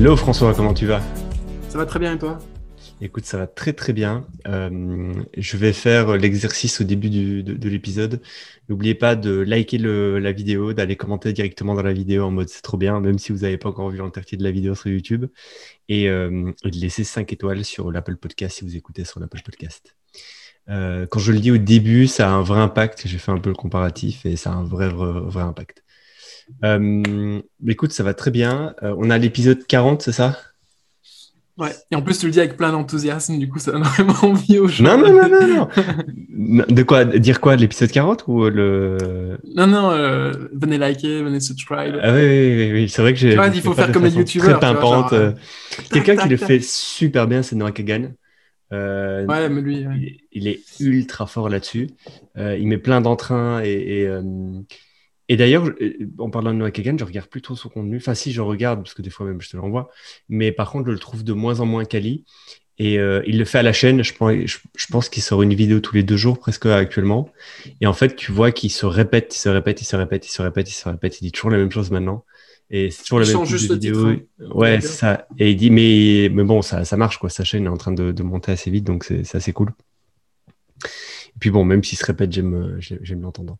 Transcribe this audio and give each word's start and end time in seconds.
Hello 0.00 0.16
François, 0.16 0.54
comment 0.54 0.72
tu 0.72 0.86
vas? 0.86 1.02
Ça 1.68 1.76
va 1.76 1.84
très 1.84 1.98
bien 1.98 2.14
et 2.14 2.18
toi? 2.18 2.38
Écoute, 3.02 3.26
ça 3.26 3.36
va 3.36 3.46
très 3.46 3.74
très 3.74 3.92
bien. 3.92 4.26
Euh, 4.48 5.12
je 5.36 5.56
vais 5.58 5.74
faire 5.74 6.16
l'exercice 6.16 6.80
au 6.80 6.84
début 6.84 7.10
de, 7.10 7.68
l'épisode. 7.68 8.22
N'oubliez 8.70 8.94
pas 8.94 9.14
de 9.14 9.40
liker 9.40 9.76
la 9.76 10.32
vidéo, 10.32 10.72
d'aller 10.72 10.96
commenter 10.96 11.34
directement 11.34 11.74
dans 11.74 11.82
la 11.82 11.92
vidéo 11.92 12.24
en 12.24 12.30
mode 12.30 12.48
c'est 12.48 12.62
trop 12.62 12.78
bien, 12.78 12.98
même 12.98 13.18
si 13.18 13.30
vous 13.30 13.40
n'avez 13.40 13.58
pas 13.58 13.68
encore 13.68 13.90
vu 13.90 13.98
l'entièreté 13.98 14.38
de 14.38 14.42
la 14.42 14.50
vidéo 14.50 14.74
sur 14.74 14.88
YouTube. 14.88 15.26
Et, 15.90 16.08
euh, 16.08 16.50
de 16.64 16.80
laisser 16.80 17.04
5 17.04 17.30
étoiles 17.34 17.62
sur 17.62 17.92
l'Apple 17.92 18.16
Podcast 18.16 18.56
si 18.56 18.64
vous 18.64 18.76
écoutez 18.76 19.04
sur 19.04 19.20
l'Apple 19.20 19.42
Podcast. 19.44 19.96
Euh, 20.70 21.06
quand 21.10 21.20
je 21.20 21.32
le 21.32 21.40
dis 21.40 21.50
au 21.50 21.58
début, 21.58 22.06
ça 22.06 22.30
a 22.30 22.32
un 22.32 22.42
vrai 22.42 22.60
impact. 22.60 23.02
J'ai 23.04 23.18
fait 23.18 23.32
un 23.32 23.38
peu 23.38 23.50
le 23.50 23.54
comparatif 23.54 24.24
et 24.24 24.36
ça 24.36 24.50
a 24.50 24.54
un 24.54 24.64
vrai, 24.64 24.88
vrai, 24.88 25.20
vrai 25.26 25.42
impact. 25.42 25.84
Écoute, 27.66 27.92
ça 27.92 28.02
va 28.02 28.14
très 28.14 28.30
bien. 28.30 28.74
on 28.82 29.10
a 29.10 29.18
l'épisode 29.18 29.66
40, 29.66 30.02
c'est 30.02 30.12
ça? 30.12 30.36
Ouais, 31.60 31.72
et 31.90 31.94
en 31.94 32.00
plus, 32.00 32.18
tu 32.18 32.24
le 32.24 32.32
dis 32.32 32.40
avec 32.40 32.56
plein 32.56 32.72
d'enthousiasme, 32.72 33.38
du 33.38 33.46
coup, 33.46 33.58
ça 33.58 33.72
donne 33.72 33.82
vraiment 33.96 34.14
envie 34.22 34.58
aux 34.58 34.66
gens. 34.66 34.96
Non, 34.96 34.98
non, 34.98 35.12
non, 35.12 35.28
non, 35.28 35.46
non. 35.46 36.64
De 36.70 36.82
quoi 36.82 37.04
Dire 37.04 37.38
quoi 37.40 37.54
L'épisode 37.54 37.90
40 37.90 38.24
ou 38.28 38.48
le. 38.48 39.38
Non, 39.54 39.66
non, 39.66 39.90
euh, 39.90 40.32
venez 40.54 40.78
liker, 40.78 41.22
venez 41.22 41.38
subscribe. 41.38 41.98
Ah 42.02 42.14
oui, 42.14 42.22
oui, 42.22 42.72
oui, 42.72 42.88
c'est 42.88 43.02
vrai 43.02 43.12
que 43.12 43.18
j'ai. 43.18 43.36
il 43.54 43.60
faut 43.60 43.74
faire 43.74 43.92
comme 43.92 44.04
les 44.04 44.16
youtubeurs. 44.16 44.58
Très 44.58 44.72
pimpante. 44.72 45.12
Euh, 45.12 45.32
quelqu'un 45.92 46.16
qui 46.16 46.30
le 46.30 46.38
fait 46.38 46.62
super 46.62 47.26
bien, 47.26 47.42
c'est 47.42 47.56
Noah 47.56 47.72
Kagan. 47.72 48.12
Euh, 48.72 49.26
ouais, 49.26 49.50
mais 49.50 49.60
lui. 49.60 49.86
Il, 50.32 50.48
est 50.48 50.60
ultra 50.80 51.26
fort 51.26 51.50
là-dessus. 51.50 51.90
il 52.36 52.66
met 52.66 52.78
plein 52.78 53.02
d'entrain 53.02 53.60
et. 53.62 54.04
et 54.04 54.10
et 55.30 55.36
d'ailleurs, 55.36 55.70
euh, 55.80 55.92
en 56.18 56.28
parlant 56.28 56.52
de 56.52 56.58
Noah 56.58 56.72
Kagan, 56.72 56.98
je 56.98 57.04
regarde 57.04 57.28
plutôt 57.28 57.54
son 57.54 57.68
contenu. 57.68 57.98
Enfin, 57.98 58.14
si, 58.14 58.32
je 58.32 58.40
regarde, 58.40 58.82
parce 58.82 58.94
que 58.94 59.00
des 59.00 59.10
fois 59.10 59.26
même, 59.26 59.40
je 59.40 59.48
te 59.48 59.56
l'envoie. 59.56 59.88
Mais 60.28 60.50
par 60.50 60.72
contre, 60.72 60.86
je 60.86 60.90
le 60.90 60.98
trouve 60.98 61.22
de 61.22 61.32
moins 61.32 61.60
en 61.60 61.66
moins 61.66 61.84
quali. 61.84 62.24
Et 62.78 62.98
euh, 62.98 63.22
il 63.28 63.38
le 63.38 63.44
fait 63.44 63.58
à 63.58 63.62
la 63.62 63.72
chaîne. 63.72 64.02
Je 64.02 64.12
pense, 64.12 64.32
je, 64.34 64.86
pense 64.90 65.08
qu'il 65.08 65.22
sort 65.22 65.42
une 65.42 65.54
vidéo 65.54 65.78
tous 65.78 65.94
les 65.94 66.02
deux 66.02 66.16
jours, 66.16 66.40
presque 66.40 66.66
actuellement. 66.66 67.30
Et 67.80 67.86
en 67.86 67.92
fait, 67.92 68.16
tu 68.16 68.32
vois 68.32 68.50
qu'il 68.50 68.72
se 68.72 68.86
répète, 68.86 69.32
il 69.36 69.38
se 69.38 69.48
répète, 69.48 69.80
il 69.80 69.84
se 69.84 69.94
répète, 69.94 70.26
il 70.26 70.32
se 70.32 70.42
répète, 70.42 70.68
il 70.68 70.74
se 70.74 70.88
répète. 70.88 71.20
Il 71.20 71.24
dit 71.26 71.30
toujours 71.30 71.50
la 71.50 71.58
même 71.58 71.70
chose 71.70 71.92
maintenant. 71.92 72.24
Et 72.68 72.90
c'est 72.90 73.04
toujours 73.04 73.20
la 73.20 73.26
même 73.26 73.46
chose 73.46 73.68
de 73.68 73.74
vidéo. 73.74 74.06
Hein. 74.08 74.16
Ouais, 74.52 74.80
c'est 74.80 74.88
ça. 74.88 75.28
Et 75.38 75.52
il 75.52 75.56
dit, 75.56 75.70
mais, 75.70 76.28
mais 76.32 76.42
bon, 76.42 76.60
ça, 76.60 76.84
ça 76.84 76.96
marche, 76.96 77.18
quoi. 77.18 77.30
Sa 77.30 77.44
chaîne 77.44 77.66
est 77.66 77.68
en 77.68 77.76
train 77.76 77.92
de, 77.92 78.10
de 78.10 78.22
monter 78.24 78.50
assez 78.50 78.72
vite, 78.72 78.82
donc 78.82 79.04
c'est 79.04 79.36
assez 79.36 79.52
cool. 79.52 79.70
Et 81.28 81.38
puis 81.38 81.50
bon, 81.50 81.64
même 81.64 81.84
s'il 81.84 81.98
se 81.98 82.04
répète, 82.04 82.32
j'aime 82.32 83.22
l'entendre. 83.22 83.58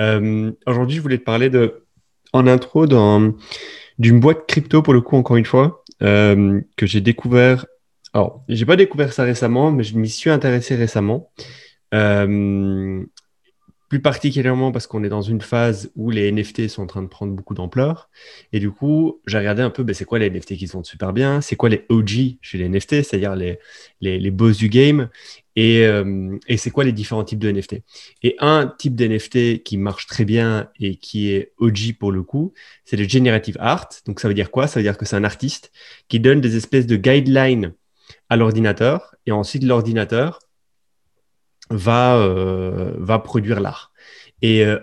Euh, 0.00 0.52
aujourd'hui, 0.66 0.96
je 0.96 1.02
voulais 1.02 1.18
te 1.18 1.24
parler 1.24 1.50
de, 1.50 1.86
en 2.32 2.46
intro 2.46 2.86
d'une 2.86 4.20
boîte 4.20 4.46
crypto, 4.46 4.82
pour 4.82 4.94
le 4.94 5.00
coup, 5.00 5.16
encore 5.16 5.36
une 5.36 5.44
fois, 5.44 5.84
euh, 6.02 6.60
que 6.76 6.86
j'ai 6.86 7.00
découvert. 7.00 7.66
Alors, 8.12 8.44
j'ai 8.48 8.66
pas 8.66 8.76
découvert 8.76 9.12
ça 9.12 9.24
récemment, 9.24 9.70
mais 9.70 9.84
je 9.84 9.96
m'y 9.96 10.08
suis 10.08 10.30
intéressé 10.30 10.74
récemment. 10.74 11.30
Euh, 11.94 13.04
plus 13.88 14.02
particulièrement 14.02 14.72
parce 14.72 14.86
qu'on 14.86 15.04
est 15.04 15.08
dans 15.08 15.22
une 15.22 15.40
phase 15.40 15.92
où 15.94 16.10
les 16.10 16.32
NFT 16.32 16.68
sont 16.68 16.82
en 16.82 16.86
train 16.86 17.02
de 17.02 17.08
prendre 17.08 17.32
beaucoup 17.32 17.54
d'ampleur. 17.54 18.10
Et 18.52 18.58
du 18.58 18.70
coup, 18.70 19.20
j'ai 19.26 19.38
regardé 19.38 19.62
un 19.62 19.70
peu, 19.70 19.84
ben, 19.84 19.94
c'est 19.94 20.04
quoi 20.04 20.18
les 20.18 20.28
NFT 20.28 20.56
qui 20.56 20.66
sont 20.66 20.82
super 20.82 21.12
bien, 21.12 21.40
c'est 21.40 21.56
quoi 21.56 21.68
les 21.68 21.84
OG 21.88 22.38
chez 22.40 22.58
les 22.58 22.68
NFT, 22.68 23.02
c'est-à-dire 23.02 23.36
les, 23.36 23.58
les, 24.00 24.18
les, 24.18 24.30
boss 24.30 24.56
du 24.56 24.68
game, 24.68 25.08
et, 25.56 25.86
euh, 25.86 26.38
et 26.46 26.58
c'est 26.58 26.70
quoi 26.70 26.84
les 26.84 26.92
différents 26.92 27.24
types 27.24 27.38
de 27.38 27.50
NFT. 27.50 27.82
Et 28.22 28.36
un 28.38 28.72
type 28.78 28.94
d'NFT 28.94 29.62
qui 29.62 29.78
marche 29.78 30.06
très 30.06 30.24
bien 30.24 30.70
et 30.78 30.96
qui 30.96 31.32
est 31.32 31.52
OG 31.58 31.94
pour 31.98 32.12
le 32.12 32.22
coup, 32.22 32.52
c'est 32.84 32.96
le 32.96 33.08
generative 33.08 33.56
art. 33.58 33.88
Donc 34.06 34.20
ça 34.20 34.28
veut 34.28 34.34
dire 34.34 34.50
quoi? 34.50 34.68
Ça 34.68 34.78
veut 34.78 34.84
dire 34.84 34.98
que 34.98 35.06
c'est 35.06 35.16
un 35.16 35.24
artiste 35.24 35.72
qui 36.08 36.20
donne 36.20 36.40
des 36.40 36.56
espèces 36.56 36.86
de 36.86 36.96
guidelines 36.96 37.72
à 38.28 38.36
l'ordinateur, 38.36 39.14
et 39.26 39.32
ensuite 39.32 39.64
l'ordinateur 39.64 40.40
va, 41.70 42.18
euh, 42.18 42.92
va 42.98 43.18
produire 43.18 43.60
l'art. 43.60 43.92
Et 44.42 44.64
euh, 44.64 44.78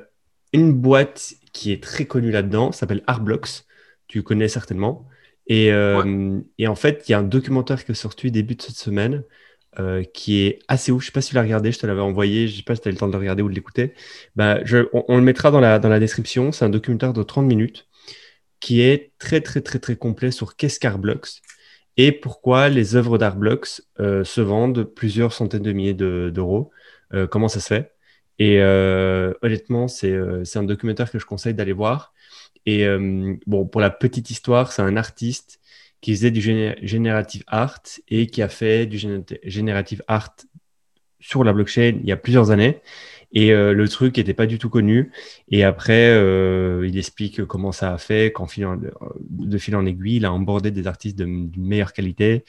une 0.54 0.74
boîte 0.74 1.34
qui 1.52 1.72
est 1.72 1.82
très 1.82 2.06
connue 2.06 2.32
là-dedans 2.32 2.72
s'appelle 2.72 3.04
Artblocks. 3.08 3.66
Tu 4.08 4.24
connais 4.24 4.48
certainement. 4.48 5.08
Et, 5.48 5.72
euh, 5.72 6.40
et 6.58 6.68
en 6.68 6.76
fait, 6.76 7.04
il 7.08 7.12
y 7.12 7.16
a 7.16 7.20
un 7.20 7.24
documentaire 7.24 7.84
qui 7.84 7.92
est 7.92 7.96
sorti 7.96 8.32
début 8.32 8.56
de 8.56 8.62
cette 8.62 8.78
semaine 8.78 9.24
qui 10.14 10.42
est 10.42 10.60
assez 10.68 10.92
ouf. 10.92 11.02
Je 11.02 11.06
ne 11.06 11.08
sais 11.08 11.12
pas 11.14 11.22
si 11.22 11.30
tu 11.30 11.36
l'as 11.36 11.42
regardé, 11.42 11.72
je 11.72 11.80
te 11.80 11.88
l'avais 11.88 12.02
envoyé. 12.02 12.48
Je 12.48 12.54
ne 12.54 12.58
sais 12.58 12.64
pas 12.64 12.76
si 12.76 12.82
tu 12.82 12.88
as 12.88 12.92
eu 12.92 12.94
le 12.94 13.00
temps 13.00 13.08
de 13.08 13.14
le 13.14 13.20
regarder 13.20 13.44
ou 13.44 13.50
de 13.50 13.56
l'écouter. 13.56 13.94
Bah, 14.36 14.60
on, 14.94 15.18
le 15.18 15.24
mettra 15.24 15.52
dans 15.52 15.60
la, 15.60 15.80
dans 15.80 15.90
la 15.90 16.00
description. 16.00 16.52
C'est 16.52 16.66
un 16.66 16.70
documentaire 16.70 17.14
de 17.14 17.24
30 17.24 17.46
minutes 17.46 17.88
qui 18.60 18.82
est 18.82 19.12
très, 19.20 19.42
très, 19.42 19.62
très, 19.62 19.80
très 19.80 19.96
complet 19.96 20.32
sur 20.32 20.56
qu'est-ce 20.56 20.80
qu'Artblocks 20.80 21.42
et 21.98 22.12
pourquoi 22.12 22.70
les 22.70 22.96
œuvres 22.96 23.20
d'Artblocks 23.20 23.82
se 24.00 24.42
vendent 24.42 24.84
plusieurs 24.84 25.32
centaines 25.34 25.62
de 25.62 25.74
milliers 25.74 25.94
d'euros. 25.94 26.72
Euh, 27.14 27.28
comment 27.28 27.48
ça 27.48 27.60
se 27.60 27.68
fait? 27.68 27.92
Et 28.40 28.62
euh, 28.62 29.34
honnêtement, 29.42 29.88
euh, 30.04 30.44
c'est 30.44 30.60
un 30.60 30.64
documentaire 30.64 31.12
que 31.12 31.20
je 31.20 31.26
conseille 31.26 31.54
d'aller 31.54 31.74
voir. 31.74 32.14
Et 32.66 32.88
bon, 33.46 33.66
pour 33.66 33.82
la 33.82 33.90
petite 33.90 34.30
histoire, 34.30 34.72
c'est 34.72 34.82
un 34.82 34.96
artiste 34.96 35.60
qui 36.04 36.14
faisait 36.14 36.32
du 36.32 36.42
générative 36.82 37.44
art 37.48 37.82
et 38.10 38.28
qui 38.28 38.44
a 38.44 38.50
fait 38.50 38.86
du 38.86 39.00
générative 39.44 40.04
art 40.08 40.36
sur 41.20 41.44
la 41.44 41.54
blockchain 41.54 41.98
il 42.02 42.06
y 42.06 42.12
a 42.12 42.18
plusieurs 42.18 42.52
années. 42.52 42.82
Et 43.36 43.50
le 43.52 43.88
truc 43.88 44.18
n'était 44.18 44.36
pas 44.36 44.46
du 44.46 44.60
tout 44.60 44.70
connu. 44.70 45.12
Et 45.50 45.64
après, 45.64 46.16
il 46.86 46.98
explique 46.98 47.46
comment 47.46 47.72
ça 47.72 47.92
a 47.92 47.98
fait, 47.98 48.32
qu'en 48.32 48.46
de 48.46 49.58
fil 49.58 49.76
en 49.76 49.86
aiguille, 49.88 50.18
il 50.18 50.26
a 50.26 50.32
embordé 50.32 50.70
des 50.70 50.86
artistes 50.86 51.18
d'une 51.18 51.50
meilleure 51.58 51.94
qualité, 51.94 52.44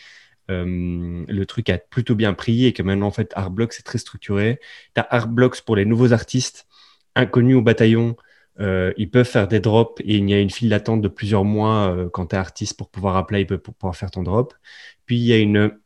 euh, 0.50 1.25
le 1.26 1.47
truc 1.47 1.70
a 1.70 1.78
plutôt 1.78 2.14
bien 2.14 2.34
pris 2.34 2.66
et 2.66 2.72
que 2.72 2.82
maintenant, 2.82 3.06
en 3.06 3.10
fait, 3.10 3.32
Artblocks 3.34 3.72
c'est 3.72 3.82
très 3.82 3.98
structuré. 3.98 4.60
Tu 4.94 5.00
as 5.00 5.06
Artblocks 5.10 5.62
pour 5.62 5.76
les 5.76 5.84
nouveaux 5.84 6.12
artistes 6.12 6.66
inconnus 7.14 7.56
au 7.56 7.62
bataillon. 7.62 8.16
Euh, 8.60 8.92
ils 8.97 9.10
peuvent 9.10 9.26
faire 9.26 9.48
des 9.48 9.60
drops 9.60 10.00
et 10.00 10.16
il 10.16 10.31
y 10.31 10.34
a 10.34 10.41
une 10.41 10.50
file 10.50 10.69
d'attente 10.69 11.03
de 11.03 11.09
plusieurs 11.09 11.44
mois 11.44 11.94
euh, 11.94 12.09
quand 12.09 12.26
tu 12.26 12.37
es 12.37 12.38
artiste 12.38 12.76
pour 12.76 12.88
pouvoir 12.88 13.16
appeler, 13.16 13.44
pour 13.44 13.75
pouvoir 13.75 13.97
faire 13.97 14.10
ton 14.10 14.22
drop. 14.22 14.54
Puis 15.06 15.16
il 15.16 15.25
y 15.25 15.32
a 15.32 15.38
une, 15.38 15.76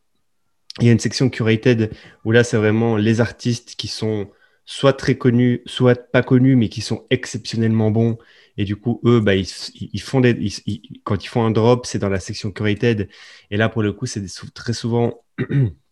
il 0.79 0.85
y 0.85 0.89
a 0.89 0.91
une 0.91 0.99
section 0.99 1.29
curated 1.29 1.91
où 2.25 2.31
là, 2.31 2.43
c'est 2.43 2.57
vraiment 2.57 2.97
les 2.97 3.21
artistes 3.21 3.75
qui 3.75 3.87
sont 3.87 4.29
soit 4.65 4.93
très 4.93 5.17
connus, 5.17 5.61
soit 5.65 5.95
pas 6.11 6.21
connus, 6.21 6.55
mais 6.55 6.69
qui 6.69 6.81
sont 6.81 7.05
exceptionnellement 7.09 7.91
bons 7.91 8.17
et 8.59 8.65
du 8.65 8.75
coup, 8.75 8.99
eux, 9.05 9.21
bah, 9.21 9.35
ils, 9.35 9.47
font 10.01 10.19
des, 10.19 10.37
quand 11.05 11.23
ils 11.23 11.27
font 11.29 11.45
un 11.45 11.51
drop, 11.51 11.85
c'est 11.85 11.97
dans 11.97 12.09
la 12.09 12.19
section 12.19 12.51
curated. 12.51 13.07
Et 13.51 13.55
là, 13.55 13.69
pour 13.69 13.81
le 13.81 13.93
coup, 13.93 14.05
c'est 14.05 14.21
très 14.53 14.73
souvent 14.73 15.23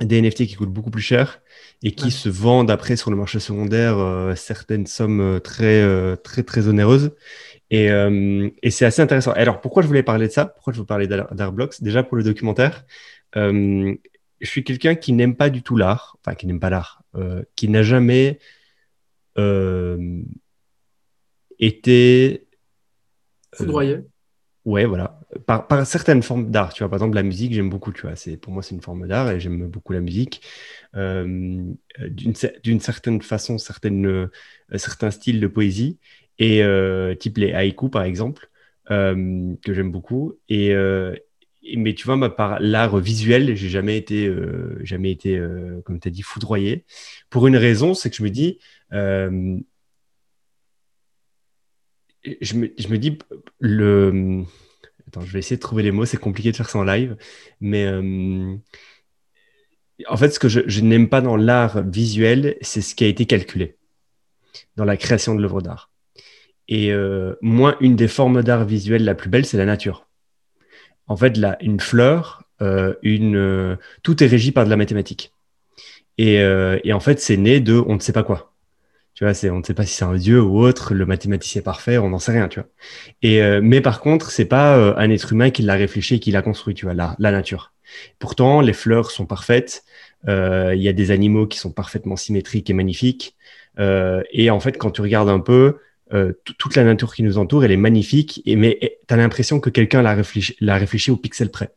des 0.00 0.20
NFT 0.20 0.46
qui 0.46 0.54
coûtent 0.54 0.72
beaucoup 0.72 0.90
plus 0.90 1.02
cher 1.02 1.40
et 1.82 1.92
qui 1.92 2.10
se 2.10 2.28
vendent 2.28 2.70
après 2.70 2.96
sur 2.96 3.10
le 3.10 3.16
marché 3.16 3.38
secondaire 3.38 3.98
euh, 3.98 4.34
certaines 4.34 4.86
sommes 4.86 5.20
euh, 5.20 5.38
très, 5.38 5.82
euh, 5.82 6.16
très, 6.16 6.42
très 6.42 6.66
onéreuses. 6.66 7.12
Et, 7.70 7.86
et 7.86 8.70
c'est 8.70 8.84
assez 8.84 9.02
intéressant. 9.02 9.32
Alors, 9.32 9.60
pourquoi 9.60 9.82
je 9.82 9.88
voulais 9.88 10.04
parler 10.04 10.28
de 10.28 10.32
ça? 10.32 10.46
Pourquoi 10.46 10.72
je 10.72 10.78
veux 10.78 10.86
parler 10.86 11.08
d'Artblocks? 11.08 11.82
Déjà, 11.82 12.04
pour 12.04 12.16
le 12.16 12.22
documentaire, 12.22 12.84
je 13.34 13.96
suis 14.42 14.62
quelqu'un 14.62 14.94
qui 14.94 15.12
n'aime 15.12 15.34
pas 15.34 15.50
du 15.50 15.62
tout 15.62 15.74
l'art, 15.76 16.16
enfin, 16.20 16.36
qui 16.36 16.46
n'aime 16.46 16.60
pas 16.60 16.70
l'art, 16.70 17.02
qui 17.56 17.68
n'a 17.68 17.82
jamais. 17.82 18.38
Euh, 19.38 20.22
Foudroyé. 23.56 24.04
Ouais, 24.64 24.84
voilà. 24.84 25.20
Par, 25.46 25.86
certaines 25.86 26.22
formes 26.22 26.50
d'art. 26.50 26.72
Tu 26.72 26.82
vois, 26.82 26.88
par 26.88 26.98
exemple, 26.98 27.16
la 27.16 27.22
musique, 27.22 27.52
j'aime 27.52 27.70
beaucoup. 27.70 27.92
Tu 27.92 28.02
vois, 28.02 28.14
pour 28.40 28.52
moi, 28.52 28.62
c'est 28.62 28.74
une 28.74 28.80
forme 28.80 29.06
d'art 29.06 29.30
et 29.30 29.40
j'aime 29.40 29.66
beaucoup 29.68 29.92
la 29.92 30.00
musique. 30.00 30.42
Euh, 30.96 31.62
d'une 32.10 32.80
certaine 32.80 33.20
façon, 33.22 33.58
certaines, 33.58 34.06
euh, 34.06 34.30
certains 34.76 35.10
styles 35.10 35.40
de 35.40 35.46
poésie 35.46 35.98
et 36.38 36.62
type 37.18 37.38
les 37.38 37.52
haïkus, 37.52 37.90
par 37.90 38.02
exemple, 38.02 38.48
que 38.88 39.54
j'aime 39.74 39.92
beaucoup. 39.92 40.34
Et, 40.48 40.74
mais 41.76 41.94
tu 41.94 42.06
vois, 42.06 42.36
par 42.36 42.58
l'art 42.60 42.96
visuel, 42.98 43.54
j'ai 43.54 43.68
jamais 43.68 43.96
été, 43.96 44.32
jamais 44.82 45.10
été, 45.10 45.40
comme 45.84 46.00
tu 46.00 46.08
as 46.08 46.10
dit, 46.10 46.22
foudroyé. 46.22 46.84
Pour 47.30 47.46
une 47.46 47.56
raison, 47.56 47.94
c'est 47.94 48.10
que 48.10 48.16
je 48.16 48.22
me 48.22 48.30
dis, 48.30 48.58
je 52.40 52.54
me, 52.54 52.72
je 52.78 52.88
me, 52.88 52.98
dis, 52.98 53.18
le... 53.60 54.44
Attends, 55.08 55.20
je 55.22 55.32
vais 55.32 55.38
essayer 55.38 55.56
de 55.56 55.62
trouver 55.62 55.82
les 55.82 55.90
mots, 55.90 56.04
c'est 56.04 56.16
compliqué 56.16 56.50
de 56.50 56.56
faire 56.56 56.68
ça 56.68 56.78
en 56.78 56.84
live, 56.84 57.16
mais 57.60 57.84
euh, 57.84 58.56
en 60.08 60.16
fait, 60.16 60.30
ce 60.30 60.38
que 60.38 60.48
je, 60.48 60.80
n'aime 60.80 61.08
pas 61.08 61.20
dans 61.20 61.36
l'art 61.36 61.82
visuel, 61.82 62.56
c'est 62.62 62.80
ce 62.80 62.94
qui 62.94 63.04
a 63.04 63.08
été 63.08 63.26
calculé 63.26 63.76
dans 64.76 64.84
la 64.84 64.96
création 64.96 65.34
de 65.34 65.42
l'œuvre 65.42 65.62
d'art. 65.62 65.90
Et 66.68 66.92
euh, 66.92 67.34
moi, 67.42 67.76
une 67.80 67.96
des 67.96 68.08
formes 68.08 68.42
d'art 68.42 68.64
visuel 68.64 69.04
la 69.04 69.14
plus 69.14 69.28
belle, 69.28 69.44
c'est 69.44 69.58
la 69.58 69.66
nature. 69.66 70.08
En 71.06 71.16
fait, 71.16 71.36
là, 71.36 71.58
une 71.60 71.80
fleur, 71.80 72.44
euh, 72.62 72.94
une, 73.02 73.78
tout 74.02 74.22
est 74.22 74.26
régi 74.26 74.52
par 74.52 74.64
de 74.64 74.70
la 74.70 74.76
mathématique. 74.76 75.32
Et, 76.16 76.36
et 76.36 76.92
en 76.92 77.00
fait, 77.00 77.20
c'est 77.20 77.36
né 77.36 77.60
de 77.60 77.74
on 77.74 77.96
ne 77.96 78.00
sait 78.00 78.12
pas 78.12 78.22
quoi. 78.22 78.53
Tu 79.14 79.24
vois, 79.24 79.32
on 79.52 79.58
ne 79.58 79.62
sait 79.62 79.74
pas 79.74 79.86
si 79.86 79.94
c'est 79.94 80.04
un 80.04 80.16
dieu 80.16 80.42
ou 80.42 80.58
autre, 80.58 80.92
le 80.92 81.06
mathématicien 81.06 81.62
parfait, 81.62 81.98
on 81.98 82.08
n'en 82.08 82.18
sait 82.18 82.32
rien, 82.32 82.48
tu 82.48 82.58
vois. 82.58 82.68
Et, 83.22 83.42
euh, 83.42 83.60
mais 83.62 83.80
par 83.80 84.00
contre, 84.00 84.32
c'est 84.32 84.44
pas 84.44 84.76
euh, 84.76 84.94
un 84.96 85.08
être 85.08 85.32
humain 85.32 85.50
qui 85.50 85.62
l'a 85.62 85.74
réfléchi 85.74 86.16
et 86.16 86.20
qui 86.20 86.32
l'a 86.32 86.42
construit, 86.42 86.74
tu 86.74 86.84
vois, 86.86 86.94
la, 86.94 87.16
nature. 87.18 87.72
Pourtant, 88.18 88.60
les 88.60 88.72
fleurs 88.72 89.12
sont 89.12 89.24
parfaites. 89.24 89.84
Euh, 90.26 90.74
il 90.74 90.82
y 90.82 90.88
a 90.88 90.92
des 90.92 91.12
animaux 91.12 91.46
qui 91.46 91.58
sont 91.58 91.70
parfaitement 91.70 92.16
symétriques 92.16 92.70
et 92.70 92.72
magnifiques. 92.72 93.36
et 93.78 94.50
en 94.50 94.60
fait, 94.60 94.78
quand 94.78 94.90
tu 94.90 95.00
regardes 95.00 95.28
un 95.28 95.40
peu, 95.40 95.78
toute 96.58 96.76
la 96.76 96.84
nature 96.84 97.14
qui 97.14 97.22
nous 97.22 97.38
entoure, 97.38 97.64
elle 97.64 97.72
est 97.72 97.76
magnifique. 97.76 98.42
Et, 98.46 98.56
mais 98.56 98.98
tu 99.06 99.14
as 99.14 99.16
l'impression 99.16 99.60
que 99.60 99.70
quelqu'un 99.70 100.02
l'a 100.02 100.14
réfléchi, 100.14 101.10
au 101.12 101.16
pixel 101.16 101.50
près. 101.50 101.70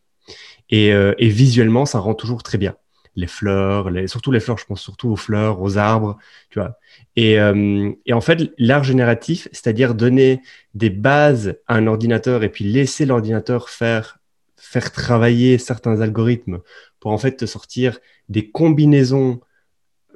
Et 0.69 0.91
visuellement, 1.29 1.85
ça 1.85 1.99
rend 1.99 2.15
toujours 2.15 2.41
très 2.41 2.57
bien 2.57 2.75
les 3.17 3.27
fleurs, 3.27 3.89
surtout 4.05 4.31
les 4.31 4.39
fleurs, 4.39 4.59
je 4.59 4.65
pense 4.65 4.79
surtout 4.79 5.09
aux 5.09 5.15
fleurs, 5.15 5.59
aux 5.59 5.77
arbres, 5.77 6.17
tu 6.51 6.59
vois. 6.59 6.77
Et, 7.15 7.39
euh, 7.39 7.91
et 8.05 8.13
en 8.13 8.21
fait, 8.21 8.53
l'art 8.59 8.83
génératif, 8.83 9.47
c'est-à-dire 9.51 9.95
donner 9.95 10.41
des 10.75 10.91
bases 10.91 11.57
à 11.67 11.75
un 11.75 11.87
ordinateur 11.87 12.43
et 12.43 12.49
puis 12.49 12.63
laisser 12.63 13.07
l'ordinateur 13.07 13.69
faire, 13.69 14.19
faire 14.55 14.91
travailler 14.91 15.57
certains 15.57 15.99
algorithmes 16.01 16.59
pour 16.99 17.11
en 17.11 17.17
fait 17.17 17.37
te 17.37 17.47
sortir 17.47 17.99
des 18.29 18.51
combinaisons 18.51 19.41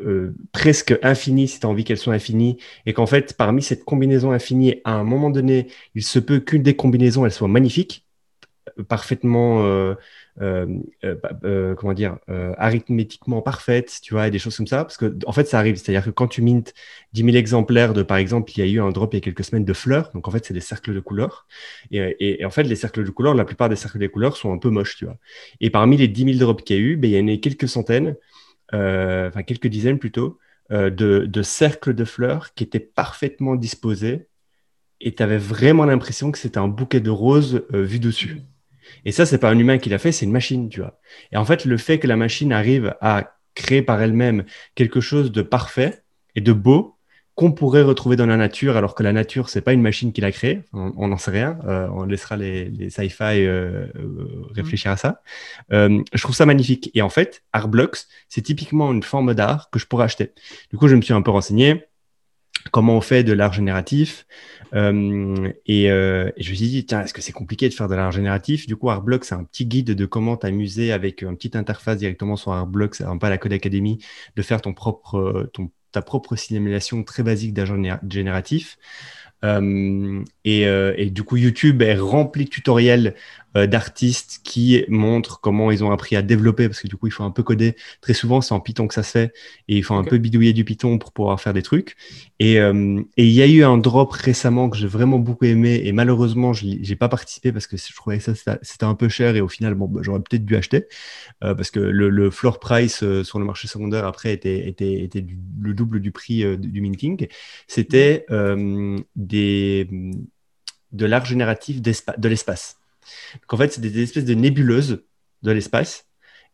euh, 0.02 0.36
presque 0.52 0.98
infinies, 1.02 1.48
si 1.48 1.60
tu 1.60 1.66
as 1.66 1.70
envie 1.70 1.84
qu'elles 1.84 1.98
soient 1.98 2.14
infinies, 2.14 2.58
et 2.86 2.94
qu'en 2.94 3.08
fait, 3.08 3.36
parmi 3.36 3.64
cette 3.64 3.84
combinaison 3.84 4.32
infinie, 4.32 4.80
à 4.84 4.94
un 4.94 5.04
moment 5.04 5.32
donné, 5.32 5.68
il 5.96 6.04
se 6.04 6.20
peut 6.20 6.40
qu'une 6.40 6.64
des 6.64 6.76
combinaisons, 6.76 7.26
elle 7.26 7.32
soit 7.32 7.48
magnifique, 7.48 8.06
parfaitement 8.88 9.64
euh, 9.64 9.66
euh, 9.66 9.96
comment 10.40 11.94
dire, 11.94 12.18
arithmétiquement 12.58 13.42
parfaite, 13.42 14.00
tu 14.02 14.14
vois, 14.14 14.28
et 14.28 14.32
des 14.32 14.40
choses 14.40 14.58
comme 14.58 14.68
ça. 14.68 14.86
Parce 14.86 14.98
que, 14.98 15.18
en 15.26 15.32
fait, 15.32 15.48
ça 15.48 15.60
arrive. 15.60 15.76
C'est-à-dire 15.76 16.06
que 16.06 16.10
quand 16.10 16.28
tu 16.28 16.42
mintes 16.42 16.74
10 17.14 17.24
000 17.24 17.36
exemplaires 17.36 17.94
de, 17.94 18.04
par 18.04 18.18
exemple, 18.18 18.52
il 18.56 18.60
y 18.60 18.62
a 18.62 18.66
eu 18.66 18.80
un 18.80 18.90
drop 18.92 19.14
il 19.14 19.18
y 19.18 19.20
a 19.20 19.22
quelques 19.22 19.44
semaines 19.44 19.66
de 19.66 19.74
fleurs. 19.74 20.12
Donc, 20.14 20.28
en 20.28 20.32
fait, 20.32 20.46
c'est 20.46 20.54
des 20.54 20.62
cercles 20.62 20.94
de 20.94 21.00
couleurs. 21.00 21.48
Et, 21.92 22.46
en 22.46 22.50
fait, 22.50 22.64
les 22.64 22.76
cercles 22.76 23.04
de 23.04 23.10
couleurs, 23.10 23.36
la 23.36 23.46
plupart 23.46 23.70
des 23.70 23.76
cercles 23.76 24.00
de 24.00 24.08
couleurs 24.08 24.38
sont 24.38 24.54
un 24.54 24.58
peu 24.58 24.70
moches, 24.70 24.96
tu 24.98 25.06
vois. 25.06 25.18
Et 25.60 25.70
parmi 25.70 25.98
les 25.98 26.08
10 26.08 26.24
000 26.24 26.38
drops 26.38 26.64
qu'il 26.64 26.76
y 26.76 26.80
a 26.80 26.82
eu, 26.82 26.96
ben, 26.96 27.12
il 27.12 27.18
y 27.18 27.20
en 27.20 27.28
a 27.34 27.38
quelques 27.38 27.68
centaines, 27.68 28.16
enfin, 28.72 29.44
quelques 29.46 29.68
dizaines 29.68 30.00
plutôt, 30.00 30.40
de 30.70 31.42
cercles 31.42 31.94
de 31.94 32.06
fleurs 32.06 32.54
qui 32.54 32.64
étaient 32.64 32.80
parfaitement 32.80 33.56
disposés 33.56 34.28
et 35.02 35.14
tu 35.14 35.22
avais 35.22 35.38
vraiment 35.38 35.84
l'impression 35.84 36.32
que 36.32 36.38
c'était 36.38 36.60
un 36.60 36.70
bouquet 36.70 37.02
de 37.02 37.10
roses 37.10 37.66
vu 37.72 38.00
dessus. 38.00 38.42
Et 39.06 39.12
ça, 39.12 39.26
c'est 39.26 39.38
pas 39.38 39.50
un 39.50 39.58
humain 39.58 39.78
qui 39.78 39.90
l'a 39.90 39.98
fait, 39.98 40.12
c'est 40.12 40.26
une 40.26 40.32
machine, 40.32 40.70
tu 40.70 40.82
vois. 40.82 41.00
Et 41.32 41.38
en 41.38 41.46
fait, 41.46 41.66
le 41.66 41.78
fait 41.78 42.00
que 42.00 42.08
la 42.08 42.16
machine 42.16 42.52
arrive 42.54 42.96
à 43.02 43.36
créer 43.56 43.82
par 43.82 44.02
elle-même 44.02 44.46
quelque 44.76 45.02
chose 45.02 45.32
de 45.32 45.42
parfait 45.42 46.04
et 46.36 46.42
de 46.42 46.54
beau 46.54 46.98
qu'on 47.36 47.52
pourrait 47.52 47.82
retrouver 47.82 48.18
dans 48.18 48.26
la 48.26 48.38
nature, 48.38 48.76
alors 48.78 48.94
que 48.94 49.04
la 49.04 49.14
nature, 49.14 49.50
c'est 49.50 49.62
pas 49.62 49.74
une 49.74 49.82
machine 49.82 50.12
qui 50.12 50.22
l'a 50.22 50.32
créé. 50.32 50.64
On 50.74 51.08
n'en 51.08 51.18
sait 51.18 51.32
rien. 51.32 51.58
Euh, 51.66 51.88
on 51.92 52.04
laissera 52.04 52.36
les, 52.36 52.66
les 52.66 52.90
sci-fi 52.90 53.24
euh, 53.24 53.88
euh, 53.96 54.46
réfléchir 54.52 54.92
à 54.92 54.98
ça. 54.98 55.22
je 55.72 56.22
trouve 56.22 56.36
ça 56.36 56.46
magnifique. 56.46 56.92
Et 56.94 57.02
en 57.02 57.10
fait, 57.10 57.44
Artblocks, 57.54 58.06
c'est 58.28 58.42
typiquement 58.42 58.92
une 58.92 59.04
forme 59.04 59.34
d'art 59.34 59.70
que 59.72 59.80
je 59.80 59.88
pourrais 59.88 60.06
acheter. 60.06 60.34
Du 60.72 60.78
coup, 60.78 60.88
je 60.88 60.96
me 60.96 61.02
suis 61.02 61.14
un 61.14 61.22
peu 61.22 61.32
renseigné 61.32 61.86
comment 62.72 62.98
on 62.98 63.02
fait 63.02 63.24
de 63.24 63.34
l'art 63.34 63.54
génératif. 63.54 64.26
Euh, 64.74 65.52
et, 65.66 65.92
euh, 65.92 66.32
et, 66.38 66.44
je 66.44 66.52
me 66.52 66.56
suis 66.56 66.68
dit, 66.68 66.86
tiens, 66.86 67.02
est-ce 67.02 67.14
que 67.14 67.22
c'est 67.22 67.32
compliqué 67.32 67.68
de 67.68 67.74
faire 67.74 67.88
de 67.88 67.96
l'art 67.96 68.12
génératif? 68.12 68.68
Du 68.68 68.76
coup, 68.76 68.90
Artblock, 68.90 69.26
c'est 69.26 69.36
un 69.36 69.44
petit 69.44 69.66
guide 69.66 69.96
de 69.96 70.06
comment 70.06 70.38
t'amuser 70.38 70.92
avec 70.92 71.22
une 71.22 71.36
petite 71.36 71.56
interface 71.56 71.98
directement 71.98 72.36
sur 72.36 72.54
Artblock, 72.54 72.96
c'est 72.96 73.06
peu 73.20 73.30
la 73.30 73.38
Code 73.38 73.54
Academy, 73.54 74.04
de 74.36 74.42
faire 74.42 74.62
ton 74.62 74.74
propre, 74.74 75.50
ta 75.92 76.02
propre 76.02 76.36
simulation 76.36 77.04
très 77.04 77.24
basique 77.24 77.54
d'art 77.54 77.68
génératif. 78.10 78.78
Euh, 79.44 80.24
et, 80.46 80.68
euh, 80.68 80.94
et, 80.98 81.10
du 81.10 81.24
coup, 81.24 81.38
YouTube 81.38 81.82
est 81.82 81.96
rempli 81.96 82.46
de 82.46 82.50
tutoriels 82.50 83.16
euh, 83.56 83.68
d'artistes 83.68 84.42
qui 84.44 84.84
montrent 84.88 85.40
comment 85.42 85.72
ils 85.72 85.84
ont 85.84 85.92
appris 85.92 86.16
à 86.16 86.22
développer, 86.22 86.68
parce 86.68 86.82
que 86.82 86.88
du 86.88 86.96
coup, 86.96 87.08
il 87.08 87.12
faut 87.12 87.24
un 87.24 87.32
peu 87.32 87.44
coder. 87.44 87.76
Très 88.02 88.14
souvent, 88.14 88.42
c'est 88.42 88.54
en 88.54 88.60
Python 88.60 88.88
que 88.88 88.94
ça 88.94 89.04
se 89.04 89.12
fait, 89.12 89.34
et 89.68 89.78
il 89.78 89.84
faut 89.84 89.96
un 89.96 90.04
peu 90.04 90.18
bidouiller 90.18 90.54
du 90.54 90.66
Python 90.66 90.98
pour 90.98 91.12
pouvoir 91.12 91.40
faire 91.40 91.54
des 91.54 91.62
trucs. 91.62 91.96
Et, 92.40 92.60
euh, 92.60 93.02
et 93.18 93.26
il 93.26 93.32
y 93.32 93.42
a 93.42 93.48
eu 93.48 93.64
un 93.64 93.78
drop 93.78 94.12
récemment 94.12 94.70
que 94.70 94.78
j'ai 94.78 94.88
vraiment 94.88 95.20
beaucoup 95.20 95.46
aimé, 95.46 95.82
et 95.86 95.92
malheureusement, 95.92 96.54
je 96.54 96.66
n'ai 96.66 96.96
pas 96.96 97.10
participé 97.10 97.52
parce 97.52 97.68
que 97.68 97.78
je 97.78 97.96
trouvais 97.96 98.18
que 98.18 98.24
ça 98.24 98.58
c'était 98.62 98.86
un 98.86 98.96
peu 98.96 99.10
cher, 99.10 99.36
et 99.36 99.42
au 99.42 99.48
final, 99.48 99.76
bon, 99.76 99.88
bah, 99.88 100.02
j'aurais 100.04 100.22
peut-être 100.22 100.46
dû 100.46 100.56
acheter, 100.56 100.88
euh, 101.44 101.56
parce 101.56 101.72
que 101.72 101.80
le, 101.80 102.10
le 102.10 102.30
floor 102.30 102.60
price 102.60 103.04
sur 103.24 103.40
le 103.40 103.46
marché 103.46 103.68
secondaire 103.68 104.06
après 104.06 104.34
était, 104.34 104.68
était, 104.68 104.94
était 105.04 105.26
le 105.62 105.74
double 105.74 106.00
du 106.00 106.12
prix 106.12 106.58
du 106.58 106.82
minting. 106.82 107.28
C'était 107.68 108.26
des 109.16 109.88
de 110.92 111.06
l'art 111.06 111.26
génératif 111.26 111.82
de 111.82 112.28
l'espace. 112.28 112.81
Donc 113.36 113.54
en 113.54 113.58
fait, 113.58 113.74
c'est 113.74 113.82
des 113.82 114.02
espèces 114.02 114.26
de 114.26 114.34
nébuleuses 114.34 115.04
de 115.44 115.52
l'espace. 115.52 116.06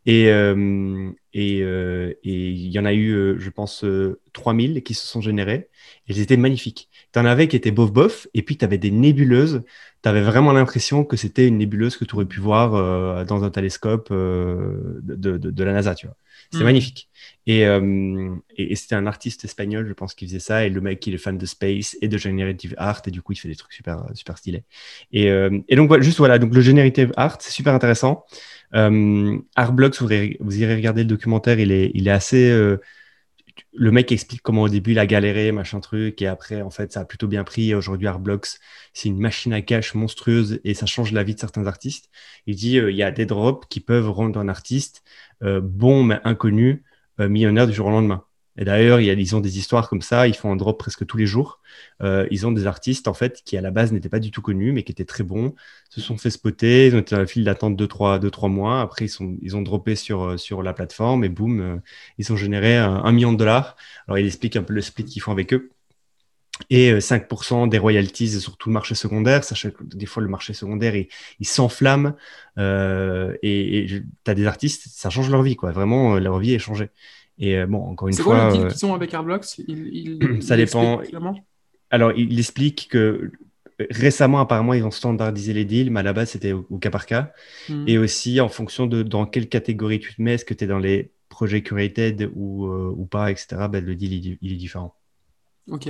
Et 0.08 0.30
euh, 0.32 1.12
euh, 1.36 2.14
et 2.24 2.50
il 2.50 2.72
y 2.72 2.80
en 2.80 2.86
a 2.86 2.94
eu, 2.94 3.12
euh, 3.12 3.36
je 3.40 3.50
pense, 3.50 3.84
3000 4.32 4.82
qui 4.84 4.94
se 4.94 5.06
sont 5.06 5.20
générées. 5.20 5.70
Elles 6.08 6.20
étaient 6.20 6.38
magnifiques. 6.38 6.90
Tu 7.14 7.20
en 7.20 7.26
avais 7.26 7.50
qui 7.50 7.58
étaient 7.58 7.72
bof-bof, 7.72 8.28
et 8.34 8.42
puis 8.42 8.58
tu 8.58 8.64
avais 8.64 8.78
des 8.78 8.90
nébuleuses. 8.92 9.64
Tu 10.04 10.10
avais 10.10 10.22
vraiment 10.22 10.54
l'impression 10.54 11.04
que 11.04 11.18
c'était 11.18 11.46
une 11.46 11.58
nébuleuse 11.58 11.98
que 11.98 12.06
tu 12.06 12.16
aurais 12.16 12.26
pu 12.26 12.40
voir 12.40 13.26
dans 13.26 13.44
un 13.44 13.50
télescope 13.50 14.12
de, 14.12 15.02
de, 15.02 15.38
de, 15.38 15.64
la 15.64 15.74
NASA, 15.74 15.94
tu 15.94 16.08
vois. 16.08 16.16
C'est 16.52 16.60
hmm. 16.60 16.64
magnifique. 16.64 17.10
Et, 17.46 17.62
et, 18.58 18.76
c'était 18.76 18.96
un 18.96 19.08
artiste 19.08 19.46
espagnol, 19.46 19.88
je 19.88 19.94
pense, 19.94 20.14
qui 20.14 20.28
faisait 20.28 20.40
ça. 20.40 20.66
Et 20.66 20.70
le 20.70 20.82
mec, 20.82 21.06
il 21.08 21.14
est 21.14 21.18
fan 21.18 21.38
de 21.38 21.46
space 21.46 21.96
et 22.02 22.10
de 22.10 22.18
generative 22.18 22.76
art. 22.78 23.02
Et 23.08 23.12
du 23.12 23.22
coup, 23.22 23.32
il 23.32 23.38
fait 23.38 23.48
des 23.48 23.56
trucs 23.56 23.72
super, 23.72 24.04
super 24.14 24.38
stylés. 24.38 24.64
Et, 25.14 25.28
et 25.28 25.76
donc, 25.78 25.98
juste 26.02 26.18
voilà, 26.18 26.40
donc 26.40 26.54
le 26.54 26.60
generative 26.60 27.14
art, 27.16 27.38
c'est 27.40 27.52
super 27.52 27.74
intéressant. 27.74 28.26
Euh, 28.76 29.38
Artblocks, 29.56 30.02
vous, 30.02 30.10
vous, 30.40 30.58
irez 30.58 30.76
regarder 30.76 31.04
le 31.04 31.08
documentaire, 31.08 31.60
il 31.60 31.72
est, 31.72 31.92
il 31.94 32.08
est 32.08 32.12
assez. 32.12 32.50
Euh, 33.58 33.64
le 33.74 33.92
mec 33.92 34.12
explique 34.12 34.42
comment 34.42 34.64
au 34.64 34.70
début 34.70 34.92
il 34.92 35.00
a 35.00 35.06
galéré, 35.06 35.52
machin 35.52 35.80
truc, 35.80 36.22
et 36.22 36.28
après, 36.28 36.62
en 36.62 36.70
fait, 36.70 36.92
ça 36.94 37.02
a 37.02 37.06
plutôt 37.06 37.28
bien 37.28 37.44
pris. 37.44 37.74
Aujourd'hui, 37.76 38.08
Artblocks, 38.08 38.60
c'est 38.94 39.10
une 39.10 39.20
machine 39.20 39.54
à 39.54 39.62
cash 39.62 39.94
monstrueuse 39.96 40.60
et 40.64 40.74
ça 40.74 40.86
change 40.86 41.12
la 41.12 41.24
vie 41.24 41.36
de 41.36 41.40
certains 41.40 41.68
artistes. 41.68 42.10
Il 42.46 42.56
dit 42.56 42.80
euh, 42.80 42.92
il 42.92 42.98
y 42.98 43.04
a 43.04 43.12
des 43.12 43.26
drops 43.26 43.68
qui 43.70 43.80
peuvent 43.80 44.10
rendre 44.10 44.40
un 44.40 44.48
artiste 44.50 45.04
euh, 45.44 45.62
bon 45.62 46.04
mais 46.04 46.20
inconnu 46.24 46.84
millionnaire 47.20 47.66
du 47.66 47.74
jour 47.74 47.88
au 47.88 47.90
lendemain. 47.90 48.27
Et 48.58 48.66
d'ailleurs, 48.66 49.00
ils 49.00 49.36
ont 49.36 49.40
des 49.40 49.60
histoires 49.60 49.88
comme 49.88 50.02
ça, 50.02 50.28
ils 50.28 50.34
font 50.36 50.52
un 50.52 50.56
drop 50.56 50.80
presque 50.80 51.06
tous 51.06 51.18
les 51.18 51.28
jours. 51.28 51.60
Euh, 52.02 52.28
ils 52.32 52.48
ont 52.48 52.52
des 52.52 52.66
artistes, 52.66 53.08
en 53.08 53.14
fait, 53.14 53.44
qui 53.46 53.56
à 53.56 53.62
la 53.62 53.70
base 53.70 53.92
n'étaient 53.92 54.10
pas 54.10 54.20
du 54.20 54.32
tout 54.32 54.42
connus, 54.42 54.72
mais 54.72 54.84
qui 54.84 54.92
étaient 54.92 55.06
très 55.06 55.24
bons, 55.24 55.54
se 55.90 56.02
sont 56.02 56.18
fait 56.18 56.32
spotter, 56.32 56.88
ils 56.88 56.96
ont 56.96 57.00
été 57.00 57.16
dans 57.16 57.22
la 57.22 57.28
file 57.28 57.44
d'attente 57.44 57.76
2-3 57.80 58.50
mois. 58.50 58.82
Après, 58.82 59.06
ils, 59.06 59.10
sont, 59.10 59.38
ils 59.42 59.56
ont 59.56 59.62
droppé 59.62 59.96
sur, 59.96 60.24
euh, 60.24 60.38
sur 60.38 60.64
la 60.64 60.74
plateforme 60.74 61.24
et 61.24 61.30
boum, 61.30 61.60
euh, 61.60 61.78
ils 62.18 62.34
ont 62.34 62.36
généré 62.36 62.78
un, 62.78 63.12
million 63.12 63.32
de 63.32 63.38
dollars. 63.38 63.76
Alors, 64.08 64.18
il 64.18 64.26
explique 64.26 64.56
un 64.56 64.64
peu 64.64 64.74
le 64.74 64.82
split 64.82 65.06
qu'ils 65.06 65.22
font 65.22 65.32
avec 65.32 65.54
eux. 65.54 65.70
Et 66.72 66.92
5% 66.92 67.70
des 67.70 67.78
royalties 67.78 68.42
sur 68.42 68.58
tout 68.58 68.70
le 68.70 68.74
marché 68.74 68.96
secondaire, 68.96 69.44
sachant 69.44 69.70
que 69.70 69.84
des 69.84 70.08
fois 70.08 70.24
le 70.24 70.30
marché 70.30 70.54
secondaire 70.54 70.96
il, 70.96 71.46
s'enflamme 71.46 72.16
et 72.58 73.86
tu 73.88 74.08
as 74.26 74.34
des 74.34 74.48
artistes, 74.48 74.88
ça 74.88 75.12
change 75.12 75.30
leur 75.30 75.44
vie, 75.44 75.56
quoi. 75.56 75.72
Vraiment, 75.72 76.16
leur 76.18 76.40
vie 76.40 76.56
est 76.56 76.60
changée. 76.60 76.90
Et 77.40 77.58
euh, 77.58 77.68
bon, 77.68 77.84
encore 77.84 78.08
une 78.08 78.16
fois. 78.16 78.24
C'est 78.24 78.30
quoi 78.30 78.48
le 78.48 78.54
deal 78.54 78.66
euh, 78.66 78.70
qu'ils 78.70 78.86
ont 78.86 78.94
avec 78.94 79.14
Artblocks 79.14 79.60
il, 79.68 80.42
Ça 80.42 80.58
dépend. 80.58 81.02
Alors, 81.90 82.12
il 82.14 82.38
explique 82.38 82.90
que 82.90 83.32
récemment, 83.92 84.40
apparemment, 84.40 84.74
ils 84.74 84.84
ont 84.84 84.92
standardisé 84.92 85.54
les 85.54 85.64
deals, 85.64 85.92
mais 85.92 86.00
à 86.00 86.04
la 86.04 86.14
base, 86.14 86.32
c'était 86.32 86.52
au, 86.52 86.64
cas 86.80 86.90
par 86.90 87.06
cas. 87.06 87.32
Hmm. 87.70 87.86
Et 87.88 87.98
aussi, 87.98 88.42
en 88.42 88.50
fonction 88.50 88.88
de 88.88 89.04
dans 89.04 89.26
quelle 89.26 89.48
catégorie 89.48 90.00
tu 90.00 90.16
te 90.16 90.22
mets, 90.22 90.34
est-ce 90.34 90.46
que 90.46 90.54
tu 90.54 90.64
es 90.64 90.68
dans 90.68 90.80
les 90.80 91.12
projets 91.30 91.62
curated 91.62 92.32
ou, 92.36 92.66
euh, 92.66 92.94
ou 92.96 93.06
pas, 93.06 93.32
etc., 93.32 93.68
ben, 93.70 93.86
le 93.86 93.96
deal, 93.96 94.38
il, 94.42 94.54
est 94.54 94.56
différent. 94.56 94.96
Ok. 95.70 95.90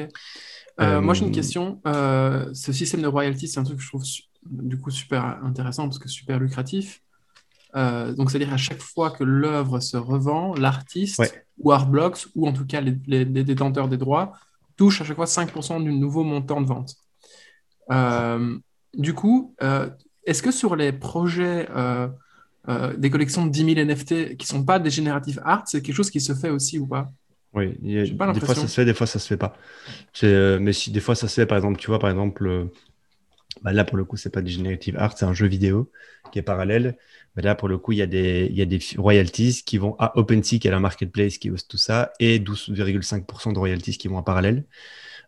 moi, 0.77 1.13
j'ai 1.13 1.25
une 1.25 1.31
question. 1.31 1.79
ce 1.85 2.71
système 2.73 3.01
de 3.01 3.07
royalties, 3.07 3.47
c'est 3.47 3.59
un 3.59 3.63
truc 3.63 3.77
que 3.77 3.83
je 3.83 3.87
trouve 3.87 4.03
du 4.49 4.77
coup 4.77 4.91
super 4.91 5.23
intéressant 5.43 5.87
parce 5.87 5.99
que 5.99 6.09
super 6.09 6.39
lucratif. 6.39 7.01
Euh, 7.77 8.11
donc, 8.13 8.31
c'est-à-dire 8.31 8.53
à 8.53 8.57
chaque 8.57 8.81
fois 8.81 9.11
que 9.11 9.23
l'œuvre 9.23 9.79
se 9.79 9.97
revend, 9.97 10.55
l'artiste 10.55 11.21
ou 11.59 11.71
Artblocks, 11.71 12.25
ou 12.35 12.47
en 12.47 12.53
tout 12.53 12.65
cas 12.65 12.81
les, 12.81 13.25
détenteurs 13.25 13.87
des 13.87 13.97
droits, 13.97 14.33
touchent 14.75 15.01
à 15.01 15.05
chaque 15.05 15.15
fois 15.15 15.25
5% 15.25 15.83
du 15.83 15.91
nouveau 15.91 16.23
montant 16.23 16.61
de 16.61 16.67
vente. 16.67 16.95
Euh, 17.91 18.57
du 18.95 19.13
coup, 19.13 19.55
euh, 19.61 19.89
est-ce 20.25 20.41
que 20.41 20.51
sur 20.51 20.75
les 20.75 20.91
projets 20.91 21.67
des 22.97 23.09
collections 23.09 23.45
de 23.45 23.51
10 23.51 23.75
000 23.75 23.85
NFT 23.85 24.37
qui 24.37 24.45
ne 24.45 24.57
sont 24.57 24.65
pas 24.65 24.79
des 24.79 24.89
génératifs 24.89 25.39
art, 25.43 25.63
c'est 25.67 25.81
quelque 25.81 25.95
chose 25.95 26.09
qui 26.09 26.19
se 26.19 26.33
fait 26.33 26.49
aussi 26.49 26.79
ou 26.79 26.87
pas? 26.87 27.11
Oui, 27.53 27.77
des 27.81 28.15
fois 28.17 28.55
ça 28.55 28.67
se 28.67 28.73
fait, 28.73 28.85
des 28.85 28.93
fois 28.93 29.07
ça 29.07 29.19
se 29.19 29.27
fait 29.27 29.37
pas. 29.37 29.55
mais 30.23 30.73
si 30.73 30.91
des 30.91 30.99
fois 30.99 31.15
ça 31.15 31.27
se 31.27 31.35
fait, 31.35 31.45
par 31.45 31.57
exemple, 31.57 31.79
tu 31.79 31.87
vois, 31.87 31.99
par 31.99 32.09
exemple, 32.09 32.69
bah 33.61 33.71
là 33.71 33.85
pour 33.85 33.97
le 33.97 34.03
coup, 34.03 34.17
c'est 34.17 34.29
pas 34.29 34.41
du 34.41 34.51
generative 34.51 34.97
art, 34.97 35.17
c'est 35.17 35.25
un 35.25 35.33
jeu 35.33 35.47
vidéo 35.47 35.89
qui 36.31 36.39
est 36.39 36.43
parallèle 36.43 36.97
là, 37.43 37.55
pour 37.55 37.67
le 37.67 37.77
coup, 37.77 37.91
il 37.91 37.99
y, 37.99 38.01
a 38.01 38.07
des, 38.07 38.47
il 38.49 38.57
y 38.57 38.61
a 38.61 38.65
des 38.65 38.79
royalties 38.97 39.63
qui 39.65 39.77
vont 39.77 39.95
à 39.99 40.17
OpenSea, 40.17 40.59
qui 40.59 40.67
est 40.67 40.71
la 40.71 40.79
marketplace 40.79 41.37
qui 41.37 41.51
host 41.51 41.69
tout 41.69 41.77
ça, 41.77 42.11
et 42.19 42.39
12,5% 42.39 43.53
de 43.53 43.59
royalties 43.59 43.97
qui 43.97 44.07
vont 44.07 44.17
en 44.17 44.23
parallèle. 44.23 44.65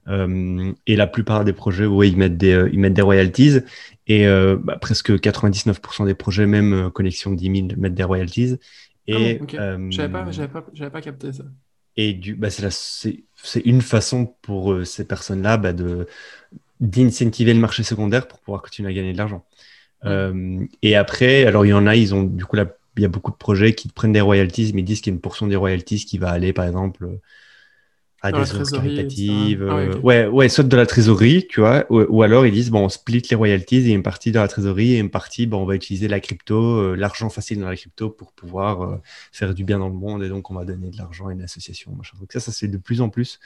Euh, 0.07 0.73
et 0.87 0.95
la 0.95 1.07
plupart 1.07 1.45
des 1.45 1.53
projets, 1.53 1.85
oui, 1.85 2.09
ils 2.09 2.17
mettent 2.17 2.37
des, 2.37 2.53
euh, 2.53 2.69
ils 2.71 2.79
mettent 2.79 2.93
des 2.93 3.01
royalties. 3.01 3.59
Et 4.07 4.27
euh, 4.27 4.57
bah, 4.57 4.77
presque 4.77 5.11
99% 5.11 6.05
des 6.05 6.15
projets, 6.15 6.47
même 6.47 6.89
connexion 6.91 7.31
10 7.31 7.67
000, 7.69 7.79
mettent 7.79 7.93
des 7.93 8.03
royalties. 8.03 8.57
Et, 9.07 9.39
ah 9.57 9.77
j'avais 9.89 10.09
pas, 10.09 10.23
pas, 10.47 10.89
pas, 10.89 11.01
capté 11.01 11.33
ça. 11.33 11.43
Et 11.95 12.13
du, 12.13 12.35
bah, 12.35 12.49
c'est 12.49 13.23
une 13.65 13.81
façon 13.81 14.35
pour 14.41 14.85
ces 14.85 15.05
personnes-là 15.05 15.57
bah, 15.57 15.73
d'incentiver 16.79 17.53
le 17.53 17.59
marché 17.59 17.83
secondaire 17.83 18.27
pour 18.27 18.39
pouvoir 18.39 18.61
continuer 18.61 18.89
à 18.89 18.93
gagner 18.93 19.13
de 19.13 19.17
l'argent. 19.17 19.45
Euh, 20.05 20.65
et 20.81 20.95
après, 20.95 21.45
alors 21.45 21.65
il 21.65 21.69
y 21.69 21.73
en 21.73 21.87
a, 21.87 21.95
ils 21.95 22.15
ont 22.15 22.23
du 22.23 22.45
coup 22.45 22.55
là, 22.55 22.65
il 22.97 23.03
y 23.03 23.05
a 23.05 23.09
beaucoup 23.09 23.31
de 23.31 23.37
projets 23.37 23.73
qui 23.73 23.87
prennent 23.89 24.13
des 24.13 24.21
royalties, 24.21 24.71
mais 24.73 24.81
ils 24.81 24.85
disent 24.85 25.01
qu'il 25.01 25.11
y 25.11 25.13
a 25.13 25.15
une 25.15 25.21
portion 25.21 25.47
des 25.47 25.55
royalties 25.55 26.05
qui 26.05 26.17
va 26.17 26.29
aller, 26.29 26.53
par 26.53 26.65
exemple, 26.65 27.07
à 28.21 28.31
des 28.33 28.53
œuvres 28.53 28.69
caritatives. 28.69 29.65
Ah 29.69 29.77
euh, 29.77 29.99
ouais, 29.99 30.27
ouais, 30.27 30.49
soit 30.49 30.65
de 30.65 30.75
la 30.75 30.85
trésorerie, 30.85 31.47
tu 31.49 31.61
vois, 31.61 31.85
ou, 31.89 32.21
alors 32.21 32.45
ils 32.45 32.51
disent 32.51 32.69
bon, 32.69 32.83
on 32.83 32.89
split 32.89 33.21
les 33.29 33.35
royalties 33.35 33.89
et 33.89 33.93
une 33.93 34.03
partie 34.03 34.31
dans 34.31 34.41
la 34.41 34.49
trésorerie 34.49 34.95
et 34.95 34.99
une 34.99 35.09
partie, 35.09 35.47
bon, 35.47 35.61
on 35.61 35.65
va 35.65 35.75
utiliser 35.75 36.09
la 36.09 36.19
crypto, 36.19 36.55
euh, 36.55 36.95
l'argent 36.95 37.29
facile 37.29 37.59
dans 37.59 37.69
la 37.69 37.77
crypto 37.77 38.09
pour 38.09 38.33
pouvoir 38.33 38.99
faire 39.31 39.53
du 39.53 39.63
bien 39.63 39.79
dans 39.79 39.87
le 39.87 39.95
monde 39.95 40.23
et 40.23 40.29
donc 40.29 40.51
on 40.51 40.55
va 40.55 40.65
donner 40.65 40.89
de 40.89 40.97
l'argent 40.97 41.27
à 41.27 41.31
une 41.31 41.41
association. 41.41 41.93
Machin. 41.95 42.17
Donc 42.19 42.31
ça, 42.33 42.41
ça 42.41 42.51
c'est 42.51 42.67
de 42.67 42.77
plus 42.77 42.99
en 42.99 43.09
plus 43.09 43.39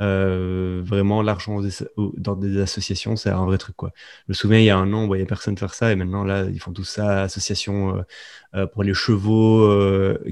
euh, 0.00 0.80
vraiment, 0.84 1.22
l'argent 1.22 1.60
dans 1.96 2.36
des 2.36 2.60
associations, 2.60 3.16
c'est 3.16 3.30
un 3.30 3.44
vrai 3.44 3.58
truc. 3.58 3.76
Quoi. 3.76 3.92
Je 4.26 4.32
me 4.32 4.34
souviens, 4.34 4.58
il 4.58 4.64
y 4.64 4.70
a 4.70 4.76
un 4.76 4.92
an, 4.92 5.02
on 5.02 5.06
voyait 5.06 5.26
personne 5.26 5.56
faire 5.58 5.74
ça, 5.74 5.92
et 5.92 5.96
maintenant, 5.96 6.24
là, 6.24 6.44
ils 6.44 6.60
font 6.60 6.72
tout 6.72 6.84
ça, 6.84 7.22
association 7.22 7.96
euh, 7.96 8.02
euh, 8.54 8.66
pour 8.66 8.82
les 8.82 8.94
chevaux 8.94 9.68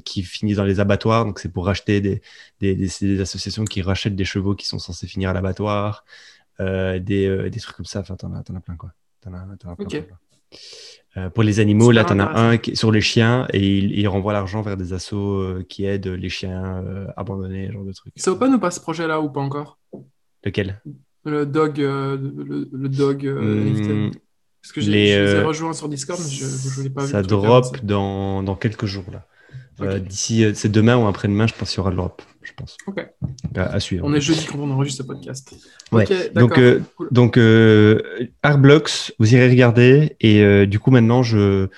qui 0.05 0.23
finissent 0.23 0.57
dans 0.57 0.65
les 0.65 0.81
abattoirs. 0.81 1.25
Donc, 1.25 1.39
c'est 1.39 1.53
pour 1.53 1.67
racheter 1.67 2.01
des, 2.01 2.23
des, 2.61 3.21
associations 3.21 3.65
qui 3.65 3.83
rachètent 3.83 4.17
des 4.17 4.25
chevaux 4.25 4.55
qui 4.55 4.67
sont 4.67 4.79
censés 4.79 5.07
finir 5.07 5.31
à 5.31 5.33
l'abattoir, 5.33 6.05
des, 6.59 7.01
des, 7.51 7.61
trucs 7.61 7.77
comme 7.77 7.87
ça. 7.87 8.01
Enfin, 8.01 8.17
t'en 8.17 8.33
as, 8.35 8.41
as, 8.41 8.61
plein, 8.61 8.77
quoi. 8.77 8.93
En 9.27 9.35
as, 9.35 9.57
plein, 9.57 9.77
euh, 11.19 11.31
pour 11.31 11.43
les 11.43 11.61
animaux, 11.61 11.91
là, 11.91 12.05
tu 12.05 12.13
en 12.13 12.19
as 12.21 12.39
un 12.39 12.59
sur 12.75 12.93
les 12.93 13.01
chiens 13.01 13.47
et 13.53 13.79
il, 13.79 14.09
renvoie 14.09 14.33
l'argent 14.33 14.63
vers 14.63 14.77
des 14.77 14.93
assos 14.93 15.41
euh, 15.41 15.67
qui 15.69 15.85
aident 15.85 16.07
les 16.07 16.29
chiens 16.29 16.83
euh, 16.85 17.07
abandonnés, 17.17 17.73
genre 17.73 17.85
de 17.85 17.93
trucs. 17.93 18.13
C'est 18.17 18.31
open 18.31 18.55
ou 18.55 18.59
pas 18.59 18.71
ce 18.71 18.81
projet-là 18.81 19.21
ou 19.21 19.29
pas 19.31 19.41
encore? 19.41 19.79
Lequel? 20.45 20.81
Le 21.25 21.45
dog. 21.45 21.79
le, 21.79 22.89
dog 22.89 23.27
hmm, 23.27 24.11
Parce 24.63 24.73
que 24.73 24.81
j'ai 24.81 25.43
rejoint 25.43 25.73
sur 25.73 25.89
Discord, 25.89 26.21
mais 26.23 26.31
je 26.31 26.81
ne 26.81 26.85
l'ai 26.85 26.91
pas 26.91 27.05
vu. 27.05 27.11
Ça 27.11 27.23
drop 27.23 27.85
dans, 27.85 28.43
dans, 28.43 28.55
quelques 28.55 28.87
jours 28.87 29.05
là. 29.11 29.27
D'ici, 29.81 30.45
c'est 30.55 30.71
demain 30.71 30.97
ou 30.97 31.07
après-demain, 31.07 31.47
je 31.47 31.55
pense 31.55 31.71
qu'il 31.71 31.79
y 31.79 31.81
aura 31.81 31.91
le 31.91 31.97
drop 31.97 32.23
je 32.49 32.55
pense. 32.55 32.77
Ok. 32.87 33.07
À, 33.55 33.81
suivre. 33.81 34.07
On 34.07 34.15
est 34.15 34.21
jeudi 34.21 34.47
quand 34.47 34.59
on 34.59 34.71
enregistre 34.71 35.03
ce 35.03 35.07
podcast. 35.07 35.55
Ouais. 35.93 36.31
donc, 36.35 36.59
euh, 36.59 36.81
donc 37.11 37.37
euh, 37.37 38.29
Artblocks, 38.43 39.13
vous 39.19 39.35
irez 39.35 39.49
regarder. 39.49 40.17
Et 40.21 40.43
euh, 40.43 40.67
du 40.67 40.79
coup, 40.79 40.91
maintenant, 40.91 41.23
je 41.23 41.69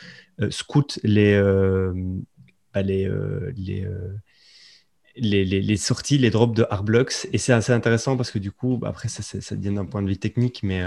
scoute 0.51 1.01
les, 1.03 1.41
bah, 2.73 2.83
les, 2.83 3.11
les, 3.57 3.85
les, 5.17 5.45
les, 5.45 5.77
sorties, 5.77 6.19
les 6.19 6.31
drops 6.31 6.57
de 6.57 6.67
Artblocks. 6.71 7.29
Et 7.33 7.39
c'est 7.39 7.53
assez 7.53 7.73
intéressant 7.73 8.17
parce 8.17 8.31
que 8.31 8.39
du 8.39 8.53
coup, 8.53 8.79
bah, 8.79 8.89
après, 8.89 9.09
ça, 9.09 9.23
ça 9.23 9.55
vient 9.57 9.73
d'un 9.73 9.87
point 9.87 10.03
de 10.03 10.09
vue 10.09 10.19
technique, 10.19 10.61
mais 10.63 10.83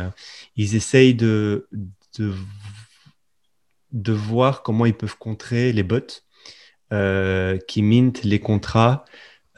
ils 0.56 0.76
essayent 0.76 1.16
de, 1.16 1.68
de, 2.18 2.34
de 3.92 4.14
voir 4.14 4.64
comment 4.64 4.86
ils 4.86 4.96
peuvent 4.96 5.18
contrer 5.18 5.74
les 5.74 5.84
bots. 5.84 6.24
Qui 6.90 7.82
mintent 7.82 8.24
les 8.24 8.40
contrats 8.40 9.06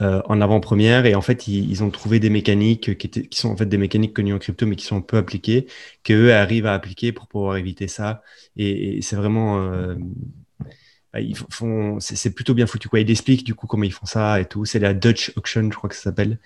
euh, 0.02 0.22
en 0.26 0.42
avant-première. 0.42 1.06
Et 1.06 1.16
en 1.16 1.22
fait 1.22 1.48
ils, 1.48 1.82
ont 1.82 1.90
trouvé 1.90 2.20
des 2.20 2.30
mécaniques 2.30 2.98
qui, 2.98 3.08
étaient, 3.08 3.26
qui, 3.28 3.40
sont 3.40 3.50
en 3.50 3.56
fait 3.56 3.66
des 3.66 3.78
mécaniques 3.78 4.14
connues 4.14 4.34
en 4.34 4.40
crypto 4.40 4.66
mais 4.66 4.76
qui 4.76 4.84
sont 4.84 5.02
peu 5.02 5.16
appliquées 5.16 5.68
qu'eux 6.04 6.34
arrivent 6.34 6.66
à 6.66 6.74
appliquer 6.74 7.14
pour 7.14 7.28
pouvoir 7.28 7.56
éviter 7.56 7.88
ça. 7.88 8.22
Et, 8.58 9.02
c'est 9.02 9.16
vraiment 9.16 9.58
euh, 9.58 9.96
bah, 11.14 11.22
ils 11.22 11.38
font 11.50 11.98
c'est 12.02 12.32
plutôt 12.32 12.54
bien 12.54 12.68
foutu 12.68 12.90
quoi. 12.90 13.00
Ils 13.00 13.10
expliquent 13.10 13.46
du 13.46 13.56
coup 13.56 13.68
comment 13.68 13.86
ils 13.86 13.94
font 13.94 14.06
ça 14.06 14.42
et 14.42 14.46
tout. 14.46 14.66
C'est 14.66 14.80
la 14.80 14.94
Dutch 14.94 15.32
Auction 15.38 15.64
je 15.72 15.78
crois 15.78 15.90
que 15.90 15.96
ça 15.96 16.04
s'appelle. 16.04 16.40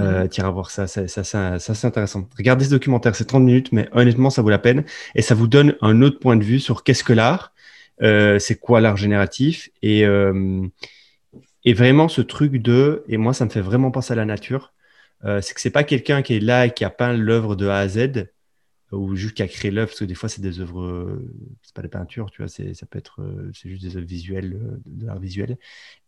Euh, 0.00 0.24
mm 0.24 0.44
à 0.44 0.50
voir 0.50 0.70
ça, 0.70 0.86
ça, 0.86 1.06
ça, 1.08 1.24
ça 1.24 1.74
c'est 1.74 1.86
intéressant. 1.86 2.28
Regardez 2.36 2.66
ce 2.66 2.70
documentaire, 2.70 3.14
c'est 3.16 3.24
30 3.26 3.44
minutes, 3.44 3.72
mais 3.72 3.88
honnêtement, 3.92 4.30
ça 4.30 4.40
vaut 4.42 4.50
la 4.50 4.58
peine. 4.58 4.84
Et 5.14 5.22
ça 5.22 5.34
vous 5.34 5.46
donne 5.46 5.74
un 5.82 6.00
autre 6.02 6.18
point 6.18 6.36
de 6.36 6.44
vue 6.44 6.60
sur 6.60 6.84
qu'est-ce 6.84 7.04
que 7.04 7.12
l'art, 7.12 7.52
euh, 7.52 7.59
c'est 8.00 8.58
quoi 8.58 8.80
l'art 8.80 8.96
génératif, 8.96 9.70
et, 9.82 10.04
euh, 10.06 10.66
et 11.64 11.74
vraiment, 11.74 12.08
ce 12.08 12.22
truc 12.22 12.52
de, 12.52 13.04
et 13.08 13.16
moi, 13.16 13.34
ça 13.34 13.44
me 13.44 13.50
fait 13.50 13.60
vraiment 13.60 13.90
penser 13.90 14.12
à 14.12 14.16
la 14.16 14.24
nature, 14.24 14.72
euh, 15.24 15.40
c'est 15.42 15.54
que 15.54 15.60
c'est 15.60 15.70
pas 15.70 15.84
quelqu'un 15.84 16.22
qui 16.22 16.34
est 16.34 16.40
là 16.40 16.66
et 16.66 16.72
qui 16.72 16.84
a 16.84 16.90
peint 16.90 17.12
l'œuvre 17.12 17.56
de 17.56 17.66
A 17.68 17.78
à 17.78 17.88
Z, 17.88 18.30
ou 18.92 19.14
juste 19.14 19.34
qui 19.36 19.42
a 19.42 19.48
créé 19.48 19.70
l'œuvre, 19.70 19.88
parce 19.88 20.00
que 20.00 20.04
des 20.04 20.14
fois, 20.14 20.28
c'est 20.28 20.40
des 20.40 20.60
œuvres, 20.60 20.82
euh, 20.82 21.32
c'est 21.62 21.74
pas 21.74 21.82
des 21.82 21.88
peintures, 21.88 22.30
tu 22.30 22.42
vois, 22.42 22.48
c'est, 22.48 22.74
ça 22.74 22.86
peut 22.86 22.98
être, 22.98 23.20
euh, 23.22 23.50
c'est 23.54 23.68
juste 23.68 23.82
des 23.82 23.96
œuvres 23.96 24.06
visuelles, 24.06 24.58
de 24.86 25.06
l'art 25.06 25.20
visuel. 25.20 25.58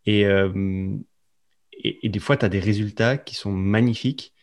Et, 0.05 0.21
et, 0.23 2.05
et, 2.05 2.09
des 2.09 2.19
fois, 2.19 2.37
tu 2.37 2.45
as 2.45 2.49
des 2.49 2.59
résultats 2.59 3.17
qui 3.17 3.35
sont 3.35 3.51
magnifiques, 3.51 4.33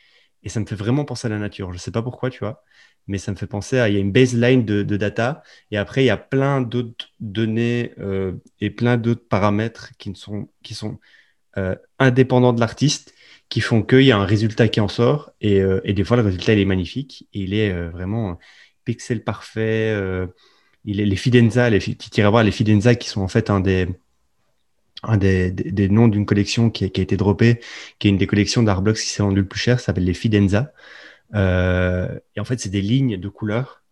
et 0.42 0.48
ça 0.48 0.60
me 0.60 0.66
fait 0.66 0.74
vraiment 0.76 1.04
penser 1.04 1.26
à 1.26 1.30
la 1.30 1.38
nature. 1.38 1.72
Je 1.72 1.78
sais 1.78 1.90
pas 1.90 2.02
pourquoi, 2.02 2.30
tu 2.30 2.38
vois 2.40 2.64
mais 3.10 3.18
ça 3.18 3.32
me 3.32 3.36
fait 3.36 3.48
penser 3.48 3.78
à, 3.80 3.88
il 3.88 3.94
y 3.94 3.98
a 3.98 4.00
une 4.00 4.12
baseline 4.12 4.64
de, 4.64 4.96
data, 4.96 5.42
et 5.72 5.76
après, 5.76 6.04
il 6.04 6.06
y 6.06 6.10
a 6.10 6.16
plein 6.16 6.60
d'autres 6.60 7.08
données 7.18 7.92
euh, 7.98 8.32
et 8.60 8.70
plein 8.70 8.96
d'autres 8.96 9.26
paramètres 9.28 9.90
qui, 9.98 10.14
sont, 10.14 10.48
qui 10.62 10.74
sont 10.74 11.00
euh, 11.58 11.74
indépendants 11.98 12.52
de 12.52 12.60
l'artiste, 12.60 13.12
qui 13.48 13.60
font 13.60 13.82
qu'il 13.82 14.02
y 14.02 14.12
a 14.12 14.16
un 14.16 14.24
résultat 14.24 14.68
qui 14.68 14.80
en 14.80 14.86
sort, 14.86 15.32
et, 15.40 15.60
euh, 15.60 15.80
et, 15.82 15.92
des 15.92 16.04
fois, 16.04 16.16
le 16.18 16.22
résultat, 16.22 16.52
il 16.52 16.60
est 16.60 16.64
magnifique, 16.64 17.28
et 17.34 17.40
il 17.40 17.52
est 17.52 17.72
vraiment 17.90 18.38
pixel 18.84 19.24
parfait, 19.24 19.92
il 20.84 21.00
est 21.00 21.04
les 21.04 21.16
Fidenza, 21.16 21.68
les, 21.68 21.80
qui 21.80 22.22
voir 22.22 22.44
les 22.44 22.52
Fidenza 22.52 22.94
qui 22.94 23.08
sont 23.08 23.22
en 23.22 23.28
fait 23.28 23.50
un 23.50 23.58
des, 23.58 23.88
un 25.02 25.16
des, 25.16 25.50
des, 25.50 25.88
noms 25.88 26.06
d'une 26.06 26.26
collection 26.26 26.70
qui 26.70 26.84
a, 26.84 26.88
qui 26.88 27.00
a, 27.00 27.02
été 27.02 27.16
droppée, 27.16 27.60
qui 27.98 28.06
est 28.06 28.10
une 28.10 28.18
des 28.18 28.28
collections 28.28 28.62
d'Artblocks 28.62 28.98
qui 28.98 29.08
s'est 29.08 29.22
vendue 29.22 29.40
le 29.40 29.48
plus 29.48 29.60
cher, 29.60 29.80
s'appelle 29.80 30.04
les 30.04 30.14
Fidenza. 30.14 30.72
Euh, 31.34 32.18
et 32.36 32.40
en 32.40 32.44
fait, 32.44 32.60
c'est 32.60 32.70
des 32.70 32.82
lignes 32.82 33.16
de 33.16 33.28
couleurs. 33.28 33.82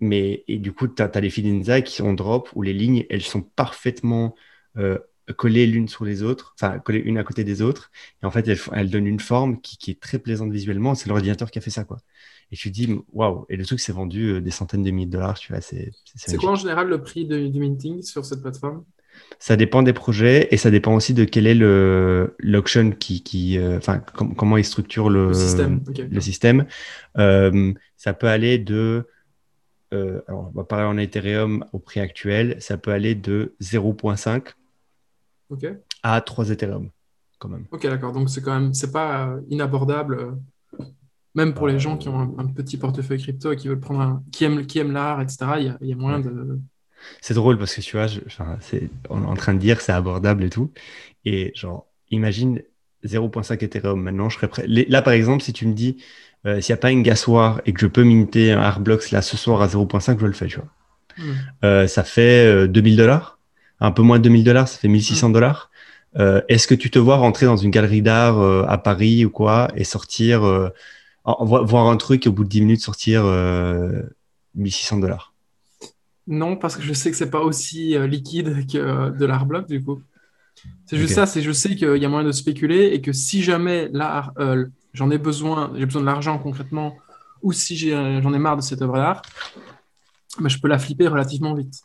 Mais, 0.00 0.44
et 0.46 0.58
du 0.58 0.72
coup, 0.72 0.86
tu 0.88 1.02
as, 1.02 1.20
les 1.20 1.30
fidenza 1.30 1.82
qui 1.82 1.96
sont 1.96 2.12
drop 2.12 2.48
où 2.54 2.62
les 2.62 2.72
lignes, 2.72 3.04
elles 3.10 3.22
sont 3.22 3.42
parfaitement 3.42 4.36
euh, 4.76 4.98
collées 5.36 5.66
l'une 5.66 5.88
sur 5.88 6.04
les 6.04 6.22
autres, 6.22 6.54
enfin, 6.60 6.78
collées 6.78 7.00
une 7.00 7.18
à 7.18 7.24
côté 7.24 7.44
des 7.44 7.62
autres. 7.62 7.90
Et 8.22 8.26
en 8.26 8.30
fait, 8.30 8.46
elles, 8.46 8.60
elles 8.72 8.90
donnent 8.90 9.06
une 9.06 9.20
forme 9.20 9.60
qui, 9.60 9.76
qui, 9.76 9.90
est 9.90 10.00
très 10.00 10.18
plaisante 10.18 10.52
visuellement. 10.52 10.94
C'est 10.94 11.08
l'ordinateur 11.08 11.50
qui 11.50 11.58
a 11.58 11.62
fait 11.62 11.70
ça, 11.70 11.84
quoi. 11.84 11.98
Et 12.50 12.56
tu 12.56 12.70
te 12.70 12.74
dis, 12.74 12.88
waouh, 13.12 13.44
et 13.48 13.56
le 13.56 13.66
truc 13.66 13.80
s'est 13.80 13.92
vendu 13.92 14.28
euh, 14.28 14.40
des 14.40 14.50
centaines 14.50 14.82
de 14.82 14.90
milliers 14.90 15.06
de 15.06 15.12
dollars, 15.12 15.38
tu 15.38 15.52
vois. 15.52 15.60
C'est 15.60 15.92
quoi 16.38 16.52
en 16.52 16.54
général 16.54 16.88
le 16.88 17.02
prix 17.02 17.26
de, 17.26 17.46
du 17.46 17.60
minting 17.60 18.02
sur 18.02 18.24
cette 18.24 18.40
plateforme? 18.40 18.84
Ça 19.38 19.56
dépend 19.56 19.82
des 19.82 19.92
projets 19.92 20.48
et 20.50 20.56
ça 20.56 20.70
dépend 20.70 20.94
aussi 20.94 21.14
de 21.14 21.24
quel 21.24 21.46
est 21.46 21.54
le 21.54 22.34
l'auction 22.38 22.90
qui, 22.90 23.22
qui 23.22 23.58
euh, 23.58 23.78
enfin 23.78 23.98
comment 23.98 24.56
il 24.56 24.64
structure 24.64 25.10
le, 25.10 25.28
le 25.28 26.20
système. 26.20 26.66
Euh, 27.18 27.72
ça 27.96 28.12
peut 28.14 28.28
aller 28.28 28.58
de, 28.58 29.06
euh, 29.92 30.20
alors 30.26 30.50
on 30.52 30.58
va 30.58 30.64
parler 30.64 30.86
en 30.86 30.98
Ethereum 30.98 31.64
au 31.72 31.78
prix 31.78 32.00
actuel, 32.00 32.56
ça 32.60 32.78
peut 32.78 32.90
aller 32.90 33.14
de 33.14 33.54
0.5 33.60 34.54
à 36.02 36.20
3 36.20 36.50
Ethereum 36.50 36.90
quand 37.38 37.48
même. 37.48 37.66
Ok, 37.70 37.84
d'accord. 37.84 38.12
Donc 38.12 38.30
c'est 38.30 38.42
quand 38.42 38.58
même, 38.58 38.74
c'est 38.74 38.90
pas 38.90 39.36
inabordable, 39.48 40.36
même 41.36 41.54
pour 41.54 41.68
les 41.68 41.78
gens 41.78 41.96
qui 41.96 42.08
ont 42.08 42.36
un, 42.38 42.46
petit 42.46 42.76
portefeuille 42.76 43.20
crypto 43.20 43.52
et 43.52 43.56
qui 43.56 43.68
veulent 43.68 43.78
prendre 43.78 44.00
un, 44.00 44.22
qui 44.32 44.44
aiment, 44.44 44.66
qui 44.66 44.80
aiment 44.80 44.90
l'art, 44.90 45.20
etc. 45.20 45.38
Il 45.58 45.64
y, 45.66 45.68
a, 45.68 45.78
il 45.80 45.88
y 45.88 45.92
a 45.92 45.96
moyen 45.96 46.18
de 46.18 46.58
c'est 47.20 47.34
drôle 47.34 47.58
parce 47.58 47.74
que 47.74 47.80
tu 47.80 47.96
vois, 47.96 48.06
on 49.10 49.22
est 49.22 49.26
en 49.26 49.34
train 49.34 49.54
de 49.54 49.58
dire 49.58 49.80
c'est 49.80 49.92
abordable 49.92 50.44
et 50.44 50.50
tout. 50.50 50.70
Et 51.24 51.52
genre, 51.54 51.86
imagine 52.10 52.62
0.5 53.04 53.62
Ethereum. 53.64 54.00
Maintenant, 54.00 54.28
je 54.28 54.36
serais 54.36 54.48
prêt. 54.48 54.64
Là, 54.66 55.02
par 55.02 55.12
exemple, 55.12 55.42
si 55.42 55.52
tu 55.52 55.66
me 55.66 55.74
dis, 55.74 55.98
euh, 56.46 56.60
s'il 56.60 56.72
n'y 56.72 56.78
a 56.78 56.80
pas 56.80 56.90
une 56.90 57.02
gassoir 57.02 57.60
et 57.66 57.72
que 57.72 57.80
je 57.80 57.86
peux 57.86 58.04
minter 58.04 58.52
un 58.52 58.60
Artblocks 58.60 59.10
là 59.10 59.22
ce 59.22 59.36
soir 59.36 59.62
à 59.62 59.66
0.5, 59.66 60.18
je 60.20 60.26
le 60.26 60.32
fais, 60.32 60.46
tu 60.46 60.56
vois. 60.56 60.68
Hmm. 61.18 61.34
Euh, 61.64 61.86
ça 61.86 62.04
fait 62.04 62.68
2000 62.68 62.94
euh, 62.94 62.96
dollars, 62.96 63.38
un 63.80 63.90
peu 63.90 64.02
moins 64.02 64.18
de 64.18 64.24
2000 64.24 64.44
dollars, 64.44 64.68
ça 64.68 64.78
fait 64.78 64.88
1600 64.88 65.28
hmm. 65.28 65.32
dollars. 65.32 65.70
Est-ce 66.48 66.66
que 66.66 66.74
tu 66.74 66.90
te 66.90 66.98
vois 66.98 67.16
rentrer 67.16 67.46
dans 67.46 67.56
une 67.56 67.70
galerie 67.70 68.02
d'art 68.02 68.40
à 68.68 68.78
Paris 68.78 69.24
ou 69.24 69.30
quoi 69.30 69.68
et 69.76 69.84
sortir, 69.84 70.40
voir 71.24 71.86
un 71.86 71.96
truc 71.96 72.26
et 72.26 72.28
au 72.28 72.32
bout 72.32 72.42
de 72.42 72.48
10 72.48 72.62
minutes 72.62 72.80
sortir 72.80 73.22
1600 74.56 74.98
dollars? 74.98 75.27
Non, 76.28 76.56
parce 76.56 76.76
que 76.76 76.82
je 76.82 76.92
sais 76.92 77.10
que 77.10 77.16
c'est 77.16 77.30
pas 77.30 77.40
aussi 77.40 77.96
euh, 77.96 78.06
liquide 78.06 78.66
que 78.70 79.10
de 79.10 79.24
l'art 79.24 79.46
bloc, 79.46 79.66
du 79.66 79.82
coup. 79.82 80.02
C'est 80.84 80.98
juste 80.98 81.14
ça, 81.14 81.26
c'est 81.26 81.40
je 81.40 81.52
sais 81.52 81.74
qu'il 81.74 81.96
y 81.96 82.04
a 82.04 82.08
moyen 82.08 82.26
de 82.26 82.32
spéculer 82.32 82.86
et 82.92 83.00
que 83.00 83.12
si 83.12 83.42
jamais 83.42 83.88
l'art, 83.92 84.32
euh, 84.38 84.66
j'en 84.92 85.10
ai 85.10 85.18
besoin, 85.18 85.72
j'ai 85.76 85.86
besoin 85.86 86.02
de 86.02 86.06
l'argent 86.06 86.38
concrètement, 86.38 86.96
ou 87.42 87.52
si 87.52 87.76
j'en 87.76 88.32
ai, 88.34 88.38
marre 88.38 88.56
de 88.56 88.62
cette 88.62 88.82
œuvre 88.82 88.96
d'art, 88.96 89.22
bah, 90.38 90.48
je 90.48 90.58
peux 90.58 90.68
la 90.68 90.78
flipper 90.78 91.08
relativement 91.08 91.54
vite. 91.54 91.82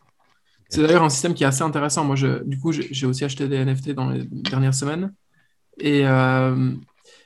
C'est 0.67 0.81
d'ailleurs 0.81 1.03
un 1.03 1.09
système 1.09 1.35
qui 1.35 1.43
est 1.43 1.47
assez 1.47 1.61
intéressant. 1.61 2.03
Moi, 2.03 2.15
je, 2.15 2.43
du 2.43 2.59
coup, 2.59 2.71
j'ai 2.71 3.05
aussi 3.05 3.23
acheté 3.23 3.47
des 3.47 3.63
NFT 3.63 3.91
dans 3.91 4.09
les 4.09 4.25
dernières 4.25 4.73
semaines. 4.73 5.13
Et, 5.79 6.03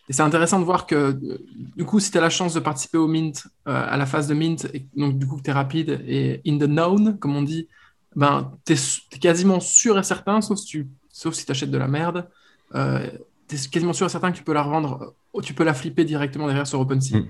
et 0.09 0.13
c'est 0.13 0.21
intéressant 0.21 0.59
de 0.59 0.65
voir 0.65 0.87
que, 0.87 1.19
du 1.75 1.83
coup, 1.83 1.99
si 1.99 2.11
tu 2.11 2.17
as 2.17 2.21
la 2.21 2.29
chance 2.29 2.53
de 2.53 2.61
participer 2.61 2.97
au 2.97 3.07
mint, 3.07 3.45
euh, 3.67 3.85
à 3.87 3.97
la 3.97 4.05
phase 4.05 4.27
de 4.27 4.33
mint, 4.33 4.65
et 4.73 4.85
donc 4.95 5.17
du 5.17 5.27
coup 5.27 5.37
que 5.37 5.41
tu 5.41 5.49
es 5.49 5.53
rapide 5.53 6.01
et 6.07 6.41
in 6.47 6.57
the 6.57 6.63
known, 6.63 7.17
comme 7.19 7.35
on 7.35 7.41
dit, 7.41 7.67
ben, 8.15 8.53
tu 8.65 8.73
es, 8.73 9.19
quasiment 9.19 9.59
sûr 9.59 9.99
et 9.99 10.03
certain, 10.03 10.41
sauf 10.41 10.59
si 10.59 10.65
tu 10.65 10.87
sauf 11.11 11.33
si 11.33 11.45
achètes 11.49 11.71
de 11.71 11.77
la 11.77 11.87
merde, 11.87 12.29
euh, 12.75 13.05
tu 13.49 13.55
es 13.55 13.59
quasiment 13.69 13.91
sûr 13.91 14.05
et 14.05 14.09
certain 14.09 14.31
que 14.31 14.37
tu 14.37 14.43
peux 14.43 14.53
la 14.53 14.63
revendre, 14.63 15.13
euh, 15.35 15.41
tu 15.41 15.53
peux 15.53 15.63
la 15.63 15.73
flipper 15.73 16.05
directement 16.05 16.47
derrière 16.47 16.67
sur 16.67 16.79
OpenSea. 16.79 17.17
Mm. 17.17 17.27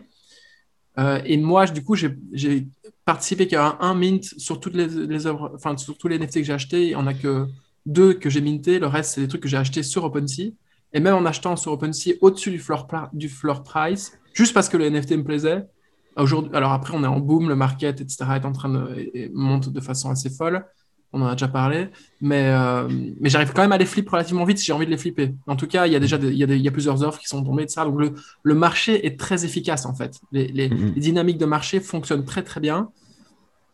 Euh, 1.00 1.22
et 1.25 1.38
moi, 1.38 1.65
du 1.65 1.84
coup, 1.84 1.96
j'ai 1.96 2.67
participé 3.05 3.48
qu'à 3.48 3.77
un, 3.79 3.96
mint 3.96 4.24
sur 4.24 4.60
toutes 4.60 4.75
les, 4.75 4.88
les 4.88 5.25
œuvres, 5.25 5.51
enfin, 5.55 5.77
sur 5.77 5.98
tous 5.98 6.10
les 6.10 6.19
NFT 6.19 6.39
que 6.39 6.43
j'ai 6.43 6.53
achetés, 6.53 6.84
il 6.84 6.89
n'y 6.89 6.96
en 6.96 7.07
a 7.07 7.13
que 7.13 7.48
deux 7.86 8.13
que 8.13 8.29
j'ai 8.29 8.41
minté, 8.41 8.77
le 8.77 8.88
reste, 8.88 9.15
c'est 9.15 9.22
des 9.22 9.27
trucs 9.27 9.41
que 9.41 9.48
j'ai 9.48 9.57
achetés 9.57 9.84
sur 9.84 10.03
OpenSea. 10.03 10.51
Et 10.94 11.00
même 11.00 11.15
en 11.15 11.25
achetant 11.25 11.56
sur 11.56 11.74
OpenSea 11.74 12.13
au-dessus 12.22 12.51
du 12.51 12.60
floor, 12.60 12.88
du 13.13 13.29
floor 13.29 13.63
price, 13.63 14.17
juste 14.34 14.53
parce 14.53 14.70
que 14.70 14.77
le 14.77 14.89
NFT 14.89 15.12
me 15.17 15.24
plaisait. 15.24 15.65
Aujourd'hui, 16.15 16.51
alors 16.56 16.72
après, 16.72 16.94
on 16.96 17.03
est 17.03 17.08
en 17.08 17.20
boom, 17.20 17.50
le 17.50 17.56
market, 17.56 18.01
etc., 18.01 18.25
est 18.36 18.46
en 18.46 18.51
train 18.51 18.70
de 18.70 19.32
monter 19.34 19.70
de 19.70 19.79
façon 19.82 20.10
assez 20.10 20.29
folle. 20.29 20.65
On 21.13 21.22
en 21.22 21.27
a 21.27 21.34
déjà 21.34 21.48
parlé, 21.48 21.88
mais, 22.20 22.48
euh, 22.48 22.88
mais 23.22 23.29
j'arrive 23.29 23.53
quand 23.53 23.62
même 23.62 23.72
à 23.72 23.77
les 23.77 23.86
flipper 23.86 24.12
relativement 24.12 24.44
vite 24.44 24.58
si 24.58 24.65
j'ai 24.65 24.74
envie 24.74 24.86
de 24.86 24.91
les 24.91 24.98
flipper. 24.98 25.36
En 25.48 25.56
tout 25.56 25.67
cas, 25.67 25.88
il 25.88 25.94
y 25.94 25.96
a 25.96 26.00
déjà 26.00 26.17
il, 26.17 26.34
y 26.34 26.44
a 26.44 26.48
il 26.48 26.62
y 26.62 26.67
a 26.67 26.72
plusieurs 26.72 27.01
offres 27.03 27.20
qui 27.20 27.27
sont 27.27 27.44
tombées, 27.44 27.63
etc. 27.63 27.82
Donc 27.86 28.00
le, 28.00 28.13
le 28.44 28.56
marché 28.56 29.06
est 29.06 29.17
très 29.17 29.46
efficace 29.46 29.86
en 29.86 29.94
fait. 29.94 30.20
Les, 30.34 30.48
les, 30.48 30.70
mm-hmm. 30.70 30.96
les 30.96 31.01
dynamiques 31.01 31.38
de 31.38 31.46
marché 31.46 31.79
fonctionnent 31.79 32.25
très 32.25 32.44
très 32.44 32.60
bien 32.60 32.89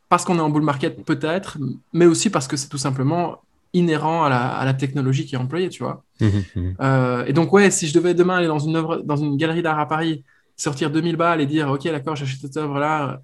parce 0.10 0.26
qu'on 0.26 0.38
est 0.38 0.42
en 0.42 0.50
bull 0.52 0.62
market 0.62 1.04
peut-être, 1.04 1.58
mais 1.92 2.06
aussi 2.06 2.30
parce 2.30 2.48
que 2.48 2.56
c'est 2.56 2.70
tout 2.70 2.78
simplement 2.78 3.42
inhérent 3.74 4.24
à 4.24 4.66
la, 4.66 4.74
technologie 4.74 5.26
qui 5.26 5.36
est 5.36 5.38
employée, 5.38 5.70
tu 5.70 5.84
vois. 5.84 6.04
Mmh, 6.22 6.26
mmh, 6.26 6.30
mmh. 6.56 6.76
Euh, 6.82 7.26
et 7.26 7.34
donc, 7.34 7.52
ouais, 7.54 7.72
si 7.72 7.88
je 7.88 7.94
devais 7.94 8.14
demain 8.14 8.38
aller 8.38 8.48
dans 8.48 8.60
une, 8.60 8.76
œuvre, 8.76 8.98
dans 8.98 9.18
une 9.18 9.36
galerie 9.36 9.64
d'art 9.64 9.80
à 9.80 9.88
Paris, 9.88 10.24
sortir 10.56 10.92
2000 10.92 11.16
balles 11.16 11.42
et 11.42 11.46
dire, 11.46 11.70
OK, 11.70 11.84
d'accord, 11.86 12.16
j'achète 12.16 12.40
cette 12.40 12.58
œuvre-là, 12.58 13.22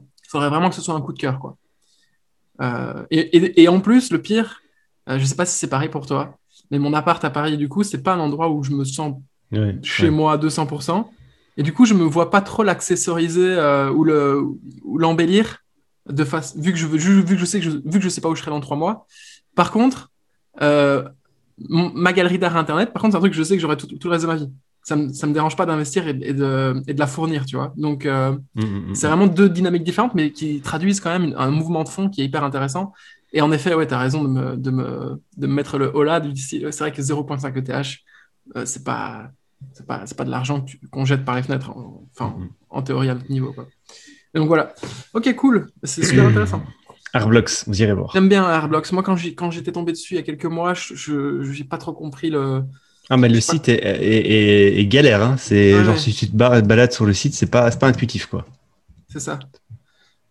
il 0.00 0.28
faudrait 0.28 0.50
vraiment 0.50 0.68
que 0.68 0.74
ce 0.74 0.82
soit 0.82 0.94
un 0.94 1.00
coup 1.00 1.12
de 1.12 1.18
cœur, 1.18 1.38
quoi. 1.38 1.56
Euh, 2.60 3.04
et, 3.10 3.62
et, 3.62 3.68
en 3.68 3.80
plus, 3.80 4.10
le 4.10 4.20
pire, 4.20 4.60
euh, 5.08 5.16
je 5.16 5.22
ne 5.22 5.26
sais 5.26 5.36
pas 5.36 5.46
si 5.46 5.56
c'est 5.56 5.68
pareil 5.68 5.88
pour 5.88 6.06
toi, 6.06 6.36
mais 6.70 6.78
mon 6.78 6.92
appart 6.92 7.24
à 7.24 7.30
Paris, 7.30 7.56
du 7.56 7.68
coup, 7.68 7.82
c'est 7.82 8.02
pas 8.02 8.14
un 8.14 8.20
endroit 8.20 8.50
où 8.50 8.62
je 8.62 8.72
me 8.72 8.84
sens 8.84 9.14
chez 9.82 10.10
moi 10.10 10.32
à 10.32 10.36
200%. 10.36 11.08
Et 11.56 11.62
du 11.62 11.72
coup, 11.72 11.86
je 11.86 11.94
me 11.94 12.04
vois 12.04 12.30
pas 12.30 12.40
trop 12.40 12.62
l'accessoriser 12.62 13.56
ou 13.94 14.98
l'embellir 14.98 15.58
de 16.08 16.24
face, 16.24 16.56
vu 16.56 16.72
que 16.72 16.78
je 16.78 16.86
vu 16.86 17.24
que 17.24 17.36
je 17.36 17.44
sais 17.44 17.60
que 17.60 17.64
je, 17.64 17.70
vu 17.70 17.98
que 17.98 18.00
je 18.00 18.08
sais 18.08 18.20
pas 18.20 18.28
où 18.28 18.34
je 18.34 18.40
serai 18.40 18.50
dans 18.50 18.60
trois 18.60 18.76
mois. 18.76 19.06
Par 19.58 19.72
contre, 19.72 20.12
euh, 20.62 21.02
ma 21.68 22.12
galerie 22.12 22.38
d'art 22.38 22.56
internet, 22.56 22.92
par 22.92 23.02
contre, 23.02 23.14
c'est 23.14 23.16
un 23.16 23.20
truc 23.20 23.32
que 23.32 23.36
je 23.36 23.42
sais 23.42 23.56
que 23.56 23.60
j'aurai 23.60 23.76
tout, 23.76 23.88
le 23.90 24.08
reste 24.08 24.22
de 24.22 24.28
ma 24.28 24.36
vie. 24.36 24.48
Ça 24.84 24.94
ne 24.94 25.02
me, 25.06 25.32
dérange 25.32 25.56
pas 25.56 25.66
d'investir 25.66 26.06
et, 26.06 26.14
de, 26.14 26.80
la 26.96 27.06
fournir, 27.08 27.44
tu 27.44 27.56
vois. 27.56 27.74
Donc, 27.76 28.06
euh, 28.06 28.30
mmh, 28.30 28.38
mmh, 28.54 28.90
mmh, 28.90 28.94
c'est 28.94 29.08
vraiment 29.08 29.26
deux 29.26 29.48
dynamiques 29.48 29.82
différentes, 29.82 30.14
mais 30.14 30.30
qui 30.30 30.60
traduisent 30.60 31.00
quand 31.00 31.10
même 31.10 31.34
un 31.36 31.50
mouvement 31.50 31.82
de 31.82 31.88
fond 31.88 32.08
qui 32.08 32.20
est 32.20 32.24
hyper 32.24 32.44
intéressant. 32.44 32.92
Et 33.32 33.40
en 33.40 33.50
effet, 33.50 33.74
ouais, 33.74 33.88
tu 33.88 33.94
as 33.94 33.98
raison 33.98 34.22
de 34.22 34.28
me, 34.28 34.56
de, 34.56 34.70
me, 34.70 35.20
de 35.36 35.46
mettre 35.48 35.76
le 35.76 35.92
haut-là. 35.92 36.22
C'est 36.36 36.78
vrai 36.78 36.92
que 36.92 37.02
0.5 37.02 37.58
ETH, 37.58 37.98
euh, 38.54 38.64
c'est 38.64 38.84
pas, 38.84 39.32
pas, 39.88 40.04
pas 40.16 40.24
de 40.24 40.30
l'argent 40.30 40.64
qu'on 40.92 41.04
jette 41.04 41.24
par 41.24 41.34
les 41.34 41.42
fenêtres, 41.42 41.72
enfin, 42.14 42.36
en 42.70 42.82
théorie 42.82 43.08
à 43.08 43.14
notre 43.14 43.28
niveau. 43.28 43.52
Quoi. 43.52 43.66
donc 44.36 44.46
voilà. 44.46 44.72
Ok, 45.14 45.34
cool. 45.34 45.68
C'est 45.82 46.04
super 46.04 46.26
intéressant. 46.28 46.62
Arblox, 47.14 47.64
vous 47.66 47.82
irez 47.82 47.94
voir. 47.94 48.10
J'aime 48.12 48.28
bien 48.28 48.44
Arblox. 48.44 48.92
Moi, 48.92 49.02
quand 49.02 49.16
j'étais 49.16 49.72
tombé 49.72 49.92
dessus 49.92 50.14
il 50.14 50.16
y 50.16 50.20
a 50.20 50.22
quelques 50.22 50.44
mois, 50.44 50.74
je 50.74 51.58
n'ai 51.58 51.64
pas 51.64 51.78
trop 51.78 51.92
compris 51.92 52.30
le. 52.30 52.62
Ah, 53.10 53.16
mais 53.16 53.28
le 53.28 53.40
site 53.40 53.68
est, 53.68 54.86
galère. 54.88 55.22
Hein. 55.22 55.36
C'est 55.38 55.82
genre 55.84 55.98
si 55.98 56.12
tu 56.12 56.28
te 56.30 56.36
balades 56.36 56.92
sur 56.92 57.06
le 57.06 57.14
site, 57.14 57.34
c'est 57.34 57.50
pas, 57.50 57.70
pas 57.70 57.88
intuitif, 57.88 58.26
quoi. 58.26 58.44
C'est 59.08 59.20
ça. 59.20 59.38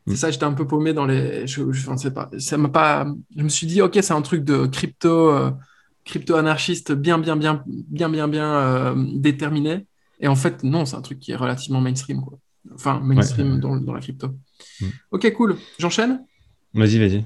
C'est 0.08 0.16
ça, 0.16 0.32
j'étais 0.32 0.46
un 0.46 0.54
peu 0.54 0.66
paumé 0.66 0.94
dans 0.94 1.06
les. 1.06 1.46
Je, 1.48 1.64
ne 1.64 1.98
sais 1.98 2.12
pas. 2.12 2.30
Ça 2.38 2.58
m'a 2.58 2.70
pas. 2.70 3.08
Je 3.36 3.44
me 3.44 3.50
suis 3.50 3.68
dit, 3.68 3.82
ok, 3.82 3.98
c'est 4.02 4.14
un 4.14 4.22
truc 4.22 4.44
de 4.44 4.66
crypto, 4.66 5.32
euh, 5.32 5.52
crypto 6.06 6.36
anarchiste 6.36 6.94
bien, 6.94 7.18
bien, 7.18 7.36
bien, 7.36 7.64
bien, 7.68 8.10
bien, 8.10 8.28
bien 8.28 8.56
euh, 8.56 8.96
déterminé. 9.16 9.86
Et 10.20 10.28
en 10.28 10.36
fait, 10.36 10.64
non, 10.64 10.86
c'est 10.86 10.96
un 10.96 11.02
truc 11.02 11.20
qui 11.20 11.32
est 11.32 11.36
relativement 11.36 11.82
mainstream, 11.82 12.22
quoi. 12.22 12.40
Enfin, 12.74 13.02
mainstream 13.04 13.60
Dans, 13.60 13.76
dans, 13.78 13.94
la 13.94 14.00
crypto. 14.00 14.30
Mm. 14.80 14.86
Ok, 15.12 15.34
cool. 15.34 15.58
J'enchaîne? 15.78 16.24
Vas-y, 16.74 17.00
vas-y. 17.00 17.26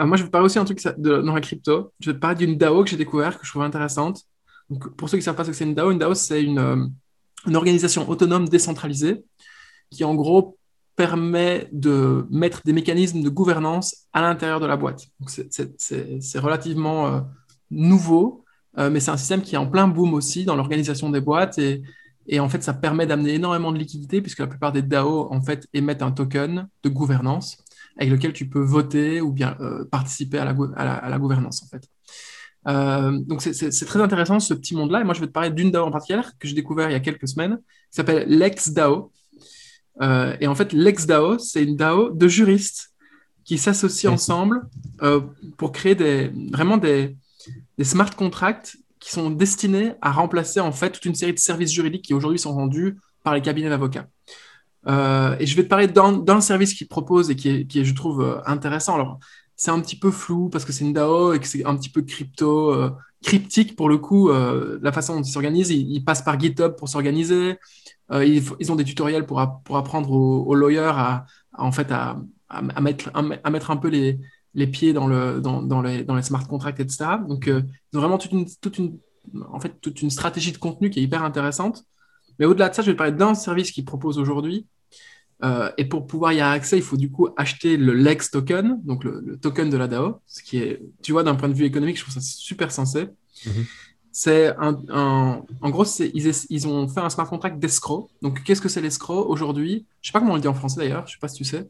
Euh, 0.00 0.06
moi, 0.06 0.16
je 0.16 0.24
vais 0.24 0.30
parler 0.30 0.46
aussi 0.46 0.58
un 0.58 0.64
truc 0.64 0.80
dans 0.98 1.34
la 1.34 1.40
crypto. 1.40 1.92
Je 2.00 2.10
vais 2.10 2.18
parler 2.18 2.36
d'une 2.36 2.56
DAO 2.56 2.84
que 2.84 2.90
j'ai 2.90 2.96
découvert, 2.96 3.38
que 3.38 3.44
je 3.44 3.50
trouve 3.50 3.62
intéressante. 3.62 4.22
Donc, 4.70 4.94
pour 4.96 5.08
ceux 5.08 5.16
qui 5.16 5.22
ne 5.22 5.24
savent 5.24 5.36
pas 5.36 5.44
ce 5.44 5.50
que 5.50 5.56
c'est 5.56 5.64
une 5.64 5.74
DAO, 5.74 5.90
une 5.90 5.98
DAO, 5.98 6.14
c'est 6.14 6.42
une, 6.42 6.58
euh, 6.58 6.86
une, 7.46 7.56
organisation 7.56 8.08
autonome 8.08 8.48
décentralisée 8.48 9.24
qui, 9.90 10.04
en 10.04 10.14
gros, 10.14 10.58
permet 10.96 11.68
de 11.72 12.26
mettre 12.30 12.62
des 12.64 12.72
mécanismes 12.72 13.22
de 13.22 13.28
gouvernance 13.28 14.06
à 14.12 14.20
l'intérieur 14.20 14.60
de 14.60 14.66
la 14.66 14.76
boîte. 14.76 15.06
C'est 15.28 16.38
relativement 16.38 17.06
euh, 17.06 17.20
nouveau, 17.70 18.44
mais 18.76 19.00
c'est 19.00 19.10
un 19.10 19.16
système 19.16 19.42
qui 19.42 19.56
est 19.56 19.58
en 19.58 19.66
plein 19.66 19.88
boom 19.88 20.14
aussi 20.14 20.44
dans 20.44 20.54
l'organisation 20.54 21.10
des 21.10 21.20
boîtes 21.20 21.58
et, 21.58 21.82
et 22.28 22.40
en 22.40 22.48
fait, 22.48 22.62
ça 22.62 22.74
permet 22.74 23.06
d'amener 23.06 23.34
énormément 23.34 23.72
de 23.72 23.78
liquidités 23.78 24.20
puisque 24.20 24.38
la 24.38 24.46
plupart 24.46 24.70
des 24.70 24.82
DAO 24.82 25.32
en 25.32 25.40
fait 25.40 25.66
émettent 25.72 26.02
un 26.02 26.12
token 26.12 26.68
de 26.84 26.88
gouvernance 26.88 27.64
avec 27.98 28.10
lequel 28.10 28.32
tu 28.32 28.48
peux 28.48 28.60
voter 28.60 29.20
ou 29.20 29.32
bien 29.32 29.56
euh, 29.60 29.84
participer 29.84 30.38
à 30.38 30.44
la, 30.44 30.52
à, 30.76 31.08
la, 31.08 31.18
gouvernance, 31.18 31.62
en 31.62 31.66
fait. 31.66 31.88
Euh, 32.68 33.18
donc, 33.18 33.42
c'est 33.42 33.86
très 33.86 34.00
intéressant 34.00 34.40
ce 34.40 34.54
petit 34.54 34.74
monde-là. 34.74 35.00
Et 35.00 35.04
moi, 35.04 35.14
je 35.14 35.20
vais 35.20 35.26
te 35.26 35.32
parler 35.32 35.50
d'une 35.50 35.70
DAO 35.70 35.86
en 35.86 35.90
particulier 35.90 36.22
que 36.38 36.46
j'ai 36.46 36.54
découvert 36.54 36.88
il 36.88 36.92
y 36.92 36.96
a 36.96 37.00
quelques 37.00 37.28
semaines, 37.28 37.58
qui 37.90 37.96
s'appelle 37.96 38.28
LexDAO. 38.28 39.12
Euh, 40.00 40.36
et 40.40 40.46
en 40.46 40.54
fait, 40.54 40.72
LexDAO, 40.72 41.38
c'est 41.38 41.64
une 41.64 41.76
DAO 41.76 42.10
de 42.10 42.28
juristes 42.28 42.90
qui 43.44 43.58
s'associent 43.58 44.12
ensemble 44.12 44.68
pour 45.56 45.72
créer 45.72 45.94
des, 45.94 46.30
vraiment 46.52 46.76
des, 46.76 47.16
des 47.78 47.84
smart 47.84 48.14
contracts 48.14 48.76
qui 49.00 49.10
sont 49.10 49.30
destinés 49.30 49.92
à 50.02 50.12
remplacer 50.12 50.60
en 50.60 50.72
fait 50.72 50.90
toute 50.90 51.04
une 51.04 51.14
série 51.14 51.32
de 51.32 51.38
services 51.38 51.72
juridiques 51.72 52.04
qui 52.04 52.14
aujourd'hui 52.14 52.38
sont 52.38 52.52
rendus 52.52 52.98
par 53.24 53.34
les 53.34 53.40
cabinets 53.40 53.70
d'avocats. 53.70 54.06
Euh, 54.88 55.36
et 55.38 55.46
je 55.46 55.54
vais 55.56 55.64
te 55.64 55.68
parler 55.68 55.86
d'un 55.86 56.40
service 56.40 56.74
qu'ils 56.74 56.88
proposent 56.88 57.30
et 57.30 57.36
qui 57.36 57.48
est, 57.48 57.66
qui 57.66 57.80
est, 57.80 57.84
je 57.84 57.94
trouve, 57.94 58.22
euh, 58.22 58.40
intéressant. 58.46 58.94
Alors, 58.94 59.18
c'est 59.56 59.70
un 59.70 59.80
petit 59.80 59.98
peu 59.98 60.10
flou 60.10 60.48
parce 60.48 60.64
que 60.64 60.72
c'est 60.72 60.84
une 60.84 60.92
DAO 60.92 61.32
et 61.34 61.40
que 61.40 61.46
c'est 61.46 61.64
un 61.66 61.76
petit 61.76 61.90
peu 61.90 62.02
crypto, 62.02 62.72
euh, 62.72 62.90
cryptique 63.22 63.76
pour 63.76 63.88
le 63.88 63.98
coup, 63.98 64.30
la 64.30 64.92
façon 64.92 65.16
dont 65.16 65.22
ils 65.22 65.30
s'organisent. 65.30 65.70
Ils, 65.70 66.04
passent 66.04 66.22
par 66.22 66.38
GitHub 66.38 66.76
pour 66.76 66.88
s'organiser. 66.88 67.58
Ils, 68.12 68.72
ont 68.72 68.76
des 68.76 68.84
tutoriels 68.84 69.26
pour, 69.26 69.44
pour 69.64 69.76
apprendre 69.76 70.12
aux, 70.12 70.54
lawyers 70.54 70.92
à, 70.94 71.26
en 71.58 71.72
fait, 71.72 71.90
à, 71.90 72.20
à, 72.48 72.80
mettre, 72.80 73.10
à, 73.14 73.50
mettre 73.50 73.70
un 73.72 73.76
peu 73.76 73.88
les, 73.88 74.20
les 74.54 74.66
pieds 74.68 74.92
dans, 74.92 75.08
le, 75.08 75.40
dans, 75.40 75.62
dans, 75.62 75.82
les, 75.82 76.04
dans 76.04 76.14
les 76.14 76.22
smart 76.22 76.46
contracts, 76.46 76.78
etc. 76.78 77.18
Donc, 77.28 77.48
ils 77.48 77.96
ont 77.96 78.00
vraiment 78.00 78.18
toute 78.18 78.30
une, 78.30 78.46
toute 78.60 78.78
une, 78.78 78.98
en 79.50 79.58
fait, 79.58 79.80
toute 79.80 80.00
une 80.00 80.10
stratégie 80.10 80.52
de 80.52 80.58
contenu 80.58 80.88
qui 80.88 81.00
est 81.00 81.02
hyper 81.02 81.24
intéressante. 81.24 81.84
Mais 82.38 82.46
au-delà 82.46 82.68
de 82.68 82.74
ça, 82.76 82.82
je 82.82 82.86
vais 82.86 82.92
te 82.92 82.98
parler 82.98 83.12
d'un 83.12 83.34
service 83.34 83.72
qu'ils 83.72 83.84
proposent 83.84 84.18
aujourd'hui. 84.20 84.68
Euh, 85.44 85.70
et 85.78 85.84
pour 85.84 86.06
pouvoir 86.06 86.32
y 86.32 86.40
avoir 86.40 86.54
accès, 86.54 86.76
il 86.76 86.82
faut 86.82 86.96
du 86.96 87.10
coup 87.10 87.28
acheter 87.36 87.76
le 87.76 87.92
Lex 87.94 88.30
token, 88.30 88.80
donc 88.84 89.04
le, 89.04 89.38
token 89.40 89.70
de 89.70 89.76
la 89.76 89.86
DAO, 89.86 90.20
ce 90.26 90.42
qui 90.42 90.58
est, 90.58 90.82
tu 91.02 91.12
vois, 91.12 91.22
d'un 91.22 91.36
point 91.36 91.48
de 91.48 91.54
vue 91.54 91.64
économique, 91.64 91.96
je 91.96 92.02
trouve 92.02 92.14
ça 92.14 92.20
super 92.20 92.72
sensé. 92.72 93.06
Mhm. 93.46 93.64
C'est 94.10 94.52
un, 94.58 95.42
en 95.60 95.70
gros, 95.70 95.84
ils, 95.84 96.32
ils, 96.50 96.66
ont 96.66 96.88
fait 96.88 96.98
un 96.98 97.10
smart 97.10 97.28
contract 97.28 97.60
d'escroc. 97.60 98.10
Donc, 98.20 98.42
qu'est-ce 98.42 98.60
que 98.60 98.68
c'est 98.68 98.80
l'escroc 98.80 99.26
aujourd'hui? 99.28 99.86
Je 100.00 100.08
sais 100.08 100.12
pas 100.12 100.18
comment 100.18 100.32
on 100.32 100.36
le 100.36 100.40
dit 100.40 100.48
en 100.48 100.54
français 100.54 100.80
d'ailleurs, 100.80 101.06
je 101.06 101.12
sais 101.12 101.18
pas 101.20 101.28
si 101.28 101.36
tu 101.36 101.44
sais. 101.44 101.68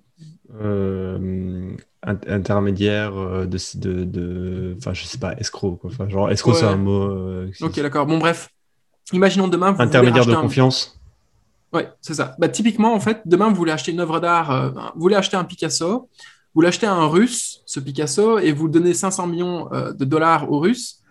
Euh, 0.58 1.76
intermédiaire 2.02 3.14
euh, 3.18 3.44
de, 3.44 3.58
de, 3.74 4.04
de, 4.04 4.76
enfin, 4.78 4.94
je 4.94 5.04
sais 5.04 5.18
pas, 5.18 5.34
escroc, 5.36 5.76
quoi. 5.76 5.90
Enfin, 5.92 6.08
genre, 6.08 6.30
escroc, 6.30 6.54
c'est 6.54 6.64
un 6.64 6.76
mot. 6.76 7.44
ok, 7.60 7.80
d'accord. 7.80 8.06
Bon, 8.06 8.16
bref, 8.16 8.48
Imaginons 9.12 9.48
demain. 9.48 9.72
Vous 9.72 9.82
Intermédiaire 9.82 10.26
de 10.26 10.34
confiance. 10.34 10.97
Oui, 11.72 11.82
c'est 12.00 12.14
ça. 12.14 12.34
Bah, 12.38 12.48
typiquement, 12.48 12.94
en 12.94 13.00
fait, 13.00 13.20
demain, 13.26 13.48
vous 13.48 13.54
voulez 13.54 13.72
acheter 13.72 13.92
une 13.92 14.00
œuvre 14.00 14.20
d'art, 14.20 14.50
euh, 14.50 14.70
vous 14.94 15.00
voulez 15.00 15.16
acheter 15.16 15.36
un 15.36 15.44
Picasso, 15.44 16.08
vous 16.54 16.60
l'achetez 16.62 16.86
à 16.86 16.94
un 16.94 17.06
russe, 17.06 17.60
ce 17.66 17.78
Picasso, 17.78 18.38
et 18.38 18.52
vous 18.52 18.68
donnez 18.68 18.94
500 18.94 19.26
millions 19.26 19.72
euh, 19.72 19.92
de 19.92 20.04
dollars 20.04 20.50
aux 20.50 20.58
Russes. 20.58 21.02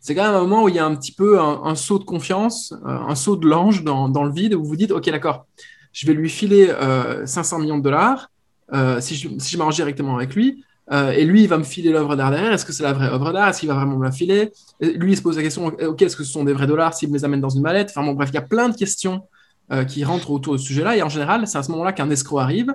C'est 0.00 0.14
quand 0.14 0.24
même 0.24 0.34
un 0.34 0.40
moment 0.40 0.64
où 0.64 0.68
il 0.68 0.74
y 0.74 0.78
a 0.78 0.84
un 0.84 0.94
petit 0.96 1.12
peu 1.12 1.38
un, 1.38 1.74
saut 1.74 1.98
de 1.98 2.04
confiance, 2.04 2.72
euh, 2.86 2.88
un 2.88 3.14
saut 3.14 3.36
de 3.36 3.46
l'ange 3.46 3.84
dans, 3.84 4.08
dans, 4.08 4.24
le 4.24 4.32
vide, 4.32 4.54
où 4.54 4.62
vous 4.62 4.70
vous 4.70 4.76
dites, 4.76 4.90
OK, 4.90 5.08
d'accord, 5.10 5.46
je 5.92 6.06
vais 6.06 6.14
lui 6.14 6.30
filer 6.30 6.72
500 7.26 7.58
millions 7.58 7.78
de 7.78 7.82
dollars 7.82 8.30
si 9.00 9.16
je, 9.16 9.58
m'arrange 9.58 9.74
directement 9.74 10.16
avec 10.16 10.34
lui. 10.34 10.64
Et 10.92 11.24
lui, 11.24 11.42
il 11.42 11.48
va 11.48 11.58
me 11.58 11.64
filer 11.64 11.90
l'œuvre 11.90 12.16
d'art 12.16 12.30
derrière. 12.30 12.52
Est-ce 12.52 12.64
que 12.64 12.72
c'est 12.72 12.84
la 12.84 12.92
vraie 12.92 13.08
œuvre 13.08 13.32
d'art 13.32 13.48
Est-ce 13.48 13.60
qu'il 13.60 13.68
va 13.68 13.74
vraiment 13.74 13.96
me 13.96 14.04
la 14.04 14.12
filer? 14.12 14.52
Lui, 14.80 15.12
il 15.12 15.16
se 15.16 15.22
pose 15.22 15.36
la 15.36 15.42
question 15.42 15.66
ok, 15.66 16.00
est-ce 16.00 16.16
que 16.16 16.22
ce 16.22 16.32
sont 16.32 16.44
des 16.44 16.52
vrais 16.52 16.68
dollars 16.68 16.94
s'il 16.94 17.10
me 17.10 17.14
les 17.14 17.24
amène 17.24 17.40
dans 17.40 17.48
une 17.50 17.62
mallette? 17.62 17.90
Enfin 17.90 18.04
bon, 18.04 18.12
bref, 18.12 18.30
il 18.30 18.36
y 18.36 18.38
a 18.38 18.42
plein 18.42 18.68
de 18.68 18.76
questions 18.76 19.24
euh, 19.72 19.84
qui 19.84 20.04
rentrent 20.04 20.30
autour 20.30 20.54
de 20.54 20.58
ce 20.58 20.66
sujet-là. 20.66 20.96
Et 20.96 21.02
en 21.02 21.08
général, 21.08 21.46
c'est 21.46 21.58
à 21.58 21.62
ce 21.62 21.70
moment-là 21.72 21.92
qu'un 21.92 22.10
escroc 22.10 22.38
arrive 22.38 22.74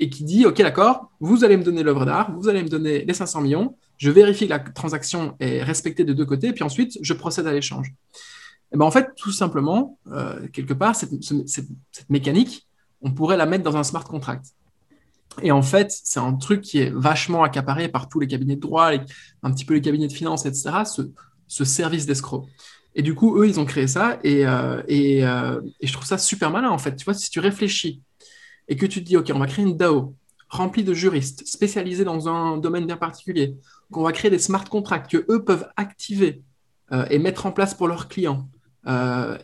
et 0.00 0.10
qui 0.10 0.24
dit, 0.24 0.46
OK, 0.46 0.60
d'accord, 0.60 1.12
vous 1.20 1.44
allez 1.44 1.56
me 1.56 1.62
donner 1.62 1.84
l'œuvre 1.84 2.04
d'art, 2.04 2.32
vous 2.36 2.48
allez 2.48 2.60
me 2.60 2.68
donner 2.68 3.04
les 3.04 3.14
500 3.14 3.42
millions, 3.42 3.76
je 3.96 4.10
vérifie 4.10 4.46
que 4.46 4.50
la 4.50 4.58
transaction 4.58 5.36
est 5.38 5.62
respectée 5.62 6.02
de 6.02 6.12
deux 6.12 6.24
côtés, 6.24 6.52
puis 6.52 6.64
ensuite, 6.64 6.98
je 7.02 7.14
procède 7.14 7.46
à 7.46 7.52
l'échange. 7.52 7.94
Et 8.72 8.76
ben 8.76 8.84
en 8.84 8.90
fait, 8.90 9.10
tout 9.14 9.30
simplement, 9.30 9.96
quelque 10.52 10.74
part, 10.74 10.96
cette 10.96 11.68
mécanique, 12.08 12.66
on 13.00 13.12
pourrait 13.12 13.36
la 13.36 13.46
mettre 13.46 13.62
dans 13.62 13.76
un 13.76 13.84
smart 13.84 14.02
contract. 14.02 14.46
Et 15.42 15.52
en 15.52 15.62
fait, 15.62 15.92
c'est 16.02 16.20
un 16.20 16.34
truc 16.34 16.62
qui 16.62 16.78
est 16.78 16.90
vachement 16.90 17.42
accaparé 17.42 17.88
par 17.88 18.08
tous 18.08 18.20
les 18.20 18.26
cabinets 18.26 18.56
de 18.56 18.60
droit, 18.60 18.90
un 19.42 19.52
petit 19.52 19.64
peu 19.64 19.74
les 19.74 19.80
cabinets 19.80 20.08
de 20.08 20.12
finance, 20.12 20.46
etc., 20.46 20.70
ce, 21.48 21.64
service 21.64 22.06
d'escroc. 22.06 22.46
Et 22.98 23.02
du 23.02 23.14
coup, 23.14 23.40
eux, 23.40 23.46
ils 23.46 23.60
ont 23.60 23.64
créé 23.64 23.86
ça 23.86 24.18
et, 24.24 24.44
euh, 24.44 24.82
euh, 24.90 25.60
et, 25.80 25.86
je 25.86 25.92
trouve 25.92 26.04
ça 26.04 26.18
super 26.18 26.50
malin, 26.50 26.68
en 26.68 26.78
fait. 26.78 26.96
Tu 26.96 27.04
vois, 27.04 27.14
si 27.14 27.30
tu 27.30 27.38
réfléchis 27.38 28.02
et 28.66 28.76
que 28.76 28.86
tu 28.86 29.00
te 29.00 29.06
dis, 29.06 29.16
OK, 29.16 29.30
on 29.32 29.38
va 29.38 29.46
créer 29.46 29.64
une 29.64 29.76
DAO 29.76 30.16
remplie 30.48 30.82
de 30.82 30.92
juristes 30.92 31.46
spécialisés 31.46 32.02
dans 32.02 32.28
un 32.28 32.56
domaine 32.56 32.86
bien 32.86 32.96
particulier, 32.96 33.54
qu'on 33.92 34.02
va 34.02 34.10
créer 34.10 34.32
des 34.32 34.40
smart 34.40 34.64
contracts 34.64 35.12
que 35.12 35.24
eux 35.30 35.44
peuvent 35.44 35.68
activer 35.76 36.42
euh, 36.90 37.06
et 37.08 37.20
mettre 37.20 37.46
en 37.46 37.52
place 37.52 37.72
pour 37.72 37.86
leurs 37.86 38.08
clients, 38.08 38.48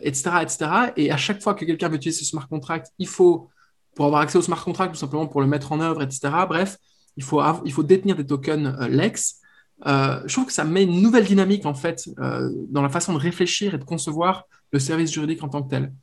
etc., 0.01 0.31
etc. 0.41 0.57
Et 0.97 1.09
à 1.09 1.17
chaque 1.17 1.41
fois 1.41 1.53
que 1.53 1.63
quelqu'un 1.63 1.87
veut 1.87 1.95
utiliser 1.95 2.19
ce 2.19 2.25
smart 2.25 2.49
contract, 2.49 2.91
il 2.99 3.07
faut 3.07 3.49
pour 3.95 4.05
avoir 4.05 4.19
accès 4.19 4.37
au 4.37 4.41
smart 4.41 4.61
contract, 4.61 4.93
tout 4.93 4.99
simplement 4.99 5.27
pour 5.27 5.39
le 5.39 5.47
mettre 5.47 5.71
en 5.71 5.79
œuvre, 5.79 6.01
etc. 6.01 6.29
Bref, 6.45 6.77
il 7.15 7.23
faut, 7.23 7.83
détenir 7.83 8.17
des 8.17 8.25
tokens 8.25 8.75
Lex. 8.89 9.39
Euh, 9.85 10.21
je 10.25 10.33
trouve 10.33 10.45
que 10.45 10.53
ça 10.53 10.63
met 10.63 10.83
une 10.83 11.01
nouvelle 11.01 11.25
dynamique 11.25 11.65
en 11.65 11.73
fait 11.73 12.09
euh, 12.19 12.49
dans 12.69 12.81
la 12.81 12.89
façon 12.89 13.13
de 13.13 13.17
réfléchir 13.17 13.75
et 13.75 13.77
de 13.77 13.83
concevoir 13.83 14.45
le 14.71 14.79
service 14.79 15.11
juridique 15.11 15.43
en 15.43 15.49
tant 15.49 15.61
que 15.61 15.69
tel. 15.69 15.93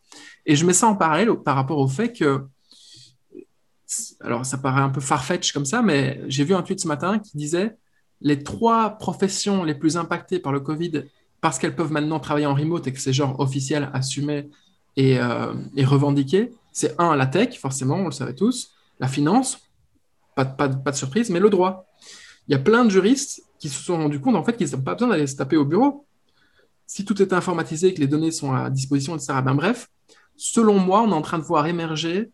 Et 0.45 0.57
je 0.57 0.67
mets 0.67 0.75
ça 0.75 0.87
en 0.89 0.95
parallèle 0.95 1.35
par 1.37 1.57
rapport 1.57 1.79
au 1.79 1.89
fait 1.89 2.13
que, 2.13 2.45
alors 4.21 4.45
ça 4.45 4.59
paraît 4.59 4.83
un 4.83 4.91
peu 4.91 5.01
farfetch 5.01 5.53
comme 5.53 5.65
ça, 5.65 5.83
mais 5.83 6.21
j'ai 6.29 6.45
vu 6.45 6.55
un 6.55 6.63
tweet 6.63 6.81
ce 6.81 6.89
matin 6.89 7.19
qui 7.19 7.37
disait 7.37 7.77
les 8.21 8.43
trois 8.43 8.91
professions 8.99 9.65
les 9.65 9.75
plus 9.75 9.97
impactées 9.97 10.39
par 10.39 10.53
le 10.53 10.61
Covid 10.61 11.05
parce 11.41 11.59
qu'elles 11.59 11.75
peuvent 11.75 11.93
maintenant 11.93 12.21
travailler 12.21 12.47
en 12.47 12.55
remote 12.55 12.87
et 12.87 12.93
que 12.93 13.01
c'est 13.01 13.13
genre 13.13 13.41
officiel, 13.41 13.91
assumé 13.95 14.49
et, 14.97 15.19
et 15.77 15.85
revendiqué, 15.85 16.53
c'est 16.71 16.95
un, 17.01 17.17
la 17.17 17.27
tech, 17.27 17.59
forcément, 17.59 17.97
on 17.97 18.05
le 18.05 18.13
savait 18.13 18.35
tous, 18.35 18.75
la 19.01 19.09
finance, 19.09 19.59
pas 20.37 20.45
de 20.45 20.97
surprise, 20.97 21.31
mais 21.31 21.41
le 21.41 21.51
droit. 21.51 21.87
Il 22.47 22.53
y 22.53 22.55
a 22.55 22.61
plein 22.61 22.85
de 22.85 22.91
juristes 22.91 23.43
qui 23.63 23.69
se 23.69 23.81
sont 23.81 23.97
rendus 23.97 24.19
compte 24.19 24.35
en 24.35 24.43
fait 24.43 24.57
qu'ils 24.57 24.73
n'ont 24.73 24.83
pas 24.83 24.95
besoin 24.95 25.11
d'aller 25.11 25.29
se 25.29 25.37
taper 25.37 25.57
au 25.57 25.65
bureau. 25.65 26.05
Si 26.89 27.05
tout 27.05 27.23
est 27.23 27.33
informatisé, 27.33 27.95
que 27.95 28.01
les 28.01 28.09
données 28.09 28.33
sont 28.33 28.53
à 28.53 28.71
disposition, 28.71 29.15
etc. 29.15 29.35
Ben 29.45 29.55
bref, 29.55 29.89
selon 30.37 30.81
moi, 30.81 31.03
on 31.03 31.11
est 31.13 31.15
en 31.15 31.23
train 31.23 31.39
de 31.39 31.45
voir 31.45 31.69
émerger 31.69 32.33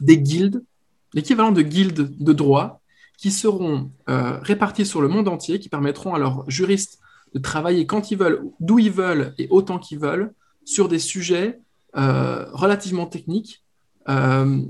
des 0.00 0.16
guildes, 0.16 0.64
l'équivalent 1.12 1.52
de 1.52 1.60
guildes 1.60 2.16
de 2.18 2.32
droit, 2.32 2.80
qui 3.18 3.30
seront 3.30 3.90
euh, 4.08 4.38
répartis 4.40 4.86
sur 4.86 5.02
le 5.02 5.08
monde 5.08 5.28
entier, 5.28 5.60
qui 5.60 5.68
permettront 5.68 6.14
à 6.14 6.18
leurs 6.18 6.50
juristes 6.50 6.98
de 7.34 7.40
travailler 7.40 7.84
quand 7.84 8.10
ils 8.10 8.16
veulent, 8.16 8.42
d'où 8.58 8.78
ils 8.78 8.90
veulent 8.90 9.34
et 9.36 9.48
autant 9.50 9.78
qu'ils 9.78 9.98
veulent, 9.98 10.32
sur 10.64 10.88
des 10.88 10.98
sujets 10.98 11.60
euh, 11.98 12.46
relativement 12.52 13.04
technique, 13.04 13.62
euh, 14.08 14.62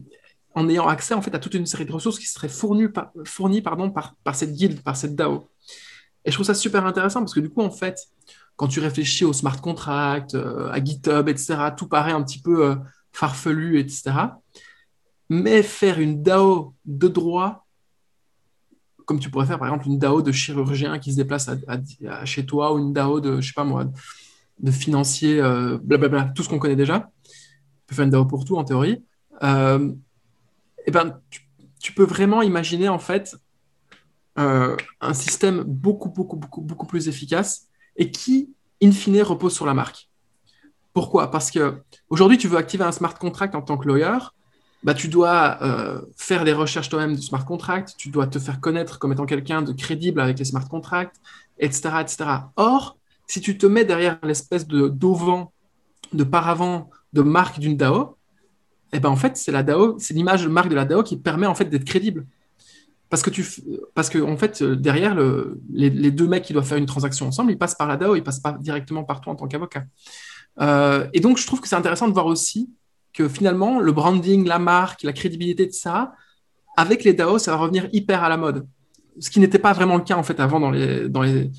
en 0.56 0.68
ayant 0.68 0.88
accès 0.88 1.14
en 1.14 1.22
fait 1.22 1.36
à 1.36 1.38
toute 1.38 1.54
une 1.54 1.66
série 1.66 1.86
de 1.86 1.92
ressources 1.92 2.18
qui 2.18 2.26
seraient 2.26 2.48
fournies, 2.48 2.88
par, 3.62 4.16
par 4.24 4.34
cette 4.34 4.54
guilde, 4.54 4.80
par 4.80 4.96
cette 4.96 5.14
DAO. 5.14 5.46
Et 6.24 6.30
je 6.30 6.36
trouve 6.36 6.46
ça 6.46 6.54
super 6.54 6.84
intéressant 6.86 7.20
parce 7.20 7.34
que 7.34 7.40
du 7.40 7.50
coup, 7.50 7.62
en 7.62 7.70
fait, 7.70 7.98
quand 8.56 8.68
tu 8.68 8.80
réfléchis 8.80 9.24
au 9.24 9.32
smart 9.32 9.60
contract, 9.60 10.34
euh, 10.34 10.70
à 10.70 10.82
GitHub, 10.82 11.28
etc., 11.28 11.56
tout 11.76 11.88
paraît 11.88 12.12
un 12.12 12.22
petit 12.22 12.40
peu 12.40 12.76
farfelu, 13.12 13.78
etc. 13.78 14.12
Mais 15.30 15.62
faire 15.62 16.00
une 16.00 16.22
DAO 16.22 16.74
de 16.84 17.08
droit, 17.08 17.66
comme 19.08 19.18
tu 19.18 19.30
pourrais 19.30 19.46
faire 19.46 19.58
par 19.58 19.68
exemple 19.68 19.86
une 19.86 19.98
DAO 19.98 20.20
de 20.20 20.32
chirurgien 20.32 20.98
qui 20.98 21.12
se 21.12 21.16
déplace 21.16 21.48
à, 21.48 22.24
chez 22.26 22.44
toi 22.44 22.74
ou 22.74 22.78
une 22.78 22.92
DAO 22.92 23.20
de, 23.20 23.40
je 23.40 23.48
sais 23.48 23.54
pas 23.54 23.64
moi, 23.64 23.86
de 24.60 24.70
financiers, 24.70 25.40
euh, 25.40 25.78
blablabla, 25.82 26.32
tout 26.34 26.42
ce 26.42 26.48
qu'on 26.50 26.58
connaît 26.58 26.76
déjà. 26.76 27.10
Tu 27.24 27.32
peux 27.86 27.94
faire 27.94 28.04
une 28.04 28.10
DAO 28.10 28.26
pour 28.26 28.44
tout 28.44 28.56
en 28.58 28.64
théorie. 28.64 28.92
et 28.92 29.04
euh, 29.44 29.92
eh 30.86 30.90
ben, 30.90 31.20
tu, 31.80 31.92
peux 31.94 32.04
vraiment 32.04 32.42
imaginer 32.42 32.90
en 32.90 32.98
fait 32.98 33.34
euh, 34.38 34.76
un 35.00 35.14
système 35.14 35.62
beaucoup, 35.62 36.08
beaucoup, 36.08 36.36
beaucoup, 36.36 36.60
beaucoup 36.60 36.86
plus 36.86 37.08
efficace 37.08 37.68
et 37.96 38.10
qui, 38.10 38.50
in 38.82 38.92
fine, 38.92 39.22
repose 39.22 39.54
sur 39.54 39.66
la 39.66 39.74
marque. 39.74 40.08
Pourquoi? 40.92 41.30
Parce 41.30 41.50
que 41.50 41.82
aujourd'hui, 42.10 42.38
tu 42.38 42.48
veux 42.48 42.56
activer 42.56 42.84
un 42.84 42.92
smart 42.92 43.14
contract 43.14 43.54
en 43.54 43.62
tant 43.62 43.76
que 43.76 43.86
lawyer, 43.86 44.18
bah, 44.82 44.94
tu 44.94 45.08
dois 45.08 45.58
faire 46.16 46.44
des 46.44 46.52
recherches 46.52 46.88
toi-même 46.88 47.16
de 47.16 47.20
smart 47.20 47.44
contract, 47.44 47.94
tu 47.98 48.10
dois 48.10 48.26
te 48.26 48.38
faire 48.38 48.60
connaître 48.60 48.98
comme 48.98 49.12
étant 49.12 49.26
quelqu'un 49.26 49.62
de 49.62 49.72
crédible 49.72 50.20
avec 50.20 50.38
les 50.38 50.44
smart 50.44 50.68
contracts, 50.68 51.16
etc., 51.58 51.90
etc. 52.00 52.24
Or, 52.56 52.96
si 53.26 53.40
tu 53.40 53.58
te 53.58 53.66
mets 53.66 53.84
derrière 53.84 54.18
l'espèce 54.22 54.66
de 54.66 54.88
d'auvent, 54.88 55.46
de 56.12 56.24
paravent, 56.24 56.90
de 57.12 57.22
marque 57.22 57.58
d'une 57.60 57.76
DAO, 57.76 58.16
eh 58.92 59.00
ben 59.00 59.10
en 59.10 59.16
fait, 59.16 59.36
c'est 59.36 59.52
la 59.52 59.62
DAO, 59.62 59.98
c'est 59.98 60.14
l'image 60.14 60.44
de 60.44 60.48
marque 60.48 60.68
de 60.68 60.74
la 60.74 60.84
DAO 60.84 61.02
qui 61.02 61.16
permet 61.16 61.46
en 61.46 61.54
fait 61.54 61.66
d'être 61.66 61.84
crédible. 61.84 62.26
Parce 63.10 63.22
que, 63.22 63.30
tu, 63.30 63.46
parce 63.94 64.10
que 64.10 64.18
en 64.18 64.36
fait, 64.36 64.62
derrière, 64.62 65.14
le, 65.14 65.60
les, 65.72 66.10
deux 66.10 66.26
mecs 66.26 66.44
qui 66.44 66.52
doivent 66.52 66.66
faire 66.66 66.76
une 66.76 66.86
transaction 66.86 67.26
ensemble, 67.26 67.50
ils 67.50 67.58
passent 67.58 67.74
par 67.74 67.88
la 67.88 67.96
DAO, 67.96 68.16
ils 68.16 68.22
passent 68.22 68.40
pas 68.40 68.52
directement 68.52 69.02
par 69.02 69.22
toi 69.22 69.32
en 69.32 69.36
tant 69.36 69.48
qu'avocat. 69.48 69.84
Euh, 70.60 71.08
et 71.14 71.20
donc, 71.20 71.38
je 71.38 71.46
trouve 71.46 71.60
que 71.60 71.68
c'est 71.68 71.76
intéressant 71.76 72.08
de 72.08 72.12
voir 72.12 72.26
aussi 72.26 72.70
que 73.14 73.28
finalement, 73.28 73.80
le 73.80 73.92
branding, 73.92 74.46
la 74.46 74.58
marque, 74.58 75.02
la 75.04 75.14
crédibilité 75.14 75.66
de 75.66 75.72
ça, 75.72 76.12
avec 76.76 77.02
les 77.02 77.14
DAO, 77.14 77.38
ça 77.38 77.52
va 77.52 77.56
revenir 77.56 77.88
hyper 77.92 78.22
à 78.22 78.28
la 78.28 78.36
mode. 78.36 78.66
Ce 79.18 79.30
qui 79.30 79.40
n'était 79.40 79.58
pas 79.58 79.72
vraiment 79.72 79.96
le 79.96 80.04
cas 80.04 80.16
en 80.16 80.22
fait 80.22 80.38
avant 80.38 80.60
dans 80.60 80.70
les, 80.70 81.08
dans 81.08 81.22
les, 81.22 81.50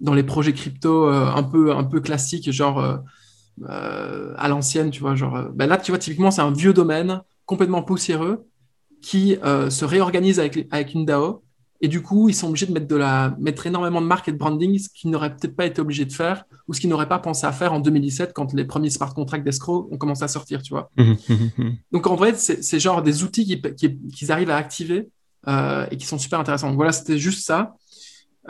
dans 0.00 0.14
les 0.14 0.22
projets 0.22 0.52
crypto 0.52 1.08
euh, 1.08 1.26
un, 1.26 1.42
peu, 1.42 1.72
un 1.72 1.84
peu 1.84 2.00
classiques, 2.00 2.50
genre 2.50 2.80
euh, 2.80 2.96
euh, 3.68 4.34
à 4.36 4.48
l'ancienne, 4.48 4.90
tu 4.90 5.00
vois. 5.00 5.14
Genre, 5.14 5.50
ben 5.54 5.66
là, 5.66 5.76
tu 5.76 5.92
vois, 5.92 5.98
typiquement, 5.98 6.30
c'est 6.30 6.40
un 6.40 6.52
vieux 6.52 6.72
domaine 6.72 7.20
complètement 7.46 7.82
poussiéreux 7.82 8.46
qui 9.02 9.36
se 9.42 9.84
réorganise 9.84 10.40
avec, 10.40 10.66
avec 10.70 10.94
une 10.94 11.04
DAO. 11.04 11.42
Et 11.80 11.86
du 11.86 12.02
coup, 12.02 12.28
ils 12.28 12.34
sont 12.34 12.48
obligés 12.48 12.66
de 12.66 12.72
mettre, 12.72 12.88
de 12.88 12.96
la, 12.96 13.36
mettre 13.38 13.68
énormément 13.68 14.00
de 14.00 14.06
marque 14.06 14.26
et 14.26 14.32
de 14.32 14.36
branding, 14.36 14.76
ce 14.80 14.88
qu'ils 14.88 15.10
n'auraient 15.10 15.30
peut-être 15.30 15.54
pas 15.54 15.64
été 15.64 15.80
obligés 15.80 16.04
de 16.04 16.12
faire 16.12 16.44
ou 16.66 16.74
ce 16.74 16.80
qu'ils 16.80 16.90
n'auraient 16.90 17.08
pas 17.08 17.20
pensé 17.20 17.46
à 17.46 17.52
faire 17.52 17.72
en 17.72 17.78
2017 17.78 18.32
quand 18.34 18.52
les 18.52 18.64
premiers 18.64 18.90
smart 18.90 19.14
contracts 19.14 19.44
d'escroc 19.44 19.86
ont 19.92 19.96
commencé 19.96 20.24
à 20.24 20.28
sortir, 20.28 20.60
tu 20.60 20.72
vois. 20.74 20.90
Mmh, 20.96 21.12
mmh, 21.28 21.34
mmh, 21.56 21.70
Donc, 21.92 22.06
en 22.08 22.16
vrai, 22.16 22.34
c'est 22.34 22.80
genre 22.80 23.00
des 23.02 23.22
outils 23.22 23.44
qu'ils 23.44 24.00
qui, 24.10 24.32
arrivent 24.32 24.50
à 24.50 24.56
activer 24.56 25.08
et 25.46 25.96
qui 25.96 26.04
sont 26.04 26.18
super 26.18 26.40
intéressants. 26.40 26.68
Donc, 26.68 26.76
voilà, 26.76 26.90
c'était 26.90 27.18
juste 27.18 27.46
ça. 27.46 27.74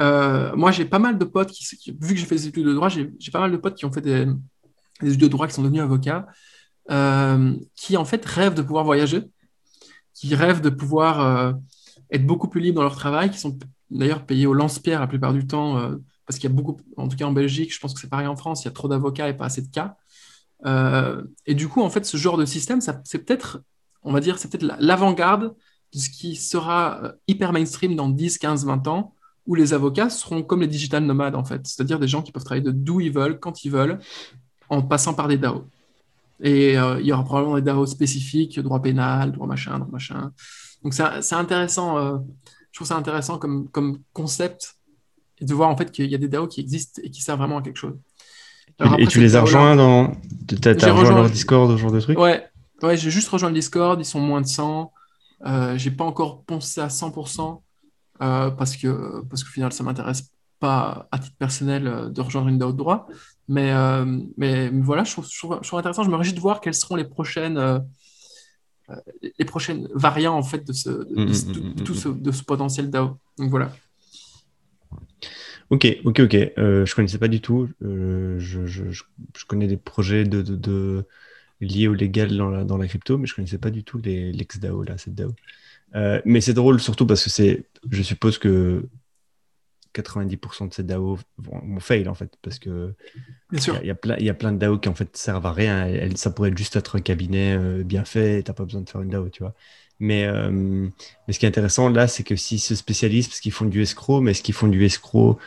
Euh, 0.01 0.55
moi, 0.55 0.71
j'ai 0.71 0.85
pas 0.85 0.99
mal 0.99 1.19
de 1.19 1.25
potes 1.25 1.51
qui, 1.51 1.65
vu 2.01 2.15
que 2.15 2.21
j'ai 2.21 2.27
fait 2.27 2.37
des 2.37 2.47
études 2.49 2.67
de 2.67 2.75
droit, 2.75 2.89
j'ai 2.89 3.11
pas 3.33 3.41
mal 3.41 3.51
de 3.51 3.57
potes 3.57 3.75
qui 3.75 3.85
ont 3.85 3.93
fait 3.93 4.01
des, 4.01 4.27
études 5.03 5.21
de 5.21 5.29
droit, 5.29 5.47
qui 5.47 5.55
sont 5.55 5.63
devenus 5.63 5.83
avocats, 5.83 6.27
euh, 6.91 7.55
qui 7.75 7.97
en 7.97 8.05
fait 8.05 8.25
rêvent 8.25 8.55
de 8.55 8.63
pouvoir 8.63 8.85
voyager, 8.85 9.23
qui 10.19 10.35
rêvent 10.35 10.61
de 10.61 10.71
pouvoir 10.71 11.21
euh, 11.21 11.53
être 12.11 12.27
beaucoup 12.27 12.49
plus 12.49 12.61
libres 12.61 12.77
dans 12.77 12.83
leur 12.83 12.97
travail, 12.97 13.31
qui 13.31 13.39
sont 13.39 13.59
d'ailleurs 13.91 14.27
payés 14.27 14.47
au 14.47 14.55
lance-pierre 14.55 15.01
la 15.01 15.07
plupart 15.07 15.33
du 15.33 15.47
temps, 15.47 15.81
parce 16.27 16.39
qu'il 16.39 16.51
y 16.51 16.53
a 16.53 16.55
beaucoup, 16.55 16.77
en 16.97 17.09
tout 17.09 17.17
cas 17.17 17.25
en 17.25 17.33
Belgique, 17.33 17.73
je 17.73 17.81
pense 17.81 17.95
que 17.95 18.01
c'est 18.01 18.11
pareil 18.11 18.27
en 18.27 18.37
France, 18.37 18.63
il 18.63 18.67
y 18.67 18.69
a 18.69 18.73
trop 18.73 18.89
d'avocats 18.89 19.29
et 19.29 19.35
pas 19.35 19.47
assez 19.47 19.63
de 19.63 19.69
cas. 19.69 19.97
et 21.47 21.55
du 21.55 21.69
coup, 21.69 21.81
en 21.81 21.89
fait, 21.89 22.05
ce 22.05 22.19
genre 22.19 22.37
de 22.37 22.45
système, 22.45 22.81
c'est 22.83 23.25
peut-être, 23.25 23.63
on 24.03 24.13
va 24.13 24.21
dire, 24.21 24.39
c'est 24.39 24.51
peut-être 24.51 24.77
l'avant-garde 24.79 25.55
de 25.95 25.99
ce 25.99 26.11
qui 26.11 26.37
sera 26.37 27.15
hyper 27.29 27.53
mainstream 27.53 27.97
dans 27.97 28.11
10, 28.11 28.37
15, 28.39 28.67
20 28.67 28.89
ans, 28.89 29.15
où 29.49 29.55
les 29.55 29.73
avocats 29.73 30.11
seront 30.11 30.43
comme 30.43 30.61
les 30.61 30.67
digital 30.67 31.03
nomades, 31.05 31.35
en 31.35 31.45
fait, 31.45 31.67
c'est-à-dire 31.67 31.99
des 31.99 32.07
gens 32.07 32.23
qui 32.23 32.31
peuvent 32.31 32.45
travailler 32.45 32.65
de 32.65 32.71
d'où 32.71 33.01
ils 33.01 33.13
veulent, 33.13 33.41
quand 33.41 33.65
ils 33.65 33.71
veulent, 33.71 33.99
en 34.69 34.83
passant 34.83 35.15
par 35.15 35.27
des 35.27 35.39
DAO. 35.39 35.65
Et 36.41 36.79
euh, 36.79 37.01
il 37.01 37.07
y 37.07 37.13
aura 37.13 37.25
probablement 37.25 37.57
des 37.57 37.63
DAO 37.63 37.87
spécifiques, 37.87 38.61
droit 38.61 38.81
pénal, 38.81 39.33
droit 39.33 39.47
machin, 39.47 39.79
droit 39.79 39.91
machin. 39.91 40.33
Donc 40.85 40.95
c'est 40.95 41.35
intéressant, 41.35 41.99
euh, 41.99 42.19
je 42.71 42.79
trouve 42.79 42.87
ça 42.87 42.97
intéressant 42.97 43.39
comme, 43.39 43.69
comme 43.69 43.99
concept 44.13 44.77
de 45.41 45.55
voir 45.55 45.69
en 45.69 45.77
fait 45.77 45.91
qu'il 45.91 46.11
y 46.11 46.15
a 46.15 46.19
des 46.19 46.29
DAO 46.29 46.47
qui 46.47 46.61
existent 46.61 47.01
et 47.05 47.11
qui 47.11 47.23
servent 47.23 47.39
vraiment 47.39 47.59
à 47.59 47.63
quelque 47.63 47.77
chose. 47.77 47.97
et 48.99 49.07
tu 49.07 49.21
les 49.21 49.35
as 49.37 49.41
rejoints 49.41 49.77
dans. 49.77 50.13
Tu 50.47 50.69
as, 50.69 50.93
rejoint 50.93 51.17
leur 51.17 51.31
Discord, 51.31 51.71
ce 51.71 51.77
genre 51.77 51.93
de 51.93 52.01
trucs 52.01 52.19
Ouais, 52.19 52.45
ouais 52.83 52.97
j'ai 52.97 53.11
juste 53.11 53.29
rejoint 53.29 53.49
le 53.49 53.55
Discord, 53.55 54.01
ils 54.01 54.05
sont 54.05 54.21
moins 54.21 54.41
de 54.41 54.47
100. 54.47 54.93
Euh, 55.47 55.79
j'ai 55.79 55.91
pas 55.91 56.05
encore 56.05 56.45
pensé 56.45 56.81
à 56.81 56.89
100%. 56.89 57.63
Euh, 58.21 58.51
parce 58.51 58.77
que 58.77 59.23
parce 59.31 59.45
qu'au 59.45 59.51
final 59.51 59.73
ça 59.73 59.85
m'intéresse 59.85 60.33
pas 60.59 61.07
à 61.13 61.21
titre 61.21 61.37
personnel 61.39 62.11
de 62.11 62.21
rejoindre 62.21 62.49
une 62.49 62.59
DAO 62.59 62.73
de 62.73 62.77
droit 62.77 63.07
mais, 63.49 63.73
euh, 63.73 64.05
mais, 64.37 64.69
voilà 64.71 65.05
je 65.05 65.13
trouve, 65.13 65.27
je, 65.63 65.77
intéressant 65.77 66.03
je 66.05 66.11
me 66.11 66.17
réjouis 66.17 66.35
de 66.35 66.41
voir 66.41 66.61
quelles 66.61 66.75
seront 66.75 66.97
les 66.97 67.05
prochaines 67.05 67.83
les 69.39 69.45
prochaines 69.45 69.89
variants 69.95 70.37
en 70.37 70.43
fait 70.43 70.67
de 70.67 70.73
tout 71.85 71.95
ce, 71.95 72.09
de 72.09 72.33
ce 72.33 72.43
potentiel 72.43 72.91
DAO 72.91 73.19
donc 73.39 73.51
voilà 73.51 73.73
Ok, 75.71 75.87
ok, 76.05 76.21
ok. 76.21 76.35
Euh, 76.35 76.87
je 76.87 76.95
connaissais 76.95 77.19
pas 77.19 77.29
du 77.29 77.43
tout. 77.43 77.69
je, 77.83 78.39
je, 78.39 78.91
je, 78.91 79.05
connais 79.47 79.67
des 79.67 79.77
projets 79.77 80.25
de, 80.25 80.41
de, 80.41 81.05
lié 81.61 81.89
au 81.89 81.95
légal 81.95 82.37
dans 82.37 82.51
la, 82.51 82.65
dans 82.65 82.77
la 82.77 82.87
crypto, 82.87 83.19
mais 83.19 83.27
je 83.27 83.35
connaissais 83.35 83.59
pas 83.59 83.71
du 83.71 83.85
tout 83.85 83.99
l'ex-DAO, 83.99 84.83
là, 84.83 84.99
cette 84.99 85.15
DAO. 85.15 85.35
Euh, 85.95 86.21
mais 86.25 86.41
c'est 86.41 86.55
drôle 86.55 86.81
surtout 86.81 87.07
parce 87.07 87.25
que 87.25 87.31
c'est, 87.31 87.65
je 87.91 88.03
suppose 88.03 88.39
que 88.39 88.85
90% 89.95 90.69
de 90.69 90.75
ces 90.75 90.83
DAO 90.83 91.19
vont, 91.39 91.81
fail 91.81 92.09
en 92.09 92.15
fait, 92.15 92.33
parce 92.43 92.59
que 92.59 92.95
il 93.53 93.61
y, 93.85 93.91
a 93.91 93.95
plein, 93.95 94.17
il 94.19 94.27
y 94.27 94.31
a 94.31 94.35
plein 94.35 94.53
de 94.53 94.59
DAO 94.59 94.79
qui 94.79 94.89
en 94.89 94.95
fait 94.95 95.17
servent 95.17 95.47
à 95.47 95.53
rien. 95.53 95.89
ça 96.17 96.31
pourrait 96.31 96.53
juste 96.55 96.77
être 96.77 96.97
un 96.97 97.01
cabinet 97.01 97.57
euh, 97.57 97.83
bien 97.83 98.05
fait, 98.05 98.43
tu 98.43 98.51
n'as 98.51 98.55
pas 98.55 98.65
besoin 98.65 98.83
de 98.83 98.89
faire 98.89 99.01
une 99.01 99.11
DAO, 99.11 99.29
tu 99.29 99.43
vois. 99.43 99.55
Mais, 100.01 100.27
euh, 100.27 100.51
mais 100.51 101.33
ce 101.33 101.39
qui 101.39 101.47
est 101.47 101.49
intéressant 101.49 101.89
là, 101.89 102.07
c'est 102.07 102.23
que 102.23 102.37
s'ils 102.37 102.61
se 102.61 102.75
spécialisent 102.75 103.29
parce 103.29 103.41
qu'ils 103.41 103.53
font 103.53 103.65
du 103.65 103.83
escroc, 103.83 104.21
mais 104.21 104.33
est-ce 104.33 104.43
qu'ils 104.43 104.55
font 104.55 104.69
du 104.69 104.85
escroc 104.85 105.39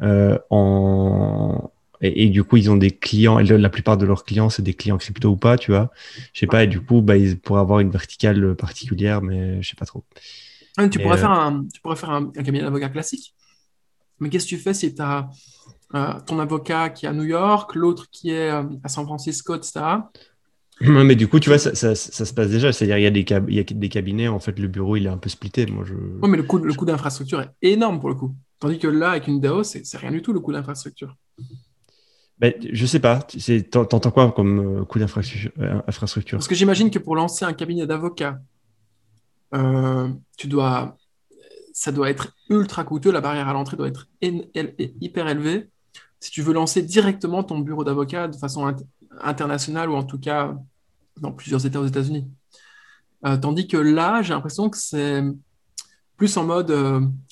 en, 0.00 1.70
et, 2.00 2.28
du 2.28 2.44
coup, 2.44 2.56
ils 2.56 2.70
ont 2.70 2.76
des 2.76 2.90
clients, 2.90 3.38
et 3.38 3.44
la 3.44 3.70
plupart 3.70 3.96
de 3.96 4.04
leurs 4.04 4.24
clients, 4.24 4.50
c'est 4.50 4.62
des 4.62 4.74
clients 4.74 4.98
crypto 4.98 5.30
ou 5.30 5.36
pas, 5.36 5.56
tu 5.56 5.70
vois. 5.70 5.90
Je 6.32 6.40
sais 6.40 6.46
pas, 6.46 6.64
et 6.64 6.66
du 6.66 6.80
coup, 6.80 7.00
bah, 7.00 7.16
ils 7.16 7.38
pourraient 7.38 7.60
avoir 7.60 7.80
une 7.80 7.90
verticale 7.90 8.54
particulière, 8.56 9.22
mais 9.22 9.62
je 9.62 9.70
sais 9.70 9.76
pas 9.76 9.86
trop. 9.86 10.04
tu, 10.90 10.98
pourrais 10.98 11.16
faire 11.16 11.32
euh, 11.32 11.46
un, 11.46 11.66
tu 11.72 11.80
pourrais 11.80 11.96
faire 11.96 12.10
un, 12.10 12.30
cabinet 12.30 12.60
d'avocat 12.60 12.90
classique. 12.90 13.34
Mais 14.24 14.30
qu'est-ce 14.30 14.46
que 14.46 14.56
tu 14.56 14.58
fais 14.58 14.72
si 14.72 14.94
tu 14.94 15.02
as 15.02 15.28
euh, 15.94 16.14
ton 16.26 16.38
avocat 16.38 16.88
qui 16.88 17.04
est 17.04 17.10
à 17.10 17.12
New 17.12 17.24
York, 17.24 17.74
l'autre 17.74 18.06
qui 18.10 18.30
est 18.30 18.50
euh, 18.50 18.64
à 18.82 18.88
San 18.88 19.04
Francisco, 19.04 19.54
etc. 19.54 19.82
mais 20.80 21.14
du 21.14 21.28
coup, 21.28 21.38
tu 21.40 21.50
vois, 21.50 21.58
ça, 21.58 21.74
ça, 21.74 21.94
se 21.94 22.32
passe 22.32 22.48
déjà. 22.48 22.72
C'est-à-dire, 22.72 22.96
il 22.96 23.04
y, 23.04 23.06
a 23.06 23.10
des 23.10 23.26
il 23.48 23.54
y 23.54 23.60
a 23.60 23.62
des 23.62 23.88
cabinets, 23.90 24.28
en 24.28 24.40
fait, 24.40 24.58
le 24.58 24.66
bureau, 24.66 24.96
il 24.96 25.04
est 25.04 25.10
un 25.10 25.18
peu 25.18 25.28
splitté. 25.28 25.66
Moi, 25.66 25.84
je... 25.84 25.94
Oui, 25.94 26.30
mais 26.30 26.38
le 26.38 26.42
coût, 26.44 26.58
le 26.58 26.72
coût 26.72 26.86
d'infrastructure 26.86 27.42
est 27.42 27.52
énorme 27.72 28.00
pour 28.00 28.08
le 28.08 28.14
coup. 28.14 28.34
Tandis 28.60 28.78
que 28.78 28.88
là, 28.88 29.10
avec 29.10 29.28
une 29.28 29.40
DAO, 29.40 29.62
c'est 29.62 29.84
rien 29.98 30.10
du 30.10 30.22
tout 30.22 30.32
le 30.32 30.40
coût 30.40 30.52
d'infrastructure. 30.52 31.14
Ben, 32.38 32.52
je 32.72 32.86
sais 32.86 32.98
pas. 32.98 33.20
T'entends 33.70 34.10
quoi 34.10 34.32
comme 34.32 34.80
euh, 34.80 34.84
coût 34.84 34.98
d'infrastructure 34.98 36.38
Parce 36.38 36.48
que 36.48 36.54
j'imagine 36.54 36.90
que 36.90 36.98
pour 36.98 37.14
lancer 37.14 37.44
un 37.44 37.52
cabinet 37.52 37.86
d'avocats, 37.86 38.40
euh, 39.54 40.08
tu 40.36 40.48
dois, 40.48 40.96
ça 41.74 41.92
doit 41.92 42.08
être 42.08 42.32
ultra 42.48 42.84
coûteux. 42.84 43.12
La 43.12 43.20
barrière 43.20 43.48
à 43.48 43.52
l'entrée 43.52 43.76
doit 43.76 43.88
être 43.88 44.06
hyper 44.22 45.28
élevée. 45.28 45.68
Si 46.20 46.30
tu 46.30 46.40
veux 46.40 46.54
lancer 46.54 46.80
directement 46.80 47.42
ton 47.42 47.58
bureau 47.58 47.84
d'avocat 47.84 48.28
de 48.28 48.36
façon 48.36 48.74
internationale 49.20 49.90
ou 49.90 49.94
en 49.94 50.04
tout 50.04 50.18
cas 50.18 50.56
dans 51.20 51.32
plusieurs 51.32 51.66
États 51.66 51.80
aux 51.80 51.86
États-Unis. 51.86 52.26
Euh, 53.26 53.36
tandis 53.36 53.68
que 53.68 53.76
là, 53.76 54.22
j'ai 54.22 54.32
l'impression 54.32 54.70
que 54.70 54.78
c'est 54.78 55.22
plus 56.16 56.36
en 56.36 56.44
mode 56.44 56.72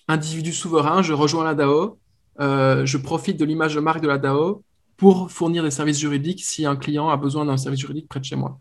individu 0.08 0.52
souverain. 0.52 1.00
Je 1.00 1.14
rejoins 1.14 1.44
la 1.44 1.54
DAO, 1.54 1.98
je 2.38 2.96
profite 2.98 3.38
de 3.38 3.44
l'image 3.44 3.76
de 3.76 3.80
marque 3.80 4.02
de 4.02 4.08
la 4.08 4.18
DAO 4.18 4.62
pour 4.96 5.30
fournir 5.30 5.62
des 5.62 5.70
services 5.70 5.98
juridiques 5.98 6.44
si 6.44 6.66
un 6.66 6.76
client 6.76 7.08
a 7.08 7.16
besoin 7.16 7.44
d'un 7.44 7.56
service 7.56 7.80
juridique 7.80 8.08
près 8.08 8.20
de 8.20 8.24
chez 8.24 8.36
moi. 8.36 8.60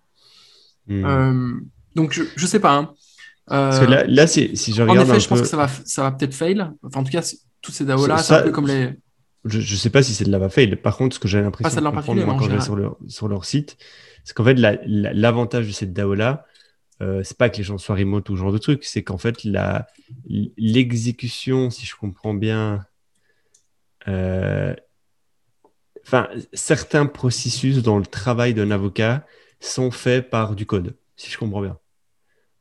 Hmm. 0.87 1.05
Euh, 1.05 1.59
donc, 1.95 2.13
je 2.13 2.23
ne 2.23 2.47
sais 2.47 2.59
pas. 2.59 2.75
Hein. 2.75 2.93
Parce 3.51 3.79
que 3.79 3.85
là, 3.85 4.05
là 4.07 4.27
si 4.27 4.55
je 4.55 4.81
regarde. 4.81 5.09
En 5.09 5.11
effet, 5.11 5.19
je 5.19 5.27
pense 5.27 5.41
que 5.41 5.47
ça 5.47 5.57
va, 5.57 5.67
ça 5.67 6.03
va 6.03 6.11
peut-être 6.11 6.33
fail. 6.33 6.65
Enfin, 6.83 7.01
en 7.01 7.03
tout 7.03 7.11
cas, 7.11 7.21
tous 7.61 7.71
ces 7.71 7.85
DAO-là, 7.85 8.17
c'est 8.17 8.33
un 8.33 8.43
peu 8.43 8.51
comme 8.51 8.67
les. 8.67 8.93
Je 9.43 9.57
ne 9.57 9.77
sais 9.77 9.89
pas 9.89 10.03
si 10.03 10.13
c'est 10.13 10.25
de 10.25 10.31
la 10.31 10.49
fail. 10.49 10.75
Par 10.75 10.97
contre, 10.97 11.15
ce 11.15 11.19
que 11.19 11.27
j'ai 11.27 11.41
l'impression 11.41 11.81
de 11.81 11.85
comprendre 11.85 12.25
quand 12.37 12.45
je 12.45 12.51
vais 12.51 12.61
sur 12.61 12.75
leur, 12.75 12.97
sur 13.07 13.27
leur 13.27 13.45
site, 13.45 13.77
c'est 14.23 14.35
qu'en 14.35 14.43
fait, 14.43 14.55
l'avantage 14.55 15.67
de 15.67 15.71
cette 15.71 15.93
DAO-là, 15.93 16.45
euh, 17.01 17.21
c'est 17.23 17.37
pas 17.37 17.49
que 17.49 17.57
les 17.57 17.63
gens 17.63 17.79
soient 17.79 17.95
remote 17.95 18.29
ou 18.29 18.35
ce 18.35 18.39
genre 18.39 18.51
de 18.51 18.59
truc, 18.59 18.83
c'est 18.83 19.03
qu'en 19.03 19.17
fait, 19.17 19.43
l'exécution, 20.57 21.71
si 21.71 21.85
je 21.85 21.95
comprends 21.95 22.35
bien, 22.35 22.85
euh, 24.07 24.75
enfin, 26.05 26.29
certains 26.53 27.07
processus 27.07 27.81
dans 27.81 27.97
le 27.97 28.05
travail 28.05 28.53
d'un 28.53 28.69
avocat 28.69 29.25
sont 29.59 29.89
faits 29.89 30.29
par 30.29 30.55
du 30.55 30.67
code, 30.67 30.95
si 31.15 31.31
je 31.31 31.37
comprends 31.39 31.61
bien. 31.61 31.77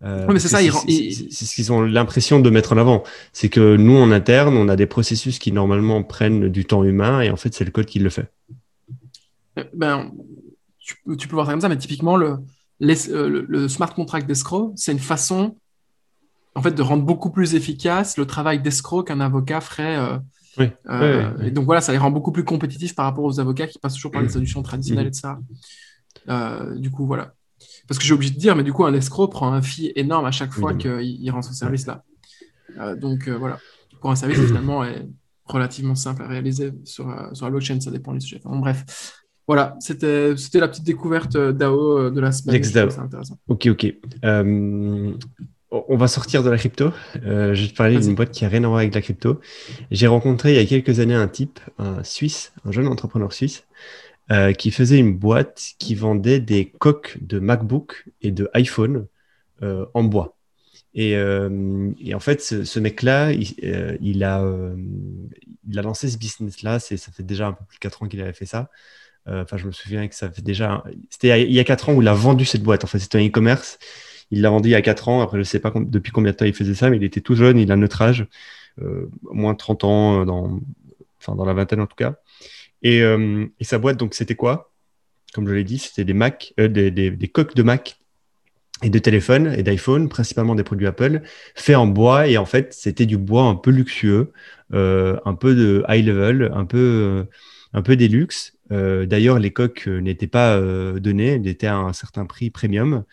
Euh, 0.02 0.26
mais 0.32 0.38
c'est 0.38 0.48
ça, 0.48 0.60
c'est 0.60 1.44
ce 1.44 1.54
qu'ils 1.54 1.72
ont 1.72 1.82
l'impression 1.82 2.40
de 2.40 2.48
mettre 2.50 2.72
en 2.72 2.78
avant. 2.78 3.04
C'est 3.32 3.48
que 3.48 3.76
nous, 3.76 3.96
en 3.96 4.10
interne, 4.10 4.56
on 4.56 4.68
a 4.68 4.76
des 4.76 4.86
processus 4.86 5.38
qui 5.38 5.52
normalement 5.52 6.02
prennent 6.02 6.48
du 6.48 6.64
temps 6.64 6.84
humain 6.84 7.20
et 7.20 7.30
en 7.30 7.36
fait, 7.36 7.52
c'est 7.54 7.64
le 7.64 7.70
code 7.70 7.86
qui 7.86 7.98
le 7.98 8.10
fait. 8.10 8.32
Euh, 9.58 9.64
ben, 9.74 10.10
tu, 10.78 11.28
peux 11.28 11.34
voir 11.34 11.46
ça 11.46 11.52
comme 11.52 11.60
ça, 11.60 11.68
mais 11.68 11.76
typiquement, 11.76 12.16
le, 12.16 12.38
euh, 12.82 13.44
le, 13.46 13.68
smart 13.68 13.94
contract 13.94 14.26
d'escroc, 14.26 14.72
c'est 14.76 14.92
une 14.92 14.98
façon 14.98 15.56
en 16.54 16.62
fait, 16.62 16.72
de 16.72 16.82
rendre 16.82 17.04
beaucoup 17.04 17.30
plus 17.30 17.54
efficace 17.54 18.16
le 18.16 18.26
travail 18.26 18.60
d'escroc 18.60 19.06
qu'un 19.06 19.20
avocat 19.20 19.60
ferait 19.60 19.98
euh, 20.88 21.32
et 21.42 21.50
donc 21.50 21.64
voilà, 21.64 21.80
ça 21.80 21.92
les 21.92 21.98
rend 21.98 22.10
beaucoup 22.10 22.32
plus 22.32 22.44
compétitifs 22.44 22.94
par 22.94 23.04
rapport 23.04 23.24
aux 23.24 23.40
avocats 23.40 23.66
qui 23.66 23.78
passent 23.78 23.94
toujours 23.94 24.10
par 24.10 24.20
les 24.20 24.28
mm. 24.28 24.32
solutions 24.32 24.62
traditionnelles, 24.62 25.06
mm. 25.06 25.08
etc. 25.08 25.28
Euh, 26.28 26.74
du 26.76 26.90
coup, 26.90 27.06
voilà. 27.06 27.34
Parce 27.90 27.98
que 27.98 28.04
j'ai 28.04 28.14
oublié 28.14 28.32
de 28.32 28.38
dire, 28.38 28.54
mais 28.54 28.62
du 28.62 28.72
coup, 28.72 28.84
un 28.84 28.94
escroc 28.94 29.28
prend 29.28 29.52
un 29.52 29.60
fee 29.60 29.92
énorme 29.96 30.24
à 30.24 30.30
chaque 30.30 30.52
fois 30.52 30.74
qu'il 30.74 31.30
rend 31.30 31.42
ce 31.42 31.52
service-là. 31.52 32.04
Euh, 32.78 32.94
donc 32.94 33.28
voilà, 33.28 33.58
pour 34.00 34.10
un 34.10 34.16
service 34.16 34.38
finalement 34.46 34.84
est 34.84 35.06
relativement 35.44 35.96
simple 35.96 36.22
à 36.22 36.28
réaliser 36.28 36.72
sur, 36.84 37.12
sur 37.32 37.46
la 37.46 37.50
blockchain, 37.50 37.80
ça 37.80 37.90
dépend 37.90 38.14
des 38.14 38.20
sujets. 38.20 38.40
bref, 38.44 39.22
voilà, 39.48 39.76
c'était 39.80 40.34
la 40.54 40.68
petite 40.68 40.84
découverte 40.84 41.36
DAO 41.36 42.10
de 42.10 42.20
la 42.20 42.30
semaine. 42.30 42.54
intéressant. 43.02 43.38
Ok, 43.48 43.66
ok. 43.66 43.92
On 45.72 45.96
va 45.96 46.08
sortir 46.08 46.42
de 46.42 46.50
la 46.50 46.58
crypto. 46.58 46.90
Euh, 47.24 47.54
je 47.54 47.62
vais 47.62 47.68
te 47.68 47.76
parler 47.76 47.98
d'une 47.98 48.16
boîte 48.16 48.32
qui 48.32 48.42
n'a 48.42 48.50
rien 48.50 48.64
à 48.64 48.66
voir 48.66 48.80
avec 48.80 48.92
la 48.92 49.00
crypto. 49.00 49.40
J'ai 49.92 50.08
rencontré 50.08 50.52
il 50.52 50.56
y 50.56 50.58
a 50.58 50.66
quelques 50.66 50.98
années 50.98 51.14
un 51.14 51.28
type, 51.28 51.60
un 51.78 52.02
Suisse, 52.02 52.52
un 52.64 52.72
jeune 52.72 52.88
entrepreneur 52.88 53.32
suisse, 53.32 53.64
euh, 54.32 54.52
qui 54.52 54.70
faisait 54.70 54.98
une 54.98 55.16
boîte 55.16 55.72
qui 55.78 55.94
vendait 55.94 56.40
des 56.40 56.66
coques 56.66 57.18
de 57.20 57.38
MacBook 57.38 58.06
et 58.22 58.30
de 58.30 58.48
iPhone 58.54 59.06
euh, 59.62 59.86
en 59.94 60.04
bois. 60.04 60.36
Et, 60.94 61.16
en 61.16 62.20
fait, 62.20 62.42
ce, 62.42 62.80
mec-là, 62.80 63.32
il, 63.32 64.24
a, 64.24 64.42
il 65.68 65.78
a 65.78 65.82
lancé 65.82 66.08
ce 66.08 66.18
business-là. 66.18 66.80
Ça 66.80 66.96
fait 67.12 67.22
déjà 67.22 67.46
un 67.46 67.52
peu 67.52 67.64
plus 67.64 67.76
de 67.76 67.80
4 67.80 68.02
ans 68.02 68.08
qu'il 68.08 68.20
avait 68.20 68.32
fait 68.32 68.46
ça. 68.46 68.70
Enfin, 69.26 69.56
je 69.56 69.66
me 69.66 69.72
souviens 69.72 70.08
que 70.08 70.16
ça 70.16 70.30
fait 70.30 70.42
déjà. 70.42 70.82
C'était 71.10 71.44
il 71.44 71.52
y 71.52 71.60
a 71.60 71.64
4 71.64 71.90
ans 71.90 71.94
où 71.94 72.02
il 72.02 72.08
a 72.08 72.14
vendu 72.14 72.44
cette 72.44 72.64
boîte. 72.64 72.82
En 72.82 72.88
fait, 72.88 72.98
c'était 72.98 73.18
un 73.18 73.26
e-commerce. 73.26 73.78
Il 74.30 74.42
l'a 74.42 74.50
vendu 74.50 74.68
il 74.68 74.72
y 74.72 74.76
a 74.76 74.82
4 74.82 75.08
ans. 75.08 75.20
Après, 75.22 75.36
je 75.36 75.40
ne 75.40 75.44
sais 75.44 75.60
pas 75.60 75.72
depuis 75.76 76.12
combien 76.12 76.32
de 76.32 76.36
temps 76.36 76.44
il 76.44 76.54
faisait 76.54 76.74
ça, 76.74 76.90
mais 76.90 76.96
il 76.96 77.04
était 77.04 77.20
tout 77.20 77.34
jeune. 77.34 77.58
Il 77.58 77.72
a 77.72 77.76
notre 77.76 78.02
âge, 78.02 78.26
euh, 78.80 79.10
moins 79.22 79.52
de 79.52 79.58
30 79.58 79.84
ans, 79.84 80.22
euh, 80.22 80.24
dans, 80.24 80.60
enfin, 81.18 81.34
dans 81.34 81.44
la 81.44 81.54
vingtaine 81.54 81.80
en 81.80 81.86
tout 81.86 81.96
cas. 81.96 82.16
Et, 82.82 83.02
euh, 83.02 83.46
et 83.58 83.64
sa 83.64 83.78
boîte, 83.78 83.96
donc, 83.96 84.14
c'était 84.14 84.34
quoi? 84.34 84.72
Comme 85.34 85.46
je 85.48 85.52
l'ai 85.52 85.64
dit, 85.64 85.78
c'était 85.78 86.04
des, 86.04 86.14
Mac, 86.14 86.52
des, 86.58 86.90
des, 86.90 87.28
coques 87.28 87.54
de 87.54 87.62
Mac 87.62 87.98
et 88.82 88.90
de 88.90 88.98
téléphone 88.98 89.54
et 89.56 89.62
d'iPhone, 89.62 90.08
principalement 90.08 90.54
des 90.54 90.64
produits 90.64 90.86
Apple, 90.86 91.22
faits 91.54 91.76
en 91.76 91.86
bois. 91.86 92.26
Et 92.26 92.36
en 92.36 92.46
fait, 92.46 92.72
c'était 92.72 93.06
du 93.06 93.16
bois 93.16 93.44
un 93.44 93.54
peu 93.54 93.70
luxueux, 93.70 94.32
un 94.72 95.34
peu 95.38 95.54
de 95.54 95.84
high 95.88 96.04
level, 96.04 96.50
un 96.52 96.64
peu, 96.64 97.26
un 97.72 97.82
peu 97.82 97.94
des 97.94 98.08
luxe. 98.08 98.58
D'ailleurs, 98.70 99.38
les 99.38 99.52
coques 99.52 99.86
n'étaient 99.86 100.26
pas 100.26 100.60
données, 100.98 101.34
elles 101.34 101.46
étaient 101.46 101.68
à 101.68 101.76
un 101.76 101.92
certain 101.92 102.26
prix 102.26 102.50
premium. 102.50 103.04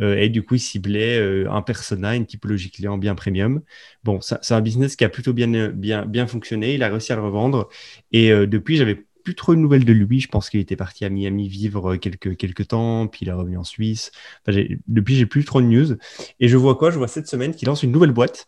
Euh, 0.00 0.16
et 0.16 0.28
du 0.28 0.42
coup, 0.42 0.56
il 0.56 0.60
ciblait 0.60 1.18
euh, 1.18 1.50
un 1.50 1.62
persona, 1.62 2.14
une 2.16 2.26
typologie 2.26 2.70
client 2.70 2.98
bien 2.98 3.14
premium. 3.14 3.62
Bon, 4.04 4.20
c'est 4.20 4.52
un 4.52 4.60
business 4.60 4.96
qui 4.96 5.04
a 5.04 5.08
plutôt 5.08 5.32
bien, 5.32 5.68
bien, 5.70 6.04
bien 6.06 6.26
fonctionné. 6.26 6.74
Il 6.74 6.82
a 6.82 6.88
réussi 6.88 7.12
à 7.12 7.16
le 7.16 7.22
revendre. 7.22 7.68
Et 8.12 8.30
euh, 8.30 8.46
depuis, 8.46 8.76
j'avais 8.76 9.05
plus 9.26 9.34
trop 9.34 9.56
de 9.56 9.60
nouvelles 9.60 9.84
de 9.84 9.92
lui. 9.92 10.20
Je 10.20 10.28
pense 10.28 10.50
qu'il 10.50 10.60
était 10.60 10.76
parti 10.76 11.04
à 11.04 11.08
Miami 11.08 11.48
vivre 11.48 11.96
quelques, 11.96 12.36
quelques 12.36 12.68
temps, 12.68 13.08
puis 13.08 13.20
il 13.22 13.28
est 13.28 13.32
revenu 13.32 13.58
en 13.58 13.64
Suisse. 13.64 14.12
Depuis, 14.46 15.16
j'ai 15.16 15.26
plus 15.26 15.44
trop 15.44 15.60
de 15.60 15.66
news. 15.66 15.96
Et 16.38 16.46
je 16.46 16.56
vois 16.56 16.76
quoi? 16.76 16.92
Je 16.92 16.98
vois 16.98 17.08
cette 17.08 17.26
semaine 17.26 17.52
qu'il 17.52 17.66
lance 17.66 17.82
une 17.82 17.90
nouvelle 17.90 18.12
boîte 18.12 18.46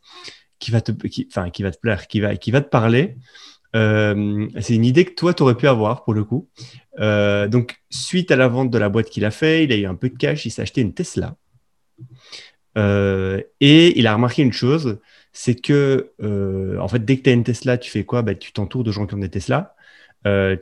qui 0.61 0.71
va 0.71 0.81
te, 0.81 0.93
enfin, 1.27 1.51
qui 1.51 1.65
va 1.65 1.73
te 1.73 1.79
plaire, 1.79 2.07
qui 2.07 2.21
va, 2.21 2.37
qui 2.37 2.53
va 2.53 2.61
te 2.61 2.69
parler. 2.69 3.17
c'est 3.75 4.75
une 4.75 4.85
idée 4.85 5.05
que 5.05 5.15
toi, 5.15 5.35
tu 5.35 5.43
aurais 5.43 5.57
pu 5.57 5.67
avoir 5.67 6.05
pour 6.05 6.15
le 6.15 6.23
coup. 6.23 6.49
Euh, 7.01 7.49
donc, 7.49 7.83
suite 7.91 8.31
à 8.31 8.37
la 8.37 8.47
vente 8.47 8.71
de 8.71 8.79
la 8.79 8.89
boîte 8.89 9.11
qu'il 9.11 9.25
a 9.25 9.33
fait, 9.33 9.65
il 9.65 9.73
a 9.73 9.77
eu 9.77 9.87
un 9.87 9.97
peu 9.97 10.09
de 10.09 10.17
cash, 10.17 10.47
il 10.47 10.51
s'est 10.51 10.63
acheté 10.63 10.81
une 10.81 10.95
Tesla. 10.95 11.37
Euh, 12.77 13.43
et 13.59 13.99
il 13.99 14.07
a 14.07 14.15
remarqué 14.15 14.43
une 14.43 14.53
chose, 14.53 15.01
c'est 15.33 15.57
que, 15.57 16.13
euh, 16.23 16.79
en 16.79 16.87
fait, 16.87 17.05
dès 17.05 17.17
que 17.17 17.23
tu 17.23 17.31
as 17.31 17.33
une 17.33 17.43
Tesla, 17.43 17.79
tu 17.79 17.91
fais 17.91 18.05
quoi? 18.05 18.23
Bah, 18.23 18.37
Tu 18.37 18.53
t'entoures 18.53 18.85
de 18.85 18.93
gens 18.93 19.09
qui 19.09 19.15
ont 19.15 19.19
des 19.19 19.29
Tesla. 19.29 19.75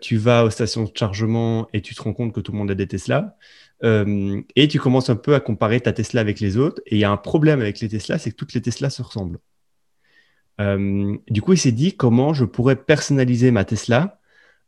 Tu 0.01 0.17
vas 0.17 0.45
aux 0.45 0.51
stations 0.51 0.85
de 0.85 0.91
chargement 0.95 1.69
et 1.73 1.81
tu 1.81 1.95
te 1.95 2.03
rends 2.03 2.13
compte 2.13 2.33
que 2.33 2.41
tout 2.41 2.53
le 2.53 2.59
monde 2.59 2.71
a 2.71 2.75
des 2.75 2.87
Tesla. 2.87 3.37
et 3.83 4.69
tu 4.69 4.79
commences 4.79 5.11
un 5.11 5.17
peu 5.17 5.35
à 5.35 5.41
comparer 5.41 5.81
ta 5.81 5.93
Tesla 5.93 6.21
avec 6.21 6.41
les 6.41 6.57
autres. 6.57 6.83
Et 6.87 6.97
il 6.97 6.99
y 6.99 7.05
a 7.05 7.11
un 7.11 7.17
problème 7.17 7.61
avec 7.61 7.81
les 7.81 7.89
Tesla, 7.89 8.19
c'est 8.19 8.31
que 8.31 8.37
toutes 8.37 8.55
les 8.55 8.61
Teslas 8.63 8.91
se 8.91 9.03
ressemblent. 9.03 9.39
du 10.59 11.43
coup, 11.43 11.53
il 11.53 11.59
s'est 11.59 11.73
dit 11.73 11.97
comment 11.97 12.33
je 12.33 12.45
pourrais 12.45 12.77
personnaliser 12.77 13.51
ma 13.51 13.65
Tesla 13.65 14.21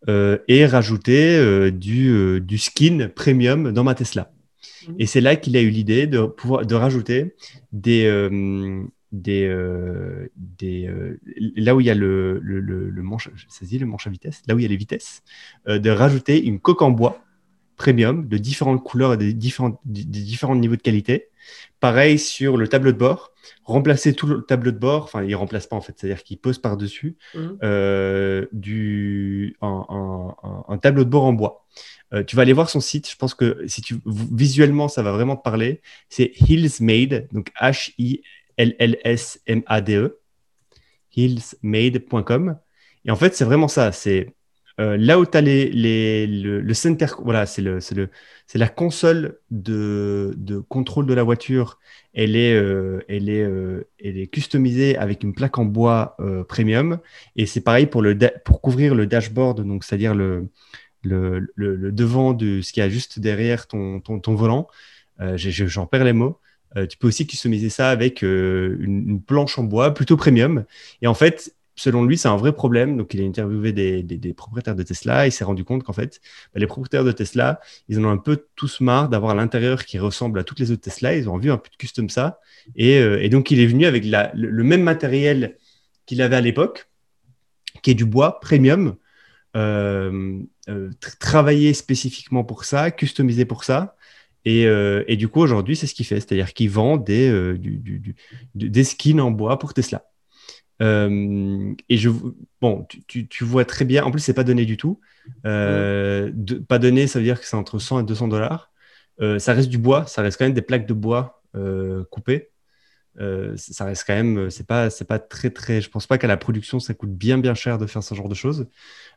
euh, 0.06 0.38
et 0.46 0.64
rajouter 0.64 1.36
euh, 1.36 1.72
du, 1.72 2.10
euh, 2.10 2.40
du, 2.40 2.56
skin 2.56 3.08
premium 3.12 3.72
dans 3.72 3.82
ma 3.82 3.96
Tesla. 3.96 4.30
Mhm. 4.86 4.94
Et 5.00 5.06
c'est 5.06 5.20
là 5.20 5.34
qu'il 5.34 5.56
a 5.56 5.60
eu 5.60 5.70
l'idée 5.70 6.06
de 6.06 6.24
pouvoir 6.24 6.64
de 6.64 6.74
rajouter 6.76 7.34
des, 7.72 8.06
des, 9.12 9.48
des 10.36 10.90
là 11.56 11.74
où 11.74 11.80
il 11.80 11.86
y 11.86 11.90
a 11.90 11.94
le, 11.94 12.38
le, 12.40 13.02
manche, 13.02 13.30
ça 13.48 13.64
dit 13.64 13.78
le 13.78 13.86
manche 13.86 14.06
à 14.06 14.10
vitesse, 14.10 14.42
là 14.46 14.54
où 14.54 14.58
il 14.58 14.62
y 14.62 14.66
a 14.66 14.68
les 14.68 14.76
vitesses, 14.76 15.22
de 15.66 15.90
rajouter 15.90 16.44
une 16.44 16.60
coque 16.60 16.82
en 16.82 16.90
bois 16.90 17.22
premium 17.78 18.28
de 18.28 18.36
différentes 18.36 18.84
couleurs 18.84 19.14
et 19.14 19.16
des 19.16 19.32
différents, 19.32 19.80
des 19.86 20.04
différents 20.04 20.56
niveaux 20.56 20.76
de 20.76 20.82
qualité. 20.82 21.28
Pareil 21.80 22.18
sur 22.18 22.58
le 22.58 22.68
tableau 22.68 22.92
de 22.92 22.98
bord, 22.98 23.32
remplacer 23.64 24.12
tout 24.12 24.26
le 24.26 24.42
tableau 24.42 24.72
de 24.72 24.78
bord, 24.78 25.04
enfin 25.04 25.22
il 25.22 25.30
ne 25.30 25.36
remplace 25.36 25.66
pas 25.66 25.76
en 25.76 25.80
fait, 25.80 25.94
c'est-à-dire 25.96 26.22
qu'il 26.22 26.38
pose 26.38 26.58
par-dessus 26.58 27.16
euh, 27.62 28.46
du, 28.52 29.56
un, 29.62 30.78
tableau 30.82 31.04
de 31.04 31.08
bord 31.08 31.24
en 31.24 31.32
bois. 31.32 31.64
Euh, 32.12 32.24
tu 32.24 32.36
vas 32.36 32.42
aller 32.42 32.52
voir 32.52 32.68
son 32.68 32.80
site, 32.80 33.08
je 33.08 33.16
pense 33.16 33.34
que 33.34 33.62
si 33.66 33.80
tu, 33.80 33.96
visuellement 34.04 34.88
ça 34.88 35.02
va 35.02 35.12
vraiment 35.12 35.36
te 35.36 35.42
parler, 35.42 35.80
c'est 36.08 36.32
Hillsmade, 36.40 37.28
donc 37.32 37.50
H-I-L-L-S-M-A-D-E, 38.58 40.18
hillsmade.com. 41.16 42.58
Et 43.04 43.10
en 43.10 43.16
fait 43.16 43.34
c'est 43.34 43.44
vraiment 43.44 43.68
ça, 43.68 43.92
c'est 43.92 44.34
euh, 44.80 44.96
là 44.96 45.18
où 45.18 45.26
tu 45.26 45.36
as 45.36 45.40
les, 45.40 46.26
le, 46.26 46.74
center, 46.74 47.06
voilà, 47.24 47.46
c'est 47.46 47.62
le, 47.62 47.80
le, 47.96 48.08
la 48.54 48.68
console 48.68 49.38
de, 49.50 50.34
de, 50.36 50.60
contrôle 50.60 51.06
de 51.06 51.14
la 51.14 51.24
voiture. 51.24 51.78
Elle 52.14 52.36
est, 52.36 52.54
euh, 52.54 53.00
elle, 53.08 53.28
est, 53.28 53.42
euh, 53.42 53.88
elle 54.02 54.18
est 54.18 54.28
customisée 54.28 54.96
avec 54.96 55.24
une 55.24 55.34
plaque 55.34 55.58
en 55.58 55.64
bois 55.64 56.16
premium. 56.48 56.98
Et 57.34 57.46
c'est 57.46 57.60
pareil 57.60 57.86
pour, 57.86 58.02
le 58.02 58.16
pour 58.44 58.60
couvrir 58.60 58.94
le 58.94 59.06
dashboard, 59.06 59.66
donc 59.66 59.82
c'est-à-dire 59.82 60.14
le, 60.14 60.48
le, 61.02 61.48
le, 61.56 61.90
devant 61.92 62.32
de 62.32 62.60
ce 62.60 62.72
qu'il 62.72 62.82
y 62.82 62.86
a 62.86 62.88
juste 62.88 63.18
derrière 63.18 63.66
ton, 63.66 64.00
ton, 64.00 64.20
ton 64.20 64.34
volant. 64.34 64.68
J'en 65.34 65.86
perds 65.86 66.04
les 66.04 66.12
mots. 66.12 66.38
Tu 66.88 66.98
peux 66.98 67.08
aussi 67.08 67.26
customiser 67.26 67.70
ça 67.70 67.90
avec 67.90 68.22
une, 68.22 68.78
une, 68.80 69.22
planche 69.22 69.58
en 69.58 69.64
bois 69.64 69.94
plutôt 69.94 70.16
premium. 70.16 70.64
Et 71.02 71.06
en 71.06 71.14
fait, 71.14 71.54
selon 71.78 72.04
lui, 72.04 72.18
c'est 72.18 72.28
un 72.28 72.36
vrai 72.36 72.52
problème. 72.52 72.96
Donc, 72.96 73.14
il 73.14 73.22
a 73.22 73.24
interviewé 73.24 73.72
des, 73.72 74.34
propriétaires 74.34 74.74
de 74.74 74.82
Tesla. 74.82 75.26
Il 75.26 75.32
s'est 75.32 75.44
rendu 75.44 75.64
compte 75.64 75.84
qu'en 75.84 75.92
fait, 75.92 76.20
bah, 76.52 76.60
les 76.60 76.66
propriétaires 76.66 77.04
de 77.04 77.12
Tesla, 77.12 77.60
ils 77.88 77.98
en 77.98 78.04
ont 78.04 78.10
un 78.10 78.18
peu 78.18 78.44
tous 78.56 78.80
marre 78.80 79.08
d'avoir 79.08 79.34
l'intérieur 79.34 79.84
qui 79.84 79.98
ressemble 79.98 80.40
à 80.40 80.44
toutes 80.44 80.58
les 80.58 80.70
autres 80.70 80.82
Tesla. 80.82 81.14
Ils 81.14 81.28
ont 81.28 81.34
envie 81.34 81.50
un 81.50 81.56
peu 81.56 81.70
de 81.70 81.76
custom 81.76 82.08
ça. 82.10 82.40
Et, 82.76 82.98
euh, 82.98 83.26
donc, 83.28 83.50
il 83.50 83.60
est 83.60 83.66
venu 83.66 83.86
avec 83.86 84.04
le, 84.04 84.62
même 84.64 84.82
matériel 84.82 85.56
qu'il 86.04 86.20
avait 86.20 86.36
à 86.36 86.40
l'époque, 86.40 86.88
qui 87.82 87.92
est 87.92 87.94
du 87.94 88.04
bois 88.04 88.40
premium, 88.40 88.96
euh, 89.56 90.40
euh, 90.68 90.90
travaillé 91.20 91.72
spécifiquement 91.74 92.44
pour 92.44 92.64
ça, 92.64 92.90
customisé 92.90 93.44
pour 93.44 93.64
ça. 93.64 93.96
Et, 94.44 95.16
du 95.16 95.28
coup, 95.28 95.40
aujourd'hui, 95.40 95.76
c'est 95.76 95.86
ce 95.86 95.94
qu'il 95.94 96.06
fait. 96.06 96.20
C'est-à-dire 96.20 96.54
qu'il 96.54 96.70
vend 96.70 96.96
des, 96.96 97.54
des 98.54 98.84
skins 98.84 99.20
en 99.20 99.30
bois 99.30 99.58
pour 99.58 99.74
Tesla. 99.74 100.04
Euh, 100.80 101.74
et 101.88 101.96
je, 101.96 102.10
bon, 102.60 102.86
tu, 103.06 103.26
tu, 103.26 103.44
vois 103.44 103.64
très 103.64 103.84
bien, 103.84 104.04
en 104.04 104.10
plus, 104.10 104.20
c'est 104.20 104.34
pas 104.34 104.44
donné 104.44 104.64
du 104.64 104.76
tout. 104.76 105.00
Euh, 105.44 106.30
de, 106.32 106.54
pas 106.56 106.78
donné, 106.78 107.06
ça 107.06 107.18
veut 107.18 107.24
dire 107.24 107.40
que 107.40 107.46
c'est 107.46 107.56
entre 107.56 107.78
100 107.78 108.00
et 108.00 108.04
200 108.04 108.28
dollars. 108.28 108.70
Euh, 109.20 109.38
ça 109.38 109.52
reste 109.52 109.68
du 109.68 109.78
bois, 109.78 110.06
ça 110.06 110.22
reste 110.22 110.38
quand 110.38 110.44
même 110.44 110.54
des 110.54 110.62
plaques 110.62 110.86
de 110.86 110.94
bois 110.94 111.42
coupées. 112.10 112.50
Ça 113.56 113.84
reste 113.84 114.04
quand 114.06 114.14
même, 114.14 114.50
c'est 114.50 114.66
pas, 114.66 114.90
c'est 114.90 115.04
pas 115.04 115.18
très, 115.18 115.50
très. 115.50 115.80
Je 115.80 115.90
pense 115.90 116.06
pas 116.06 116.18
qu'à 116.18 116.26
la 116.28 116.36
production, 116.36 116.80
ça 116.80 116.94
coûte 116.94 117.12
bien, 117.12 117.38
bien 117.38 117.54
cher 117.54 117.78
de 117.78 117.86
faire 117.86 118.02
ce 118.02 118.14
genre 118.14 118.28
de 118.28 118.34
choses. 118.34 118.68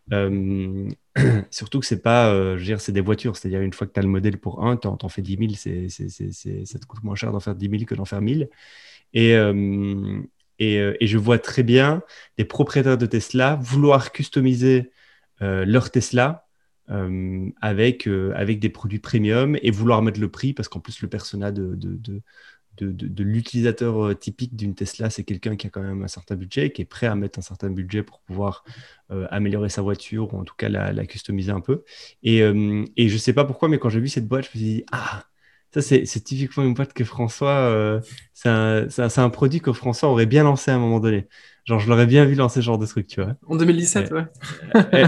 surtout 1.51 1.79
que 1.79 1.85
c'est 1.85 2.01
pas, 2.01 2.33
je 2.33 2.59
veux 2.59 2.65
dire, 2.65 2.81
c'est 2.81 2.91
des 2.91 3.01
voitures, 3.01 3.37
c'est-à-dire 3.37 3.61
une 3.61 3.73
fois 3.73 3.87
que 3.87 3.93
tu 3.93 3.99
as 3.99 4.03
le 4.03 4.09
modèle 4.09 4.37
pour 4.37 4.65
un, 4.65 4.77
tu 4.77 4.87
en, 4.87 5.09
fais 5.09 5.21
10 5.21 5.37
000, 5.37 5.51
c'est, 5.55 5.87
c'est, 5.89 6.09
c'est, 6.09 6.65
ça 6.65 6.79
te 6.79 6.85
coûte 6.85 7.03
moins 7.03 7.15
cher 7.15 7.31
d'en 7.31 7.39
faire 7.39 7.55
10 7.55 7.69
000 7.69 7.83
que 7.85 7.95
d'en 7.95 8.05
faire 8.05 8.21
1000. 8.21 8.49
Et, 9.13 9.35
euh, 9.35 10.93
et, 10.99 11.07
je 11.07 11.17
vois 11.17 11.39
très 11.39 11.63
bien 11.63 12.03
des 12.37 12.45
propriétaires 12.45 12.97
de 12.97 13.05
Tesla 13.05 13.57
vouloir 13.61 14.11
customiser 14.11 14.91
euh, 15.41 15.65
leur 15.65 15.91
Tesla 15.91 16.47
euh, 16.89 17.49
avec, 17.61 18.07
avec 18.35 18.59
des 18.59 18.69
produits 18.69 18.99
premium 18.99 19.57
et 19.61 19.71
vouloir 19.71 20.01
mettre 20.01 20.19
le 20.19 20.29
prix 20.29 20.53
parce 20.53 20.69
qu'en 20.69 20.79
plus, 20.79 21.01
le 21.01 21.07
persona 21.09 21.51
de, 21.51 21.77
de 22.79 23.23
l'utilisateur 23.23 24.17
typique 24.17 24.55
d'une 24.55 24.73
Tesla, 24.73 25.09
c'est 25.09 25.23
quelqu'un 25.23 25.55
qui 25.55 25.67
a 25.67 25.69
quand 25.69 25.81
même 25.81 26.03
un 26.03 26.07
certain 26.07 26.35
budget, 26.35 26.71
qui 26.71 26.81
est 26.81 26.85
prêt 26.85 27.07
à 27.07 27.15
mettre 27.15 27.37
un 27.39 27.43
certain 27.43 27.69
budget 27.69 28.03
pour 28.03 28.19
pouvoir 28.21 28.63
améliorer 29.29 29.69
sa 29.69 29.81
voiture 29.81 30.33
ou 30.33 30.39
en 30.39 30.43
tout 30.43 30.55
cas 30.57 30.69
la, 30.69 30.93
la 30.93 31.05
customiser 31.05 31.51
un 31.51 31.59
peu. 31.59 31.83
Et, 32.23 32.39
et 32.39 33.09
je 33.09 33.13
ne 33.13 33.19
sais 33.19 33.33
pas 33.33 33.45
pourquoi, 33.45 33.69
mais 33.69 33.77
quand 33.77 33.89
j'ai 33.89 33.99
vu 33.99 34.07
cette 34.07 34.27
boîte, 34.27 34.45
je 34.45 34.49
me 34.49 34.51
suis 34.51 34.59
dit, 34.59 34.85
ah, 34.91 35.25
ça, 35.73 35.81
c'est 35.81 36.23
typiquement 36.23 36.63
une 36.63 36.73
boîte 36.73 36.91
que 36.91 37.05
François, 37.05 37.51
euh, 37.51 38.01
c'est 38.33 38.49
un, 38.49 39.29
produit 39.29 39.61
que 39.61 39.71
François 39.71 40.09
aurait 40.09 40.25
bien 40.25 40.43
lancé 40.43 40.69
à 40.69 40.75
un 40.75 40.79
moment 40.79 40.99
donné. 40.99 41.27
Genre, 41.63 41.79
je 41.79 41.87
l'aurais 41.87 42.07
bien 42.07 42.25
vu 42.25 42.35
lancer 42.35 42.59
ce 42.59 42.65
genre 42.65 42.77
de 42.77 42.85
truc, 42.85 43.07
tu 43.07 43.21
vois. 43.21 43.35
En 43.47 43.55
2017, 43.55 44.11
ouais. 44.11 44.25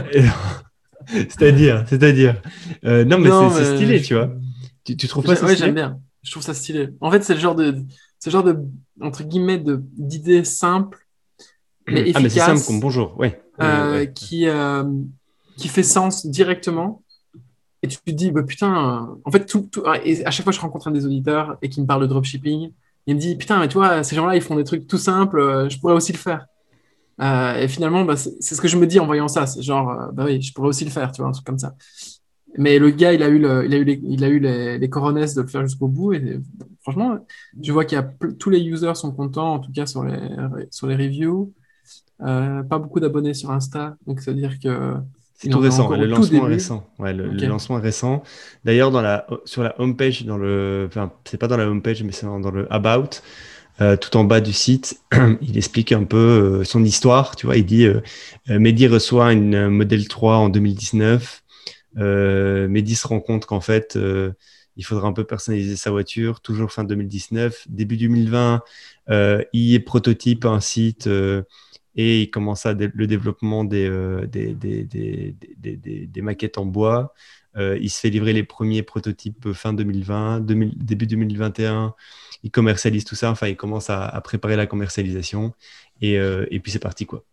c'est-à-dire, 1.08 1.84
c'est-à-dire. 1.88 2.42
Euh, 2.86 3.04
non, 3.04 3.18
mais 3.18 3.30
c'est 3.52 3.76
stylé, 3.76 4.02
tu 4.02 4.14
vois. 4.14 4.32
Tu, 4.86 4.96
trouves 4.96 5.26
pas 5.26 5.36
ça 5.36 5.46
Oui, 5.46 5.56
j'aime 5.58 5.76
bien. 5.76 6.00
Je 6.24 6.32
trouve 6.32 6.44
ça 6.44 6.54
stylé. 6.54 6.90
En 7.02 7.12
fait, 7.12 7.24
c'est 7.24 7.34
le 7.34 7.40
genre 7.40 7.56
de, 7.56 7.76
ce 8.20 8.30
genre 8.30 8.44
de, 8.44 8.58
entre 9.02 9.24
guillemets, 9.24 9.62
d'idées 9.98 10.44
simples, 10.44 11.06
mais 11.88 12.02
efficaces. 12.02 12.16
Ah, 12.16 12.22
mais 12.22 12.30
c'est 12.30 12.40
simple 12.40 12.66
comme 12.66 12.80
bonjour, 12.80 13.18
ouais. 13.20 13.42
Euh, 13.62 14.06
qui, 14.06 14.48
qui 15.58 15.68
fait 15.68 15.84
sens 15.84 16.26
directement 16.26 17.04
et 17.84 17.88
tu 17.88 17.98
te 17.98 18.12
dis, 18.12 18.32
bah, 18.32 18.44
putain, 18.44 19.18
en 19.26 19.32
fait, 19.32 19.46
tout, 19.46 19.70
et 20.06 20.26
à 20.26 20.32
chaque 20.32 20.46
fois, 20.46 20.54
je 20.54 20.60
rencontre 20.60 20.88
un 20.88 20.92
des 20.92 21.06
auditeurs 21.06 21.58
et 21.62 21.68
qui 21.68 21.82
me 21.82 21.86
parle 21.86 22.02
de 22.02 22.08
dropshipping. 22.08 22.72
Il 23.06 23.16
me 23.16 23.20
dit, 23.20 23.36
putain, 23.36 23.60
mais 23.60 23.68
tu 23.68 23.74
vois, 23.74 24.04
ces 24.04 24.16
gens-là, 24.16 24.38
ils 24.38 24.42
font 24.42 24.56
des 24.56 24.64
trucs 24.64 24.88
tout 24.88 24.98
simples, 24.98 25.40
euh, 25.40 25.68
je 25.68 25.78
pourrais 25.78 25.94
aussi 25.94 26.14
le 26.14 26.18
faire. 26.18 26.46
Euh, 27.22 27.56
et 27.56 27.68
finalement, 27.68 28.06
bah, 28.06 28.16
c'est 28.16 28.56
ce 28.56 28.62
que 28.62 28.70
je 28.70 28.78
me 28.78 28.88
dis 28.88 29.02
en 29.02 29.06
voyant 29.06 29.28
ça. 29.28 29.46
C'est 29.46 29.62
genre, 29.62 29.90
euh, 29.90 30.12
bah 30.14 30.24
oui, 30.26 30.42
je 30.42 30.54
pourrais 30.54 30.70
aussi 30.70 30.86
le 30.86 30.92
faire, 30.92 31.12
tu 31.12 31.22
vois, 31.22 31.30
un 31.30 31.34
truc 31.34 31.46
comme 31.46 31.60
ça. 31.60 31.76
Mais 32.58 32.80
le 32.80 32.90
gars, 32.92 33.14
il 33.14 33.24
a 33.24 33.30
eu, 33.30 33.40
le, 33.40 33.66
il 33.66 33.74
a 33.74 33.78
eu, 33.78 33.84
les, 33.84 34.02
il 34.04 34.24
a 34.24 34.28
eu 34.30 34.40
les, 34.40 34.78
les 34.78 34.88
de 34.88 35.42
le 35.42 35.48
faire 35.48 35.62
jusqu'au 35.62 35.88
bout. 35.88 36.14
Et 36.14 36.40
franchement, 36.82 37.18
je 37.62 37.72
vois 37.72 37.86
qu'il 37.86 37.98
y 37.98 38.02
a 38.02 38.10
tous 38.40 38.50
les 38.50 38.62
users 38.62 38.96
sont 38.96 39.12
contents, 39.12 39.54
en 39.54 39.60
tout 39.60 39.72
cas 39.72 39.86
sur 39.86 40.04
les, 40.04 40.20
sur 40.70 40.88
les 40.88 40.96
reviews. 40.96 41.52
pas 42.20 42.80
beaucoup 42.80 43.00
d'abonnés 43.00 43.34
sur 43.34 43.52
Insta, 43.52 43.96
donc 44.06 44.22
c'est 44.22 44.32
à 44.32 44.34
dire 44.34 44.60
que 44.60 44.96
c'est 45.44 45.50
tout 45.50 45.60
récent, 45.60 45.90
le 45.90 46.06
lancement 46.06 46.48
est 46.48 46.54
récent. 46.54 46.88
Ouais, 47.00 47.14
le, 47.14 47.32
lancement 47.48 47.78
est 47.78 47.82
récent. 47.82 48.24
D'ailleurs, 48.64 48.92
dans 48.92 49.02
la, 49.02 49.28
sur 49.44 49.62
la 49.62 49.80
homepage, 49.80 50.26
dans 50.26 50.38
le, 50.38 50.86
enfin, 50.88 51.12
c'est 51.26 51.38
pas 51.38 51.48
dans 51.48 51.58
la 51.58 51.68
homepage, 51.68 52.02
mais 52.04 52.14
c'est 52.14 52.26
dans 52.26 52.52
le 52.52 52.72
About, 52.72 53.20
euh, 53.82 53.98
tout 53.98 54.16
en 54.16 54.24
bas 54.24 54.40
du 54.40 54.54
site, 54.54 55.02
il 55.42 55.58
explique 55.58 55.92
un 55.92 56.06
peu 56.06 56.18
euh, 56.62 56.64
son 56.64 56.84
histoire. 56.84 57.36
Tu 57.36 57.46
vois, 57.46 57.58
il 57.58 57.66
dit 57.66 57.86
euh, 57.86 58.02
Mehdi 58.48 58.88
reçoit 58.88 59.34
une 59.34 59.68
modèle 59.68 60.08
3 60.08 60.38
en 60.38 60.50
2019. 60.50 61.43
Mehdi 61.96 62.96
se 62.96 63.08
rend 63.08 63.20
compte 63.20 63.46
qu'en 63.46 63.62
fait, 63.62 63.98
il 64.76 64.86
faudra 64.86 65.08
un 65.08 65.14
peu 65.14 65.24
personnaliser 65.24 65.76
sa 65.76 65.92
voiture, 65.92 66.42
toujours 66.42 66.72
fin 66.72 66.84
2019. 66.84 67.68
Début 67.70 67.98
2020, 67.98 68.62
il 69.54 69.84
prototype 69.86 70.46
un 70.46 70.60
site 70.60 71.08
et 71.96 72.22
il 72.24 72.32
commence 72.32 72.66
à 72.66 72.74
le 72.74 73.08
développement 73.08 73.64
des, 73.64 73.88
euh, 73.88 74.26
des, 74.26 74.54
des, 74.54 75.36
des, 76.08 76.22
maquettes 76.22 76.58
en 76.58 76.66
bois. 76.66 77.14
Euh, 77.56 77.78
il 77.80 77.90
se 77.90 78.00
fait 78.00 78.10
livrer 78.10 78.34
les 78.34 78.44
premiers 78.44 78.82
prototypes 78.82 79.54
fin 79.54 79.74
2020, 79.74 80.42
début 80.42 81.08
2021. 81.08 81.94
Il 82.42 82.52
commercialise 82.52 83.06
tout 83.06 83.16
ça, 83.16 83.30
enfin, 83.30 83.48
il 83.48 83.56
commence 83.56 83.90
à, 83.90 84.20
préparer 84.24 84.56
la 84.56 84.66
commercialisation 84.66 85.54
et, 86.02 86.18
euh, 86.18 86.46
et 86.50 86.60
puis 86.60 86.72
c'est 86.72 86.80
parti 86.80 87.06
quoi. 87.06 87.24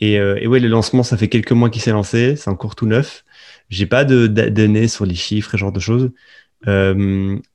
Et, 0.00 0.14
et, 0.14 0.46
ouais, 0.46 0.60
le 0.60 0.68
lancement, 0.68 1.02
ça 1.02 1.16
fait 1.16 1.28
quelques 1.28 1.52
mois 1.52 1.70
qu'il 1.70 1.80
s'est 1.80 1.92
lancé, 1.92 2.36
c'est 2.36 2.50
encore 2.50 2.74
tout 2.74 2.86
neuf. 2.86 3.24
J'ai 3.70 3.86
pas 3.86 4.04
de 4.04 4.26
données 4.26 4.88
sur 4.88 5.06
les 5.06 5.14
chiffres 5.14 5.54
et 5.54 5.56
ce 5.56 5.60
genre 5.60 5.72
de 5.72 5.80
choses. 5.80 6.10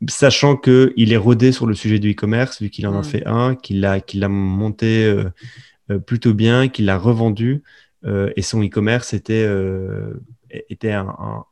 sachant 0.08 0.56
qu'il 0.56 1.14
est 1.14 1.18
rodé 1.18 1.52
sur 1.52 1.68
le 1.68 1.76
sujet 1.76 2.00
du 2.00 2.12
e-commerce, 2.12 2.62
vu 2.62 2.70
qu'il 2.70 2.88
en 2.88 2.98
a 2.98 3.04
fait 3.04 3.26
un, 3.28 3.56
qu'il 3.56 3.86
a, 3.86 4.00
qu'il 4.00 4.24
a 4.24 4.30
monté 4.30 5.14
euh, 5.92 6.00
plutôt 6.00 6.34
bien, 6.34 6.68
qu'il 6.70 6.86
l'a 6.86 6.98
revendu 6.98 7.64
euh, 8.06 8.32
et 8.36 8.42
son 8.42 8.64
e-commerce 8.64 9.14
était, 9.14 9.44
euh, 9.46 10.14
était 10.70 10.92
un, 10.92 11.46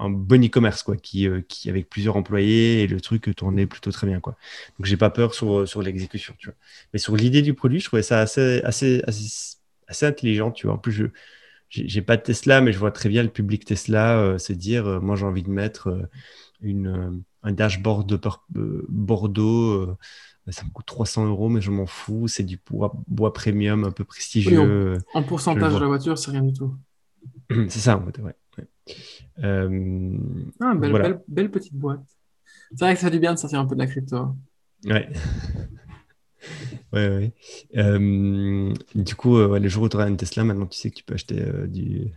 bon 0.00 0.44
e-commerce 0.44 0.82
quoi, 0.82 0.96
qui, 0.96 1.28
qui 1.48 1.70
avec 1.70 1.88
plusieurs 1.88 2.16
employés 2.16 2.82
et 2.82 2.86
le 2.86 3.00
truc 3.00 3.34
tournait 3.36 3.66
plutôt 3.66 3.92
très 3.92 4.06
bien 4.06 4.20
quoi. 4.20 4.36
Donc 4.78 4.86
j'ai 4.86 4.96
pas 4.96 5.10
peur 5.10 5.32
sur, 5.34 5.66
sur 5.68 5.80
l'exécution, 5.80 6.34
tu 6.38 6.48
vois. 6.48 6.56
Mais 6.92 6.98
sur 6.98 7.16
l'idée 7.16 7.42
du 7.42 7.54
produit, 7.54 7.80
je 7.80 7.86
trouvais 7.86 8.02
ça 8.02 8.20
assez, 8.20 8.60
assez, 8.64 9.02
assez, 9.06 9.56
intelligent, 10.02 10.50
tu 10.50 10.66
vois. 10.66 10.76
En 10.76 10.78
plus, 10.78 10.92
je 10.92 11.06
j'ai 11.70 12.02
pas 12.02 12.16
de 12.16 12.22
Tesla, 12.22 12.60
mais 12.60 12.72
je 12.72 12.78
vois 12.78 12.92
très 12.92 13.08
bien 13.08 13.24
le 13.24 13.30
public 13.30 13.64
Tesla 13.64 14.38
se 14.38 14.52
dire, 14.52 15.02
moi 15.02 15.16
j'ai 15.16 15.24
envie 15.24 15.42
de 15.42 15.50
mettre 15.50 16.08
une, 16.60 17.24
un 17.42 17.52
dashboard 17.52 18.08
de 18.08 18.86
Bordeaux 18.88 19.96
ça 20.52 20.64
me 20.64 20.70
coûte 20.70 20.86
300 20.86 21.26
euros, 21.26 21.48
mais 21.48 21.60
je 21.60 21.70
m'en 21.70 21.86
fous. 21.86 22.28
C'est 22.28 22.42
du 22.42 22.60
bois, 22.68 23.32
premium 23.32 23.84
un 23.84 23.90
peu 23.90 24.04
prestigieux. 24.04 24.98
en, 25.14 25.22
pourcentage 25.22 25.74
de 25.74 25.78
la 25.78 25.86
voiture, 25.86 26.18
c'est 26.18 26.30
rien 26.30 26.42
du 26.42 26.52
tout. 26.52 26.74
c'est 27.50 27.80
ça, 27.80 27.96
en 27.96 28.04
fait, 28.04 28.18
ouais. 28.20 28.34
Euh, 29.42 30.18
ah, 30.60 30.74
belle, 30.74 31.20
belle, 31.26 31.50
petite 31.50 31.74
boîte. 31.74 32.04
C'est 32.74 32.84
vrai 32.84 32.94
que 32.94 33.00
ça 33.00 33.06
fait 33.06 33.12
du 33.12 33.18
bien 33.18 33.34
de 33.34 33.38
sortir 33.38 33.58
un 33.58 33.66
peu 33.66 33.74
de 33.74 33.80
la 33.80 33.86
crypto. 33.86 34.36
Ouais. 34.84 35.08
ouais, 36.92 37.08
ouais. 37.08 37.32
Euh, 37.76 38.72
du 38.94 39.14
coup, 39.14 39.36
euh, 39.36 39.58
le 39.58 39.68
jour 39.68 39.84
où 39.84 39.88
tu 39.88 39.96
auras 39.96 40.08
une 40.08 40.16
Tesla, 40.16 40.44
maintenant 40.44 40.66
tu 40.66 40.78
sais 40.78 40.90
que 40.90 40.96
tu 40.96 41.04
peux 41.04 41.14
acheter 41.14 41.42
du, 41.68 42.12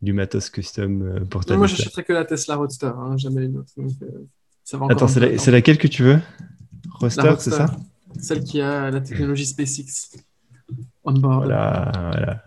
du 0.00 0.12
matos 0.12 0.50
custom 0.50 1.26
pour 1.28 1.44
ta 1.44 1.56
Moi, 1.56 1.66
j'achèterais 1.66 2.04
que 2.04 2.12
la 2.12 2.24
Tesla 2.24 2.56
Roadster, 2.56 2.92
hein, 2.96 3.16
jamais 3.16 3.44
une 3.44 3.58
autre. 3.58 3.72
Attends, 4.88 5.08
c'est 5.08 5.50
laquelle 5.50 5.78
que 5.78 5.88
tu 5.88 6.02
veux? 6.02 6.20
Roadster, 7.00 7.34
c'est 7.38 7.50
ça? 7.50 7.76
Celle 8.20 8.44
qui 8.44 8.60
a 8.60 8.90
la 8.90 9.00
technologie 9.00 9.46
SpaceX 9.46 10.12
on 11.04 11.12
board. 11.12 11.44
Voilà, 11.44 11.90
voilà. 11.94 12.44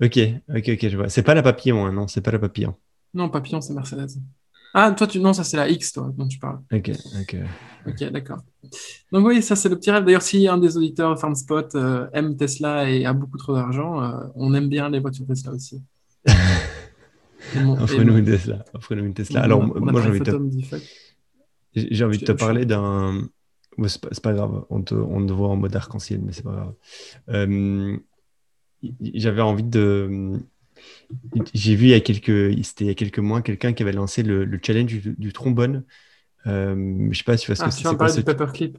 Ok, 0.00 0.18
ok, 0.48 0.68
ok, 0.74 0.88
je 0.88 0.96
vois. 0.96 1.08
C'est 1.08 1.22
pas 1.22 1.34
la 1.34 1.42
papillon, 1.42 1.86
hein, 1.86 1.92
non, 1.92 2.08
c'est 2.08 2.20
pas 2.20 2.30
la 2.30 2.38
papillon. 2.38 2.74
Non, 3.14 3.28
papillon, 3.28 3.60
c'est 3.60 3.74
Mercedes. 3.74 4.18
Ah, 4.78 4.92
toi, 4.92 5.06
tu... 5.06 5.20
non, 5.20 5.32
ça 5.32 5.42
c'est 5.42 5.56
la 5.56 5.70
X, 5.70 5.94
toi, 5.94 6.12
dont 6.14 6.28
tu 6.28 6.38
parles. 6.38 6.58
Ok, 6.70 6.90
ok. 7.18 7.36
Ok, 7.86 8.10
d'accord. 8.10 8.42
Donc 9.10 9.26
oui, 9.26 9.40
ça 9.40 9.56
c'est 9.56 9.70
le 9.70 9.76
petit 9.76 9.90
rêve. 9.90 10.04
D'ailleurs, 10.04 10.20
si 10.20 10.46
un 10.48 10.58
des 10.58 10.76
auditeurs 10.76 11.14
de 11.14 11.18
FarmSpot 11.18 11.74
euh, 11.76 12.08
aime 12.12 12.36
Tesla 12.36 12.90
et 12.90 13.06
a 13.06 13.14
beaucoup 13.14 13.38
trop 13.38 13.54
d'argent, 13.54 14.02
euh, 14.02 14.26
on 14.34 14.52
aime 14.52 14.68
bien 14.68 14.90
les 14.90 15.00
voitures 15.00 15.24
Tesla 15.26 15.52
aussi. 15.52 15.82
Offrez-nous 17.56 18.18
une 18.18 18.26
Tesla. 18.26 18.66
Offrez-nous 18.74 19.06
une 19.06 19.14
Tesla. 19.14 19.40
Alors, 19.44 19.64
moi, 19.64 20.02
j'ai 20.02 20.08
envie, 20.10 20.20
de 20.20 20.40
j'ai 21.74 22.04
envie 22.04 22.18
de 22.18 22.24
te 22.26 22.32
parler 22.32 22.66
d'un... 22.66 23.22
c'est 23.86 24.02
pas, 24.02 24.10
pas, 24.22 24.34
grave, 24.34 24.66
on 24.68 24.82
te, 24.82 24.94
on 24.94 25.24
te 25.24 25.32
voit 25.32 25.48
en 25.48 25.56
mode 25.56 25.74
arc-en-ciel, 25.74 26.20
mais 26.22 26.32
c'est 26.32 26.44
pas 26.44 26.52
grave. 26.52 26.74
Euh, 27.30 27.96
j'avais 29.00 29.40
envie 29.40 29.62
de 29.62 30.38
j'ai 31.54 31.74
vu 31.74 31.86
il 31.86 31.90
y 31.90 31.94
a 31.94 32.00
quelques, 32.00 32.64
c'était 32.64 32.84
il 32.84 32.88
y 32.88 32.90
a 32.90 32.94
quelques 32.94 33.18
mois 33.18 33.42
quelqu'un 33.42 33.72
qui 33.72 33.82
avait 33.82 33.92
lancé 33.92 34.22
le, 34.22 34.48
challenge 34.62 35.00
du, 35.02 35.32
trombone. 35.32 35.84
Euh, 36.46 37.08
je 37.10 37.18
sais 37.18 37.24
pas 37.24 37.36
si 37.36 37.44
tu 37.44 37.52
vois 37.52 37.56
ce 37.56 37.62
ah, 37.62 37.66
que 37.66 37.72
c'est. 37.72 37.82
Tu 37.82 37.88
vas 37.88 37.94
parler 37.94 38.14
du 38.14 38.22
paperclip. 38.22 38.78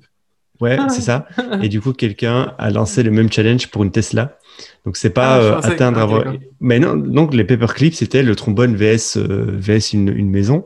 Ouais, 0.60 0.78
c'est 0.90 1.02
ça. 1.02 1.28
Et 1.62 1.70
du 1.70 1.82
coup, 1.82 1.94
quelqu'un 1.94 2.56
a 2.58 2.72
lancé 2.72 3.04
le 3.04 3.12
même 3.12 3.32
challenge 3.32 3.68
pour 3.70 3.84
une 3.84 3.92
Tesla. 3.92 4.38
Donc, 4.86 4.98
c'est 4.98 5.12
pas 5.12 5.36
ah, 5.36 5.40
euh, 5.40 5.62
atteindre. 5.62 6.00
avoir... 6.00 6.34
Mais 6.60 6.80
non, 6.80 6.96
donc 6.96 7.34
les 7.34 7.44
paperclips, 7.44 7.94
c'était 7.94 8.24
le 8.24 8.36
trombone 8.36 8.76
VS, 8.76 9.18
euh, 9.18 9.56
VS 9.58 9.94
une, 9.94 10.10
une 10.10 10.30
maison. 10.30 10.66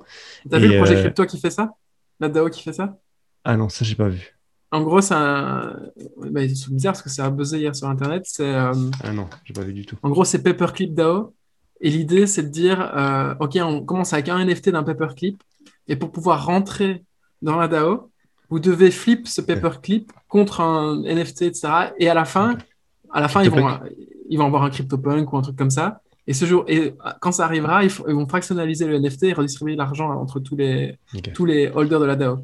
T'as 0.50 0.60
vu 0.60 0.70
le 0.70 0.78
projet 0.78 0.96
euh, 0.96 1.02
Crypto 1.02 1.26
qui 1.26 1.40
fait 1.40 1.50
ça? 1.50 1.72
La 2.20 2.30
DAO 2.30 2.50
qui 2.50 2.64
fait 2.64 2.74
ça? 2.74 3.00
Ah 3.44 3.58
non, 3.58 3.70
ça, 3.70 3.84
j'ai 3.84 3.96
pas 3.96 4.08
vu. 4.08 4.38
En 4.72 4.82
gros, 4.84 5.02
c'est 5.02 5.16
un. 5.16 5.76
Bah, 6.18 6.42
c'est 6.48 6.72
bizarre 6.72 6.94
parce 6.94 7.02
que 7.02 7.10
ça 7.10 7.26
a 7.26 7.30
buzzé 7.30 7.60
hier 7.60 7.76
sur 7.76 7.90
Internet. 7.90 8.24
C'est, 8.26 8.54
Ah 9.04 9.14
non, 9.14 9.28
j'ai 9.44 9.54
pas 9.54 9.62
vu 9.62 9.74
du 9.74 9.86
tout. 9.86 9.98
En 10.02 10.10
gros, 10.10 10.24
c'est 10.24 10.42
Paperclip 10.42 10.94
DAO. 10.94 11.34
Et 11.82 11.90
l'idée, 11.90 12.28
c'est 12.28 12.44
de 12.44 12.48
dire, 12.48 12.80
euh, 12.96 13.34
OK, 13.40 13.58
on 13.62 13.84
commence 13.84 14.14
avec 14.14 14.30
un 14.30 14.46
NFT 14.46 14.70
d'un 14.70 14.84
paperclip, 14.84 15.42
et 15.88 15.96
pour 15.96 16.12
pouvoir 16.12 16.46
rentrer 16.46 17.04
dans 17.42 17.58
la 17.58 17.68
DAO, 17.68 18.12
vous 18.50 18.60
devez 18.60 18.92
flip 18.92 19.28
ce 19.28 19.42
paperclip 19.42 20.12
contre 20.28 20.62
un 20.62 21.02
NFT, 21.04 21.44
etc. 21.44 21.68
Et 21.98 22.08
à 22.08 22.14
la 22.14 22.26
fin, 22.26 22.58
à 23.12 23.20
la 23.22 23.28
fin 23.28 23.44
ils, 23.44 23.50
vont, 23.50 23.68
ils 24.30 24.38
vont 24.38 24.46
avoir 24.46 24.64
un 24.64 24.70
CryptoPunk 24.70 25.34
ou 25.34 25.38
un 25.38 25.42
truc 25.42 25.56
comme 25.58 25.72
ça. 25.72 26.01
Et, 26.28 26.34
ce 26.34 26.46
jour, 26.46 26.66
et 26.68 26.94
quand 27.20 27.32
ça 27.32 27.46
arrivera, 27.46 27.84
ils, 27.84 27.90
vont 27.90 28.28
fractionnaliser 28.28 28.86
le 28.86 29.00
NFT 29.00 29.24
et 29.24 29.34
redistribuer 29.34 29.76
l'argent 29.76 30.10
entre 30.12 30.40
tous 30.40 30.56
les, 30.56 30.98
tous 31.34 31.46
les 31.46 31.68
holders 31.68 32.00
de 32.00 32.06
la 32.06 32.16
DAO. 32.16 32.40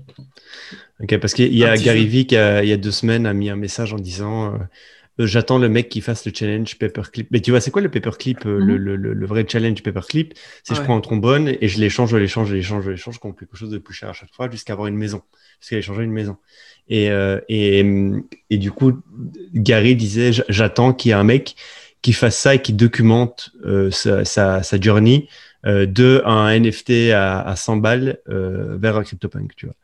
Ok, 1.00 1.18
parce 1.20 1.34
qu'il 1.34 1.54
y 1.54 1.64
a 1.64 1.78
Gary 1.78 2.08
Vee 2.08 2.26
qui, 2.26 2.36
il 2.36 2.68
y 2.68 2.74
a 2.74 2.78
deux 2.78 2.92
semaines, 2.92 3.26
a 3.26 3.34
mis 3.34 3.50
un 3.50 3.56
message 3.56 3.94
en 3.94 3.98
disant 3.98 4.54
euh, 4.54 4.58
euh, 5.20 5.26
j'attends 5.26 5.58
le 5.58 5.70
mec 5.70 5.90
qui 5.90 6.02
fasse 6.02 6.26
le 6.26 6.32
challenge 6.34 6.78
paperclip. 6.78 7.28
Mais 7.32 7.40
tu 7.40 7.52
vois, 7.52 7.62
c'est 7.62 7.72
quoi 7.72 7.82
le 7.82 7.90
paperclip 7.90 8.46
euh, 8.46 8.60
mhm. 8.60 8.66
le, 8.66 8.96
le, 8.96 9.14
le, 9.14 9.26
vrai 9.26 9.46
challenge 9.48 9.82
paperclip? 9.82 10.34
C'est 10.64 10.76
je 10.76 10.82
prends 10.82 10.98
un 10.98 11.02
trombone 11.02 11.56
et 11.60 11.68
je 11.68 11.80
l'échange, 11.80 12.12
je 12.12 12.18
l'échange, 12.18 12.50
je 12.50 12.56
l'échange, 12.56 12.86
je 12.86 12.92
l'échange 12.92 13.18
contre 13.20 13.40
quelque 13.40 13.58
chose 13.58 13.70
de 13.70 13.78
plus 13.78 13.94
cher 13.94 14.10
à 14.10 14.14
chaque 14.14 14.34
fois 14.34 14.50
jusqu'à 14.50 14.74
avoir 14.74 14.88
une 14.88 14.98
maison. 14.98 15.22
A 15.72 15.76
échangé 15.76 16.04
une 16.04 16.12
maison. 16.12 16.38
Et, 16.88 17.10
euh, 17.10 17.42
et, 17.50 17.84
et, 18.50 18.58
du 18.58 18.72
coup, 18.72 18.94
Gary 19.54 19.96
disait 19.96 20.32
j'attends 20.50 20.94
qu'il 20.94 21.10
y 21.10 21.12
ait 21.12 21.16
un 21.16 21.24
mec 21.24 21.56
qui 22.02 22.14
fasse 22.14 22.38
ça 22.38 22.56
et 22.56 22.62
qui 22.62 22.74
documente 22.74 23.52
sa, 23.92 24.24
sa, 24.24 24.64
sa, 24.64 24.80
journey 24.80 25.28
de 25.66 26.22
un 26.26 26.58
NFT 26.60 27.12
à, 27.12 27.42
à 27.42 27.56
100 27.56 27.78
balles 27.78 28.20
vers 28.28 28.98
un 28.98 29.04
CryptoPunk, 29.04 29.56
tu 29.56 29.66
vois. 29.66 29.76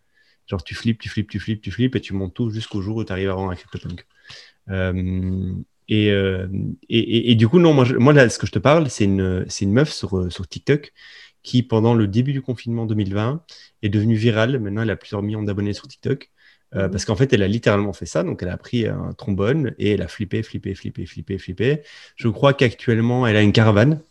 Genre, 0.48 0.64
tu 0.64 0.76
flippes, 0.76 1.00
tu 1.00 1.10
flippes, 1.10 1.30
tu 1.30 1.40
flippes, 1.40 1.62
tu 1.62 1.72
flippes 1.72 1.96
et 1.96 2.02
tu 2.02 2.14
montes 2.14 2.34
tout 2.34 2.50
jusqu'au 2.50 2.82
jour 2.82 2.98
où 2.98 3.04
tu 3.04 3.12
arrives 3.12 3.30
à 3.30 3.32
avoir 3.34 3.50
un 3.50 3.56
CryptoPunk. 3.56 4.06
Euh, 4.70 5.54
et, 5.88 6.12
euh, 6.12 6.48
et, 6.90 7.32
et, 7.32 7.36
du 7.36 7.48
coup, 7.48 7.60
non, 7.60 7.74
moi, 7.74 7.86
ce 7.86 8.40
que 8.40 8.48
je 8.48 8.52
te 8.52 8.60
parle, 8.60 8.90
c'est 8.90 9.06
une, 9.06 9.46
une 9.62 9.72
meuf 9.72 9.92
sur, 9.92 10.18
euh, 10.18 10.30
sur 10.30 10.48
TikTok 10.48 10.94
qui, 11.44 11.64
pendant 11.64 11.94
le 11.94 12.08
début 12.08 12.34
du 12.34 12.42
confinement 12.42 12.86
2020, 12.86 13.44
est 13.82 13.90
devenue 13.90 14.16
virale. 14.16 14.60
Maintenant, 14.60 14.82
elle 14.84 14.90
a 14.90 14.96
plusieurs 14.96 15.22
millions 15.22 15.44
d'abonnés 15.44 15.74
sur 15.74 15.88
TikTok. 15.88 16.32
Euh, 16.76 16.86
mhm. 16.86 16.92
parce 16.92 17.06
qu'en 17.06 17.16
fait, 17.16 17.32
elle 17.34 17.44
a 17.44 17.48
littéralement 17.48 17.94
fait 17.94 18.06
ça. 18.06 18.24
Donc, 18.24 18.42
elle 18.42 18.50
a 18.50 18.58
pris 18.58 18.88
un 18.88 19.14
trombone 19.14 19.74
et 19.78 19.92
elle 19.92 20.02
a 20.02 20.08
flippé, 20.08 20.44
flippé, 20.44 20.76
flippé, 20.76 21.06
flippé, 21.06 21.38
flippé. 21.38 21.84
Je 22.16 22.28
crois 22.28 22.54
qu'actuellement, 22.54 23.28
elle 23.28 23.36
a 23.36 23.42
une 23.42 23.54
caravane. 23.54 24.02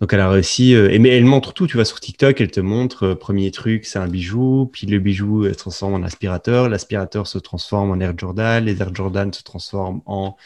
Donc 0.00 0.12
elle 0.12 0.20
a 0.20 0.30
réussi, 0.30 0.74
euh, 0.76 0.96
mais 1.00 1.08
elle 1.08 1.24
montre 1.24 1.52
tout, 1.52 1.66
tu 1.66 1.76
vois, 1.76 1.84
sur 1.84 1.98
TikTok, 1.98 2.40
elle 2.40 2.52
te 2.52 2.60
montre, 2.60 3.02
euh, 3.02 3.14
premier 3.16 3.50
truc, 3.50 3.84
c'est 3.84 3.98
un 3.98 4.06
bijou, 4.06 4.70
puis 4.72 4.86
le 4.86 5.00
bijou 5.00 5.44
se 5.46 5.54
transforme 5.54 5.94
en 5.94 6.04
aspirateur, 6.04 6.68
l'aspirateur 6.68 7.26
se 7.26 7.38
transforme 7.38 7.90
en 7.90 7.98
Air 7.98 8.16
Jordan, 8.16 8.64
les 8.64 8.80
Air 8.80 8.94
Jordan 8.94 9.32
se 9.32 9.42
transforment 9.42 10.02
en 10.06 10.36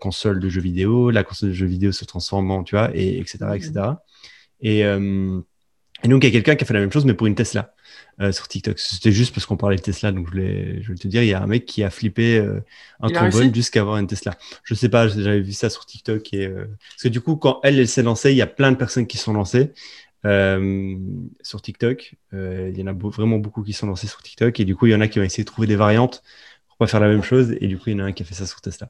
console 0.00 0.40
de 0.40 0.48
jeux 0.48 0.60
vidéo, 0.60 1.10
la 1.10 1.22
console 1.22 1.50
de 1.50 1.54
jeux 1.54 1.66
vidéo 1.66 1.92
se 1.92 2.04
transforme 2.04 2.50
en, 2.50 2.64
tu 2.64 2.74
vois, 2.74 2.90
et 2.92 3.18
etc., 3.18 3.38
etc. 3.54 3.72
Et, 4.60 4.82
et 6.02 6.08
donc 6.08 6.24
il 6.24 6.26
y 6.26 6.30
a 6.30 6.32
quelqu'un 6.32 6.56
qui 6.56 6.64
a 6.64 6.66
fait 6.66 6.74
la 6.74 6.80
même 6.80 6.92
chose, 6.92 7.04
mais 7.04 7.14
pour 7.14 7.26
une 7.26 7.34
Tesla. 7.34 7.74
Euh, 8.20 8.32
sur 8.32 8.48
TikTok. 8.48 8.78
C'était 8.78 9.12
juste 9.12 9.34
parce 9.34 9.46
qu'on 9.46 9.56
parlait 9.56 9.76
de 9.76 9.80
Tesla, 9.80 10.12
donc 10.12 10.26
je 10.26 10.32
voulais, 10.32 10.82
je 10.82 10.88
voulais 10.88 10.98
te 10.98 11.08
dire, 11.08 11.22
il 11.22 11.28
y 11.28 11.32
a 11.32 11.42
un 11.42 11.46
mec 11.46 11.64
qui 11.64 11.82
a 11.82 11.88
flippé 11.88 12.36
euh, 12.36 12.60
un 13.00 13.08
trombone 13.08 13.54
jusqu'à 13.54 13.80
avoir 13.80 13.96
une 13.96 14.06
Tesla. 14.06 14.36
Je 14.62 14.74
sais 14.74 14.90
pas, 14.90 15.08
j'avais 15.08 15.40
vu 15.40 15.52
ça 15.52 15.70
sur 15.70 15.86
TikTok. 15.86 16.34
Et, 16.34 16.46
euh, 16.46 16.66
Parce 16.90 17.04
que 17.04 17.08
du 17.08 17.22
coup, 17.22 17.36
quand 17.36 17.60
elle, 17.62 17.78
elle 17.78 17.88
s'est 17.88 18.02
lancée, 18.02 18.32
il 18.32 18.36
y 18.36 18.42
a 18.42 18.46
plein 18.46 18.72
de 18.72 18.76
personnes 18.76 19.06
qui 19.06 19.16
sont 19.16 19.32
lancées. 19.32 19.72
sur 20.22 21.62
TikTok, 21.62 22.14
il 22.34 22.76
y 22.76 22.82
en 22.82 22.88
a 22.88 22.92
vraiment 22.92 23.38
beaucoup 23.38 23.62
qui 23.62 23.72
sont 23.72 23.86
lancés 23.86 24.06
sur 24.06 24.22
TikTok 24.22 24.60
et 24.60 24.66
du 24.66 24.76
coup 24.76 24.84
il 24.84 24.92
y 24.92 24.94
en 24.94 25.00
a 25.00 25.08
qui 25.08 25.18
ont 25.18 25.22
essayé 25.22 25.44
de 25.44 25.50
trouver 25.50 25.66
des 25.66 25.76
variantes 25.76 26.22
pour 26.80 26.86
pas 26.86 26.90
faire 26.90 27.00
la 27.00 27.08
même 27.08 27.22
chose 27.22 27.54
et 27.60 27.66
du 27.66 27.76
coup 27.76 27.90
il 27.90 27.98
y 27.98 28.00
en 28.00 28.04
a 28.04 28.08
un 28.08 28.12
qui 28.12 28.22
a 28.22 28.26
fait 28.26 28.34
ça 28.34 28.46
sur 28.46 28.62
Tesla. 28.62 28.88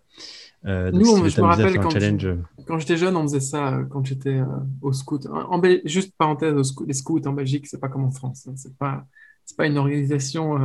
Euh, 0.65 0.93
Nous, 0.93 1.29
je 1.29 1.41
me 1.41 1.47
rappelle 1.47 1.81
quand, 1.81 2.79
j'étais 2.79 2.97
jeune, 2.97 3.17
on 3.17 3.23
faisait 3.23 3.41
ça 3.41 3.75
euh, 3.75 3.85
quand 3.85 4.05
j'étais 4.05 4.39
euh, 4.39 4.45
au 4.81 4.93
scout. 4.93 5.27
En, 5.27 5.61
juste 5.85 6.15
parenthèse, 6.17 6.55
les 6.87 6.93
scouts 6.93 7.27
en 7.27 7.33
Belgique, 7.33 7.67
c'est 7.67 7.81
pas 7.81 7.89
comme 7.89 8.05
en 8.05 8.13
France. 8.13 8.47
Hein. 8.47 8.53
C'est 8.55 8.77
pas, 8.77 9.05
c'est 9.45 9.57
pas 9.57 9.67
une 9.67 9.77
organisation 9.77 10.57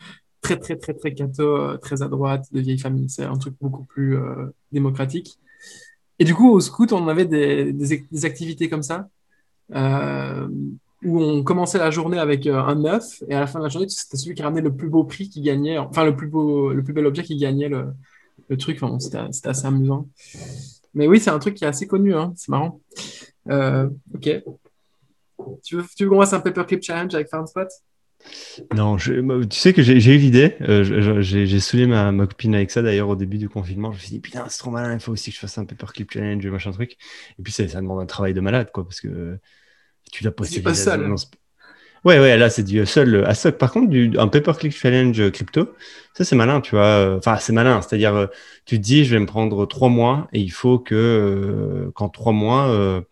très, 0.40 0.56
très, 0.56 0.76
très, 0.76 0.94
très 0.94 1.12
catho, 1.12 1.76
très 1.76 2.00
à 2.00 2.08
droite, 2.08 2.46
de 2.52 2.60
vieilles 2.60 2.78
familles. 2.78 3.10
C'est 3.10 3.24
un 3.24 3.36
truc 3.36 3.54
beaucoup 3.60 3.84
plus 3.84 4.16
démocratique. 4.70 5.38
Et 6.18 6.24
du 6.24 6.34
coup, 6.34 6.50
au 6.50 6.60
scout, 6.60 6.90
on 6.92 7.06
avait 7.06 7.26
des, 7.26 7.74
des, 7.74 8.24
activités 8.24 8.70
comme 8.70 8.82
ça, 8.82 9.10
où 11.04 11.20
on 11.20 11.42
commençait 11.42 11.78
la 11.78 11.90
journée 11.90 12.18
avec 12.18 12.46
un 12.46 12.84
œuf, 12.84 13.22
et 13.28 13.34
à 13.34 13.40
la 13.40 13.46
fin 13.46 13.58
de 13.58 13.64
la 13.64 13.68
journée, 13.68 13.88
c'était 13.88 14.16
celui 14.16 14.34
qui 14.34 14.42
ramenait 14.42 14.60
le 14.60 14.74
plus 14.74 14.88
beau 14.88 15.04
prix 15.04 15.28
qui 15.28 15.40
gagnait, 15.40 15.78
enfin 15.78 16.04
le 16.04 16.14
plus 16.16 16.28
beau, 16.28 16.72
le 16.72 16.82
plus 16.82 16.92
bel 16.92 17.06
objet 17.06 17.22
qui 17.22 17.36
gagnait 17.36 17.68
le, 17.68 17.94
truc. 18.58 18.80
c'était 18.98 19.48
assez 19.48 19.66
amusant. 19.66 20.08
Mais 20.94 21.06
oui, 21.06 21.20
c'est 21.20 21.30
un 21.30 21.38
truc 21.38 21.54
qui 21.54 21.64
est 21.64 21.68
assez 21.68 21.86
connu, 21.86 22.14
hein. 22.14 22.32
c'est 22.36 22.50
marrant. 22.50 22.80
Euh, 23.48 23.88
ok. 24.14 24.42
Tu 25.64 25.76
veux, 25.76 25.84
tu 25.96 26.04
veux 26.04 26.10
qu'on 26.10 26.20
fasse 26.20 26.34
un 26.34 26.40
paperclip 26.40 26.82
challenge 26.82 27.14
avec 27.14 27.28
FarmSpot 27.28 27.68
non, 28.72 28.96
tu 28.96 29.58
sais 29.58 29.72
que 29.72 29.82
j'ai 29.82 30.14
eu 30.14 30.18
l'idée. 30.18 30.54
Euh, 30.60 31.20
j'ai 31.22 31.60
saoulé 31.60 31.86
ma, 31.86 32.12
ma, 32.12 32.26
copine 32.26 32.54
avec 32.54 32.70
ça 32.70 32.82
d'ailleurs 32.82 33.08
au 33.08 33.16
début 33.16 33.38
du 33.38 33.48
confinement. 33.48 33.90
Je 33.90 33.96
me 33.96 34.00
suis 34.00 34.10
dit, 34.10 34.20
putain, 34.20 34.46
c'est 34.48 34.58
trop 34.58 34.70
malin, 34.70 34.94
il 34.94 35.00
faut 35.00 35.12
aussi 35.12 35.30
que 35.30 35.34
je 35.34 35.40
fasse 35.40 35.58
un 35.58 35.64
paperclip 35.64 36.10
challenge, 36.10 36.46
machin 36.46 36.70
truc. 36.70 36.96
Et 37.38 37.42
puis 37.42 37.52
ça, 37.52 37.66
ça 37.66 37.80
demande 37.80 38.00
un 38.00 38.06
travail 38.06 38.34
de 38.34 38.40
malade, 38.40 38.70
quoi, 38.72 38.84
parce 38.84 39.00
que 39.00 39.38
tu 40.10 40.22
dois 40.22 40.32
poster 40.32 40.60
pas 40.60 40.74
seul. 40.74 41.14
Ouais, 42.04 42.18
ouais, 42.18 42.36
là, 42.36 42.50
c'est 42.50 42.64
du 42.64 42.84
seul 42.84 43.24
à 43.26 43.52
Par 43.52 43.70
contre, 43.70 43.88
du, 43.88 44.18
un 44.18 44.26
pay-per-click 44.26 44.72
challenge 44.72 45.30
crypto, 45.30 45.72
ça, 46.14 46.24
c'est 46.24 46.34
malin, 46.34 46.60
tu 46.60 46.74
vois. 46.74 47.14
Enfin, 47.16 47.36
c'est 47.36 47.52
malin. 47.52 47.80
C'est-à-dire, 47.80 48.14
euh, 48.14 48.26
tu 48.64 48.76
te 48.78 48.82
dis, 48.82 49.04
je 49.04 49.14
vais 49.14 49.20
me 49.20 49.26
prendre 49.26 49.66
trois 49.66 49.88
mois 49.88 50.28
et 50.32 50.40
il 50.40 50.50
faut 50.50 50.80
que, 50.80 50.94
euh, 50.94 51.92
qu'en 51.92 52.08
trois 52.08 52.32
mois, 52.32 52.68
euh, 52.68 53.02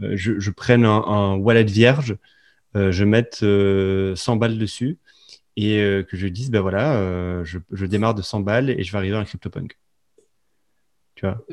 je, 0.00 0.38
je, 0.38 0.50
prenne 0.50 0.86
un, 0.86 1.34
wallet 1.34 1.64
vierge, 1.64 2.16
je 2.74 3.04
mette 3.04 3.44
100 4.16 4.36
balles 4.36 4.58
dessus 4.58 4.98
et 5.56 5.78
que 6.08 6.16
je 6.16 6.28
dise, 6.28 6.50
ben 6.50 6.60
voilà, 6.60 7.42
je, 7.44 7.58
je, 7.72 7.86
démarre 7.86 8.14
de 8.14 8.22
100 8.22 8.40
balles 8.40 8.70
et 8.70 8.82
je 8.82 8.92
vais 8.92 8.98
arriver 8.98 9.16
à 9.16 9.20
un 9.20 9.24
CryptoPunk. 9.24 9.76
Tu 11.16 11.26
vois? 11.26 11.44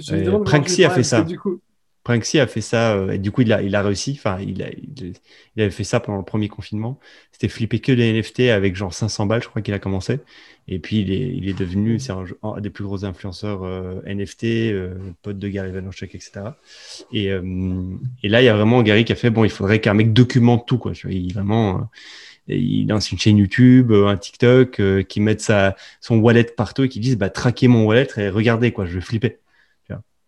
Pranksy 0.44 0.86
a 0.86 0.92
fait 0.92 1.04
ça. 1.04 1.24
Du 1.24 1.40
coup, 1.40 1.60
Pranksy 2.06 2.38
a 2.40 2.46
fait 2.46 2.62
ça, 2.62 2.94
euh, 2.94 3.14
et 3.14 3.18
du 3.18 3.32
coup, 3.32 3.42
il 3.42 3.52
a, 3.52 3.64
il 3.64 3.76
a 3.76 3.82
réussi. 3.82 4.14
Enfin, 4.16 4.38
il, 4.40 4.62
a, 4.62 4.68
il, 4.70 5.62
avait 5.62 5.72
fait 5.72 5.84
ça 5.84 6.00
pendant 6.00 6.20
le 6.20 6.24
premier 6.24 6.50
confinement. 6.50 7.00
C'était 7.32 7.48
flipper 7.48 7.80
que 7.80 7.92
des 7.92 8.14
NFT 8.14 8.42
avec 8.52 8.76
genre 8.76 8.94
500 8.94 9.26
balles, 9.26 9.42
je 9.42 9.50
crois 9.50 9.64
qu'il 9.64 9.74
a 9.74 9.80
commencé. 9.80 10.20
Et 10.68 10.78
puis, 10.78 11.00
il 11.02 11.12
est, 11.12 11.34
il 11.36 11.50
est 11.50 11.58
devenu 11.58 12.00
c'est 12.00 12.12
un, 12.12 12.62
des 12.62 12.70
plus 12.70 12.84
gros 12.84 13.06
influenceurs 13.06 13.64
euh, 13.64 14.02
NFT, 14.06 14.44
euh, 14.44 14.94
pote 15.24 15.40
de 15.40 15.48
Gary 15.48 15.72
Vaynerchuk, 15.72 16.14
etc. 16.14 16.42
Et, 17.12 17.26
et, 17.26 18.30
là, 18.30 18.42
il 18.42 18.46
y 18.46 18.50
a 18.50 18.56
vraiment 18.56 18.84
Gary 18.84 19.04
qui 19.04 19.12
a 19.12 19.16
fait 19.16 19.32
bon, 19.32 19.44
il 19.44 19.50
faudrait 19.50 19.82
qu'un 19.82 19.96
mec 19.96 20.14
documente 20.14 20.68
tout, 20.68 20.78
quoi. 20.78 20.92
Tu 20.92 21.08
vois, 21.08 21.16
il 21.16 21.34
vraiment. 21.34 21.90
il 22.48 22.88
lance 22.88 23.12
une 23.12 23.18
chaîne 23.18 23.38
YouTube, 23.38 23.92
un 23.92 24.16
TikTok, 24.16 24.80
qui 25.08 25.22
mette 25.22 25.42
sa, 25.42 25.76
son 26.02 26.20
wallet 26.20 26.44
partout 26.56 26.84
et 26.84 26.90
qui 26.90 27.00
dise 27.00 27.18
bah, 27.18 27.32
traquez 27.32 27.68
mon 27.68 27.86
wallet 27.86 28.08
et 28.18 28.30
regardez, 28.30 28.72
quoi, 28.72 28.86
je 28.86 28.94
vais 28.94 29.02
flipper. 29.02 29.40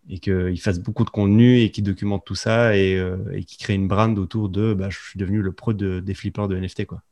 Et 0.08 0.18
qu'il 0.18 0.60
fasse 0.60 0.78
beaucoup 0.78 1.04
de 1.04 1.10
contenu 1.10 1.60
et 1.60 1.70
qu'il 1.70 1.84
documente 1.84 2.24
tout 2.24 2.34
ça 2.34 2.76
et, 2.76 2.96
euh, 2.96 3.16
et 3.32 3.44
qu'il 3.44 3.58
crée 3.58 3.74
une 3.74 3.88
brand 3.88 4.18
autour 4.18 4.48
de 4.48 4.74
bah, 4.74 4.88
je 4.90 4.98
suis 4.98 5.18
devenu 5.18 5.42
le 5.42 5.52
pro 5.52 5.72
de, 5.72 6.00
des 6.00 6.14
flippers 6.14 6.48
de 6.48 6.56
NFT. 6.56 6.86
Quoi. 6.86 7.02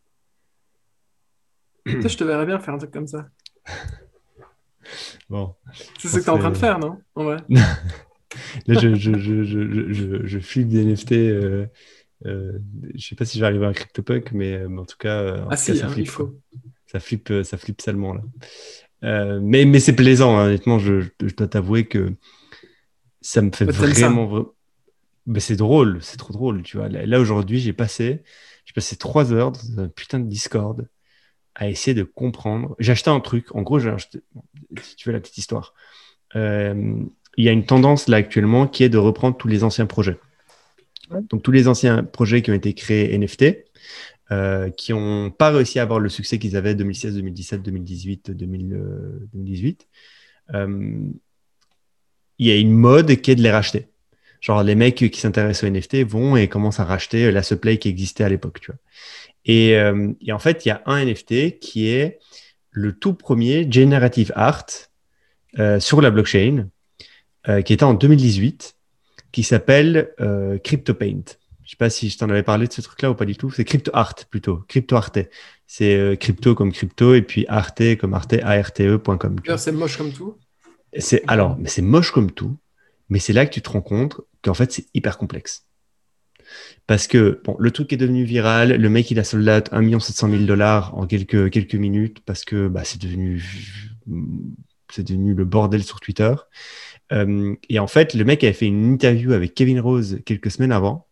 je 1.86 2.16
te 2.16 2.24
verrais 2.24 2.47
bien 2.47 2.59
faire 2.59 2.74
un 2.74 2.78
truc 2.78 2.90
comme 2.90 3.07
ça. 3.07 3.28
bon. 5.28 5.55
C'est 5.99 6.09
ce 6.09 6.16
que 6.16 6.20
tu 6.20 6.26
es 6.26 6.30
en 6.30 6.38
train 6.38 6.51
de 6.51 6.57
faire, 6.57 6.78
non 6.78 6.99
vrai? 7.14 7.38
Là, 8.66 8.78
je, 8.78 8.94
je, 8.94 9.16
je, 9.18 9.44
je, 9.44 10.26
je, 10.26 10.38
flippe 10.40 10.68
des 10.68 10.84
NFT. 10.84 11.12
Euh, 11.12 11.66
euh, 12.26 12.59
je 12.94 13.07
sais 13.07 13.14
pas 13.14 13.24
si 13.24 13.38
j'arrive 13.38 13.62
à 13.62 13.68
un 13.68 13.72
CryptoPunk, 13.72 14.32
mais, 14.32 14.66
mais, 14.68 14.80
en 14.80 14.84
tout 14.84 14.97
cas, 14.99 15.47
ah 15.49 15.57
si, 15.57 15.76
ça, 15.76 15.86
hein, 15.86 15.88
flippe, 15.88 16.09
faut. 16.09 16.34
ça 16.86 17.01
flippe, 17.01 17.32
ça 17.44 17.57
flippe 17.57 17.80
salement 17.80 18.14
là. 18.14 18.22
Euh, 19.05 19.40
mais 19.42 19.64
mais 19.64 19.80
c'est 19.80 19.94
plaisant, 19.94 20.36
hein, 20.36 20.47
honnêtement. 20.47 20.78
Je, 20.78 21.03
dois 21.36 21.49
t'avouer 21.49 21.84
que 21.84 22.12
ça 23.27 23.43
me 23.43 23.51
fait 23.51 23.64
vraiment. 23.64 24.47
Mais 25.27 25.41
c'est 25.41 25.57
drôle, 25.57 25.99
c'est 26.01 26.16
trop 26.16 26.33
drôle, 26.33 26.62
tu 26.62 26.77
vois. 26.77 26.89
Là, 26.89 27.18
aujourd'hui, 27.18 27.59
j'ai 27.59 27.72
passé, 27.72 28.22
j'ai 28.64 28.72
passé 28.72 28.95
trois 28.95 29.33
heures 29.33 29.51
dans 29.51 29.83
un 29.83 29.89
putain 29.89 30.20
de 30.20 30.29
Discord 30.29 30.89
à 31.57 31.68
essayer 31.68 31.95
de 31.95 32.05
comprendre. 32.05 32.77
J'ai 32.79 32.93
acheté 32.93 33.11
un 33.11 33.18
truc. 33.18 33.53
En 33.53 33.62
gros, 33.62 33.81
j'ai 33.81 33.91
acheté, 33.91 34.20
si 34.81 34.95
tu 34.95 35.09
veux 35.09 35.12
la 35.12 35.18
petite 35.18 35.39
histoire. 35.39 35.74
Euh, 36.37 37.03
il 37.37 37.45
y 37.45 37.49
a 37.49 37.53
une 37.53 37.66
tendance 37.66 38.07
là 38.07 38.18
actuellement 38.18 38.68
qui 38.68 38.85
est 38.85 38.89
de 38.89 38.99
reprendre 38.99 39.37
tous 39.37 39.49
les 39.49 39.64
anciens 39.64 39.87
projets. 39.87 40.20
Donc 41.11 41.43
tous 41.43 41.53
les 41.53 41.66
anciens 41.66 42.05
projets 42.05 42.43
qui 42.43 42.53
ont 42.53 42.55
été 42.55 42.74
créés 42.74 43.18
NFT, 43.18 43.64
euh, 44.31 44.70
qui 44.70 44.93
n'ont 44.93 45.33
pas 45.33 45.51
réussi 45.51 45.81
à 45.81 45.83
avoir 45.83 45.99
le 45.99 46.09
succès 46.09 46.39
qu'ils 46.39 46.57
avaient 46.57 46.77
2016, 46.77 47.16
2017, 47.16 47.62
2018, 47.62 48.31
2018. 48.31 49.89
Il 52.39 52.47
y 52.47 52.51
a 52.51 52.57
une 52.57 52.72
mode 52.72 53.16
qui 53.16 53.30
est 53.30 53.37
de 53.37 53.43
les 53.43 53.51
racheter. 53.51 53.89
Genre 54.41 54.62
les 54.62 54.74
mecs 54.74 54.97
qui 54.97 55.20
s'intéressent 55.20 55.64
aux 55.64 55.72
NFT 55.72 56.05
vont 56.05 56.37
et 56.37 56.49
commencent 56.49 56.80
à 56.80 56.84
racheter 56.84 57.30
la 57.30 57.43
supply 57.43 57.78
qui 57.78 57.89
existait 57.89 58.24
à 58.24 58.28
l'époque, 58.28 58.61
tu 58.61 58.70
vois. 58.70 58.80
Et, 59.45 59.76
euh, 59.76 60.12
et, 60.20 60.32
en 60.32 60.39
fait, 60.39 60.66
il 60.66 60.68
y 60.68 60.72
a 60.72 60.82
un 60.87 61.05
NFT 61.05 61.61
qui 61.61 61.89
est 61.89 62.18
le 62.70 62.93
tout 62.93 63.14
premier 63.14 63.70
Generative 63.70 64.32
Art 64.34 64.66
euh, 65.59 65.78
sur 65.80 66.01
la 66.01 66.11
blockchain, 66.11 66.68
euh, 67.49 67.62
qui 67.62 67.72
était 67.72 67.84
en 67.84 67.95
2018, 67.95 68.76
qui 69.30 69.45
s'appelle 69.45 70.12
euh, 70.20 70.59
CryptoPaint. 70.59 71.22
Je 71.62 71.70
sais 71.70 71.76
pas 71.76 71.91
si 71.91 72.11
je 72.11 72.18
t'en 72.18 72.28
avais 72.28 72.43
parlé 72.43 72.66
de 72.66 72.72
ce 72.72 72.80
truc-là 72.80 73.11
ou 73.11 73.14
pas 73.14 73.24
du 73.24 73.37
tout. 73.37 73.51
C'est 73.51 73.64
CryptoArt 73.64 74.14
plutôt, 74.30 74.64
CryptoArte. 74.68 75.18
C'est 75.66 75.97
euh, 75.97 76.16
crypto 76.16 76.55
comme 76.55 76.72
crypto 76.72 77.14
et 77.14 77.22
puis 77.22 77.45
arte 77.49 77.97
comme 77.99 78.14
arte, 78.14 78.34
arte.com. 78.43 79.37
C'est 79.57 79.72
moche 79.72 79.97
comme 79.97 80.12
tout. 80.12 80.39
C'est 80.99 81.22
alors, 81.26 81.57
mais 81.59 81.68
c'est 81.68 81.82
moche 81.82 82.11
comme 82.11 82.30
tout. 82.30 82.57
Mais 83.09 83.18
c'est 83.18 83.32
là 83.32 83.47
que 83.47 83.53
tu 83.53 83.62
te 83.62 83.70
rends 83.70 83.82
compte 83.82 84.20
qu'en 84.42 84.55
fait 84.55 84.72
c'est 84.72 84.86
hyper 84.94 85.18
complexe. 85.18 85.66
Parce 86.86 87.07
que 87.07 87.40
bon, 87.44 87.57
le 87.59 87.70
truc 87.70 87.92
est 87.92 87.97
devenu 87.97 88.24
viral, 88.24 88.76
le 88.76 88.88
mec 88.88 89.11
il 89.11 89.18
a 89.18 89.24
sold 89.24 89.49
out 89.49 89.68
1 89.72 89.99
700 89.99 90.30
000 90.30 90.42
dollars 90.44 90.97
en 90.97 91.07
quelques, 91.07 91.51
quelques 91.51 91.74
minutes 91.74 92.20
parce 92.24 92.44
que 92.44 92.68
bah, 92.68 92.84
c'est 92.84 93.01
devenu, 93.01 93.42
c'est 94.92 95.05
devenu 95.05 95.34
le 95.34 95.44
bordel 95.44 95.82
sur 95.82 96.01
Twitter. 96.01 96.34
Euh, 97.12 97.55
et 97.68 97.78
en 97.78 97.86
fait, 97.86 98.14
le 98.14 98.24
mec 98.24 98.42
avait 98.44 98.53
fait 98.53 98.66
une 98.66 98.92
interview 98.92 99.32
avec 99.32 99.55
Kevin 99.55 99.80
Rose 99.80 100.20
quelques 100.24 100.51
semaines 100.51 100.72
avant. 100.72 101.07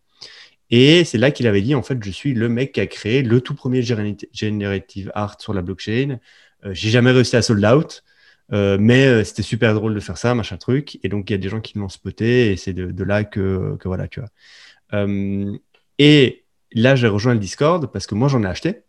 Et 0.71 1.03
c'est 1.03 1.17
là 1.17 1.31
qu'il 1.31 1.47
avait 1.47 1.61
dit, 1.61 1.75
en 1.75 1.83
fait, 1.83 2.03
je 2.03 2.09
suis 2.09 2.33
le 2.33 2.49
mec 2.49 2.73
qui 2.73 2.81
a 2.81 2.87
créé 2.87 3.21
le 3.21 3.39
tout 3.41 3.53
premier 3.53 3.81
generative 3.81 5.11
art 5.13 5.39
sur 5.39 5.53
la 5.53 5.61
blockchain. 5.61 6.19
Euh, 6.65 6.73
j'ai 6.73 6.89
jamais 6.89 7.11
réussi 7.11 7.35
à 7.35 7.41
sold 7.41 7.63
out, 7.65 8.03
euh, 8.53 8.77
mais 8.79 9.23
c'était 9.23 9.41
super 9.41 9.73
drôle 9.73 9.95
de 9.95 9.99
faire 9.99 10.17
ça, 10.17 10.35
machin 10.35 10.57
truc. 10.57 10.99
Et 11.03 11.09
donc, 11.09 11.29
il 11.29 11.33
y 11.33 11.35
a 11.35 11.39
des 11.39 11.49
gens 11.49 11.61
qui 11.61 11.77
l'ont 11.77 11.89
spoté 11.89 12.51
et 12.51 12.57
c'est 12.57 12.73
de, 12.73 13.03
là 13.03 13.23
que, 13.23 13.75
que, 13.77 13.87
voilà, 13.87 14.07
tu 14.07 14.19
vois. 14.21 15.07
et 15.97 16.45
là, 16.71 16.95
j'ai 16.95 17.07
rejoint 17.07 17.33
le 17.33 17.39
Discord 17.39 17.91
parce 17.91 18.07
que 18.07 18.15
moi, 18.15 18.27
j'en 18.27 18.43
ai 18.43 18.47
acheté. 18.47 18.81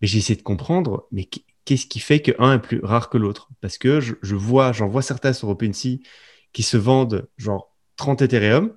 Mais 0.00 0.06
j'ai 0.06 0.18
essayé 0.18 0.36
de 0.36 0.42
comprendre, 0.42 1.08
mais 1.10 1.28
qu'est-ce 1.64 1.86
qui 1.86 1.98
fait 1.98 2.20
qu'un 2.20 2.54
est 2.54 2.58
plus 2.60 2.80
rare 2.82 3.10
que 3.10 3.18
l'autre? 3.18 3.48
Parce 3.60 3.78
que 3.78 4.00
je, 4.00 4.14
je 4.22 4.36
vois, 4.36 4.72
j'en 4.72 4.88
vois 4.88 5.02
certains 5.02 5.32
sur 5.32 5.48
OpenSea 5.48 5.98
qui 6.52 6.62
se 6.62 6.76
vendent 6.76 7.28
genre 7.36 7.74
30 7.96 8.22
Ethereum. 8.22 8.72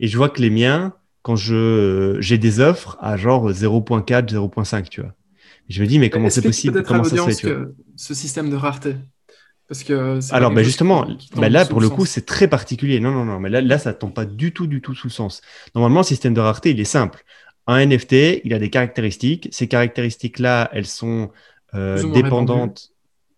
Et 0.00 0.08
je 0.08 0.16
vois 0.16 0.28
que 0.28 0.40
les 0.40 0.50
miens, 0.50 0.94
quand 1.22 1.36
je 1.36 2.16
j'ai 2.20 2.38
des 2.38 2.60
offres 2.60 2.96
à 3.00 3.16
genre 3.16 3.50
0.4, 3.50 4.28
0.5, 4.28 4.88
tu 4.88 5.00
vois. 5.00 5.14
je 5.68 5.82
me 5.82 5.86
dis, 5.86 5.98
mais 5.98 6.10
comment 6.10 6.30
c'est 6.30 6.42
possible? 6.42 6.82
Comment 6.82 7.04
ça 7.04 7.16
se 7.16 7.46
fait 7.46 7.56
Ce 7.96 8.14
système 8.14 8.50
de 8.50 8.56
rareté? 8.56 8.96
Parce 9.68 9.82
que 9.82 10.20
Alors, 10.32 10.50
mais 10.50 10.62
justement, 10.62 11.06
bah 11.36 11.48
là, 11.48 11.64
pour 11.64 11.80
le, 11.80 11.88
coup, 11.88 12.04
c'est 12.04 12.26
très 12.26 12.48
particulier. 12.48 13.00
Non, 13.00 13.12
non, 13.12 13.24
non, 13.24 13.40
mais 13.40 13.48
là, 13.48 13.60
là 13.60 13.78
ça 13.78 13.90
ne 13.90 13.96
tombe 13.96 14.12
pas 14.12 14.26
du 14.26 14.52
tout, 14.52 14.66
du 14.66 14.82
tout 14.82 14.94
sous 14.94 15.06
le 15.06 15.12
sens. 15.12 15.40
Normalement, 15.74 16.00
le 16.00 16.04
système 16.04 16.34
de 16.34 16.40
rareté, 16.40 16.70
il 16.70 16.80
est 16.80 16.84
simple. 16.84 17.24
Un 17.66 17.86
NFT, 17.86 18.42
il 18.44 18.52
a 18.52 18.58
des 18.58 18.68
caractéristiques. 18.68 19.48
Ces 19.52 19.66
caractéristiques-là, 19.66 20.68
elles 20.72 20.86
sont 20.86 21.30
euh, 21.74 22.12
dépendantes 22.12 22.94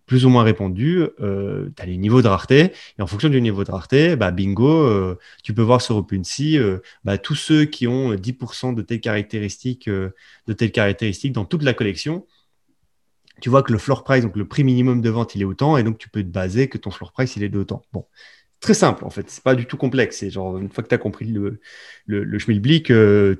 plus 0.07 0.25
ou 0.25 0.29
moins 0.29 0.45
répandu, 0.45 1.05
euh, 1.21 1.69
tu 1.77 1.83
as 1.83 1.87
les 1.87 1.97
niveaux 1.97 2.23
de 2.23 2.29
rareté. 2.29 2.73
Et 2.99 3.03
en 3.03 3.07
fonction 3.07 3.29
du 3.29 3.43
niveau 3.43 3.65
de 3.65 3.71
rareté, 3.71 4.15
bah, 4.15 4.31
bingo, 4.31 4.69
euh, 4.69 5.19
tu 5.43 5.53
peux 5.53 5.63
voir 5.63 5.83
sur 5.83 5.97
OpenSea 5.97 6.59
euh, 6.59 6.81
bah, 7.05 7.19
tous 7.19 7.35
ceux 7.35 7.65
qui 7.65 7.89
ont 7.89 8.15
10% 8.15 8.75
de 8.75 8.83
telles 8.83 9.01
caractéristiques, 9.01 9.89
euh, 9.89 10.15
de 10.47 10.53
telles 10.53 10.71
caractéristiques 10.71 11.33
dans 11.33 11.45
toute 11.45 11.65
la 11.65 11.75
collection. 11.75 12.25
Tu 13.41 13.51
vois 13.51 13.63
que 13.63 13.73
le 13.73 13.79
floor 13.79 14.05
price, 14.05 14.23
donc 14.25 14.37
le 14.37 14.49
prix 14.49 14.65
minimum 14.65 15.01
de 15.03 15.11
vente, 15.11 15.35
il 15.35 15.43
est 15.43 15.45
autant, 15.45 15.77
et 15.77 15.83
donc 15.83 15.99
tu 15.99 16.09
peux 16.09 16.23
te 16.23 16.29
baser 16.29 16.69
que 16.69 16.79
ton 16.79 16.91
floor 16.91 17.13
price, 17.13 17.37
il 17.37 17.43
est 17.43 17.49
de 17.49 17.59
autant. 17.59 17.83
Bon, 17.93 18.07
très 18.61 18.75
simple 18.75 19.05
en 19.05 19.11
fait, 19.11 19.31
c'est 19.31 19.43
pas 19.43 19.55
du 19.55 19.67
tout 19.67 19.77
complexe. 19.77 20.19
C'est 20.19 20.31
genre 20.31 20.59
une 20.59 20.71
fois 20.71 20.83
que 20.85 20.89
tu 20.89 20.95
as 20.95 20.99
compris 20.99 21.27
le, 21.27 21.61
le, 22.07 22.39
schmilblick, 22.39 22.87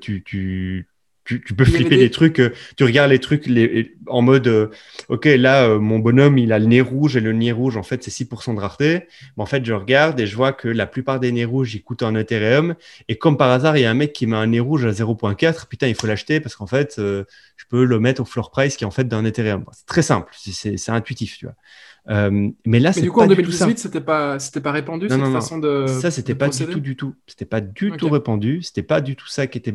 tu, 0.01 0.23
tu, 0.23 0.87
tu, 1.27 1.53
peux 1.53 1.65
flipper 1.65 1.97
des... 1.97 2.09
trucs. 2.09 2.39
Euh, 2.39 2.53
tu 2.77 2.83
regardes 2.83 3.11
les 3.11 3.19
trucs 3.19 3.45
les, 3.47 3.95
en 4.07 4.21
mode, 4.21 4.47
euh, 4.47 4.67
ok, 5.09 5.25
là, 5.25 5.67
euh, 5.67 5.79
mon 5.79 5.99
bonhomme, 5.99 6.37
il 6.37 6.53
a 6.53 6.59
le 6.59 6.65
nez 6.65 6.81
rouge 6.81 7.17
et 7.17 7.19
le 7.19 7.33
nez 7.33 7.51
rouge, 7.51 7.75
en 7.75 7.83
fait, 7.83 8.03
c'est 8.03 8.11
6% 8.25 8.55
de 8.55 8.59
rareté. 8.59 9.07
Mais 9.35 9.43
en 9.43 9.45
fait, 9.45 9.65
je 9.65 9.73
regarde 9.73 10.19
et 10.19 10.25
je 10.25 10.35
vois 10.35 10.53
que 10.53 10.67
la 10.67 10.87
plupart 10.87 11.19
des 11.19 11.31
nez 11.31 11.45
rouges, 11.45 11.75
ils 11.75 11.83
coûtent 11.83 12.03
un 12.03 12.15
Ethereum. 12.15 12.75
Et 13.09 13.17
comme 13.17 13.37
par 13.37 13.51
hasard, 13.51 13.77
il 13.77 13.81
y 13.81 13.85
a 13.85 13.91
un 13.91 13.95
mec 13.95 14.13
qui 14.13 14.25
met 14.25 14.37
un 14.37 14.47
nez 14.47 14.59
rouge 14.59 14.85
à 14.85 14.91
0.4. 14.91 15.67
Putain, 15.67 15.87
il 15.87 15.95
faut 15.95 16.07
l'acheter 16.07 16.39
parce 16.39 16.55
qu'en 16.55 16.67
fait, 16.67 16.95
je 16.97 17.65
peux 17.69 17.83
le 17.83 17.99
mettre 17.99 18.21
au 18.21 18.25
floor 18.25 18.49
price 18.49 18.77
qui 18.77 18.85
est 18.85 18.87
en 18.87 18.91
fait 18.91 19.07
d'un 19.07 19.25
Ethereum. 19.25 19.65
C'est 19.73 19.85
très 19.85 20.01
simple, 20.01 20.31
c'est 20.37 20.89
intuitif, 20.89 21.37
tu 21.37 21.45
vois. 21.45 22.29
mais 22.65 22.79
là, 22.79 22.93
c'est 22.93 23.01
du 23.01 23.11
coup, 23.11 23.21
en 23.21 23.27
2018, 23.27 23.79
c'était 23.79 24.01
pas, 24.01 24.39
c'était 24.39 24.61
pas 24.61 24.71
répandu 24.71 25.09
cette 25.09 25.19
façon 25.19 25.57
de. 25.57 25.85
Ça, 25.87 26.11
c'était 26.11 26.35
pas 26.35 26.49
du 26.49 26.65
tout, 26.65 26.79
du 26.79 26.95
tout. 26.95 27.15
C'était 27.27 27.45
pas 27.45 27.61
du 27.61 27.91
tout 27.91 28.09
répandu. 28.09 28.61
C'était 28.61 28.83
pas 28.83 29.01
du 29.01 29.15
tout 29.15 29.27
ça 29.27 29.47
qui 29.47 29.57
était. 29.57 29.73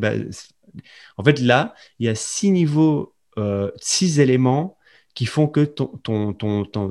En 1.17 1.23
fait, 1.23 1.39
là, 1.39 1.73
il 1.99 2.05
y 2.05 2.09
a 2.09 2.15
six 2.15 2.51
niveaux, 2.51 3.13
euh, 3.37 3.71
six 3.77 4.19
éléments 4.19 4.77
qui 5.15 5.25
font 5.25 5.47
que 5.47 5.61
ton, 5.61 6.33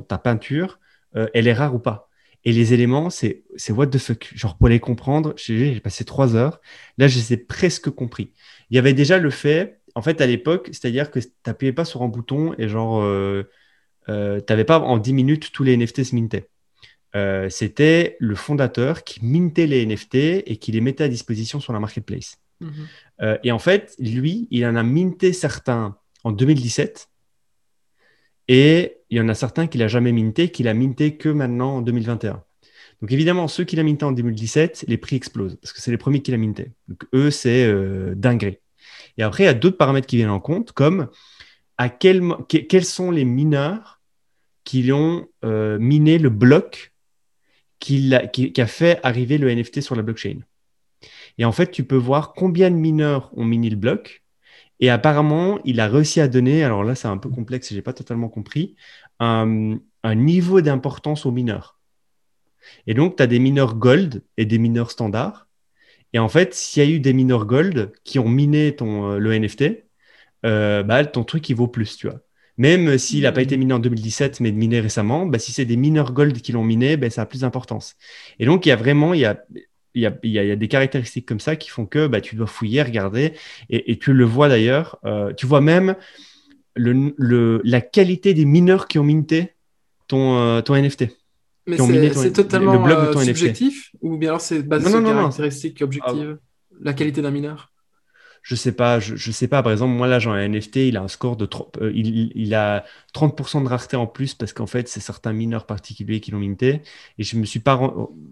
ta 0.01 0.17
peinture, 0.17 0.79
euh, 1.15 1.27
elle 1.33 1.47
est 1.47 1.53
rare 1.53 1.75
ou 1.75 1.79
pas. 1.79 2.09
Et 2.45 2.51
les 2.51 2.73
éléments, 2.73 3.09
c'est 3.09 3.43
what 3.69 3.87
the 3.87 3.97
fuck. 3.97 4.31
Genre, 4.35 4.57
pour 4.57 4.67
les 4.67 4.79
comprendre, 4.79 5.33
j'ai 5.37 5.79
passé 5.79 6.03
trois 6.03 6.35
heures. 6.35 6.59
Là, 6.97 7.07
je 7.07 7.17
les 7.17 7.33
ai 7.33 7.37
presque 7.37 7.89
compris. 7.89 8.33
Il 8.69 8.75
y 8.75 8.79
avait 8.79 8.93
déjà 8.93 9.17
le 9.17 9.29
fait, 9.29 9.79
en 9.95 10.01
fait, 10.01 10.19
à 10.19 10.27
l'époque, 10.27 10.67
c'est-à-dire 10.71 11.09
que 11.11 11.19
tu 11.19 11.29
n'appuyais 11.47 11.73
pas 11.73 11.85
sur 11.85 12.01
un 12.01 12.09
bouton 12.09 12.53
et 12.57 12.67
genre, 12.67 13.01
euh, 13.01 13.43
tu 14.07 14.13
n'avais 14.49 14.65
pas 14.65 14.79
en 14.79 14.97
10 14.97 15.13
minutes 15.13 15.51
tous 15.53 15.63
les 15.63 15.77
NFT 15.77 16.03
se 16.03 16.15
mintaient. 16.15 16.49
C'était 17.49 18.17
le 18.19 18.35
fondateur 18.35 19.03
qui 19.03 19.23
mintait 19.23 19.67
les 19.67 19.85
NFT 19.85 20.15
et 20.45 20.57
qui 20.59 20.71
les 20.71 20.81
mettait 20.81 21.03
à 21.05 21.09
disposition 21.09 21.59
sur 21.59 21.71
la 21.71 21.79
marketplace. 21.79 22.42
Mhm. 22.63 22.87
Euh, 23.21 23.37
et 23.43 23.51
en 23.51 23.59
fait, 23.59 23.95
lui, 23.99 24.47
il 24.51 24.65
en 24.65 24.75
a 24.75 24.83
minté 24.83 25.33
certains 25.33 25.97
en 26.23 26.31
2017 26.31 27.09
et 28.47 28.97
il 29.09 29.17
y 29.17 29.21
en 29.21 29.29
a 29.29 29.35
certains 29.35 29.67
qu'il 29.67 29.81
n'a 29.81 29.87
jamais 29.87 30.11
minté, 30.11 30.49
qu'il 30.49 30.67
a 30.67 30.73
minté 30.73 31.17
que 31.17 31.29
maintenant 31.29 31.77
en 31.77 31.81
2021. 31.81 32.43
Donc 33.01 33.11
évidemment, 33.11 33.47
ceux 33.47 33.63
qu'il 33.63 33.79
a 33.79 33.83
minté 33.83 34.05
en 34.05 34.11
2017, 34.11 34.85
les 34.87 34.97
prix 34.97 35.17
explosent 35.17 35.57
parce 35.61 35.73
que 35.73 35.81
c'est 35.81 35.91
les 35.91 35.97
premiers 35.97 36.21
qu'il 36.21 36.33
a 36.33 36.37
minté. 36.37 36.71
Donc 36.87 37.05
eux, 37.13 37.31
c'est 37.31 37.65
euh, 37.65 38.13
dingue. 38.15 38.57
Et 39.17 39.23
après, 39.23 39.43
il 39.43 39.45
y 39.45 39.49
a 39.49 39.53
d'autres 39.53 39.77
paramètres 39.77 40.07
qui 40.07 40.17
viennent 40.17 40.29
en 40.29 40.39
compte, 40.39 40.71
comme 40.71 41.09
à 41.77 41.89
quel, 41.89 42.21
quels 42.47 42.85
sont 42.85 43.11
les 43.11 43.25
mineurs 43.25 44.01
qui 44.63 44.91
ont 44.91 45.27
euh, 45.43 45.77
miné 45.79 46.17
le 46.17 46.29
bloc 46.29 46.93
qui 47.79 48.13
a 48.13 48.67
fait 48.67 48.99
arriver 49.03 49.37
le 49.37 49.53
NFT 49.53 49.81
sur 49.81 49.95
la 49.95 50.03
blockchain. 50.03 50.39
Et 51.37 51.45
en 51.45 51.51
fait, 51.51 51.71
tu 51.71 51.83
peux 51.83 51.95
voir 51.97 52.33
combien 52.33 52.69
de 52.69 52.75
mineurs 52.75 53.31
ont 53.35 53.45
miné 53.45 53.69
le 53.69 53.75
bloc. 53.75 54.23
Et 54.79 54.89
apparemment, 54.89 55.59
il 55.65 55.79
a 55.79 55.87
réussi 55.87 56.19
à 56.19 56.27
donner, 56.27 56.63
alors 56.63 56.83
là, 56.83 56.95
c'est 56.95 57.07
un 57.07 57.17
peu 57.17 57.29
complexe 57.29 57.71
et 57.71 57.75
je 57.75 57.79
n'ai 57.79 57.83
pas 57.83 57.93
totalement 57.93 58.29
compris, 58.29 58.75
un, 59.19 59.79
niveau 60.15 60.61
d'importance 60.61 61.25
aux 61.25 61.31
mineurs. 61.31 61.79
Et 62.87 62.93
donc, 62.93 63.15
tu 63.17 63.23
as 63.23 63.27
des 63.27 63.39
mineurs 63.39 63.75
gold 63.75 64.23
et 64.37 64.45
des 64.45 64.57
mineurs 64.57 64.91
standards. 64.91 65.47
Et 66.13 66.19
en 66.19 66.29
fait, 66.29 66.53
s'il 66.53 66.83
y 66.83 66.85
a 66.85 66.89
eu 66.89 66.99
des 66.99 67.13
mineurs 67.13 67.45
gold 67.45 67.93
qui 68.03 68.19
ont 68.19 68.29
miné 68.29 68.75
ton, 68.75 69.13
euh, 69.13 69.17
le 69.19 69.33
NFT, 69.33 69.85
euh, 70.45 70.83
bah, 70.83 71.05
ton 71.05 71.23
truc, 71.23 71.49
il 71.49 71.55
vaut 71.55 71.67
plus, 71.67 71.97
tu 71.97 72.07
vois. 72.07 72.19
Même 72.57 72.97
s'il 72.99 73.23
n'a 73.23 73.31
pas 73.31 73.41
été 73.41 73.57
miné 73.57 73.73
en 73.73 73.79
2017, 73.79 74.39
mais 74.39 74.51
miné 74.51 74.79
récemment, 74.79 75.25
bah, 75.25 75.39
si 75.39 75.51
c'est 75.51 75.65
des 75.65 75.77
mineurs 75.77 76.13
gold 76.13 76.39
qui 76.41 76.51
l'ont 76.51 76.63
miné, 76.63 76.97
bah, 76.97 77.09
ça 77.09 77.23
a 77.23 77.25
plus 77.25 77.41
d'importance. 77.41 77.95
Et 78.39 78.45
donc, 78.45 78.65
il 78.65 78.69
y 78.69 78.71
a 78.71 78.75
vraiment, 78.75 79.13
il 79.13 79.21
y 79.21 79.25
a, 79.25 79.43
il 79.95 80.01
y, 80.01 80.05
a, 80.05 80.17
il 80.23 80.31
y 80.31 80.39
a, 80.39 80.55
des 80.55 80.67
caractéristiques 80.67 81.27
comme 81.27 81.39
ça 81.39 81.55
qui 81.55 81.69
font 81.69 81.85
que 81.85 82.07
bah, 82.07 82.21
tu 82.21 82.35
dois 82.35 82.47
fouiller, 82.47 82.81
regarder, 82.81 83.33
et, 83.69 83.97
tu 83.99 84.13
le 84.13 84.25
vois 84.25 84.49
d'ailleurs. 84.49 84.97
Euh, 85.05 85.33
tu 85.33 85.45
vois 85.45 85.61
même 85.61 85.95
le, 86.75 87.13
le, 87.17 87.61
la 87.63 87.81
qualité 87.81 88.33
des 88.33 88.45
mineurs 88.45 88.87
qui 88.87 88.97
ont 88.99 89.03
minté 89.03 89.53
ton, 90.07 90.37
euh, 90.37 90.61
ton 90.61 90.75
NFT. 90.75 91.05
Mais 91.67 91.77
c'est 92.13 92.33
totalement 92.33 92.73
le 92.73 92.79
blog 92.79 93.07
de 93.07 93.13
ton 93.13 93.19
euh, 93.19 93.23
subjectif 93.23 93.91
ou 94.01 94.17
bien 94.17 94.29
alors 94.29 94.41
c'est 94.41 94.63
basé 94.63 94.89
sur 94.89 94.99
des 94.99 95.05
caractéristiques 95.05 95.81
objectives 95.81 96.37
La 96.81 96.93
qualité 96.93 97.21
d'un 97.21 97.31
mineur? 97.31 97.72
Je 98.43 98.55
sais 98.55 98.73
pas, 98.73 98.99
je, 98.99 99.31
sais 99.31 99.47
pas. 99.47 99.63
Par 99.63 99.71
exemple, 99.71 99.93
moi 99.93 100.07
là, 100.07 100.19
j'ai 100.19 100.29
un 100.29 100.37
NFT, 100.49 100.75
il 100.89 100.97
a 100.97 101.01
un 101.01 101.07
score 101.07 101.37
de 101.37 101.47
euh, 101.81 101.91
il, 101.95 102.31
il, 102.35 102.53
a 102.53 102.85
30% 103.13 103.63
de 103.63 103.69
rareté 103.69 103.95
en 103.95 104.05
plus 104.05 104.33
parce 104.33 104.51
qu'en 104.51 104.67
fait, 104.67 104.89
c'est 104.89 104.99
certains 104.99 105.31
mineurs 105.31 105.65
particuliers 105.65 106.19
qui 106.19 106.31
l'ont 106.31 106.39
minté. 106.39 106.81
Et 107.17 107.23
je 107.23 107.37
me 107.37 107.45
suis 107.45 107.61
pas, 107.61 107.79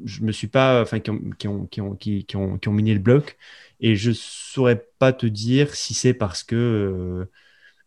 je 0.06 0.22
me 0.24 0.34
suis 0.34 0.48
pas, 0.48 0.82
enfin, 0.82 1.00
qui 1.00 1.12
ont, 1.12 1.22
qui 1.40 1.48
ont, 1.48 1.66
qui 1.66 1.82
ont, 1.82 1.96
qui, 1.96 2.26
ont, 2.36 2.58
qui 2.58 2.68
ont 2.68 2.74
miné 2.74 2.94
le 2.94 3.00
bloc. 3.00 3.38
Et 3.80 3.96
je 3.96 4.12
saurais 4.12 4.86
pas 5.00 5.14
te 5.14 5.26
dire 5.26 5.74
si 5.76 5.94
c'est 5.94 6.14
parce 6.14 6.44
que 6.44 6.56
euh, 6.56 7.32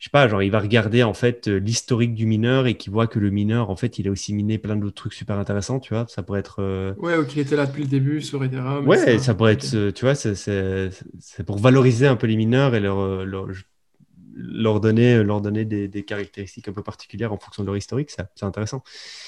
je 0.05 0.11
sais 0.11 0.13
pas, 0.13 0.29
genre 0.29 0.43
il 0.43 0.51
va 0.51 0.61
regarder 0.61 1.03
en 1.03 1.15
fait 1.15 1.49
euh, 1.49 1.57
l'historique 1.57 2.13
du 2.13 2.27
mineur 2.27 2.67
et 2.67 2.75
qu'il 2.75 2.93
voit 2.93 3.07
que 3.07 3.19
le 3.19 3.31
mineur 3.31 3.71
en 3.71 3.77
fait 3.77 3.99
il 3.99 4.07
a 4.07 4.11
aussi 4.11 4.35
miné 4.35 4.59
plein 4.59 4.77
d'autres 4.77 4.95
trucs 4.95 5.15
super 5.15 5.39
intéressants, 5.39 5.81
tu 5.81 5.95
vois, 5.95 6.05
ça 6.09 6.23
pourrait 6.23 6.41
être. 6.41 6.57
Euh, 6.59 6.93
ouais, 6.99 7.17
ou 7.17 7.25
qu'il 7.25 7.39
était 7.39 7.57
là 7.57 7.65
depuis 7.65 7.85
le 7.85 7.89
début 7.89 8.21
sur 8.21 8.45
Ethereum. 8.45 8.87
Ouais, 8.87 9.19
ça, 9.19 9.33
pourrait 9.33 9.55
être, 9.55 9.73
euh, 9.73 9.93
tu 9.93 10.05
vois, 10.05 10.15
c'est 10.15 11.47
pour 11.47 11.57
valoriser 11.57 12.07
un 12.07 12.17
peu 12.17 12.27
les 12.27 12.37
mineurs 12.37 12.75
et 12.75 12.81
leur, 12.81 13.25
leur, 13.25 14.81
donner, 14.81 15.25
leur 15.25 15.41
donner 15.41 15.65
des, 15.65 15.89
des, 15.89 16.03
caractéristiques 16.03 16.69
un 16.69 16.75
peu 16.75 16.83
particulières 16.83 17.33
en 17.33 17.39
fonction 17.39 17.63
de 17.63 17.69
leur 17.69 17.77
historique, 17.79 18.11
c'est 18.11 18.45
intéressant. 18.45 18.83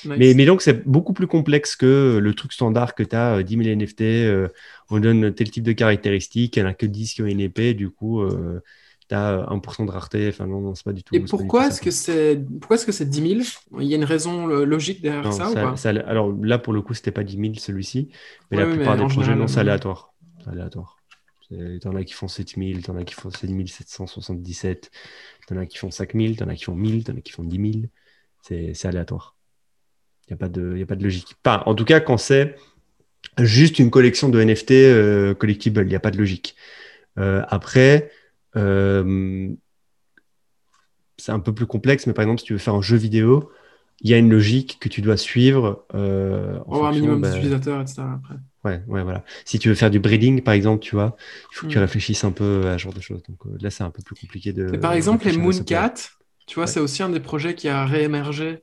Mais, 0.05 0.35
mais 0.35 0.45
donc 0.45 0.61
c'est 0.61 0.87
beaucoup 0.87 1.15
plus 1.15 1.27
complexe 1.27 1.75
que 1.75 2.19
le 2.23 2.35
truc 2.35 2.53
standard 2.53 2.95
que 2.95 3.03
tu 3.03 3.17
as 3.17 3.43
10 3.43 3.65
000 3.65 3.77
NFT, 3.77 4.51
on 4.91 5.01
donne 5.01 5.33
tel 5.33 5.51
type 5.51 5.65
de 5.65 5.73
caractéristiques, 5.73 6.55
il 6.57 6.63
n'y 6.63 6.69
en 6.69 6.71
a 6.71 6.75
que 6.75 6.85
10 6.85 7.15
qui 7.15 7.23
ont 7.23 7.27
une 7.27 7.41
épée, 7.41 7.73
du 7.73 7.89
coup 7.89 8.23
tu 9.09 9.15
as 9.15 9.47
1% 9.51 9.87
de 9.87 9.91
rareté. 9.91 10.29
Enfin, 10.29 10.47
non, 10.47 10.61
non 10.61 10.75
c'est 10.75 10.85
pas 10.85 10.93
du 10.93 11.03
tout. 11.03 11.15
Et 11.15 11.21
pourquoi 11.21 11.69
est-ce 11.69 11.81
que 11.81 11.91
c'est 11.91 12.43
pourquoi 12.61 12.77
est-ce 12.77 12.87
que 12.87 12.93
c'est 12.93 13.09
10 13.09 13.45
000 13.45 13.81
Il 13.81 13.87
y 13.87 13.95
a 13.95 13.97
une 13.97 14.05
raison 14.05 14.47
logique 14.47 15.03
derrière 15.03 15.33
ça, 15.33 15.51
ou 15.51 15.55
pas? 15.55 15.75
Alors 16.07 16.35
là, 16.43 16.59
pour 16.59 16.73
le 16.73 16.83
coup, 16.83 16.95
c'était 16.95 17.13
pas 17.13 17.25
10 17.25 17.37
000 17.37 17.55
celui-ci, 17.57 18.11
mais 18.51 18.59
la 18.59 18.67
plupart 18.67 18.97
des 18.97 19.07
projets, 19.07 19.35
non, 19.35 19.47
c'est 19.47 19.61
aléatoire. 19.61 20.13
C'est 20.45 20.51
aléatoire. 20.51 20.97
T'en 21.81 21.95
as 21.95 22.03
qui 22.03 22.13
font 22.13 22.27
7000, 22.27 22.83
t'en 22.83 22.97
as 22.97 23.05
qui 23.05 23.15
font 23.15 23.31
7777, 23.31 24.91
t'en 25.47 25.57
as 25.57 25.67
qui 25.67 25.79
font 25.79 25.93
5000, 25.93 26.37
t'en 26.37 26.49
as 26.49 26.57
qui 26.57 26.65
font 26.65 26.75
1000, 26.75 27.05
t'en 27.05 27.17
as 27.17 27.21
qui 27.21 27.33
font 27.33 27.45
10 27.45 27.73
000. 27.73 27.85
C'est 28.75 28.87
aléatoire. 28.87 29.37
Il 30.29 30.33
n'y 30.33 30.35
a, 30.35 30.39
pas 30.39 30.49
de, 30.49 30.83
a 30.83 30.87
pas 30.87 30.97
de 30.97 31.05
logique. 31.05 31.37
Pas, 31.43 31.63
en 31.67 31.75
tout 31.77 31.85
cas, 31.85 32.01
quand 32.01 32.17
c'est 32.17 32.57
juste 33.39 33.79
une 33.79 33.91
collection 33.91 34.29
de 34.29 34.43
NFT 34.43 34.73
euh, 34.73 35.35
collectible, 35.35 35.83
il 35.83 35.89
n'y 35.89 35.95
a 35.95 36.01
pas 36.01 36.11
de 36.11 36.19
logique. 36.19 36.57
Euh, 37.19 37.45
après, 37.49 38.05
euh, 38.05 38.17
c'est 41.19 41.33
un 41.33 41.41
peu 41.41 41.55
plus 41.55 41.67
complexe, 41.67 42.07
mais 42.07 42.13
par 42.13 42.23
exemple, 42.23 42.41
si 42.41 42.47
tu 42.47 42.53
veux 42.53 42.59
faire 42.59 42.75
un 42.75 42.83
jeu 42.83 42.97
vidéo, 42.97 43.51
il 44.01 44.11
y 44.11 44.15
a 44.15 44.19
une 44.19 44.31
logique 44.31 44.79
que 44.81 44.89
tu 44.89 45.01
dois 45.01 45.17
suivre. 45.17 45.87
Euh, 45.95 46.59
en 46.67 46.85
un 46.85 46.93
minimum 46.93 47.21
bah, 47.21 47.31
d'utilisateurs, 47.31 47.81
etc. 47.81 48.03
Après. 48.03 48.35
Ouais, 48.65 48.83
ouais, 48.89 49.03
voilà. 49.03 49.25
Si 49.45 49.59
tu 49.59 49.69
veux 49.69 49.75
faire 49.75 49.91
du 49.91 50.01
breeding, 50.01 50.43
par 50.43 50.55
exemple, 50.55 50.81
tu 50.81 50.95
vois, 50.95 51.17
il 51.53 51.55
faut 51.55 51.67
que 51.67 51.73
tu 51.73 51.79
mm. 51.79 51.83
réfléchisses 51.83 52.25
un 52.25 52.33
peu 52.33 52.67
à 52.69 52.77
ce 52.77 52.85
genre 52.85 52.93
de 52.93 53.01
choses. 53.01 53.23
Donc 53.23 53.39
euh, 53.47 53.57
là, 53.61 53.71
c'est 53.71 53.85
un 53.85 53.91
peu 53.91 54.03
plus 54.03 54.15
compliqué 54.15 54.53
de. 54.53 54.77
par 54.77 54.93
exemple, 54.93 55.27
les 55.27 55.37
Mooncat, 55.37 55.95
tu 56.47 56.57
vois, 56.57 56.67
c'est 56.67 56.81
aussi 56.81 57.03
un 57.03 57.09
des 57.09 57.21
projets 57.21 57.55
qui 57.55 57.69
a 57.69 57.87
réémergé. 57.87 58.63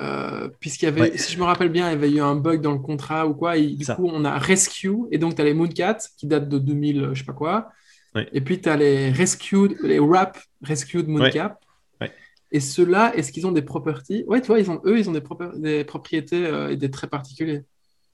Euh, 0.00 0.48
puisqu'il 0.58 0.86
y 0.86 0.88
avait, 0.88 1.16
si 1.16 1.32
je 1.32 1.38
me 1.38 1.44
rappelle 1.44 1.68
bien, 1.68 1.88
il 1.88 1.92
y 1.92 1.94
avait 1.94 2.10
eu 2.10 2.20
un 2.20 2.34
bug 2.34 2.60
dans 2.60 2.72
le 2.72 2.80
contrat 2.80 3.28
ou 3.28 3.34
quoi, 3.34 3.56
et 3.56 3.66
du 3.66 3.86
coup, 3.86 4.10
on 4.12 4.24
a 4.24 4.36
Rescue, 4.38 5.06
et 5.12 5.18
donc 5.18 5.36
tu 5.36 5.40
as 5.40 5.44
les 5.44 5.54
Mooncat 5.54 5.98
qui 6.18 6.26
datent 6.26 6.48
de 6.48 6.58
2000, 6.58 7.10
je 7.12 7.18
sais 7.20 7.24
pas 7.24 7.32
quoi, 7.32 7.70
et 8.32 8.40
puis, 8.40 8.60
tu 8.60 8.68
as 8.68 8.76
les 8.76 9.10
Rescued, 9.10 9.76
les 9.82 9.98
Wrap 9.98 10.38
Rescued 10.62 11.08
Mooncap. 11.08 11.64
Et 12.52 12.60
ceux-là, 12.60 13.12
est-ce 13.16 13.32
qu'ils 13.32 13.48
ont 13.48 13.52
des 13.52 13.62
properties? 13.62 14.22
Ouais, 14.28 14.40
tu 14.40 14.46
vois, 14.46 14.60
ils 14.60 14.70
ont, 14.70 14.80
eux, 14.84 14.96
ils 14.96 15.10
ont 15.10 15.12
des, 15.12 15.22
des 15.56 15.84
propriétés 15.84 16.46
euh, 16.46 16.70
et 16.70 16.76
des 16.76 16.88
traits 16.88 17.10
particuliers. 17.10 17.64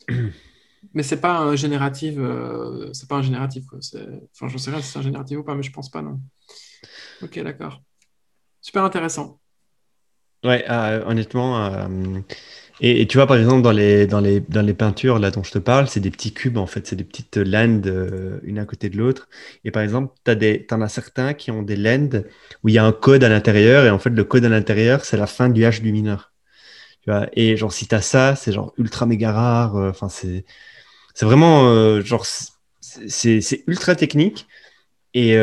mais 0.95 1.03
c'est 1.03 1.21
pas 1.21 1.41
un 1.41 1.57
génératif. 1.57 2.15
Euh, 2.17 2.91
c'est 2.95 3.07
pas 3.07 3.17
un 3.17 3.23
génératif. 3.23 3.67
Quoi. 3.67 3.81
Enfin, 4.35 4.49
je 4.49 4.57
sais 4.57 4.71
pas 4.71 4.81
si 4.81 4.91
c'est 4.91 4.99
un 4.99 5.03
génératif 5.03 5.39
ou 5.39 5.45
pas, 5.45 5.55
mais 5.55 5.63
je 5.63 5.71
pense 5.71 5.91
pas, 5.91 6.01
non. 6.01 6.21
Ok, 7.21 7.39
d'accord. 7.41 7.83
Super 8.63 8.83
intéressant. 8.85 9.39
Ouais, 10.43 10.65
euh, 10.71 11.05
honnêtement, 11.05 11.87
et, 12.81 13.07
tu 13.07 13.19
vois, 13.19 13.27
par 13.27 13.37
exemple, 13.37 13.63
dans 13.63 13.73
les, 13.73 14.07
dans 14.07 14.21
les, 14.21 14.41
dans 14.41 14.63
les 14.63 14.75
peintures 14.75 15.19
là 15.19 15.31
dont 15.31 15.43
je 15.43 15.51
te 15.51 15.59
parle, 15.59 15.89
c'est 15.89 16.01
des 16.01 16.11
petits 16.11 16.33
cubes, 16.33 16.57
en 16.57 16.67
fait, 16.67 16.87
c'est 16.87 16.97
des 16.97 17.05
petites 17.05 17.37
landes, 17.37 17.87
euh, 17.87 18.41
une 18.43 18.59
à 18.59 18.65
côté 18.65 18.89
de 18.89 18.97
l'autre. 18.97 19.29
Et 19.65 19.71
par 19.71 19.83
exemple, 19.83 20.15
tu 20.25 20.67
en 20.71 20.81
as 20.81 20.89
certains 20.89 21.35
qui 21.35 21.51
ont 21.51 21.63
des 21.63 21.77
landes 21.77 22.27
où 22.65 22.69
il 22.69 22.75
y 22.75 22.79
a 22.79 22.85
un 22.85 22.93
code 22.93 23.23
à 23.25 23.29
l'intérieur, 23.29 23.85
et 23.85 23.91
en 23.91 23.99
fait, 23.99 24.11
le 24.11 24.25
code 24.25 24.45
à 24.45 24.49
l'intérieur, 24.49 25.05
c'est 25.05 25.17
la 25.17 25.27
fin 25.27 25.49
du 25.51 25.63
H 25.63 25.83
du 25.83 25.93
mineur. 25.93 26.33
Tu 27.03 27.11
vois? 27.11 27.29
Et 27.35 27.57
genre, 27.57 27.73
si 27.73 27.89
tu 27.89 27.95
as 27.95 28.03
ça, 28.03 28.37
c'est 28.37 28.53
genre 28.53 28.75
ultra 28.79 29.07
méga 29.07 29.33
rare. 29.33 29.77
Euh, 29.77 29.91
enfin, 29.91 30.09
c'est 30.09 30.45
c'est 31.15 31.27
vraiment, 31.27 31.69
euh, 31.71 32.03
genre, 32.03 32.27
c'est 32.81 33.65
ultra 33.67 33.95
technique. 33.97 34.47
Et, 35.15 35.37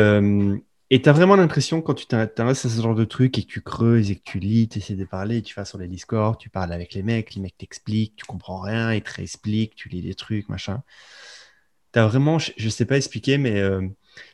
et 0.90 1.02
tu 1.02 1.08
as 1.08 1.12
vraiment 1.12 1.36
l'impression, 1.36 1.82
quand 1.82 1.94
tu 1.94 2.06
t'intéresses 2.06 2.64
à 2.64 2.68
ce 2.70 2.80
genre 2.80 2.94
de 2.94 3.04
truc 3.04 3.36
et 3.38 3.42
que 3.42 3.48
tu 3.48 3.60
creuses 3.62 4.10
et 4.10 4.16
que 4.16 4.22
tu 4.24 4.38
lis, 4.38 4.68
tu 4.68 4.78
essaies 4.78 4.94
de 4.94 5.04
parler, 5.04 5.42
tu 5.42 5.54
vas 5.54 5.64
sur 5.66 5.78
les 5.78 5.88
Discord, 5.88 6.38
tu 6.38 6.48
parles 6.50 6.72
avec 6.72 6.94
les 6.94 7.02
mecs, 7.02 7.34
les 7.34 7.42
mecs 7.42 7.58
t'expliquent, 7.58 8.16
tu 8.16 8.24
comprends 8.24 8.60
rien, 8.60 8.94
ils 8.94 9.02
te 9.02 9.12
réexpliquent, 9.14 9.74
tu 9.74 9.88
lis 9.90 10.02
des 10.02 10.14
trucs, 10.14 10.48
machin. 10.48 10.82
Tu 11.92 11.98
as 11.98 12.06
vraiment, 12.06 12.38
je 12.38 12.52
ne 12.62 12.70
sais 12.70 12.84
pas 12.84 12.96
expliquer, 12.96 13.38
mais 13.38 13.60
euh, 13.60 13.86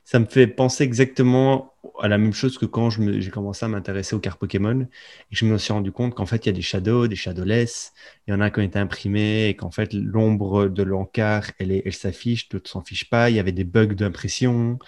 ça 0.04 0.18
me 0.18 0.26
fait 0.26 0.46
penser 0.46 0.82
exactement 0.84 1.72
à 2.00 2.08
la 2.08 2.18
même 2.18 2.32
chose 2.32 2.58
que 2.58 2.66
quand 2.66 2.90
j'ai 2.90 3.30
commencé 3.30 3.64
à 3.64 3.68
m'intéresser 3.68 4.16
aux 4.16 4.20
cartes 4.20 4.40
Pokémon 4.40 4.80
et 4.82 4.88
je 5.30 5.44
me 5.44 5.56
suis 5.58 5.72
rendu 5.72 5.92
compte 5.92 6.14
qu'en 6.14 6.26
fait, 6.26 6.46
il 6.46 6.48
y 6.48 6.50
a 6.50 6.52
des 6.52 6.62
shadows, 6.62 7.06
des 7.06 7.16
shadowless, 7.16 7.92
il 8.26 8.32
y 8.32 8.34
en 8.34 8.40
a 8.40 8.50
qui 8.50 8.60
ont 8.60 8.62
été 8.62 8.78
imprimés 8.78 9.48
et 9.48 9.56
qu'en 9.56 9.70
fait, 9.70 9.92
l'ombre 9.92 10.66
de 10.68 10.82
l'encart, 10.82 11.50
elle, 11.58 11.72
elle 11.84 11.92
s'affiche, 11.92 12.48
d'autres 12.48 12.70
s'en 12.70 12.82
fichent 12.82 13.08
pas, 13.10 13.30
il 13.30 13.36
y 13.36 13.38
avait 13.40 13.52
des 13.52 13.64
bugs 13.64 13.94
d'impression. 13.94 14.78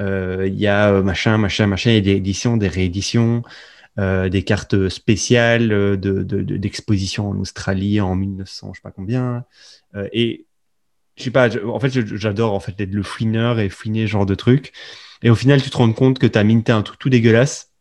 Euh, 0.00 0.46
il 0.46 0.58
y 0.58 0.66
a 0.66 0.92
euh, 0.92 1.02
machin, 1.02 1.38
machin, 1.38 1.66
machin, 1.66 1.96
a 1.96 2.00
des 2.00 2.12
éditions, 2.12 2.56
des 2.56 2.68
rééditions, 2.68 3.42
euh, 3.98 4.28
des 4.28 4.42
cartes 4.42 4.88
spéciales 4.88 5.98
d'exposition 5.98 7.30
de, 7.30 7.34
de, 7.34 7.38
en 7.38 7.40
Australie 7.40 8.00
en 8.00 8.14
1900, 8.16 8.72
je 8.72 8.78
sais 8.78 8.82
pas 8.82 8.90
combien. 8.90 9.44
et 10.12 10.46
je 11.16 11.24
sais 11.24 11.30
pas, 11.30 11.50
en 11.66 11.78
fait, 11.80 11.90
j'adore 12.16 12.54
en 12.54 12.60
fait 12.60 12.80
être 12.80 12.94
le 12.94 13.02
fouineur 13.02 13.60
et 13.60 13.68
fouiner 13.68 14.06
ce 14.06 14.12
genre 14.12 14.26
de 14.26 14.34
trucs. 14.34 14.72
Et 15.22 15.28
au 15.28 15.34
final, 15.34 15.60
tu 15.60 15.68
te 15.68 15.76
rends 15.76 15.92
compte 15.92 16.18
que 16.18 16.26
tu 16.26 16.38
as 16.38 16.44
minté 16.44 16.72
un 16.72 16.82
truc 16.82 16.98
tout 16.98 17.10
dégueulasse. 17.10 17.72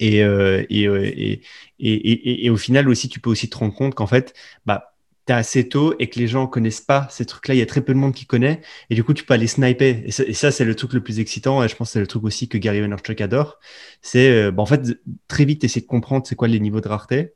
Et, 0.00 0.18
et, 0.18 0.84
et, 0.84 1.42
et, 1.78 2.46
et, 2.46 2.50
au 2.50 2.56
final 2.56 2.88
aussi, 2.88 3.08
tu 3.08 3.20
peux 3.20 3.30
aussi 3.30 3.48
te 3.48 3.56
rendre 3.56 3.74
compte 3.74 3.94
qu'en 3.94 4.06
fait, 4.06 4.34
bah, 4.66 4.93
tu 5.26 5.32
assez 5.32 5.68
tôt 5.68 5.94
et 5.98 6.08
que 6.08 6.18
les 6.18 6.26
gens 6.26 6.46
connaissent 6.46 6.80
pas 6.80 7.08
ces 7.10 7.24
trucs-là, 7.24 7.54
il 7.54 7.58
y 7.58 7.62
a 7.62 7.66
très 7.66 7.80
peu 7.82 7.94
de 7.94 7.98
monde 7.98 8.14
qui 8.14 8.26
connaît, 8.26 8.60
et 8.90 8.94
du 8.94 9.04
coup, 9.04 9.14
tu 9.14 9.24
peux 9.24 9.34
aller 9.34 9.46
sniper. 9.46 10.02
Et 10.04 10.10
ça, 10.10 10.50
c'est 10.50 10.64
le 10.64 10.74
truc 10.74 10.92
le 10.92 11.02
plus 11.02 11.20
excitant, 11.20 11.62
et 11.62 11.68
je 11.68 11.76
pense 11.76 11.88
que 11.88 11.92
c'est 11.94 12.00
le 12.00 12.06
truc 12.06 12.24
aussi 12.24 12.48
que 12.48 12.58
Gary 12.58 12.80
Vaynerchuk 12.80 13.20
adore. 13.20 13.58
C'est, 14.02 14.30
euh, 14.30 14.50
bah, 14.50 14.62
en 14.62 14.66
fait, 14.66 14.82
très 15.28 15.44
vite 15.44 15.64
essayer 15.64 15.82
de 15.82 15.86
comprendre 15.86 16.26
c'est 16.26 16.36
quoi 16.36 16.48
les 16.48 16.60
niveaux 16.60 16.80
de 16.80 16.88
rareté. 16.88 17.34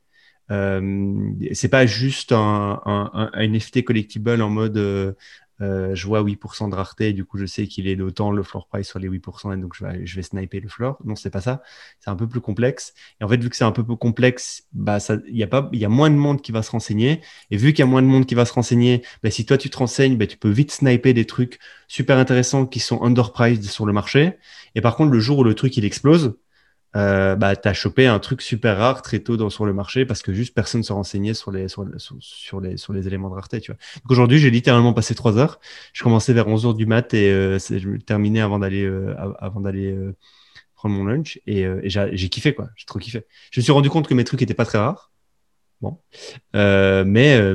Euh, 0.51 1.31
c'est 1.53 1.69
pas 1.69 1.85
juste 1.85 2.31
un, 2.31 2.81
un, 2.85 3.29
NFT 3.35 3.83
collectible 3.83 4.41
en 4.41 4.49
mode 4.49 4.77
euh, 4.77 5.13
euh, 5.61 5.93
je 5.95 6.07
vois 6.07 6.21
8% 6.21 6.69
de 6.69 6.75
rareté, 6.75 7.13
du 7.13 7.25
coup 7.25 7.37
je 7.37 7.45
sais 7.45 7.67
qu'il 7.67 7.87
est 7.87 7.95
d'autant 7.95 8.31
le 8.31 8.43
floor 8.43 8.67
price 8.67 8.87
sur 8.87 8.99
les 8.99 9.07
8%, 9.09 9.53
et 9.53 9.57
donc 9.57 9.73
je 9.75 9.85
vais, 9.85 10.05
je 10.05 10.15
vais 10.15 10.21
sniper 10.21 10.59
le 10.59 10.69
floor. 10.69 10.97
Non, 11.03 11.15
c'est 11.15 11.29
pas 11.29 11.41
ça. 11.41 11.61
C'est 11.99 12.09
un 12.09 12.15
peu 12.15 12.27
plus 12.27 12.41
complexe. 12.41 12.93
Et 13.19 13.23
en 13.23 13.27
fait, 13.27 13.37
vu 13.37 13.49
que 13.49 13.55
c'est 13.55 13.63
un 13.63 13.71
peu 13.71 13.83
plus 13.83 13.97
complexe, 13.97 14.63
bah, 14.73 14.97
il 15.27 15.37
y, 15.37 15.43
a 15.43 15.47
pas, 15.47 15.69
y 15.73 15.85
a 15.85 15.89
moins 15.89 16.09
de 16.09 16.15
monde 16.15 16.41
qui 16.41 16.51
va 16.51 16.61
se 16.63 16.71
renseigner. 16.71 17.21
Et 17.51 17.57
vu 17.57 17.73
qu'il 17.73 17.79
y 17.79 17.87
a 17.87 17.91
moins 17.91 18.01
de 18.01 18.07
monde 18.07 18.25
qui 18.25 18.35
va 18.35 18.45
se 18.45 18.53
renseigner, 18.53 19.03
bah, 19.23 19.31
si 19.31 19.45
toi 19.45 19.57
tu 19.57 19.69
te 19.69 19.77
renseignes, 19.77 20.17
bah, 20.17 20.27
tu 20.27 20.37
peux 20.37 20.49
vite 20.49 20.71
sniper 20.71 21.13
des 21.13 21.25
trucs 21.25 21.59
super 21.87 22.17
intéressants 22.17 22.65
qui 22.65 22.79
sont 22.79 23.01
underpriced 23.03 23.63
sur 23.63 23.85
le 23.85 23.93
marché. 23.93 24.37
Et 24.75 24.81
par 24.81 24.95
contre, 24.95 25.11
le 25.11 25.19
jour 25.19 25.39
où 25.39 25.43
le 25.43 25.55
truc 25.55 25.75
il 25.77 25.85
explose, 25.85 26.35
euh, 26.95 27.35
bah, 27.35 27.55
tu 27.55 27.67
as 27.67 27.73
chopé 27.73 28.07
un 28.07 28.17
truc 28.19 28.41
super 28.41 28.77
rare 28.77 29.01
très 29.01 29.19
tôt 29.19 29.37
dans, 29.37 29.49
sur 29.49 29.65
le 29.65 29.73
marché 29.73 30.05
parce 30.05 30.23
que 30.23 30.33
juste 30.33 30.55
personne 30.55 30.79
ne 30.81 30.85
se 30.85 30.93
renseignait 30.93 31.35
sur 31.35 31.51
les, 31.51 31.67
sur, 31.67 31.85
sur, 32.19 32.61
les, 32.61 32.77
sur 32.77 32.93
les 32.93 33.07
éléments 33.07 33.29
de 33.29 33.35
rareté. 33.35 33.61
Tu 33.61 33.71
vois. 33.71 33.79
Donc 34.03 34.11
aujourd'hui, 34.11 34.39
j'ai 34.39 34.49
littéralement 34.49 34.93
passé 34.93 35.13
trois 35.13 35.37
heures. 35.37 35.59
Je 35.93 36.03
commençais 36.03 36.33
vers 36.33 36.47
11 36.47 36.65
heures 36.65 36.73
du 36.73 36.85
mat 36.87 37.13
et 37.13 37.29
euh, 37.31 37.59
je 37.59 37.97
terminais 37.97 38.41
avant 38.41 38.59
d'aller 38.59 38.83
euh, 38.85 39.13
avant 39.39 39.61
d'aller 39.61 39.91
euh, 39.91 40.15
prendre 40.75 40.95
mon 40.95 41.05
lunch 41.05 41.39
et, 41.45 41.65
euh, 41.65 41.81
et 41.83 41.89
j'ai 41.89 42.29
kiffé 42.29 42.53
quoi. 42.55 42.69
J'ai 42.75 42.85
trop 42.85 42.99
kiffé. 42.99 43.25
Je 43.51 43.59
me 43.59 43.63
suis 43.63 43.71
rendu 43.71 43.89
compte 43.89 44.07
que 44.07 44.13
mes 44.15 44.23
trucs 44.23 44.41
étaient 44.41 44.53
pas 44.55 44.65
très 44.65 44.79
rares. 44.79 45.11
Bon, 45.81 45.97
mais, 46.53 47.05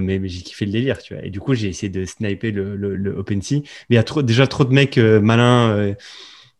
mais, 0.01 0.19
mais 0.19 0.29
j'ai 0.29 0.43
kiffé 0.43 0.65
le 0.67 0.73
délire, 0.73 0.99
tu 0.99 1.15
vois. 1.15 1.25
Et 1.25 1.31
du 1.31 1.41
coup, 1.41 1.55
j'ai 1.55 1.69
essayé 1.69 1.91
de 1.91 2.07
sniper 2.07 2.53
le, 2.53 2.75
le, 2.75 2.97
le 2.97 3.19
OpenSea. 3.19 3.57
Mais 3.91 3.91
il 3.91 3.97
y 3.97 3.99
a 3.99 4.03
trop, 4.05 4.23
déjà 4.23 4.47
trop 4.47 4.65
de 4.65 4.73
mecs 4.73 4.97
malins 4.97 5.95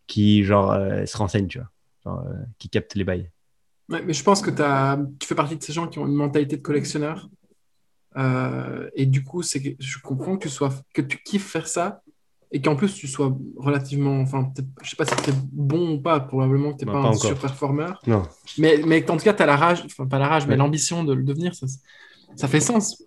qui 0.07 0.43
genre 0.43 0.75
se 1.05 1.17
renseignent, 1.17 1.47
tu 1.47 1.57
vois. 1.59 1.71
Euh, 2.07 2.11
qui 2.59 2.69
capte 2.69 2.93
les 2.93 3.03
bails. 3.03 3.31
mais 3.89 4.13
je 4.13 4.23
pense 4.23 4.41
que 4.41 4.51
as, 4.61 4.99
tu 5.19 5.27
fais 5.27 5.33
partie 5.33 5.57
de 5.57 5.63
ces 5.63 5.73
gens 5.73 5.87
qui 5.87 5.97
ont 5.97 6.05
une 6.05 6.13
mentalité 6.13 6.57
de 6.57 6.61
collectionneur. 6.61 7.29
Euh, 8.15 8.87
et 8.93 9.07
du 9.07 9.23
coup, 9.23 9.41
c'est 9.41 9.75
je 9.79 9.97
comprends 9.99 10.37
que 10.37 10.43
tu, 10.43 10.49
sois, 10.49 10.69
que 10.93 11.01
tu 11.01 11.17
kiffes 11.23 11.47
faire 11.47 11.67
ça 11.67 12.03
et 12.51 12.61
qu'en 12.61 12.75
plus 12.75 12.93
tu 12.93 13.07
sois 13.07 13.35
relativement. 13.57 14.19
Enfin, 14.21 14.51
je 14.83 14.89
sais 14.89 14.95
pas 14.95 15.05
si 15.05 15.15
tu 15.15 15.31
es 15.31 15.33
bon 15.51 15.95
ou 15.95 15.99
pas, 15.99 16.19
probablement 16.19 16.73
que 16.73 16.77
tu 16.77 16.85
n'es 16.85 16.91
bah, 16.91 17.01
pas, 17.01 17.07
un 17.09 17.13
super 17.13 17.39
performer. 17.39 17.93
Non. 18.05 18.23
Mais, 18.59 18.81
mais 18.85 19.09
en 19.09 19.17
tout 19.17 19.23
cas, 19.23 19.33
tu 19.33 19.41
as 19.41 19.47
la 19.47 19.57
rage, 19.57 19.83
enfin, 19.85 20.05
pas 20.05 20.19
la 20.19 20.27
rage, 20.27 20.45
mais 20.45 20.55
l'ambition 20.55 21.03
de 21.03 21.13
le 21.13 21.23
devenir, 21.23 21.55
ça, 21.55 21.65
ça 22.35 22.47
fait 22.47 22.59
sens. 22.59 23.03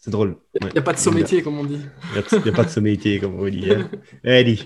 C'est 0.00 0.10
drôle. 0.10 0.36
Il 0.60 0.66
n'y 0.66 0.78
a 0.78 0.82
pas 0.82 0.92
de 0.92 0.98
sommétier, 0.98 1.40
comme 1.40 1.58
on 1.58 1.64
dit. 1.64 1.80
Il 2.10 2.42
n'y 2.42 2.48
a, 2.50 2.52
pas 2.52 2.64
de 2.64 2.68
sommétier, 2.68 3.20
comme 3.20 3.38
on 3.38 3.48
dit. 3.48 3.70
Hein. 3.70 3.88
Allez. 4.24 4.58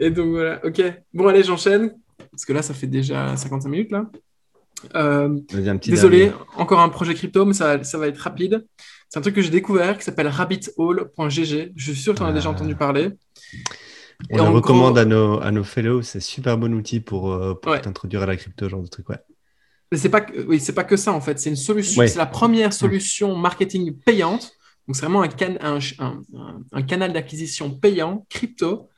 Et 0.00 0.10
donc 0.10 0.30
voilà, 0.30 0.64
ok. 0.64 0.82
Bon, 1.12 1.28
allez, 1.28 1.42
j'enchaîne. 1.44 1.94
Parce 2.30 2.44
que 2.44 2.52
là, 2.52 2.62
ça 2.62 2.74
fait 2.74 2.86
déjà 2.86 3.36
55 3.36 3.68
minutes, 3.68 3.90
là. 3.90 4.10
Euh, 4.94 5.40
désolé, 5.84 6.32
encore 6.56 6.80
un 6.80 6.88
projet 6.88 7.14
crypto, 7.14 7.44
mais 7.44 7.52
ça, 7.52 7.82
ça 7.82 7.98
va 7.98 8.06
être 8.06 8.18
rapide. 8.18 8.64
C'est 9.08 9.18
un 9.18 9.22
truc 9.22 9.34
que 9.34 9.42
j'ai 9.42 9.50
découvert 9.50 9.98
qui 9.98 10.04
s'appelle 10.04 10.28
rabbithole.gg. 10.28 11.72
Je 11.74 11.92
suis 11.92 12.00
sûr 12.00 12.12
que 12.12 12.18
tu 12.18 12.22
en 12.22 12.26
as 12.26 12.32
déjà 12.32 12.50
entendu 12.50 12.76
parler. 12.76 13.10
On 14.30 14.36
le 14.36 14.50
recommande 14.50 14.98
à, 14.98 15.04
nos, 15.04 15.40
à 15.40 15.50
nos 15.50 15.64
fellows. 15.64 16.02
C'est 16.02 16.20
super 16.20 16.58
bon 16.58 16.74
outil 16.74 17.00
pour, 17.00 17.32
euh, 17.32 17.54
pour 17.54 17.80
t'introduire 17.80 18.22
à 18.22 18.26
la 18.26 18.36
crypto, 18.36 18.68
genre 18.68 18.82
de 18.82 18.88
truc. 18.88 19.08
Ouais. 19.08 19.18
Mais 19.90 19.98
c'est 19.98 20.10
pas, 20.10 20.24
oui, 20.46 20.60
c'est 20.60 20.74
pas 20.74 20.84
que 20.84 20.96
ça 20.96 21.12
en 21.12 21.20
fait. 21.20 21.38
C'est 21.38 21.50
une 21.50 21.56
solution. 21.56 22.06
C'est 22.06 22.18
la 22.18 22.26
première 22.26 22.72
solution 22.72 23.34
marketing 23.36 23.96
payante. 23.96 24.52
Donc 24.86 24.96
c'est 24.96 25.02
vraiment 25.02 25.22
un, 25.22 25.28
un, 25.60 26.22
un, 26.72 26.82
canal 26.82 27.12
d'acquisition 27.12 27.70
payant 27.70 28.26
crypto 28.30 28.88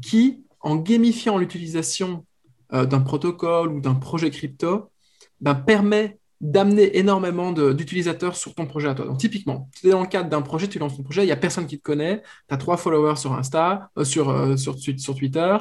qui, 0.00 0.44
en 0.60 0.76
gamifiant 0.76 1.38
l'utilisation 1.38 2.24
euh, 2.72 2.86
d'un 2.86 3.00
protocole 3.00 3.72
ou 3.72 3.80
d'un 3.80 3.94
projet 3.94 4.30
crypto, 4.30 4.90
ben, 5.40 5.54
permet 5.54 6.20
d'amener 6.40 6.96
énormément 6.96 7.52
d'utilisateurs 7.52 8.34
sur 8.34 8.54
ton 8.54 8.66
projet 8.66 8.88
à 8.88 8.94
toi. 8.94 9.04
Donc, 9.04 9.18
typiquement, 9.18 9.68
tu 9.78 9.88
es 9.88 9.90
dans 9.90 10.00
le 10.00 10.06
cadre 10.06 10.30
d'un 10.30 10.40
projet, 10.40 10.68
tu 10.68 10.78
lances 10.78 10.96
ton 10.96 11.02
projet, 11.02 11.22
il 11.22 11.26
n'y 11.26 11.32
a 11.32 11.36
personne 11.36 11.66
qui 11.66 11.78
te 11.78 11.82
connaît, 11.82 12.22
tu 12.48 12.54
as 12.54 12.56
trois 12.56 12.78
followers 12.78 13.16
sur 13.16 13.34
Insta, 13.34 13.90
euh, 13.98 14.04
sur, 14.04 14.30
euh, 14.30 14.56
sur, 14.56 14.78
sur, 14.78 15.14
Twitter, 15.14 15.56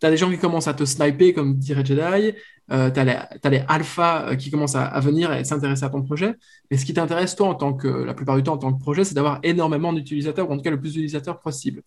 tu 0.00 0.06
as 0.06 0.10
des 0.10 0.16
gens 0.16 0.30
qui 0.30 0.38
commencent 0.38 0.68
à 0.68 0.74
te 0.74 0.84
sniper, 0.84 1.34
comme 1.34 1.58
dirait 1.58 1.84
Jedi, 1.84 2.32
euh, 2.72 2.90
tu 2.90 3.00
as, 3.00 3.50
les 3.50 3.62
alphas 3.68 4.34
qui 4.36 4.50
commencent 4.50 4.76
à, 4.76 4.98
venir 5.00 5.30
et 5.34 5.44
s'intéresser 5.44 5.84
à 5.84 5.90
ton 5.90 6.02
projet. 6.02 6.34
Mais 6.70 6.78
ce 6.78 6.86
qui 6.86 6.94
t'intéresse, 6.94 7.36
toi, 7.36 7.48
en 7.48 7.54
tant 7.54 7.74
que, 7.74 7.88
la 7.88 8.14
plupart 8.14 8.36
du 8.36 8.42
temps, 8.42 8.54
en 8.54 8.58
tant 8.58 8.72
que 8.72 8.80
projet, 8.80 9.04
c'est 9.04 9.14
d'avoir 9.14 9.40
énormément 9.42 9.92
d'utilisateurs, 9.92 10.48
ou 10.48 10.54
en 10.54 10.56
tout 10.56 10.62
cas 10.62 10.70
le 10.70 10.80
plus 10.80 10.94
d'utilisateurs 10.94 11.38
possible. 11.40 11.82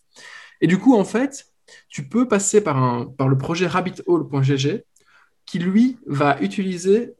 Et 0.60 0.68
du 0.68 0.78
coup, 0.78 0.94
en 0.94 1.04
fait, 1.04 1.46
tu 1.88 2.08
peux 2.08 2.28
passer 2.28 2.60
par, 2.60 2.76
un, 2.76 3.06
par 3.06 3.28
le 3.28 3.38
projet 3.38 3.66
rabbithole.gg 3.66 4.84
qui, 5.46 5.58
lui, 5.58 5.98
va 6.06 6.40
utiliser 6.40 7.14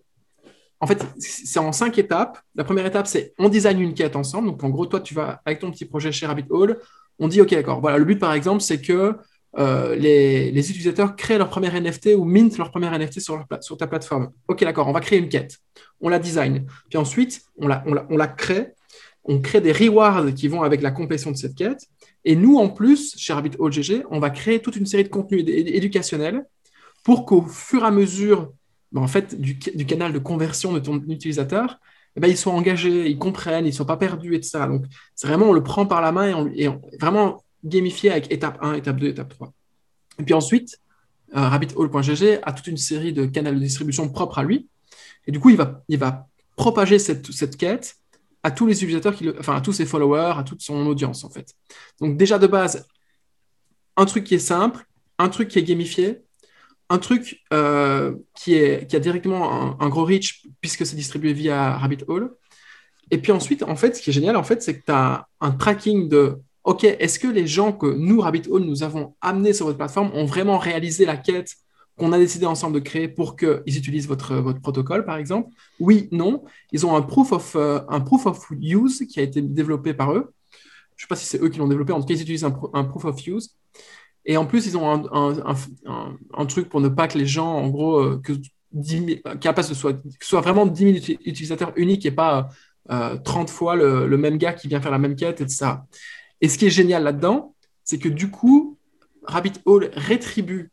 en 0.81 0.87
fait, 0.87 1.05
c'est 1.19 1.59
en 1.59 1.73
cinq 1.73 1.99
étapes. 1.99 2.39
La 2.55 2.63
première 2.63 2.87
étape, 2.87 3.09
c'est 3.09 3.35
on 3.39 3.49
design 3.49 3.81
une 3.81 3.95
quête 3.95 4.15
ensemble. 4.15 4.49
Donc, 4.49 4.63
en 4.63 4.69
gros, 4.69 4.87
toi, 4.87 5.01
tu 5.01 5.13
vas 5.13 5.43
avec 5.45 5.59
ton 5.59 5.71
petit 5.73 5.85
projet 5.85 6.13
chez 6.13 6.27
Rabbit 6.27 6.45
Hole. 6.51 6.79
On 7.19 7.27
dit, 7.27 7.41
OK, 7.41 7.51
d'accord. 7.51 7.81
Voilà, 7.81 7.99
le 7.99 8.05
but, 8.05 8.19
par 8.19 8.33
exemple, 8.33 8.61
c'est 8.61 8.81
que 8.81 9.17
euh, 9.57 9.97
les, 9.97 10.71
utilisateurs 10.71 11.17
créent 11.17 11.39
leur 11.39 11.49
premier 11.49 11.69
NFT 11.69 12.11
ou 12.17 12.25
mint 12.25 12.57
leur 12.59 12.71
premier 12.71 12.91
NFT 12.97 13.21
sur, 13.21 13.45
sur 13.61 13.77
ta 13.77 13.87
plateforme. 13.87 14.31
OK, 14.47 14.61
d'accord, 14.61 14.87
on 14.87 14.93
va 14.93 15.01
créer 15.01 15.19
une 15.19 15.29
quête. 15.29 15.59
On 16.01 16.09
la 16.09 16.19
design. 16.19 16.67
Puis 16.89 16.99
ensuite, 16.99 17.43
on 17.57 17.67
la, 17.67 17.83
on 17.87 18.17
la, 18.17 18.29
crée. 18.29 18.75
On 19.25 19.41
crée 19.41 19.61
des 19.61 19.73
rewards 19.73 20.33
qui 20.35 20.49
vont 20.49 20.63
avec 20.63 20.81
la 20.81 20.91
complétion 20.91 21.31
de 21.31 21.37
cette 21.37 21.55
quête. 21.55 21.87
Et 22.25 22.37
nous, 22.37 22.59
en 22.59 22.69
plus, 22.69 23.15
chez 23.17 23.33
Rabbit 23.33 23.53
Hole 23.59 23.73
GG, 23.73 24.05
on 24.11 24.19
va 24.19 24.31
créer 24.31 24.61
toute 24.61 24.77
une 24.77 24.87
série 24.87 25.05
de 25.05 25.09
contenus 25.09 25.45
éducationnels 25.47 26.45
pour 27.05 27.25
qu'au 27.25 27.43
fur 27.43 27.85
et 27.85 27.87
à 27.87 27.91
mesure 27.91 28.53
ben, 28.93 29.03
en 29.03 29.09
fait, 29.09 29.39
du, 29.41 29.59
canal 29.59 30.13
de 30.13 30.19
conversion 30.19 30.73
de 30.73 30.79
ton 30.79 30.97
utilisateur, 31.09 31.79
eh 32.17 32.21
ben, 32.21 32.29
ils 32.29 32.37
soient 32.37 32.55
engagés, 32.55 33.09
ils 33.09 33.19
comprennent, 33.19 33.67
ils 33.67 33.71
ne 33.71 33.75
sont 33.75 33.85
pas 33.85 33.97
perdus, 33.97 34.35
etc. 34.35 34.61
Donc, 34.67 34.85
c'est 35.15 35.27
vraiment, 35.27 35.47
on 35.47 35.53
le 35.53 35.63
prend 35.63 35.87
par 35.87 36.01
la 36.01 36.11
main 36.11 36.51
et, 36.55 36.69
on, 36.69 36.81
vraiment 37.01 37.45
gamifié 37.65 38.11
avec 38.11 38.33
étape 38.33 38.59
1, 38.63 38.75
étape 38.75 38.97
2, 38.97 39.09
étape 39.09 39.29
3. 39.29 39.53
Et 40.21 40.23
puis 40.23 40.35
ensuite, 40.35 40.81
euh, 41.37 41.51
a 41.51 42.53
toute 42.53 42.67
une 42.67 42.77
série 42.77 43.13
de 43.13 43.27
canaux 43.27 43.53
de 43.53 43.59
distribution 43.59 44.09
propres 44.09 44.39
à 44.39 44.43
lui. 44.43 44.67
Et 45.27 45.33
du 45.33 45.39
coup, 45.39 45.51
il 45.51 45.57
va, 45.57 45.83
il 45.89 45.99
va 45.99 46.27
propager 46.57 46.99
cette, 46.99 47.31
cette 47.31 47.57
quête 47.57 47.97
à 48.43 48.51
tous 48.51 48.67
les 48.67 48.75
utilisateurs, 48.75 49.15
qui 49.15 49.29
enfin 49.39 49.57
à 49.57 49.61
tous 49.61 49.73
ses 49.73 49.87
followers, 49.87 50.35
à 50.37 50.43
toute 50.43 50.63
son 50.63 50.87
audience 50.87 51.25
en 51.25 51.31
fait. 51.31 51.55
Donc 52.01 52.17
déjà 52.17 52.39
de 52.39 52.47
base, 52.47 52.87
un 53.97 54.07
truc 54.07 54.25
qui 54.25 54.35
est 54.35 54.39
simple, 54.39 54.85
un 55.19 55.29
truc 55.29 55.49
qui 55.49 55.59
est 55.59 55.63
gamifié, 55.65 56.23
un 56.89 56.99
truc 56.99 57.43
euh, 57.53 58.15
qui, 58.35 58.55
est, 58.55 58.89
qui 58.89 58.97
a 58.97 59.01
directement 59.01 59.81
un, 59.81 59.89
gros 59.89 60.05
reach 60.05 60.47
puisque 60.61 60.87
c'est 60.87 60.97
distribué 60.97 61.33
via 61.33 61.77
Rabbit 61.77 62.05
Hole. 62.07 62.35
Et 63.11 63.19
puis 63.19 63.33
ensuite, 63.33 63.63
en 63.63 63.77
fait, 63.77 63.97
ce 63.97 64.03
qui 64.03 64.11
est 64.11 64.13
génial, 64.13 64.37
en 64.37 64.43
fait, 64.43 64.63
c'est 64.63 64.79
que 64.79 64.85
tu 64.85 64.93
as 64.93 65.27
un 65.41 65.51
tracking 65.51 66.09
de 66.09 66.39
OK, 66.65 66.85
est-ce 66.85 67.19
que 67.19 67.29
les 67.29 67.47
gens 67.47 67.73
que 67.73 67.87
nous, 67.87 68.21
Rabbit 68.21 68.43
Hole, 68.51 68.63
nous 68.63 68.83
avons 68.83 69.17
amenés 69.21 69.53
sur 69.53 69.67
votre 69.67 69.79
plateforme 69.79 70.11
ont 70.15 70.27
vraiment 70.27 70.59
réalisé 70.59 71.07
la 71.07 71.17
quête 71.17 71.55
qu'on 71.99 72.13
a 72.13 72.19
décidé 72.19 72.47
ensemble 72.47 72.75
de 72.75 72.81
créer 72.81 73.09
pour 73.09 73.37
qu'ils 73.37 73.77
utilisent 73.77 74.09
votre, 74.09 74.37
votre 74.37 74.61
protocole, 74.61 75.05
par 75.05 75.17
exemple 75.17 75.51
Oui, 75.81 76.09
non. 76.13 76.45
Ils 76.73 76.87
ont 76.87 76.97
un 76.97 77.03
proof, 77.03 77.33
of, 77.33 77.57
euh, 77.57 77.81
un 77.89 78.01
proof 78.01 78.27
of 78.27 78.51
use 78.61 79.05
qui 79.09 79.21
a 79.21 79.23
été 79.23 79.43
développé 79.43 79.93
par 79.93 80.13
eux. 80.13 80.33
Je 80.97 81.05
ne 81.05 81.07
sais 81.07 81.09
pas 81.09 81.17
si 81.17 81.27
c'est 81.27 81.43
eux 81.43 81.49
qui 81.49 81.59
l'ont 81.59 81.69
développé, 81.69 81.93
en 81.93 82.01
tout 82.01 82.07
cas, 82.07 82.15
ils 82.15 82.23
utilisent 82.23 82.45
un, 82.45 82.59
un 82.73 82.85
proof 82.85 83.05
of 83.05 83.27
use. 83.27 83.57
Et 84.25 84.37
en 84.37 84.45
plus, 84.45 84.67
ils 84.67 84.77
ont 84.77 84.87
un, 84.91 86.47
truc 86.47 86.69
pour 86.69 86.81
ne 86.81 86.89
pas 86.89 87.09
que 87.09 87.17
les 87.17 87.27
gens, 87.27 87.51
en 87.51 87.69
gros, 87.69 87.99
euh, 87.99 88.21
que 88.23 88.35
10 88.73 89.21
000, 89.43 89.63
soit, 89.75 89.95
que 89.95 90.27
soit 90.27 90.41
vraiment 90.43 90.67
10 90.67 91.03
000 91.07 91.19
utilisateurs 91.25 91.73
uniques 91.77 92.05
et 92.05 92.11
pas 92.11 92.51
30 92.89 93.49
euh, 93.49 93.53
fois 93.53 93.75
le, 93.75 94.17
même 94.19 94.37
gars 94.37 94.53
qui 94.53 94.69
vient 94.69 94.81
faire 94.81 94.91
la 94.91 94.99
même 94.99 95.17
quête, 95.17 95.41
etc. 95.41 95.77
Et 96.41 96.49
ce 96.49 96.59
qui 96.59 96.67
est 96.67 96.71
génial 96.71 97.05
là-dedans, 97.05 97.55
c'est 97.85 97.99
que 97.99 98.09
du 98.09 98.31
coup, 98.31 98.77
Rabbit 99.23 99.55
Hole 99.65 99.91
rétribue 99.95 100.71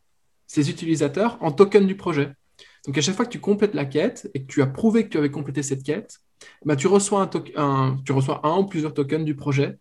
ses 0.48 0.70
utilisateurs 0.70 1.38
en 1.42 1.52
token 1.52 1.88
du 1.88 1.96
projet. 1.96 2.32
Donc 2.86 2.98
à 2.98 3.02
chaque 3.02 3.16
fois 3.16 3.26
que 3.26 3.32
tu 3.32 3.40
complètes 3.40 3.74
la 3.74 3.86
quête 3.86 4.30
et 4.34 4.44
que 4.44 4.48
tu 4.48 4.62
as 4.62 4.68
prouvé 4.68 5.06
que 5.06 5.10
tu 5.10 5.18
avais 5.18 5.32
complété 5.32 5.64
cette 5.64 5.84
quête, 5.84 6.20
bah, 6.64 6.76
tu, 6.76 6.88
reçois 6.88 7.22
un, 7.22 7.98
tu 8.06 8.12
reçois 8.12 8.42
un 8.46 8.58
ou 8.58 8.66
plusieurs 8.66 8.94
tokens 8.94 9.26
du 9.26 9.36
projet 9.36 9.78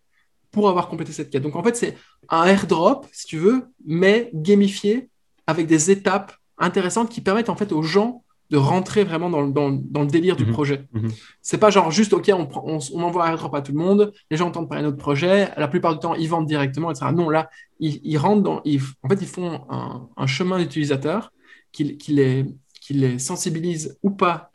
pour 0.50 0.68
avoir 0.68 0.88
complété 0.88 1.12
cette 1.12 1.30
quête. 1.30 1.42
Donc 1.42 1.56
en 1.56 1.62
fait, 1.62 1.76
c'est 1.76 1.96
un 2.28 2.44
airdrop, 2.44 3.06
si 3.12 3.26
tu 3.26 3.38
veux, 3.38 3.66
mais 3.84 4.30
gamifié 4.32 5.10
avec 5.46 5.66
des 5.66 5.90
étapes 5.90 6.34
intéressantes 6.56 7.10
qui 7.10 7.20
permettent 7.20 7.48
en 7.48 7.56
fait 7.56 7.72
aux 7.72 7.82
gens 7.82 8.23
de 8.50 8.56
rentrer 8.56 9.04
vraiment 9.04 9.30
dans, 9.30 9.70
le 9.70 10.06
délire 10.06 10.36
du 10.36 10.44
mhm. 10.44 10.52
projet. 10.52 10.86
Ce 10.94 10.98
n'est 10.98 11.08
C'est 11.42 11.58
pas 11.58 11.70
genre 11.70 11.90
juste, 11.90 12.12
OK, 12.12 12.30
on, 12.32 12.48
on, 12.64 13.02
envoie 13.02 13.26
un 13.28 13.34
à 13.34 13.62
tout 13.62 13.72
le 13.72 13.78
monde, 13.78 14.12
les 14.30 14.36
gens 14.36 14.48
entendent 14.48 14.68
parler 14.68 14.84
de 14.84 14.88
notre 14.88 15.00
projet, 15.00 15.50
la 15.56 15.68
plupart 15.68 15.94
du 15.94 16.00
temps, 16.00 16.14
ils 16.14 16.28
vendent 16.28 16.46
directement, 16.46 16.90
etc. 16.90 17.06
Non, 17.14 17.30
là, 17.30 17.50
ils, 17.80 18.18
rentrent 18.18 18.42
dans. 18.42 18.58
en 18.58 19.08
fait, 19.08 19.20
ils 19.20 19.26
font 19.26 19.62
un, 19.70 20.26
chemin 20.26 20.58
d'utilisateur 20.58 21.32
qui, 21.72 21.96
les, 22.08 22.46
qui 22.80 22.94
les 22.94 23.18
sensibilise 23.18 23.98
ou 24.02 24.10
pas 24.10 24.50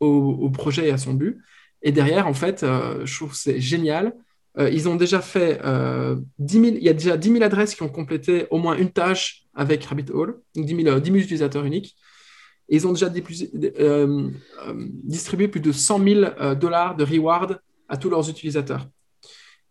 au, 0.00 0.48
projet 0.50 0.88
et 0.88 0.92
à 0.92 0.98
son 0.98 1.14
but. 1.14 1.38
Et 1.82 1.92
derrière, 1.92 2.26
en 2.26 2.34
fait, 2.34 2.62
euh, 2.62 3.04
je 3.04 3.16
trouve 3.16 3.30
que 3.30 3.36
c'est 3.36 3.60
génial 3.60 4.14
euh, 4.58 4.70
ils 4.70 4.88
ont 4.88 4.96
déjà 4.96 5.20
fait 5.20 5.54
10 5.56 5.62
euh, 5.64 6.16
000, 6.38 6.64
il 6.64 6.82
y 6.82 6.88
a 6.88 6.92
déjà 6.92 7.16
10 7.16 7.32
000 7.32 7.44
adresses 7.44 7.74
qui 7.74 7.82
ont 7.82 7.88
complété 7.88 8.46
au 8.50 8.58
moins 8.58 8.76
une 8.76 8.90
tâche 8.90 9.44
avec 9.54 9.84
Rabbit 9.84 10.10
Hole, 10.12 10.40
donc 10.56 10.66
10 10.66 10.82
000, 10.84 10.96
utilisateurs 10.98 11.64
uniques. 11.64 11.96
Et 12.68 12.76
ils 12.76 12.86
ont 12.86 12.92
déjà 12.92 13.10
euh, 13.78 14.30
distribué 15.04 15.48
plus 15.48 15.60
de 15.60 15.72
100 15.72 16.04
000 16.04 16.54
dollars 16.54 16.96
de 16.96 17.04
reward 17.04 17.60
à 17.88 17.96
tous 17.96 18.10
leurs 18.10 18.28
utilisateurs. 18.28 18.86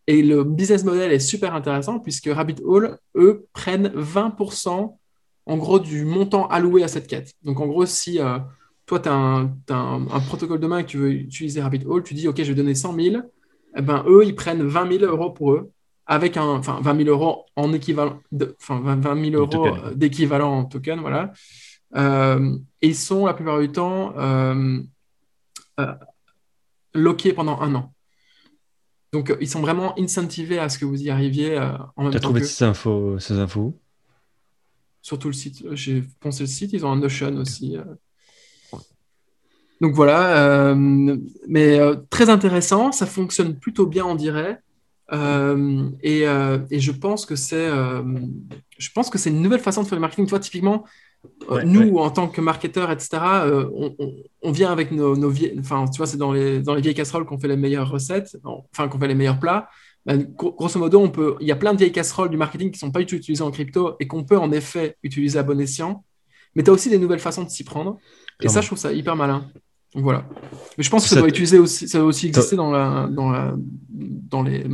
Et 0.08 0.24
le 0.24 0.44
business 0.44 0.84
model 0.84 1.12
est 1.12 1.20
super 1.20 1.54
intéressant 1.54 2.00
puisque 2.00 2.28
Rabbit 2.28 2.62
Hole, 2.64 2.98
eux, 3.16 3.46
prennent 3.54 3.90
20% 3.90 4.96
en 5.46 5.58
gros 5.58 5.80
du 5.80 6.06
montant 6.06 6.48
alloué 6.48 6.84
à 6.84 6.88
cette 6.88 7.08
quête. 7.08 7.34
Donc 7.44 7.60
en 7.60 7.68
gros, 7.68 7.86
si 7.86 8.20
toi, 8.86 9.00
tu 9.00 9.10
as, 9.10 9.14
un, 9.14 9.52
un, 9.70 10.20
protocole 10.22 10.60
de 10.60 10.68
main 10.68 10.80
et 10.80 10.86
que 10.86 10.90
tu 10.90 10.98
veux 10.98 11.12
utiliser 11.12 11.62
Rabbit 11.62 11.86
Hole, 11.86 12.04
tu 12.04 12.14
dis, 12.14 12.28
OK, 12.28 12.38
je 12.38 12.44
vais 12.44 12.56
donner 12.56 12.74
100 12.74 12.96
000 12.96 13.18
eh 13.78 13.82
ben, 13.82 14.04
eux, 14.08 14.24
ils 14.26 14.36
prennent 14.36 14.64
20 14.64 15.00
000 15.00 15.12
euros 15.12 15.32
pour 15.32 15.54
eux, 15.54 15.72
avec 16.06 16.36
un, 16.38 16.48
enfin, 16.48 16.80
20 16.82 17.04
000 17.04 17.10
euros 17.10 17.46
en 17.56 17.72
équivalent, 17.74 18.20
enfin, 18.60 18.80
20 18.80 19.32
000 19.32 19.36
euros 19.36 19.78
d'équivalent 19.94 20.60
en 20.60 20.66
token, 20.66 21.00
voilà. 21.00 21.32
Euh, 21.96 22.58
et 22.82 22.90
ils 22.90 22.96
sont 22.96 23.26
la 23.26 23.34
plupart 23.34 23.60
du 23.60 23.72
temps 23.72 24.18
euh, 24.18 24.80
euh, 25.80 25.94
loqués 26.94 27.34
pendant 27.34 27.60
un 27.62 27.76
an. 27.76 27.94
Donc, 29.14 29.36
ils 29.40 29.50
sont 29.50 29.62
vraiment 29.62 29.98
incentivés 29.98 30.60
à 30.60 30.70
ce 30.70 30.78
que 30.78 30.86
vous 30.86 31.02
y 31.02 31.10
arriviez 31.10 31.58
en 31.58 32.04
même 32.04 32.06
temps. 32.06 32.10
Tu 32.12 32.18
as 32.18 32.20
trouvé 32.20 32.44
ces 32.44 32.66
infos, 32.66 33.18
ces 33.20 33.40
infos 33.40 33.80
Surtout 35.02 35.30
le 35.30 35.34
site. 35.34 35.64
J'ai 35.72 36.04
pensé 36.20 36.44
le 36.44 36.48
site, 36.48 36.74
ils 36.74 36.86
ont 36.86 36.92
un 36.92 36.98
Notion 36.98 37.36
aussi. 37.38 37.78
Donc 39.80 39.94
voilà, 39.94 40.72
euh, 40.72 41.18
mais 41.48 41.80
euh, 41.80 41.96
très 42.10 42.30
intéressant, 42.30 42.92
ça 42.92 43.06
fonctionne 43.06 43.60
plutôt 43.60 43.86
bien, 43.86 44.06
on 44.06 44.16
dirait. 44.16 44.60
Euh, 45.14 45.90
et, 46.02 46.24
et, 46.24 46.80
je 46.80 46.92
pense 46.92 47.26
que 47.26 47.36
c'est, 47.36 47.70
je 48.78 48.90
pense 48.94 49.10
que 49.10 49.18
c'est 49.18 49.30
une 49.30 49.42
nouvelle 49.42 49.62
façon 49.62 49.84
de 49.84 49.88
faire 49.88 49.96
le 49.96 50.02
marketing. 50.02 50.28
Toi, 50.28 50.40
typiquement, 50.40 50.84
nous, 51.66 51.98
en 51.98 52.10
tant 52.10 52.28
que 52.28 52.42
marketeurs, 52.42 52.92
etc., 52.92 53.18
on, 54.42 54.52
vient 54.52 54.72
avec 54.72 54.92
nos, 54.92 55.16
nos 55.16 55.30
vieilles. 55.30 55.58
Enfin, 55.60 55.86
tu 55.88 55.98
vois, 55.98 56.08
c'est 56.08 56.18
dans 56.18 56.32
les, 56.32 56.62
dans 56.62 56.76
les 56.76 56.82
vieilles 56.82 56.94
casseroles 56.94 57.26
qu'on 57.26 57.40
fait 57.40 57.48
les 57.48 57.58
meilleures 57.58 57.90
recettes, 57.90 58.38
enfin, 58.44 58.88
qu'on 58.88 59.00
fait 59.00 59.08
les 59.08 59.16
meilleurs 59.16 59.40
plats. 59.40 59.70
Ben, 60.06 60.24
grosso 60.38 60.80
modo, 60.80 61.02
on 61.02 61.10
peut, 61.10 61.36
il 61.42 61.48
y 61.48 61.52
a 61.52 61.56
plein 61.58 61.74
de 61.74 61.78
vieilles 61.78 61.92
casseroles 61.92 62.30
du 62.30 62.38
marketing 62.38 62.72
qui 62.72 62.78
ne 62.78 62.80
sont 62.80 62.92
pas 62.92 63.00
du 63.00 63.06
tout 63.06 63.16
utilisées 63.16 63.44
en 63.44 63.52
crypto 63.52 63.98
et 64.00 64.08
qu'on 64.08 64.24
peut 64.24 64.38
en 64.38 64.54
effet 64.54 64.96
utiliser 65.04 65.38
à 65.38 65.44
bon 65.44 65.60
escient. 65.60 66.06
Mais 66.56 66.64
tu 66.64 66.70
as 66.70 66.74
aussi 66.74 66.90
des 66.90 66.98
nouvelles 66.98 67.20
façons 67.20 67.44
de 67.44 67.50
s'y 67.50 67.66
prendre. 67.66 67.98
Et 68.42 68.48
ça, 68.48 68.62
je 68.62 68.68
trouve 68.68 68.78
ça 68.78 68.94
hyper 68.94 69.16
malin. 69.16 69.50
Donc 69.94 70.04
voilà. 70.04 70.26
Mais 70.78 70.84
je 70.84 70.90
pense 70.90 71.04
que 71.04 71.10
ça, 71.10 71.20
doit, 71.20 71.28
utiliser 71.28 71.60
aussi, 71.60 71.88
ça 71.90 72.00
doit 72.00 72.08
aussi 72.08 72.28
exister 72.28 72.56
dans, 72.56 72.72
la, 72.72 73.08
dans, 73.12 73.30
la, 73.30 73.56
dans 73.58 74.44
les. 74.44 74.66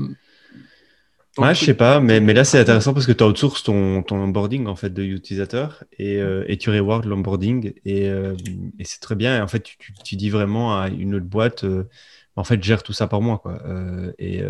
Ouais, 1.38 1.56
je 1.56 1.66
sais 1.66 1.74
pas, 1.74 2.00
mais, 2.00 2.20
mais 2.20 2.34
là 2.34 2.44
c'est 2.44 2.60
intéressant 2.60 2.94
parce 2.94 3.08
que 3.08 3.12
tu 3.12 3.24
outsources 3.24 3.64
ton, 3.64 4.04
ton 4.04 4.18
onboarding 4.18 4.68
en 4.68 4.76
fait 4.76 4.92
de 4.92 5.02
utilisateur 5.02 5.84
et, 5.98 6.18
euh, 6.18 6.46
et 6.48 6.58
tu 6.58 6.70
reward 6.70 7.06
l'onboarding 7.06 7.74
et, 7.86 8.08
euh, 8.08 8.36
et 8.78 8.86
c'est 8.86 9.00
très 9.00 9.16
bien. 9.16 9.38
Et 9.38 9.42
en 9.42 9.48
fait, 9.48 9.64
tu, 9.64 9.78
tu, 10.04 10.16
dis 10.16 10.30
vraiment 10.30 10.80
à 10.80 10.90
une 10.90 11.16
autre 11.16 11.26
boîte, 11.26 11.64
euh, 11.64 11.90
en 12.36 12.44
fait, 12.44 12.64
gère 12.64 12.84
tout 12.84 12.94
ça 12.94 13.08
par 13.08 13.22
moi. 13.22 13.40
Quoi. 13.40 13.60
et 14.20 14.42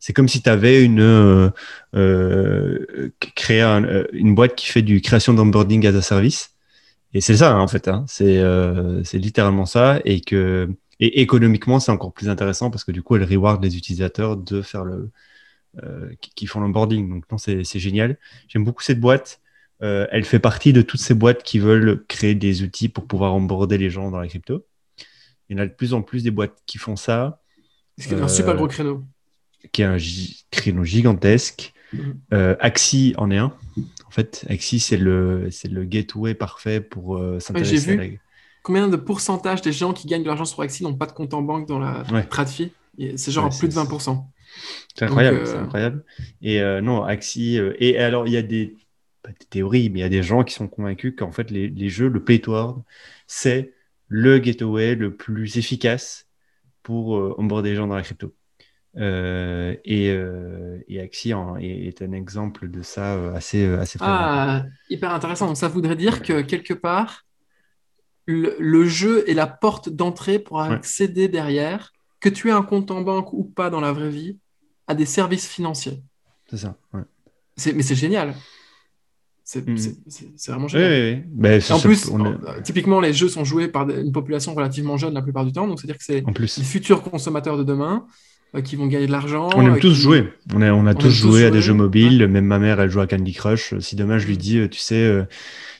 c'est 0.00 0.12
comme 0.12 0.28
si 0.28 0.42
tu 0.42 0.50
avais 0.50 0.82
une, 0.84 1.52
créé 3.36 3.62
une 4.12 4.34
boîte 4.34 4.54
qui 4.54 4.66
fait 4.66 4.82
du 4.82 5.00
création 5.00 5.34
d'onboarding 5.34 5.86
as 5.86 5.96
a 5.96 6.02
service 6.02 6.54
et 7.14 7.20
c'est 7.20 7.36
ça, 7.38 7.52
hein, 7.54 7.60
en 7.60 7.68
fait. 7.68 7.88
Hein. 7.88 8.04
Euh, 8.20 9.02
c'est 9.04 9.18
littéralement 9.18 9.66
ça. 9.66 10.00
Et, 10.04 10.20
que, 10.20 10.68
et 11.00 11.20
économiquement, 11.20 11.80
c'est 11.80 11.92
encore 11.92 12.12
plus 12.12 12.28
intéressant 12.28 12.70
parce 12.70 12.84
que 12.84 12.92
du 12.92 13.02
coup, 13.02 13.16
elle 13.16 13.24
reward 13.24 13.62
les 13.62 13.76
utilisateurs 13.76 14.36
de 14.36 14.62
faire 14.62 14.84
le, 14.84 15.10
euh, 15.82 16.10
qui, 16.20 16.46
font 16.46 16.60
l'onboarding. 16.60 17.08
Donc, 17.08 17.24
non, 17.30 17.38
c'est 17.38 17.64
génial. 17.64 18.18
J'aime 18.48 18.64
beaucoup 18.64 18.82
cette 18.82 19.00
boîte. 19.00 19.40
Euh, 19.82 20.06
elle 20.10 20.24
fait 20.24 20.40
partie 20.40 20.72
de 20.72 20.82
toutes 20.82 21.00
ces 21.00 21.14
boîtes 21.14 21.42
qui 21.42 21.58
veulent 21.58 22.04
créer 22.08 22.34
des 22.34 22.62
outils 22.62 22.88
pour 22.88 23.06
pouvoir 23.06 23.34
onboarder 23.34 23.78
les 23.78 23.90
gens 23.90 24.10
dans 24.10 24.18
la 24.18 24.26
crypto. 24.26 24.66
Il 25.48 25.56
y 25.56 25.60
en 25.60 25.62
a 25.62 25.66
de 25.66 25.72
plus 25.72 25.94
en 25.94 26.02
plus 26.02 26.22
des 26.22 26.30
boîtes 26.30 26.58
qui 26.66 26.78
font 26.78 26.96
ça. 26.96 27.40
C'est 27.96 28.20
un 28.20 28.28
super 28.28 28.56
gros 28.56 28.68
créneau. 28.68 29.04
Qui 29.72 29.82
est 29.82 29.84
un 29.84 29.98
créneau 30.50 30.84
gigantesque. 30.84 31.72
Mm-hmm. 31.94 32.56
Axi 32.60 33.14
en 33.16 33.30
est 33.30 33.38
un. 33.38 33.54
En 34.08 34.10
fait, 34.10 34.46
Axis, 34.48 34.80
c'est 34.80 34.96
le, 34.96 35.48
c'est 35.50 35.70
le 35.70 35.84
gateway 35.84 36.34
parfait 36.34 36.80
pour 36.80 37.18
euh, 37.18 37.38
s'intéresser 37.40 37.76
J'ai 37.78 37.96
vu 37.96 38.20
combien 38.62 38.88
de 38.88 38.96
pourcentage 38.96 39.60
des 39.60 39.72
gens 39.72 39.92
qui 39.92 40.06
gagnent 40.06 40.22
de 40.22 40.28
l'argent 40.28 40.46
sur 40.46 40.62
Axis 40.62 40.82
n'ont 40.82 40.94
pas 40.94 41.04
de 41.04 41.12
compte 41.12 41.34
en 41.34 41.42
banque 41.42 41.68
dans 41.68 41.78
la 41.78 42.04
ouais. 42.10 42.24
Tradfi 42.24 42.72
C'est 43.16 43.30
genre 43.30 43.50
plus 43.56 43.68
de 43.68 43.74
20%. 43.74 44.24
C'est 44.94 45.04
incroyable, 45.04 45.40
c'est 45.44 45.54
euh, 45.54 45.62
incroyable. 45.62 46.04
Et 46.42 46.60
euh, 46.60 46.80
non, 46.80 47.02
Axis. 47.02 47.58
et 47.78 47.98
alors, 47.98 48.26
il 48.26 48.32
y 48.32 48.36
a 48.36 48.42
des, 48.42 48.76
pas 49.22 49.30
des 49.30 49.46
théories, 49.46 49.90
mais 49.90 50.00
il 50.00 50.02
y 50.02 50.06
a 50.06 50.08
des 50.08 50.22
gens 50.22 50.44
qui 50.44 50.54
sont 50.54 50.68
convaincus 50.68 51.14
qu'en 51.16 51.32
fait, 51.32 51.50
les, 51.50 51.68
les, 51.68 51.88
jeux, 51.88 52.08
le 52.08 52.22
play 52.22 52.38
to 52.38 52.84
c'est 53.26 53.72
le 54.08 54.38
gateway 54.38 54.94
le 54.94 55.14
plus 55.14 55.58
efficace 55.58 56.26
pour 56.82 57.10
onboarder 57.38 57.70
des 57.70 57.76
gens 57.76 57.86
dans 57.86 57.96
la 57.96 58.02
crypto. 58.02 58.34
Euh, 58.96 59.76
et, 59.84 60.10
euh, 60.10 60.78
et, 60.88 61.00
Axie 61.00 61.32
est, 61.60 62.02
un 62.02 62.12
exemple 62.12 62.68
de 62.68 62.82
ça 62.82 63.14
euh, 63.14 63.34
assez, 63.34 63.64
assez 63.66 63.98
Ah, 64.00 64.64
hyper 64.88 65.12
intéressant. 65.12 65.46
Donc, 65.46 65.56
ça 65.56 65.68
voudrait 65.68 65.96
dire 65.96 66.22
que 66.22 66.40
quelque 66.40 66.74
part, 66.74 67.26
le, 68.26 68.86
jeu 68.86 69.28
est 69.28 69.34
la 69.34 69.46
porte 69.46 69.88
d'entrée 69.88 70.38
pour 70.38 70.60
accéder 70.60 71.28
derrière, 71.28 71.92
que 72.20 72.28
tu 72.28 72.48
aies 72.48 72.52
un 72.52 72.62
compte 72.62 72.90
en 72.90 73.02
banque 73.02 73.32
ou 73.32 73.44
pas 73.44 73.70
dans 73.70 73.80
la 73.80 73.92
vraie 73.92 74.10
vie, 74.10 74.38
à 74.88 74.94
des 74.94 75.06
services 75.06 75.46
financiers. 75.46 76.02
C'est 76.50 76.56
ça. 76.56 76.76
Ouais. 76.92 77.02
Mais 77.74 77.82
c'est 77.82 77.94
génial. 77.94 78.34
C'est 79.44 79.64
vraiment 80.48 80.68
génial. 80.68 80.92
Oui, 80.92 81.14
oui, 81.14 81.22
ben, 81.26 81.62
en 81.70 81.78
plus, 81.78 82.10
typiquement, 82.64 83.00
les 83.00 83.12
jeux 83.12 83.28
sont 83.28 83.44
joués 83.44 83.68
par 83.68 83.88
une 83.88 84.12
population 84.12 84.54
relativement 84.54 84.96
jeune 84.96 85.14
la 85.14 85.22
plupart 85.22 85.44
du 85.44 85.52
temps. 85.52 85.66
Donc, 85.68 85.80
c'est-à-dire 85.80 85.98
que 85.98 86.04
c'est 86.04 86.24
les 86.58 86.64
futurs 86.64 87.02
consommateurs 87.02 87.56
de 87.56 87.64
demain. 87.64 88.06
Euh, 88.54 88.62
qui 88.62 88.76
vont 88.76 88.86
gagner 88.86 89.06
de 89.06 89.12
l'argent. 89.12 89.50
On 89.54 89.60
aime 89.60 89.74
euh, 89.74 89.78
tous 89.78 89.92
jouer. 89.92 90.32
On, 90.54 90.62
a, 90.62 90.72
on 90.72 90.86
a 90.86 90.94
tous 90.94 91.10
joué 91.10 91.44
à 91.44 91.50
des 91.50 91.60
jeux 91.60 91.74
mobiles. 91.74 92.26
Même 92.28 92.46
ma 92.46 92.58
mère, 92.58 92.80
elle 92.80 92.88
joue 92.88 93.00
à 93.00 93.06
Candy 93.06 93.34
Crush. 93.34 93.78
Si 93.78 93.94
demain 93.94 94.16
je 94.16 94.26
lui 94.26 94.38
dis, 94.38 94.58
euh, 94.58 94.68
tu 94.68 94.78
sais, 94.78 95.26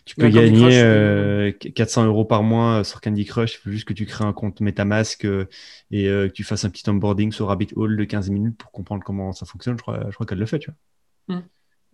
tu 0.09 0.17
peux 0.17 0.29
gagner 0.29 1.55
400 1.75 2.07
euros 2.07 2.25
par 2.25 2.43
mois 2.43 2.83
sur 2.85 3.01
Candy 3.01 3.25
Crush, 3.25 3.55
il 3.55 3.59
faut 3.59 3.71
juste 3.71 3.87
que 3.87 3.93
tu 3.93 4.07
crées 4.07 4.25
un 4.25 4.33
compte 4.33 4.61
MetaMask 4.61 5.25
et 5.25 6.05
que 6.05 6.29
tu 6.29 6.45
fasses 6.45 6.65
un 6.65 6.71
petit 6.71 6.89
onboarding 6.89 7.31
sur 7.31 7.49
Rabbit 7.49 7.69
Hole 7.77 7.97
de 7.97 8.05
15 8.05 8.31
minutes 8.31 8.57
pour 8.57 8.73
comprendre 8.73 9.05
comment 9.05 9.33
ça 9.33 9.47
fonctionne. 9.47 9.77
Je 9.77 9.83
crois, 9.83 10.07
je 10.09 10.15
crois 10.15 10.27
qu'elle 10.27 10.39
le 10.39 10.47
fait, 10.47 10.59
tu 10.59 10.71
vois. 10.71 11.37
Mm. 11.37 11.43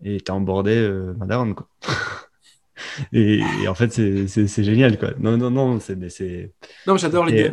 Et 0.04 0.20
tu 0.20 0.30
as 0.30 0.34
onboardé 0.34 0.76
euh, 0.76 1.14
quoi. 1.54 1.68
et, 3.12 3.42
en 3.68 3.74
fait, 3.74 3.90
c'est 3.92 4.64
génial, 4.64 4.98
quoi. 4.98 5.12
Non, 5.18 5.36
non, 5.36 5.50
non, 5.50 5.80
c'est. 5.80 6.52
Non, 6.86 6.96
j'adore 6.96 7.26
l'idée. 7.26 7.52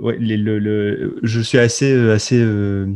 Ouais, 0.00 0.16
le, 0.18 0.58
le, 0.58 1.18
je 1.22 1.40
suis 1.40 1.58
assez. 1.58 1.92
Euh, 1.92 2.14
assez 2.14 2.38
euh, 2.38 2.86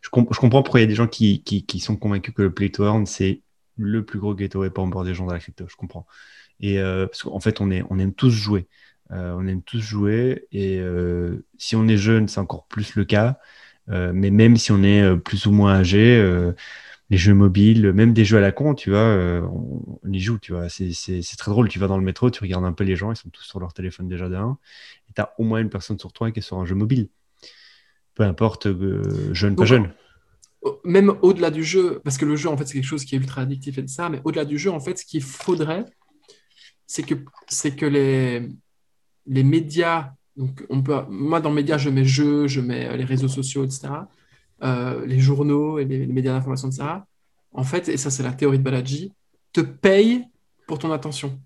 je, 0.00 0.08
je, 0.08 0.38
comprends 0.38 0.62
pourquoi 0.62 0.80
il 0.80 0.84
y 0.84 0.86
a 0.86 0.88
des 0.88 0.94
gens 0.94 1.08
qui, 1.08 1.42
qui, 1.42 1.66
qui 1.66 1.80
sont 1.80 1.96
convaincus 1.96 2.34
que 2.34 2.42
le 2.42 2.52
Play 2.52 2.70
to 2.70 2.84
Earn, 2.84 3.06
c'est 3.06 3.40
le 3.78 4.04
plus 4.04 4.18
gros 4.18 4.34
gateway 4.34 4.70
pour 4.70 4.84
emborder 4.84 5.10
des 5.10 5.14
gens 5.14 5.26
dans 5.26 5.32
la 5.32 5.38
crypto. 5.38 5.66
Je 5.68 5.76
comprends. 5.76 6.06
Et 6.60 6.78
euh, 6.80 7.06
parce 7.06 7.22
qu'en 7.22 7.40
fait, 7.40 7.60
on, 7.60 7.70
est, 7.70 7.82
on 7.90 7.98
aime 7.98 8.12
tous 8.12 8.30
jouer. 8.30 8.66
on 9.10 9.46
aime 9.46 9.62
tous 9.62 9.80
jouer. 9.80 10.46
Et 10.52 10.82
si 11.56 11.76
on 11.76 11.88
est 11.88 11.96
jeune, 11.96 12.28
c'est 12.28 12.40
encore 12.40 12.66
plus 12.66 12.94
le 12.94 13.04
cas. 13.04 13.38
mais 13.88 14.30
même 14.30 14.56
si 14.56 14.72
on 14.72 14.82
est 14.82 15.16
plus 15.18 15.46
ou 15.46 15.52
moins 15.52 15.74
âgé, 15.74 16.20
les 17.10 17.16
jeux 17.16 17.34
mobiles, 17.34 17.92
même 17.92 18.12
des 18.12 18.24
jeux 18.24 18.36
à 18.36 18.40
la 18.40 18.52
con, 18.52 18.74
tu 18.74 18.90
vois, 18.90 18.98
euh, 18.98 19.40
on, 19.42 20.12
y 20.12 20.20
joue, 20.20 20.38
tu 20.38 20.52
vois. 20.52 20.68
C'est 20.68 21.36
très 21.38 21.50
drôle. 21.50 21.68
Tu 21.68 21.78
vas 21.78 21.86
dans 21.86 21.96
le 21.96 22.04
métro, 22.04 22.30
tu 22.30 22.40
regardes 22.40 22.64
un 22.64 22.72
peu 22.72 22.84
les 22.84 22.96
gens, 22.96 23.12
ils 23.12 23.16
sont 23.16 23.30
tous 23.30 23.44
sur 23.44 23.60
leur 23.60 23.72
téléphone 23.72 24.08
déjà 24.08 24.28
d'un, 24.28 24.58
et 25.08 25.12
tu 25.14 25.20
as 25.20 25.32
au 25.38 25.44
moins 25.44 25.60
une 25.60 25.70
personne 25.70 25.98
sur 25.98 26.12
toi 26.12 26.30
qui 26.30 26.40
est 26.40 26.42
sur 26.42 26.58
un 26.58 26.66
jeu 26.66 26.74
mobile. 26.74 27.08
Peu 28.14 28.24
importe, 28.24 28.66
euh, 28.66 29.32
jeune, 29.32 29.56
pas 29.56 29.64
jeune. 29.64 29.90
Même 30.84 31.14
au-delà 31.22 31.50
du 31.50 31.62
jeu, 31.62 32.00
parce 32.02 32.18
que 32.18 32.24
le 32.24 32.36
jeu, 32.36 32.48
en 32.48 32.56
fait, 32.56 32.66
c'est 32.66 32.74
quelque 32.74 32.84
chose 32.84 33.04
qui 33.04 33.14
est 33.14 33.18
ultra 33.18 33.42
addictif 33.42 33.78
et 33.78 33.86
ça, 33.86 34.08
mais 34.08 34.20
au-delà 34.24 34.44
du 34.44 34.58
jeu, 34.58 34.70
en 34.70 34.80
fait, 34.80 34.98
ce 34.98 35.04
qu'il 35.04 35.22
faudrait, 35.22 35.84
c'est 36.86 37.02
que, 37.02 37.86
les, 37.86 38.48
médias, 39.44 40.12
donc 40.36 40.64
on 40.68 40.82
peut, 40.82 41.02
moi, 41.08 41.40
dans 41.40 41.52
médias, 41.52 41.78
je 41.78 41.90
mets 41.90 42.04
jeux, 42.04 42.48
je 42.48 42.60
mets 42.60 42.96
les 42.96 43.04
réseaux 43.04 43.28
sociaux, 43.28 43.64
etc 43.64 43.88
euh, 44.62 45.06
les 45.06 45.20
journaux 45.20 45.78
et 45.78 45.84
les, 45.84 46.06
médias 46.06 46.32
d'information, 46.32 46.68
etc., 46.68 46.84
en 47.52 47.64
fait, 47.64 47.88
et 47.88 47.96
ça 47.96 48.10
c'est 48.10 48.22
la 48.22 48.32
théorie 48.32 48.58
de 48.58 48.62
Balaji, 48.62 49.12
te 49.52 49.60
payent 49.60 50.24
pour 50.66 50.78
ton 50.78 50.92
attention. 50.92 51.38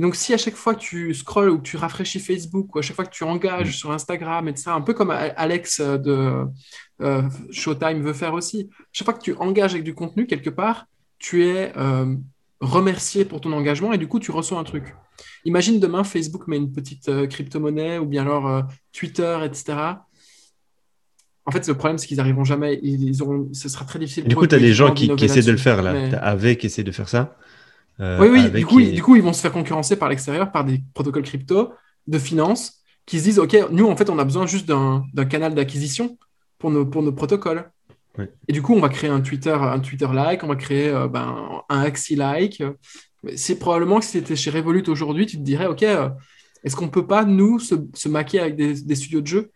Et 0.00 0.02
donc, 0.02 0.16
si 0.16 0.32
à 0.32 0.38
chaque 0.38 0.54
fois 0.54 0.74
que 0.74 0.80
tu 0.80 1.12
scrolls 1.12 1.50
ou 1.50 1.58
que 1.58 1.62
tu 1.62 1.76
rafraîchis 1.76 2.20
Facebook 2.20 2.74
ou 2.74 2.78
à 2.78 2.82
chaque 2.82 2.96
fois 2.96 3.04
que 3.04 3.10
tu 3.10 3.22
engages 3.22 3.68
mm. 3.68 3.72
sur 3.72 3.90
Instagram, 3.92 4.48
et 4.48 4.56
ça, 4.56 4.72
un 4.72 4.80
peu 4.80 4.94
comme 4.94 5.10
Alex 5.10 5.82
de 5.82 6.46
euh, 7.02 7.22
Showtime 7.50 8.00
veut 8.00 8.14
faire 8.14 8.32
aussi, 8.32 8.70
chaque 8.92 9.04
fois 9.04 9.12
que 9.12 9.20
tu 9.20 9.34
engages 9.34 9.72
avec 9.72 9.84
du 9.84 9.92
contenu 9.92 10.26
quelque 10.26 10.48
part, 10.48 10.86
tu 11.18 11.44
es 11.44 11.74
euh, 11.76 12.16
remercié 12.62 13.26
pour 13.26 13.42
ton 13.42 13.52
engagement 13.52 13.92
et 13.92 13.98
du 13.98 14.08
coup, 14.08 14.20
tu 14.20 14.30
reçois 14.30 14.58
un 14.58 14.64
truc. 14.64 14.96
Imagine 15.44 15.78
demain, 15.78 16.02
Facebook 16.02 16.48
met 16.48 16.56
une 16.56 16.72
petite 16.72 17.28
crypto-monnaie 17.28 17.98
ou 17.98 18.06
bien 18.06 18.22
alors 18.22 18.64
Twitter, 18.94 19.38
etc. 19.44 19.76
En 21.44 21.50
fait, 21.50 21.68
le 21.68 21.74
problème, 21.74 21.98
c'est 21.98 22.06
qu'ils 22.06 22.16
n'arriveront 22.16 22.44
jamais. 22.44 22.80
Ils 22.82 23.22
auront... 23.22 23.50
Ce 23.52 23.68
sera 23.68 23.84
très 23.84 23.98
difficile. 23.98 24.24
Du 24.24 24.34
coup, 24.34 24.46
tu 24.46 24.54
as 24.54 24.58
des 24.58 24.72
gens 24.72 24.94
qui, 24.94 25.10
essaient 25.10 25.42
de 25.42 25.50
le 25.50 25.58
faire 25.58 25.82
là. 25.82 25.92
Mais... 25.92 26.14
Avec 26.14 26.64
essaient 26.64 26.84
de 26.84 26.92
faire 26.92 27.08
ça. 27.10 27.36
Euh, 28.00 28.18
oui, 28.20 28.28
oui. 28.28 28.50
Du 28.50 28.66
coup, 28.66 28.80
du 28.80 29.02
coup, 29.02 29.16
ils 29.16 29.22
vont 29.22 29.32
se 29.32 29.40
faire 29.40 29.52
concurrencer 29.52 29.96
par 29.96 30.08
l'extérieur 30.08 30.50
par 30.50 30.64
des 30.64 30.82
protocoles 30.94 31.22
crypto 31.22 31.72
de 32.06 32.18
finance 32.18 32.82
qui 33.06 33.18
se 33.18 33.24
disent 33.24 33.38
OK, 33.38 33.56
nous, 33.70 33.86
en 33.86 33.96
fait, 33.96 34.10
on 34.10 34.18
a 34.18 34.24
besoin 34.24 34.46
juste 34.46 34.66
d'un 34.66 35.24
canal 35.28 35.54
d'acquisition 35.54 36.18
pour 36.58 36.70
nos, 36.70 36.86
pour 36.86 37.02
nos 37.02 37.12
protocoles. 37.12 37.70
Et 38.48 38.52
du 38.52 38.60
coup, 38.60 38.74
on 38.74 38.80
va 38.80 38.90
créer 38.90 39.08
un 39.08 39.20
Twitter, 39.20 39.50
un 39.50 39.80
Twitter 39.80 40.08
like, 40.12 40.42
on 40.44 40.48
va 40.48 40.56
créer 40.56 40.88
euh, 40.88 41.08
ben, 41.08 41.62
un 41.68 41.80
Axie 41.80 42.16
like. 42.16 42.62
C'est 43.34 43.58
probablement 43.58 43.98
que 43.98 44.04
si 44.04 44.12
c'était 44.12 44.36
chez 44.36 44.50
Revolut 44.50 44.82
aujourd'hui, 44.88 45.26
tu 45.26 45.36
te 45.36 45.42
dirais 45.42 45.66
OK, 45.66 45.82
euh, 45.82 46.10
est-ce 46.64 46.76
qu'on 46.76 46.88
peut 46.88 47.06
pas 47.06 47.24
nous 47.24 47.58
se, 47.58 47.74
se 47.94 48.08
maquer 48.08 48.40
avec 48.40 48.56
des, 48.56 48.82
des 48.82 48.94
studios 48.94 49.22
de 49.22 49.26
jeux 49.26 49.50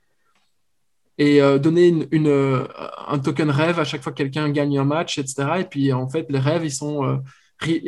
et 1.19 1.41
euh, 1.41 1.59
donner 1.59 2.07
une, 2.11 2.27
euh, 2.27 2.67
un 3.07 3.19
token 3.19 3.51
rêve 3.51 3.79
à 3.79 3.85
chaque 3.85 4.03
fois 4.03 4.13
que 4.13 4.19
quelqu'un 4.19 4.51
gagne 4.51 4.79
un 4.79 4.85
match, 4.85 5.19
etc. 5.19 5.61
Et 5.61 5.65
puis 5.65 5.93
en 5.93 6.09
fait, 6.09 6.27
les 6.29 6.39
rêves, 6.39 6.65
ils 6.65 6.73
sont, 6.73 7.05
euh, 7.05 7.17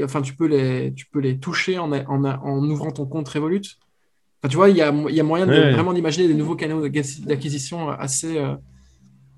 enfin, 0.02 0.22
tu 0.22 0.34
peux 0.34 0.46
les, 0.46 0.92
tu 0.94 1.06
peux 1.06 1.20
les 1.20 1.38
toucher 1.38 1.78
en, 1.78 1.92
en, 1.92 2.24
en 2.24 2.70
ouvrant 2.70 2.90
ton 2.90 3.06
compte 3.06 3.28
Revolut. 3.28 3.62
Enfin, 4.40 4.48
tu 4.48 4.56
vois, 4.56 4.70
il 4.70 4.76
y 4.76 4.82
a, 4.82 4.92
y 4.92 5.20
a, 5.20 5.22
moyen 5.22 5.46
de 5.46 5.72
vraiment 5.72 5.92
d'imaginer 5.92 6.28
des 6.28 6.34
nouveaux 6.34 6.56
canaux 6.56 6.86
d'acquisition 6.88 7.90
assez. 7.90 8.40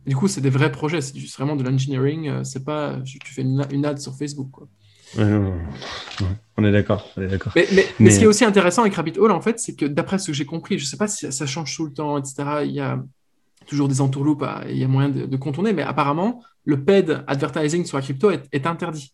Du 0.07 0.17
coup, 0.17 0.27
c'est 0.27 0.41
des 0.41 0.51
vrais 0.51 0.73
projets, 0.73 1.01
c'est 1.01 1.19
vraiment 1.37 1.57
de 1.57 1.63
l'engineering. 1.63 2.43
C'est 2.45 2.65
pas, 2.65 2.97
tu 3.05 3.19
fais 3.33 3.43
une, 3.43 3.65
une, 3.71 3.85
ad 3.85 3.99
sur 3.99 4.15
Facebook, 4.17 4.51
quoi. 4.51 4.69
on 5.17 6.65
est 6.65 6.73
d'accord. 6.73 7.09
d'accord. 7.17 7.53
Mais, 7.55 7.67
mais, 7.73 7.87
mais, 8.01 8.11
ce 8.11 8.19
qui 8.19 8.25
est 8.25 8.29
aussi 8.29 8.45
intéressant 8.45 8.83
avec 8.83 8.95
Rabbit 8.95 9.19
Hole, 9.19 9.31
en 9.31 9.41
fait, 9.41 9.61
c'est 9.61 9.77
que 9.77 9.87
d'après 9.87 10.19
ce 10.19 10.29
que 10.29 10.33
j'ai 10.33 10.47
compris, 10.47 10.79
je 10.79 10.85
sais 10.85 10.97
pas 10.97 11.09
si 11.09 11.31
ça 11.31 11.47
change 11.47 11.77
tout 11.77 11.85
le 11.85 11.93
temps, 11.93 12.19
etc. 12.19 12.63
Il 12.65 12.73
y 12.73 12.81
a, 12.81 13.03
toujours 13.69 13.87
des 13.87 14.01
entourloupes, 14.01 14.45
il 14.69 14.79
y 14.79 14.85
a 14.85 14.89
moyen 14.89 15.11
de, 15.11 15.37
contourner, 15.37 15.73
mais 15.73 15.83
apparemment, 15.83 16.43
le 16.65 16.83
paid 16.83 17.23
advertising 17.27 17.85
sur 17.85 17.97
la 17.99 18.03
crypto 18.03 18.31
est, 18.31 18.67
interdit. 18.67 19.13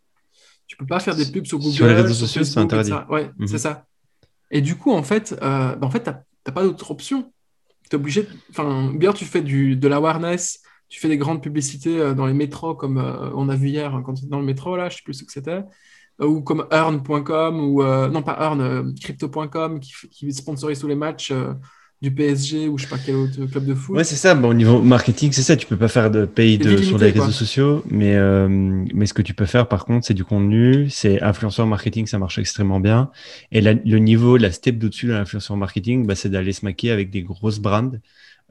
Tu 0.66 0.76
peux 0.76 0.86
pas 0.86 1.00
faire 1.00 1.14
des 1.14 1.26
pubs 1.26 1.46
sur 1.46 1.58
Google. 1.58 1.74
Sur 1.74 1.86
les 1.86 1.94
réseaux 1.94 2.14
sociaux, 2.14 2.44
c'est 2.44 2.58
interdit. 2.58 2.92
Ouais, 3.08 3.30
mhm. 3.38 3.46
c'est 3.46 3.58
ça. 3.58 3.86
Et 4.50 4.60
du 4.60 4.76
coup, 4.76 4.92
en 4.92 5.02
fait, 5.02 5.36
euh, 5.42 5.74
bah, 5.76 5.86
en 5.86 5.90
fait, 5.90 6.04
tu 6.04 6.10
n'as 6.10 6.52
pas 6.52 6.62
d'autre 6.62 6.90
option. 6.90 7.32
Tu 7.90 7.90
es 7.90 7.94
obligé. 7.96 8.26
Enfin, 8.50 8.92
bien, 8.94 9.12
tu 9.12 9.24
fais 9.24 9.42
du, 9.42 9.76
de 9.76 9.88
l'awareness, 9.88 10.62
tu 10.88 11.00
fais 11.00 11.08
des 11.08 11.18
grandes 11.18 11.42
publicités 11.42 11.98
euh, 11.98 12.14
dans 12.14 12.26
les 12.26 12.34
métros, 12.34 12.74
comme 12.74 12.98
euh, 12.98 13.30
on 13.34 13.48
a 13.48 13.56
vu 13.56 13.68
hier 13.68 14.00
quand 14.04 14.14
tu 14.14 14.26
dans 14.26 14.38
le 14.38 14.46
métro, 14.46 14.76
là, 14.76 14.88
je 14.88 14.96
sais 14.96 15.02
plus 15.04 15.14
ce 15.14 15.24
que 15.24 15.32
c'était. 15.32 15.64
ou 16.20 16.40
comme 16.40 16.66
earn.com, 16.70 17.60
ou 17.60 17.82
non 17.82 18.22
pas 18.22 18.38
earn, 18.40 18.94
crypto.com, 18.94 19.80
qui, 19.80 19.92
qui, 20.08 20.32
sponsorise 20.32 20.78
tous 20.78 20.88
les 20.88 20.94
matchs 20.94 21.32
du 22.04 22.10
PSG 22.12 22.68
ou 22.68 22.76
je 22.76 22.84
sais 22.84 22.90
pas 22.90 22.98
quel 23.04 23.16
autre 23.16 23.46
club 23.46 23.64
de 23.64 23.74
foot. 23.74 23.96
Ouais, 23.96 24.04
c'est 24.04 24.16
ça. 24.16 24.34
Bon, 24.34 24.50
au 24.50 24.54
niveau 24.54 24.82
marketing, 24.82 25.32
c'est 25.32 25.42
ça. 25.42 25.56
Tu 25.56 25.66
peux 25.66 25.76
pas 25.76 25.88
faire 25.88 26.10
de 26.10 26.26
paid 26.26 26.78
sur 26.82 26.98
les 26.98 27.10
réseaux 27.10 27.30
sociaux, 27.30 27.82
mais, 27.88 28.14
euh, 28.14 28.46
mais 28.48 29.06
ce 29.06 29.14
que 29.14 29.22
tu 29.22 29.32
peux 29.32 29.46
faire, 29.46 29.66
par 29.68 29.86
contre, 29.86 30.06
c'est 30.06 30.14
du 30.14 30.24
contenu. 30.24 30.90
C'est 30.90 31.22
influenceur 31.22 31.66
marketing, 31.66 32.06
ça 32.06 32.18
marche 32.18 32.38
extrêmement 32.38 32.78
bien. 32.78 33.10
Et 33.52 33.60
le 33.62 33.98
niveau, 33.98 34.36
la 34.36 34.52
step 34.52 34.78
d'au-dessus 34.78 35.06
de 35.06 35.12
l'influenceur 35.12 35.56
marketing, 35.56 36.06
bah, 36.06 36.14
c'est 36.14 36.28
d'aller 36.28 36.52
se 36.52 36.64
maquiller 36.64 36.92
avec 36.92 37.10
des 37.10 37.22
grosses 37.22 37.58
brands. 37.58 37.92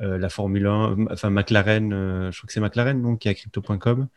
Euh, 0.02 0.18
la 0.18 0.30
Formule 0.30 0.66
1, 0.66 1.06
enfin 1.12 1.30
McLaren, 1.30 1.94
euh, 1.94 2.32
je 2.32 2.38
crois 2.40 2.48
que 2.48 2.54
c'est 2.54 2.60
McLaren, 2.60 3.00
donc, 3.00 3.20
qui 3.20 3.30
a 3.30 3.36
crypto.com. 3.36 4.08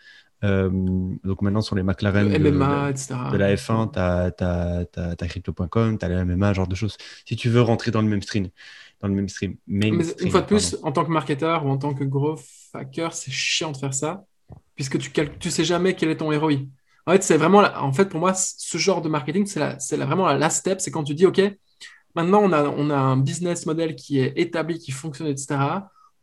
donc 0.42 1.42
maintenant 1.42 1.60
sur 1.60 1.76
les 1.76 1.82
McLaren 1.82 2.30
de, 2.30 2.38
MMA, 2.38 2.90
etc. 2.90 3.14
de 3.30 3.36
la 3.36 3.54
F1, 3.54 3.92
tu 3.92 3.98
as, 3.98 5.16
as, 5.20 5.28
crypto.com, 5.28 5.98
tu 5.98 6.04
as 6.04 6.08
la 6.08 6.24
MMA, 6.24 6.54
genre 6.54 6.66
de 6.66 6.74
choses. 6.74 6.96
Si 7.26 7.36
tu 7.36 7.50
veux 7.50 7.60
rentrer 7.60 7.90
dans 7.90 8.00
le 8.00 8.08
même 8.08 8.22
stream 8.22 8.48
dans 9.00 9.08
le 9.08 9.14
même 9.14 9.28
stream. 9.28 9.56
Mais 9.66 9.88
une 9.88 10.30
fois 10.30 10.40
de 10.40 10.46
plus, 10.46 10.76
en 10.82 10.92
tant 10.92 11.04
que 11.04 11.10
marketeur 11.10 11.64
ou 11.66 11.70
en 11.70 11.78
tant 11.78 11.94
que 11.94 12.04
gros 12.04 12.36
hacker, 12.72 13.12
c'est 13.12 13.30
chiant 13.30 13.72
de 13.72 13.76
faire 13.76 13.94
ça, 13.94 14.24
puisque 14.74 14.98
tu 14.98 15.10
ne 15.20 15.50
sais 15.50 15.64
jamais 15.64 15.94
quel 15.94 16.10
est 16.10 16.16
ton 16.16 16.38
ROI. 16.38 16.54
En 17.06 17.12
fait, 17.12 17.22
c'est 17.22 17.36
vraiment, 17.36 17.60
en 17.60 17.92
fait, 17.92 18.06
pour 18.06 18.20
moi, 18.20 18.34
ce 18.34 18.78
genre 18.78 19.00
de 19.00 19.08
marketing, 19.08 19.46
c'est 19.46 19.96
vraiment 19.96 20.26
la 20.26 20.36
last 20.36 20.58
step, 20.58 20.80
c'est 20.80 20.90
quand 20.90 21.04
tu 21.04 21.14
dis, 21.14 21.26
OK, 21.26 21.40
maintenant 22.14 22.40
on 22.42 22.52
a, 22.52 22.64
on 22.64 22.90
a 22.90 22.96
un 22.96 23.16
business 23.16 23.66
model 23.66 23.94
qui 23.94 24.18
est 24.18 24.32
établi, 24.36 24.78
qui 24.78 24.90
fonctionne, 24.90 25.28
etc. 25.28 25.56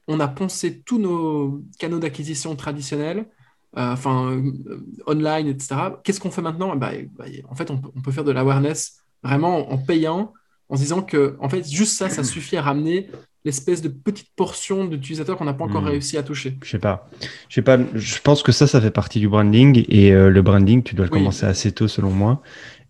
On 0.08 0.20
a 0.20 0.28
poncé 0.28 0.82
tous 0.82 1.00
nos 1.00 1.64
canaux 1.80 2.00
d'acquisition 2.00 2.56
traditionnels, 2.58 3.30
euh, 3.78 3.94
enfin, 3.94 4.32
euh, 4.32 4.86
online, 5.08 5.48
etc. 5.48 5.76
Qu'est-ce 6.04 6.20
qu'on 6.20 6.32
fait 6.32 6.42
maintenant? 6.42 6.76
Bah, 6.76 6.92
bah, 7.14 7.26
En 7.50 7.56
fait, 7.56 7.72
on 7.72 7.82
on 7.96 8.02
peut 8.02 8.12
faire 8.12 8.26
de 8.26 8.32
l'awareness 8.32 9.00
vraiment 9.24 9.72
en 9.72 9.78
payant 9.78 10.34
en 10.74 10.76
se 10.76 10.82
disant 10.82 11.04
que 11.04 11.38
en 11.40 11.50
fait 11.50 11.70
juste 11.70 11.96
ça, 11.98 12.10
ça 12.10 12.24
suffit 12.36 12.58
à 12.58 12.64
ramener 12.64 13.08
l'espèce 13.46 13.82
de 13.82 13.90
petite 13.90 14.30
portion 14.36 14.86
d'utilisateurs 14.86 15.38
qu'on 15.38 15.46
n'a 15.46 15.54
pas 15.54 15.66
encore 15.66 15.84
hmm. 15.84 15.90
réussi 15.90 16.18
à 16.18 16.24
toucher. 16.24 16.58
Je 16.64 16.70
sais 16.70 16.80
pas. 16.80 17.10
Je 17.48 17.56
sais 17.56 17.62
pas. 17.62 17.78
Je 17.94 18.20
pense 18.20 18.42
que 18.42 18.52
ça, 18.52 18.66
ça 18.66 18.82
fait 18.82 18.92
partie 18.92 19.20
du 19.20 19.30
branding 19.30 19.86
et 19.88 20.14
euh, 20.14 20.30
le 20.30 20.42
branding, 20.42 20.82
tu 20.82 20.96
dois 20.96 21.06
le 21.06 21.12
commencer 21.12 21.46
assez 21.46 21.72
tôt 21.72 21.88
selon 21.88 22.10
moi. 22.10 22.42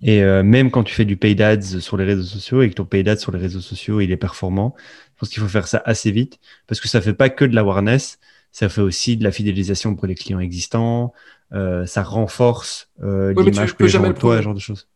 Et 0.02 0.22
euh, 0.24 0.44
même 0.44 0.72
quand 0.72 0.84
tu 0.84 0.94
fais 0.94 1.06
du 1.06 1.18
paid 1.18 1.42
ads 1.42 1.80
sur 1.80 1.98
les 1.98 2.06
réseaux 2.06 2.24
sociaux 2.24 2.62
et 2.62 2.70
que 2.70 2.76
ton 2.76 2.86
paid 2.86 3.08
ads 3.10 3.18
sur 3.18 3.32
les 3.32 3.40
réseaux 3.40 3.62
sociaux 3.62 4.00
il 4.00 4.12
est 4.12 4.18
performant, 4.18 4.76
je 4.78 5.20
pense 5.20 5.30
qu'il 5.30 5.42
faut 5.42 5.50
faire 5.50 5.68
ça 5.68 5.82
assez 5.86 6.12
vite 6.12 6.40
parce 6.68 6.80
que 6.80 6.88
ça 6.88 7.02
fait 7.02 7.14
pas 7.14 7.30
que 7.30 7.44
de 7.44 7.56
l'awareness, 7.56 8.20
ça 8.52 8.70
fait 8.70 8.82
aussi 8.82 9.18
de 9.18 9.24
la 9.24 9.32
fidélisation 9.32 9.96
pour 9.96 10.08
les 10.08 10.16
clients 10.16 10.40
existants. 10.40 11.14
Euh, 11.54 11.86
ça 11.86 12.02
renforce 12.04 12.90
l'image 13.02 13.76
que 13.76 13.84
les 13.84 13.90
gens 13.90 14.14
toi, 14.14 14.38
ce 14.38 14.42
genre 14.42 14.54
de 14.54 14.60
choses 14.60 14.88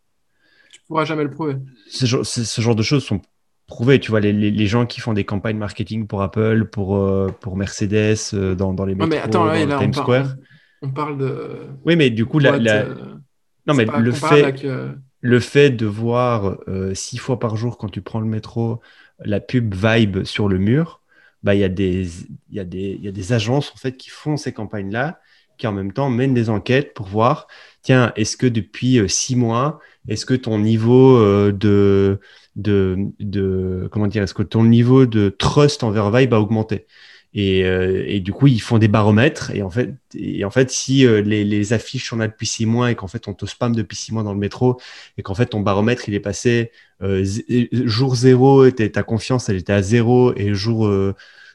pourras 0.88 1.06
jamais 1.06 1.24
le 1.24 1.32
prouver. 1.32 1.58
Ce 1.90 2.06
genre, 2.06 2.26
ce 2.26 2.62
genre 2.62 2.76
de 2.76 2.84
choses 2.84 3.04
sont 3.04 3.22
prouvées. 3.68 4.00
Tu 4.00 4.10
vois, 4.10 4.20
les, 4.20 4.34
les, 4.34 4.68
gens 4.68 4.86
qui 4.86 5.02
font 5.02 5.14
des 5.14 5.26
campagnes 5.26 5.58
marketing 5.58 6.08
pour 6.08 6.22
Apple, 6.22 6.66
pour, 6.66 6.98
euh, 6.98 7.28
pour 7.42 7.58
Mercedes, 7.58 8.18
euh, 8.34 8.56
dans, 8.56 8.74
dans 8.74 8.86
les 8.86 8.96
métros, 8.96 9.10
mais 9.10 9.20
attends, 9.20 9.46
dans 9.46 9.80
Times 9.80 9.94
Square. 9.94 10.36
On 10.82 10.90
parle 10.90 11.18
de. 11.18 11.68
Oui, 11.86 11.96
mais 11.96 12.10
du 12.10 12.26
coup, 12.26 12.40
la, 12.40 12.54
euh, 12.54 12.96
non, 13.68 13.74
mais 13.74 13.86
le 13.86 14.12
fait, 14.12 14.66
le 15.22 15.40
fait 15.40 15.70
de 15.72 15.86
voir 15.86 16.58
six 16.94 17.18
fois 17.18 17.40
par 17.40 17.58
jour 17.58 17.78
quand 17.78 17.90
tu 17.90 18.02
prends 18.02 18.20
le 18.20 18.28
métro 18.28 18.80
la 19.20 19.40
pub 19.40 19.74
Vibe 19.74 20.24
sur 20.26 20.48
le 20.48 20.60
mur, 20.60 21.02
bah, 21.42 21.56
il 21.56 21.62
y, 21.62 21.64
a 21.64 21.70
des, 21.70 22.08
y, 22.52 22.60
a 22.60 22.64
des, 22.64 23.00
y 23.02 23.08
a 23.08 23.12
des 23.12 23.34
agences 23.34 23.72
en 23.74 23.78
fait 23.78 23.98
qui 23.98 24.12
font 24.12 24.38
ces 24.38 24.54
campagnes-là, 24.54 25.20
qui 25.58 25.66
en 25.66 25.72
même 25.72 25.92
temps 25.92 26.12
mènent 26.12 26.36
des 26.36 26.52
enquêtes 26.52 26.94
pour 26.94 27.08
voir, 27.08 27.48
tiens, 27.82 28.14
est-ce 28.16 28.38
que 28.38 28.46
depuis 28.46 29.00
six 29.10 29.36
mois, 29.36 29.80
est-ce 30.08 30.26
que 30.26 30.34
ton 30.34 30.60
niveau 30.60 31.18
euh, 31.18 31.52
de, 31.52 32.20
de, 32.56 32.98
de, 33.20 33.88
comment 33.92 34.08
dire, 34.08 34.24
est-ce 34.24 34.34
que 34.34 34.44
ton 34.44 34.64
niveau 34.64 35.06
de 35.06 35.30
trust 35.30 35.84
envers 35.84 36.12
Vibe 36.12 36.34
a 36.34 36.40
augmenté? 36.40 36.88
Et, 37.34 37.66
euh, 37.66 38.04
et, 38.08 38.20
du 38.20 38.32
coup, 38.32 38.48
ils 38.48 38.62
font 38.62 38.78
des 38.78 38.88
baromètres. 38.88 39.52
Et 39.52 39.62
en 39.62 39.70
fait, 39.70 39.94
et 40.16 40.44
en 40.46 40.50
fait 40.50 40.72
si 40.72 41.06
euh, 41.06 41.22
les, 41.22 41.44
les, 41.44 41.74
affiches 41.74 42.10
sont 42.10 42.16
là 42.16 42.28
depuis 42.28 42.48
six 42.48 42.66
mois 42.66 42.90
et 42.90 42.96
qu'en 42.96 43.08
fait, 43.08 43.28
on 43.28 43.34
te 43.34 43.46
spam 43.46 43.76
depuis 43.76 43.98
six 43.98 44.14
mois 44.14 44.24
dans 44.24 44.34
le 44.34 44.40
métro 44.40 44.80
et 45.18 45.24
qu'en 45.24 45.36
fait, 45.36 45.48
ton 45.48 45.60
baromètre, 45.60 46.08
il 46.08 46.16
est 46.16 46.20
passé 46.20 46.72
jour 47.72 48.16
zéro, 48.16 48.72
ta 48.72 49.04
confiance, 49.04 49.50
elle 49.50 49.58
était 49.58 49.74
à 49.74 49.84
zéro 49.84 50.34
et 50.36 50.56
jour, 50.56 50.92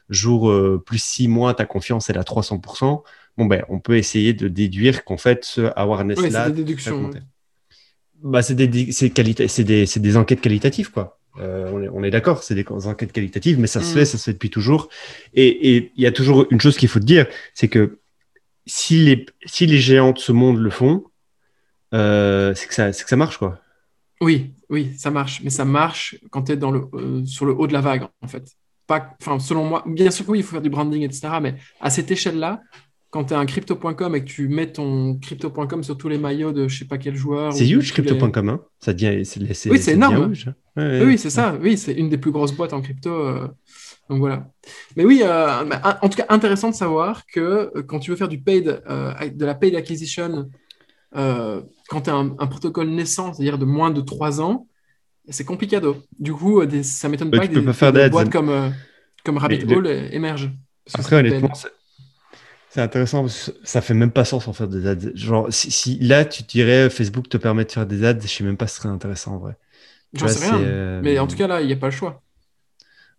jour 0.09 0.53
plus 0.85 1.03
six 1.03 1.27
mois, 1.27 1.53
ta 1.53 1.65
confiance, 1.65 2.09
elle 2.09 2.15
est 2.15 2.19
à 2.19 2.23
300%. 2.23 3.03
Bon, 3.37 3.45
ben, 3.45 3.65
on 3.67 3.79
peut 3.79 3.97
essayer 3.97 4.33
de 4.33 4.47
déduire 4.47 5.03
qu'en 5.03 5.17
fait, 5.17 5.43
ce 5.43 5.61
awareness-là, 5.75 6.49
oui, 6.49 6.53
bah, 8.23 8.41
c'est 8.41 8.55
des, 8.55 8.67
des, 8.67 8.87
des, 8.87 10.17
enquêtes 10.17 10.41
qualitatives, 10.41 10.91
quoi. 10.91 11.19
Euh, 11.39 11.69
on 11.73 11.81
est, 11.81 11.89
on 11.89 12.03
est 12.03 12.11
d'accord, 12.11 12.43
c'est 12.43 12.55
des 12.55 12.65
enquêtes 12.69 13.11
qualitatives, 13.11 13.59
mais 13.59 13.67
ça 13.67 13.81
se 13.81 13.91
mm. 13.91 13.93
fait, 13.93 14.05
ça 14.05 14.17
se 14.17 14.23
fait 14.23 14.33
depuis 14.33 14.49
toujours. 14.49 14.89
Et 15.33 15.91
il 15.95 16.01
y 16.01 16.05
a 16.05 16.11
toujours 16.11 16.45
une 16.49 16.61
chose 16.61 16.77
qu'il 16.77 16.87
faut 16.89 16.99
te 16.99 17.05
dire, 17.05 17.27
c'est 17.53 17.67
que 17.67 17.99
si 18.65 19.03
les, 19.03 19.25
si 19.45 19.65
les 19.65 19.79
géants 19.79 20.11
de 20.11 20.19
ce 20.19 20.31
monde 20.31 20.57
le 20.57 20.69
font, 20.69 21.05
euh, 21.93 22.53
c'est 22.55 22.67
que, 22.67 22.73
ça, 22.73 22.91
que 22.91 23.09
ça 23.09 23.15
marche, 23.15 23.37
quoi. 23.37 23.59
Oui, 24.21 24.53
oui, 24.69 24.93
ça 24.97 25.11
marche, 25.11 25.41
mais 25.43 25.49
ça 25.49 25.65
marche 25.65 26.15
quand 26.29 26.43
tu 26.43 26.53
es 26.53 26.57
dans 26.57 26.71
le, 26.71 26.83
euh, 26.93 27.25
sur 27.25 27.45
le 27.45 27.53
haut 27.53 27.67
de 27.67 27.73
la 27.73 27.81
vague, 27.81 28.07
en 28.21 28.27
fait. 28.27 28.55
Pas, 28.87 29.15
selon 29.39 29.65
moi, 29.65 29.83
bien 29.85 30.11
sûr 30.11 30.25
que 30.25 30.31
oui, 30.31 30.39
il 30.39 30.43
faut 30.43 30.51
faire 30.51 30.61
du 30.61 30.69
branding, 30.69 31.01
etc., 31.03 31.29
mais 31.41 31.55
à 31.81 31.89
cette 31.89 32.09
échelle-là, 32.11 32.61
quand 33.13 33.25
tu 33.25 33.35
es 33.35 33.37
un 33.37 33.45
crypto.com 33.45 34.15
et 34.15 34.21
que 34.21 34.25
tu 34.25 34.47
mets 34.47 34.71
ton 34.71 35.19
crypto.com 35.19 35.83
sur 35.83 35.95
tous 35.95 36.09
les 36.09 36.17
maillots 36.17 36.51
de 36.51 36.67
je 36.67 36.79
sais 36.79 36.85
pas 36.85 36.97
quel 36.97 37.15
joueur. 37.15 37.53
C'est 37.53 37.69
huge 37.69 37.91
crypto.com, 37.91 38.49
hein 38.49 38.61
ça 38.79 38.91
devient, 38.91 39.23
c'est, 39.23 39.69
Oui, 39.69 39.77
c'est 39.77 39.91
énorme. 39.91 40.33
oui, 40.75 41.17
c'est 41.19 41.29
ça. 41.29 41.55
Oui, 41.61 41.77
c'est 41.77 41.93
une 41.93 42.09
des 42.09 42.17
plus 42.17 42.31
grosses 42.31 42.53
boîtes 42.53 42.73
en 42.73 42.81
crypto. 42.81 43.11
Euh, 43.11 43.47
donc 44.09 44.17
voilà. 44.17 44.49
Mais 44.95 45.05
oui, 45.05 45.21
euh, 45.23 45.63
bah, 45.63 45.99
en 46.01 46.09
tout 46.09 46.17
cas, 46.17 46.25
intéressant 46.29 46.71
de 46.71 46.75
savoir 46.75 47.27
que 47.27 47.39
euh, 47.75 47.83
quand 47.83 47.99
tu 47.99 48.09
veux 48.09 48.17
faire 48.17 48.29
du 48.29 48.41
paid, 48.41 48.65
de 48.65 49.45
la 49.45 49.53
paid 49.53 49.75
acquisition, 49.75 50.49
quand 51.13 52.01
tu 52.03 52.09
as 52.09 52.15
un, 52.15 52.47
protocole 52.47 52.89
naissant, 52.89 53.31
c'est-à-dire 53.31 53.59
de 53.59 53.65
moins 53.65 53.91
de 53.91 54.01
3 54.01 54.41
ans, 54.41 54.67
c'est 55.29 55.45
compliqué. 55.45 55.79
Du 56.17 56.33
coup, 56.33 56.63
ça 56.81 57.09
m'étonne 57.09 57.29
pas 57.29 57.47
que 57.47 57.91
des, 57.91 58.09
boîtes 58.09 58.31
comme, 58.31 58.73
comme 59.23 59.37
Rabbit 59.37 59.71
Hole 59.71 59.85
émergent. 60.11 60.49
Après, 60.95 61.17
honnêtement, 61.17 61.51
c'est 62.73 62.81
intéressant 62.81 63.21
parce 63.21 63.51
que 63.51 63.57
ça 63.63 63.81
fait 63.81 63.93
même 63.93 64.09
pas 64.09 64.25
sens 64.25 64.47
en 64.47 64.53
faire 64.53 64.67
des 64.67 64.87
ads. 64.87 65.13
Genre, 65.13 65.45
si, 65.51 65.99
là 65.99 66.25
tu 66.25 66.41
dirais 66.41 66.89
Facebook 66.89 67.29
te 67.29 67.37
permet 67.37 67.65
de 67.65 67.71
faire 67.71 67.85
des 67.85 68.03
ads, 68.03 68.19
je 68.19 68.27
sais 68.27 68.43
même 68.43 68.57
pas 68.57 68.65
si 68.65 68.75
ce 68.75 68.81
serait 68.81 68.89
intéressant 68.89 69.35
en 69.35 69.37
vrai. 69.37 69.57
J'en 70.13 70.27
sais 70.27 70.49
rien. 70.49 70.59
Euh, 70.59 70.99
mais 71.03 71.19
en 71.19 71.27
tout 71.27 71.35
cas, 71.35 71.45
là, 71.45 71.61
il 71.61 71.67
n'y 71.67 71.73
a 71.73 71.75
pas 71.75 71.87
le 71.87 71.91
choix. 71.91 72.23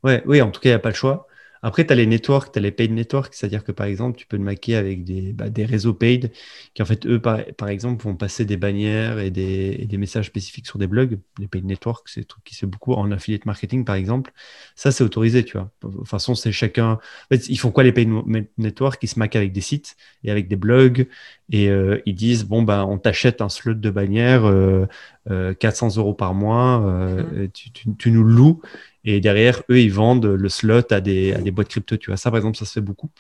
Ouais, 0.03 0.25
oui, 0.27 0.43
en 0.43 0.51
tout 0.51 0.61
cas, 0.61 0.71
il 0.71 0.73
n'y 0.73 0.77
a 0.77 0.81
pas 0.81 0.89
le 0.89 0.97
choix. 0.97 1.29
Après, 1.67 1.87
tu 1.87 1.95
as 1.95 1.97
les 1.97 2.05
networks, 2.05 2.53
tu 2.53 2.59
as 2.59 2.63
les 2.63 2.73
paid 2.73 2.93
networks, 2.93 3.33
c'est-à-dire 3.35 3.65
que 3.65 3.73
par 3.73 3.87
exemple, 3.87 4.19
tu 4.19 4.27
peux 4.27 4.37
te 4.37 4.43
maquer 4.43 4.77
avec 4.77 5.03
des, 5.03 5.33
bah, 5.33 5.49
des 5.49 5.65
réseaux 5.65 5.95
paid 5.95 6.31
qui, 6.75 6.83
en 6.83 6.85
fait, 6.85 7.07
eux, 7.07 7.23
par, 7.23 7.69
exemple, 7.69 8.05
vont 8.05 8.15
passer 8.15 8.45
des 8.45 8.59
bannières 8.59 9.19
et 9.19 9.31
des, 9.31 9.87
des, 9.87 9.97
messages 9.97 10.27
spécifiques 10.27 10.67
sur 10.67 10.79
des 10.79 10.87
blogs. 10.87 11.19
Les 11.39 11.49
paid 11.49 11.65
networks, 11.65 12.07
c'est 12.11 12.21
un 12.21 12.25
truc 12.25 12.45
qui 12.45 12.55
se 12.55 12.67
beaucoup 12.67 12.93
en 12.93 13.11
affiliate 13.11 13.47
marketing, 13.47 13.87
par 13.87 13.95
exemple. 13.95 14.31
Ça, 14.77 14.93
c'est 14.93 15.05
autorisé, 15.05 15.43
tu 15.43 15.57
vois. 15.57 15.71
De 15.83 15.89
toute 15.91 16.07
façon, 16.07 16.35
c'est 16.35 16.53
chacun. 16.53 16.99
Ils 17.31 17.59
font 17.59 17.71
quoi 17.71 17.83
les 17.83 17.93
paid 17.93 18.11
networks? 18.59 19.03
Ils 19.03 19.09
se 19.09 19.19
maquent 19.19 19.37
avec 19.37 19.53
des 19.53 19.63
sites 19.63 19.97
et 20.23 20.31
avec 20.31 20.49
des 20.49 20.57
blogs 20.57 21.09
et 21.51 21.69
euh, 21.69 22.01
ils 22.07 22.15
disent 22.15 22.45
bon, 22.45 22.63
bah, 22.63 22.87
on 22.87 22.99
t'achète 22.99 23.41
un 23.41 23.49
slot 23.49 23.75
de 23.75 23.91
bannière, 23.91 24.45
euh, 24.47 24.87
400 25.29 25.97
euh, 25.97 26.01
euros 26.01 26.15
par 26.15 26.35
mois, 26.35 26.83
euh, 26.85 27.47
mmh. 27.47 27.49
tu, 27.53 27.71
tu, 27.71 27.89
tu 27.97 28.11
nous 28.11 28.25
loues 28.25 28.61
et 29.05 29.21
derrière, 29.21 29.63
eux, 29.71 29.81
ils 29.81 29.93
vendent 29.93 30.25
le 30.25 30.49
slot 30.49 30.91
à 30.91 31.01
des, 31.01 31.35
à 31.35 31.41
des 31.41 31.51
boîtes 31.51 31.69
crypto. 31.69 31.97
Tu 31.97 32.11
vois, 32.11 32.17
ça, 32.17 32.31
par 32.31 32.39
exemple, 32.39 32.57
ça 32.57 32.65
se 32.65 32.73
fait 32.73 32.81
beaucoup. 32.81 33.11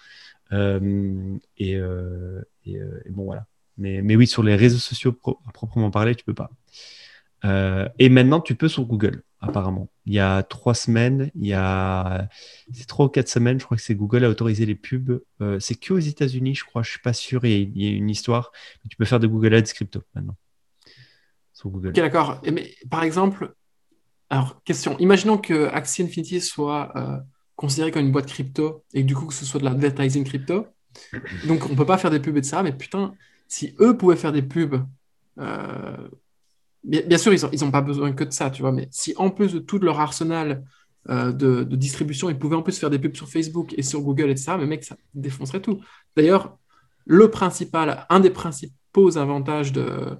Euh, 0.52 0.80
euh, 1.60 2.40
euh, 2.66 3.00
et, 3.04 3.10
bon, 3.10 3.24
voilà. 3.24 3.46
Mais, 3.76 4.00
mais, 4.02 4.16
oui, 4.16 4.26
sur 4.26 4.42
les 4.42 4.56
réseaux 4.56 4.78
sociaux 4.78 5.14
à 5.46 5.52
proprement 5.52 5.90
parler, 5.90 6.14
tu 6.14 6.24
peux 6.24 6.34
pas. 6.34 6.50
Et 7.44 8.08
maintenant, 8.08 8.40
tu 8.40 8.54
peux 8.54 8.68
sur 8.68 8.84
Google, 8.84 9.22
apparemment. 9.40 9.90
Il 10.06 10.14
y 10.14 10.18
a 10.18 10.42
trois 10.42 10.74
semaines, 10.74 11.30
il 11.34 11.46
y 11.46 11.52
a 11.52 12.28
trois 12.88 13.06
ou 13.06 13.08
quatre 13.08 13.28
semaines, 13.28 13.60
je 13.60 13.64
crois 13.64 13.76
que 13.76 13.82
c'est 13.82 13.94
Google 13.94 14.24
a 14.24 14.30
autorisé 14.30 14.66
les 14.66 14.74
pubs. 14.74 15.20
c'est 15.60 15.74
que 15.74 15.92
aux 15.92 15.98
États-Unis, 15.98 16.54
je 16.54 16.64
crois. 16.64 16.82
Je 16.82 16.90
suis 16.90 17.00
pas 17.00 17.12
sûr. 17.12 17.44
Il 17.44 17.76
y, 17.76 17.86
a, 17.86 17.90
une 17.90 18.10
histoire. 18.10 18.52
tu 18.88 18.96
peux 18.96 19.04
faire 19.04 19.20
de 19.20 19.26
Google 19.26 19.54
Ads 19.54 19.72
crypto 19.74 20.02
maintenant 20.14 20.36
sur 21.54 21.70
Google. 21.70 21.88
Ok, 21.88 21.96
d'accord. 21.96 22.40
Mais 22.52 22.74
par 22.90 23.02
exemple, 23.02 23.54
alors, 24.28 24.62
question. 24.64 24.98
Imaginons 24.98 25.38
que 25.38 25.68
Axie 25.68 26.02
Infinity 26.02 26.40
soit 26.40 26.92
euh, 26.96 27.18
considéré 27.56 27.90
comme 27.90 28.04
une 28.04 28.12
boîte 28.12 28.26
crypto 28.26 28.84
et 28.92 29.02
que 29.02 29.06
du 29.06 29.14
coup 29.14 29.26
que 29.26 29.34
ce 29.34 29.44
soit 29.44 29.60
de 29.60 29.64
l'advertising 29.64 30.24
crypto. 30.24 30.66
Donc, 31.46 31.66
on 31.66 31.70
ne 31.70 31.76
peut 31.76 31.86
pas 31.86 31.98
faire 31.98 32.10
des 32.10 32.20
pubs 32.20 32.36
et 32.36 32.40
de 32.40 32.46
ça, 32.46 32.62
mais 32.62 32.72
putain, 32.72 33.14
si 33.48 33.74
eux 33.80 33.96
pouvaient 33.96 34.16
faire 34.16 34.32
des 34.32 34.42
pubs 34.42 34.84
bien, 36.84 37.18
sûr, 37.18 37.32
ils 37.32 37.60
n'ont 37.60 37.70
pas 37.70 37.80
besoin 37.80 38.12
que 38.12 38.24
de 38.24 38.32
ça, 38.32 38.50
tu 38.50 38.62
vois, 38.62 38.72
mais 38.72 38.88
si 38.90 39.14
en 39.16 39.30
plus 39.30 39.52
de 39.52 39.58
tout 39.58 39.78
leur 39.78 40.00
arsenal 40.00 40.64
de, 41.08 41.64
distribution, 41.64 42.30
ils 42.30 42.38
pouvaient 42.38 42.56
en 42.56 42.62
plus 42.62 42.78
faire 42.78 42.90
des 42.90 42.98
pubs 42.98 43.14
sur 43.14 43.28
Facebook 43.28 43.74
et 43.76 43.82
sur 43.82 44.00
Google, 44.00 44.30
etc., 44.30 44.52
mais 44.58 44.66
mec, 44.66 44.84
ça 44.84 44.96
défoncerait 45.14 45.60
tout. 45.60 45.80
D'ailleurs, 46.16 46.56
le 47.04 47.30
principal, 47.30 48.06
un 48.08 48.20
des 48.20 48.30
principaux 48.30 49.18
avantages 49.18 49.72
de, 49.72 50.16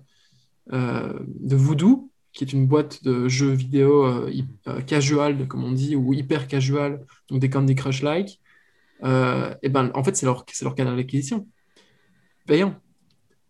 de 0.71 1.57
Voodoo, 1.57 2.11
qui 2.35 2.45
est 2.45 2.53
une 2.53 2.67
boîte 2.67 3.03
de 3.05 3.29
jeux 3.29 3.53
vidéo 3.53 4.05
euh, 4.05 4.31
euh, 4.67 4.81
casual, 4.83 5.47
comme 5.47 5.65
on 5.65 5.73
dit, 5.73 5.97
ou 5.97 6.13
hyper 6.13 6.49
casual, 6.49 7.07
donc 7.31 7.41
des 7.41 7.49
Candy 7.49 7.75
Crush-like, 7.75 8.41
euh, 9.05 9.55
et 9.63 9.69
ben, 9.69 9.91
en 9.95 10.03
fait, 10.03 10.17
c'est 10.17 10.27
leur, 10.27 10.45
leur 10.63 10.75
canal 10.75 10.97
d'acquisition 10.97 11.47
payant. 12.47 12.75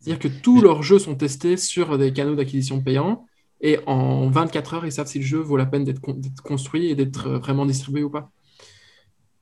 C'est-à-dire 0.05 0.18
que 0.18 0.28
tous 0.28 0.61
leurs 0.61 0.82
jeux 0.82 0.98
sont 0.98 1.14
testés 1.14 1.57
sur 1.57 1.96
des 1.96 2.12
canaux 2.12 2.34
d'acquisition 2.34 2.80
payants, 2.82 3.24
et 3.62 3.78
en 3.86 4.28
24 4.28 4.74
heures, 4.74 4.86
ils 4.86 4.92
savent 4.92 5.07
si 5.07 5.18
le 5.18 5.24
jeu 5.24 5.38
vaut 5.38 5.57
la 5.57 5.64
peine 5.64 5.84
d'être 5.84 6.02
construit 6.42 6.90
et 6.90 6.94
d'être 6.94 7.30
vraiment 7.30 7.64
distribué 7.64 8.02
ou 8.02 8.11
pas. 8.11 8.30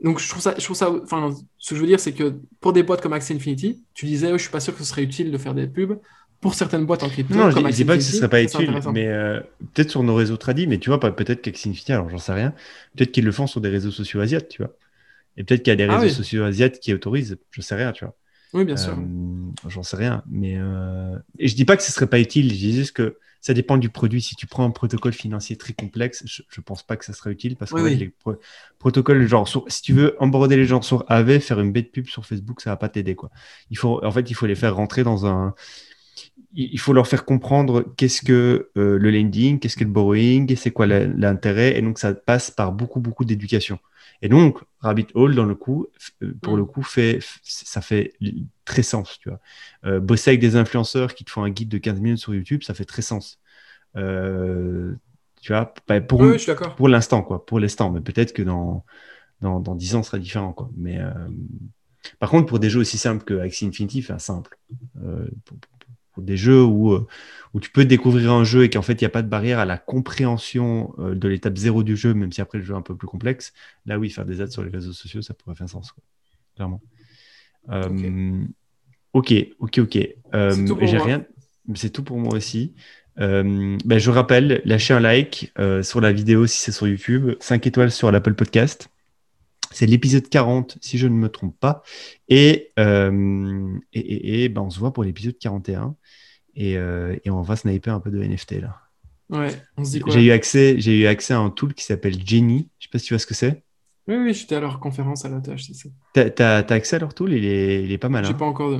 Donc, 0.00 0.20
je 0.20 0.28
trouve 0.28 0.40
ça, 0.40 0.54
je 0.56 0.62
trouve 0.62 0.76
ça, 0.76 0.92
enfin, 1.02 1.34
ce 1.58 1.70
que 1.70 1.76
je 1.76 1.80
veux 1.80 1.86
dire, 1.88 1.98
c'est 1.98 2.12
que 2.12 2.36
pour 2.60 2.72
des 2.72 2.84
boîtes 2.84 3.00
comme 3.00 3.12
Axie 3.12 3.32
Infinity, 3.32 3.82
tu 3.94 4.06
disais, 4.06 4.28
je 4.28 4.36
je 4.36 4.42
suis 4.42 4.50
pas 4.50 4.60
sûr 4.60 4.72
que 4.72 4.78
ce 4.78 4.84
serait 4.84 5.02
utile 5.02 5.32
de 5.32 5.38
faire 5.38 5.54
des 5.54 5.66
pubs 5.66 5.98
pour 6.40 6.54
certaines 6.54 6.86
boîtes 6.86 7.02
en 7.02 7.08
crypto. 7.08 7.34
Non, 7.34 7.50
je 7.50 7.58
ne 7.58 7.70
dis 7.70 7.84
pas 7.84 7.96
que 7.96 8.02
ce 8.02 8.12
ne 8.12 8.16
serait 8.18 8.28
pas 8.28 8.42
utile, 8.42 8.72
mais 8.92 9.08
euh, 9.08 9.40
peut-être 9.74 9.90
sur 9.90 10.04
nos 10.04 10.14
réseaux 10.14 10.36
tradis, 10.36 10.68
mais 10.68 10.78
tu 10.78 10.90
vois, 10.90 11.00
peut-être 11.00 11.42
qu'Exinfinity, 11.42 11.92
alors 11.92 12.08
j'en 12.08 12.18
sais 12.18 12.32
rien, 12.32 12.52
peut-être 12.96 13.10
qu'ils 13.10 13.24
le 13.24 13.32
font 13.32 13.48
sur 13.48 13.60
des 13.60 13.70
réseaux 13.70 13.90
sociaux 13.90 14.20
asiatiques, 14.20 14.50
tu 14.50 14.62
vois. 14.62 14.72
Et 15.36 15.42
peut-être 15.44 15.64
qu'il 15.64 15.70
y 15.70 15.74
a 15.74 15.76
des 15.76 15.92
ah 15.92 15.98
réseaux 15.98 16.14
sociaux 16.14 16.44
asiatiques 16.44 16.82
qui 16.82 16.94
autorisent, 16.94 17.38
je 17.50 17.60
ne 17.60 17.62
sais 17.62 17.74
rien, 17.74 17.92
tu 17.92 18.04
vois. 18.04 18.14
Oui, 18.52 18.64
bien 18.64 18.76
sûr. 18.76 18.92
Euh, 18.92 19.68
j'en 19.68 19.82
sais 19.82 19.96
rien, 19.96 20.22
mais 20.28 20.56
euh... 20.56 21.16
et 21.38 21.48
je 21.48 21.56
dis 21.56 21.64
pas 21.64 21.76
que 21.76 21.82
ce 21.82 21.92
serait 21.92 22.06
pas 22.06 22.20
utile, 22.20 22.50
je 22.50 22.58
dis 22.58 22.74
juste 22.74 22.92
que 22.92 23.16
ça 23.40 23.54
dépend 23.54 23.76
du 23.76 23.88
produit. 23.88 24.22
Si 24.22 24.36
tu 24.36 24.46
prends 24.46 24.64
un 24.64 24.70
protocole 24.70 25.12
financier 25.12 25.56
très 25.56 25.72
complexe, 25.72 26.22
je, 26.26 26.42
ne 26.56 26.62
pense 26.62 26.82
pas 26.82 26.96
que 26.96 27.04
ça 27.04 27.12
serait 27.12 27.32
utile 27.32 27.56
parce 27.56 27.72
que 27.72 27.80
les 27.80 28.14
protocoles, 28.78 29.26
genre, 29.26 29.48
si 29.66 29.82
tu 29.82 29.92
veux 29.92 30.14
emborder 30.20 30.56
les 30.56 30.64
gens 30.64 30.80
sur 30.80 31.04
AV, 31.08 31.40
faire 31.40 31.60
une 31.60 31.72
bête 31.72 31.90
pub 31.90 32.06
sur 32.06 32.24
Facebook, 32.24 32.60
ça 32.60 32.70
va 32.70 32.76
pas 32.76 32.88
t'aider, 32.88 33.16
quoi. 33.16 33.30
Il 33.70 33.78
faut, 33.78 34.04
en 34.04 34.10
fait, 34.12 34.30
il 34.30 34.34
faut 34.34 34.46
les 34.46 34.54
faire 34.54 34.76
rentrer 34.76 35.02
dans 35.02 35.26
un, 35.26 35.54
il 36.54 36.78
faut 36.78 36.92
leur 36.92 37.06
faire 37.06 37.24
comprendre 37.24 37.84
qu'est-ce 37.96 38.22
que 38.22 38.70
euh, 38.76 38.98
le 38.98 39.10
lending, 39.10 39.58
qu'est-ce 39.58 39.76
que 39.76 39.84
le 39.84 39.90
borrowing, 39.90 40.54
c'est 40.54 40.70
quoi 40.70 40.86
l'intérêt. 40.86 41.76
Et 41.78 41.82
donc, 41.82 41.98
ça 41.98 42.14
passe 42.14 42.50
par 42.50 42.72
beaucoup, 42.72 43.00
beaucoup 43.00 43.24
d'éducation. 43.24 43.78
Et 44.22 44.28
donc, 44.28 44.58
Rabbit 44.78 45.08
Hole, 45.14 45.34
dans 45.34 45.44
le 45.44 45.54
coup, 45.54 45.88
euh, 46.22 46.32
pour 46.40 46.56
le 46.56 46.62
mm. 46.62 46.66
coup, 46.66 46.82
fait, 46.82 47.18
ça 47.42 47.80
fait 47.80 48.14
très 48.64 48.82
sens. 48.82 49.18
Tu 49.18 49.28
vois. 49.28 49.40
Euh, 49.84 50.00
bosser 50.00 50.30
avec 50.30 50.40
des 50.40 50.56
influenceurs 50.56 51.14
qui 51.14 51.24
te 51.24 51.30
font 51.30 51.42
un 51.42 51.50
guide 51.50 51.68
de 51.68 51.78
15 51.78 52.00
minutes 52.00 52.18
sur 52.18 52.34
YouTube, 52.34 52.62
ça 52.62 52.72
fait 52.72 52.84
très 52.84 53.02
sens. 53.02 53.40
tu 53.94 55.52
vois, 55.52 55.74
pour, 56.08 56.22
pour 56.76 56.88
l'instant, 56.88 57.22
quoi. 57.22 57.44
Pour 57.44 57.58
l'instant, 57.58 57.90
mais 57.90 58.00
peut-être 58.00 58.32
que 58.32 58.42
dans, 58.42 58.84
dans, 59.40 59.60
dans 59.60 59.74
10 59.74 59.96
ans, 59.96 60.02
ce 60.02 60.10
sera 60.10 60.18
différent, 60.18 60.52
quoi. 60.52 60.70
Mais 60.76 61.00
par 62.18 62.30
contre, 62.30 62.46
pour 62.46 62.60
des 62.60 62.70
jeux 62.70 62.80
aussi 62.80 62.98
simples 62.98 63.24
que 63.24 63.38
Axie 63.38 63.66
Infinity, 63.66 64.00
enfin 64.00 64.18
simple, 64.18 64.56
pour, 65.44 65.58
des 66.20 66.36
jeux 66.36 66.62
où, 66.62 66.92
euh, 66.92 67.06
où 67.54 67.60
tu 67.60 67.70
peux 67.70 67.84
découvrir 67.84 68.32
un 68.32 68.44
jeu 68.44 68.64
et 68.64 68.70
qu'en 68.70 68.82
fait, 68.82 68.94
il 68.94 69.04
n'y 69.04 69.06
a 69.06 69.10
pas 69.10 69.22
de 69.22 69.28
barrière 69.28 69.58
à 69.58 69.64
la 69.64 69.78
compréhension 69.78 70.94
euh, 70.98 71.14
de 71.14 71.28
l'étape 71.28 71.56
zéro 71.56 71.82
du 71.82 71.96
jeu, 71.96 72.14
même 72.14 72.32
si 72.32 72.40
après 72.40 72.58
le 72.58 72.64
jeu 72.64 72.74
est 72.74 72.76
un 72.76 72.82
peu 72.82 72.96
plus 72.96 73.08
complexe. 73.08 73.52
Là, 73.86 73.98
oui, 73.98 74.10
faire 74.10 74.24
des 74.24 74.40
ads 74.40 74.48
sur 74.48 74.62
les 74.62 74.70
réseaux 74.70 74.92
sociaux, 74.92 75.22
ça 75.22 75.34
pourrait 75.34 75.56
faire 75.56 75.68
sens, 75.68 75.94
clairement. 76.54 76.80
Euh, 77.70 78.44
ok, 79.12 79.32
ok, 79.58 79.78
ok. 79.78 80.08
J'ai 80.32 80.98
rien. 80.98 81.24
C'est 81.74 81.90
tout 81.90 82.02
pour 82.02 82.18
moi 82.18 82.34
aussi. 82.34 82.74
Ben, 83.16 83.78
je 83.98 84.10
rappelle, 84.10 84.62
lâchez 84.64 84.94
un 84.94 85.00
like 85.00 85.52
sur 85.82 86.00
la 86.00 86.12
vidéo 86.12 86.46
si 86.46 86.60
c'est 86.60 86.72
sur 86.72 86.88
YouTube, 86.88 87.32
5 87.40 87.66
étoiles 87.66 87.90
sur 87.90 88.10
l'Apple 88.10 88.34
Podcast. 88.34 88.88
C'est 89.72 89.86
l'épisode 89.86 90.28
40, 90.28 90.78
si 90.80 90.98
je 90.98 91.06
ne 91.06 91.14
me 91.14 91.28
trompe 91.28 91.58
pas. 91.58 91.82
Et, 92.28 92.72
et, 92.78 94.44
et, 94.44 94.48
ben 94.48 94.62
on 94.62 94.70
se 94.70 94.78
voit 94.78 94.92
pour 94.92 95.04
l'épisode 95.04 95.38
41. 95.38 95.96
Euh, 96.58 97.16
et, 97.24 97.30
on 97.30 97.42
va 97.42 97.56
sniper 97.56 97.94
un 97.94 98.00
peu 98.00 98.10
de 98.10 98.22
NFT 98.22 98.60
là. 98.60 98.78
Ouais, 99.30 99.48
on 99.78 99.84
se 99.84 99.92
dit 99.92 100.00
quoi 100.00 100.12
J'ai 100.12 100.22
eu, 100.22 100.30
accès, 100.30 100.78
j'ai 100.78 100.98
eu 100.98 101.06
accès 101.06 101.32
à 101.32 101.38
un 101.38 101.48
tool 101.48 101.72
qui 101.72 101.84
s'appelle 101.84 102.14
Jenny. 102.24 102.68
Je 102.78 102.86
sais 102.86 102.90
pas 102.90 102.98
si 102.98 103.06
tu 103.06 103.14
vois 103.14 103.18
ce 103.18 103.26
que 103.26 103.34
c'est. 103.34 103.62
Oui, 104.06 104.16
oui, 104.16 104.34
j'étais 104.34 104.56
à 104.56 104.60
leur 104.60 104.78
conférence 104.78 105.24
à 105.24 105.30
la 105.30 105.40
tâche, 105.40 105.62
c'est 105.62 105.74
ça. 105.74 105.88
T'as, 106.12 106.58
as, 106.58 106.72
accès 106.72 106.96
à 106.96 106.98
leur 106.98 107.14
tool? 107.14 107.32
Il 107.32 107.46
est, 107.46 107.84
il 107.84 107.92
est 107.92 107.98
pas 107.98 108.10
mal. 108.10 108.24
J'ai 108.24 108.32
hein. 108.32 108.34
pas 108.34 108.44
encore. 108.44 108.78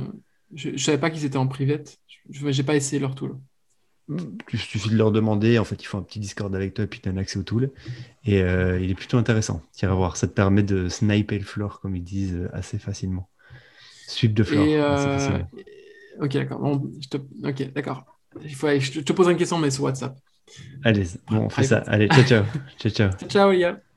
Je, 0.53 0.69
ne 0.69 0.77
savais 0.77 0.99
pas 0.99 1.09
qu'ils 1.09 1.25
étaient 1.25 1.37
en 1.37 1.47
private. 1.47 1.97
Je 2.29 2.45
n'ai 2.45 2.63
pas 2.63 2.75
essayé 2.75 2.99
leur 2.99 3.15
tool. 3.15 3.37
Il 4.09 4.59
suffit 4.59 4.89
de 4.89 4.97
leur 4.97 5.11
demander. 5.11 5.57
En 5.59 5.63
fait, 5.63 5.81
ils 5.81 5.85
font 5.85 5.97
un 5.97 6.03
petit 6.03 6.19
Discord 6.19 6.53
avec 6.55 6.73
toi 6.73 6.85
et 6.85 6.87
puis 6.87 6.99
tu 6.99 7.09
as 7.09 7.11
un 7.11 7.17
accès 7.17 7.39
au 7.39 7.43
tool. 7.43 7.71
Et 8.25 8.41
euh, 8.41 8.79
il 8.79 8.91
est 8.91 8.95
plutôt 8.95 9.17
intéressant. 9.17 9.61
Tiens 9.71 9.91
à 9.91 9.95
voir. 9.95 10.17
Ça 10.17 10.27
te 10.27 10.33
permet 10.33 10.63
de 10.63 10.89
sniper 10.89 11.39
le 11.39 11.45
floor, 11.45 11.79
comme 11.79 11.95
ils 11.95 12.03
disent, 12.03 12.35
euh, 12.35 12.49
assez 12.53 12.77
facilement. 12.79 13.29
Sweep 14.07 14.33
de 14.33 14.43
floor. 14.43 14.65
Ok, 16.19 16.33
d'accord. 16.33 16.81
Ok, 17.43 17.73
d'accord. 17.73 18.05
Il 18.43 18.55
faut... 18.55 18.67
Je 18.79 18.99
te 19.01 19.13
poserai 19.13 19.33
une 19.33 19.39
question, 19.39 19.57
mais 19.57 19.71
sur 19.71 19.83
WhatsApp. 19.83 20.17
Allez, 20.83 21.05
bon, 21.29 21.45
on 21.45 21.49
fait 21.49 21.63
ça. 21.63 21.77
Allez, 21.87 22.07
ciao, 22.09 22.23
ciao. 22.23 22.43
ciao, 22.79 22.91
ciao. 22.91 23.27
ciao, 23.29 23.51
les 23.51 23.59
gars. 23.59 23.92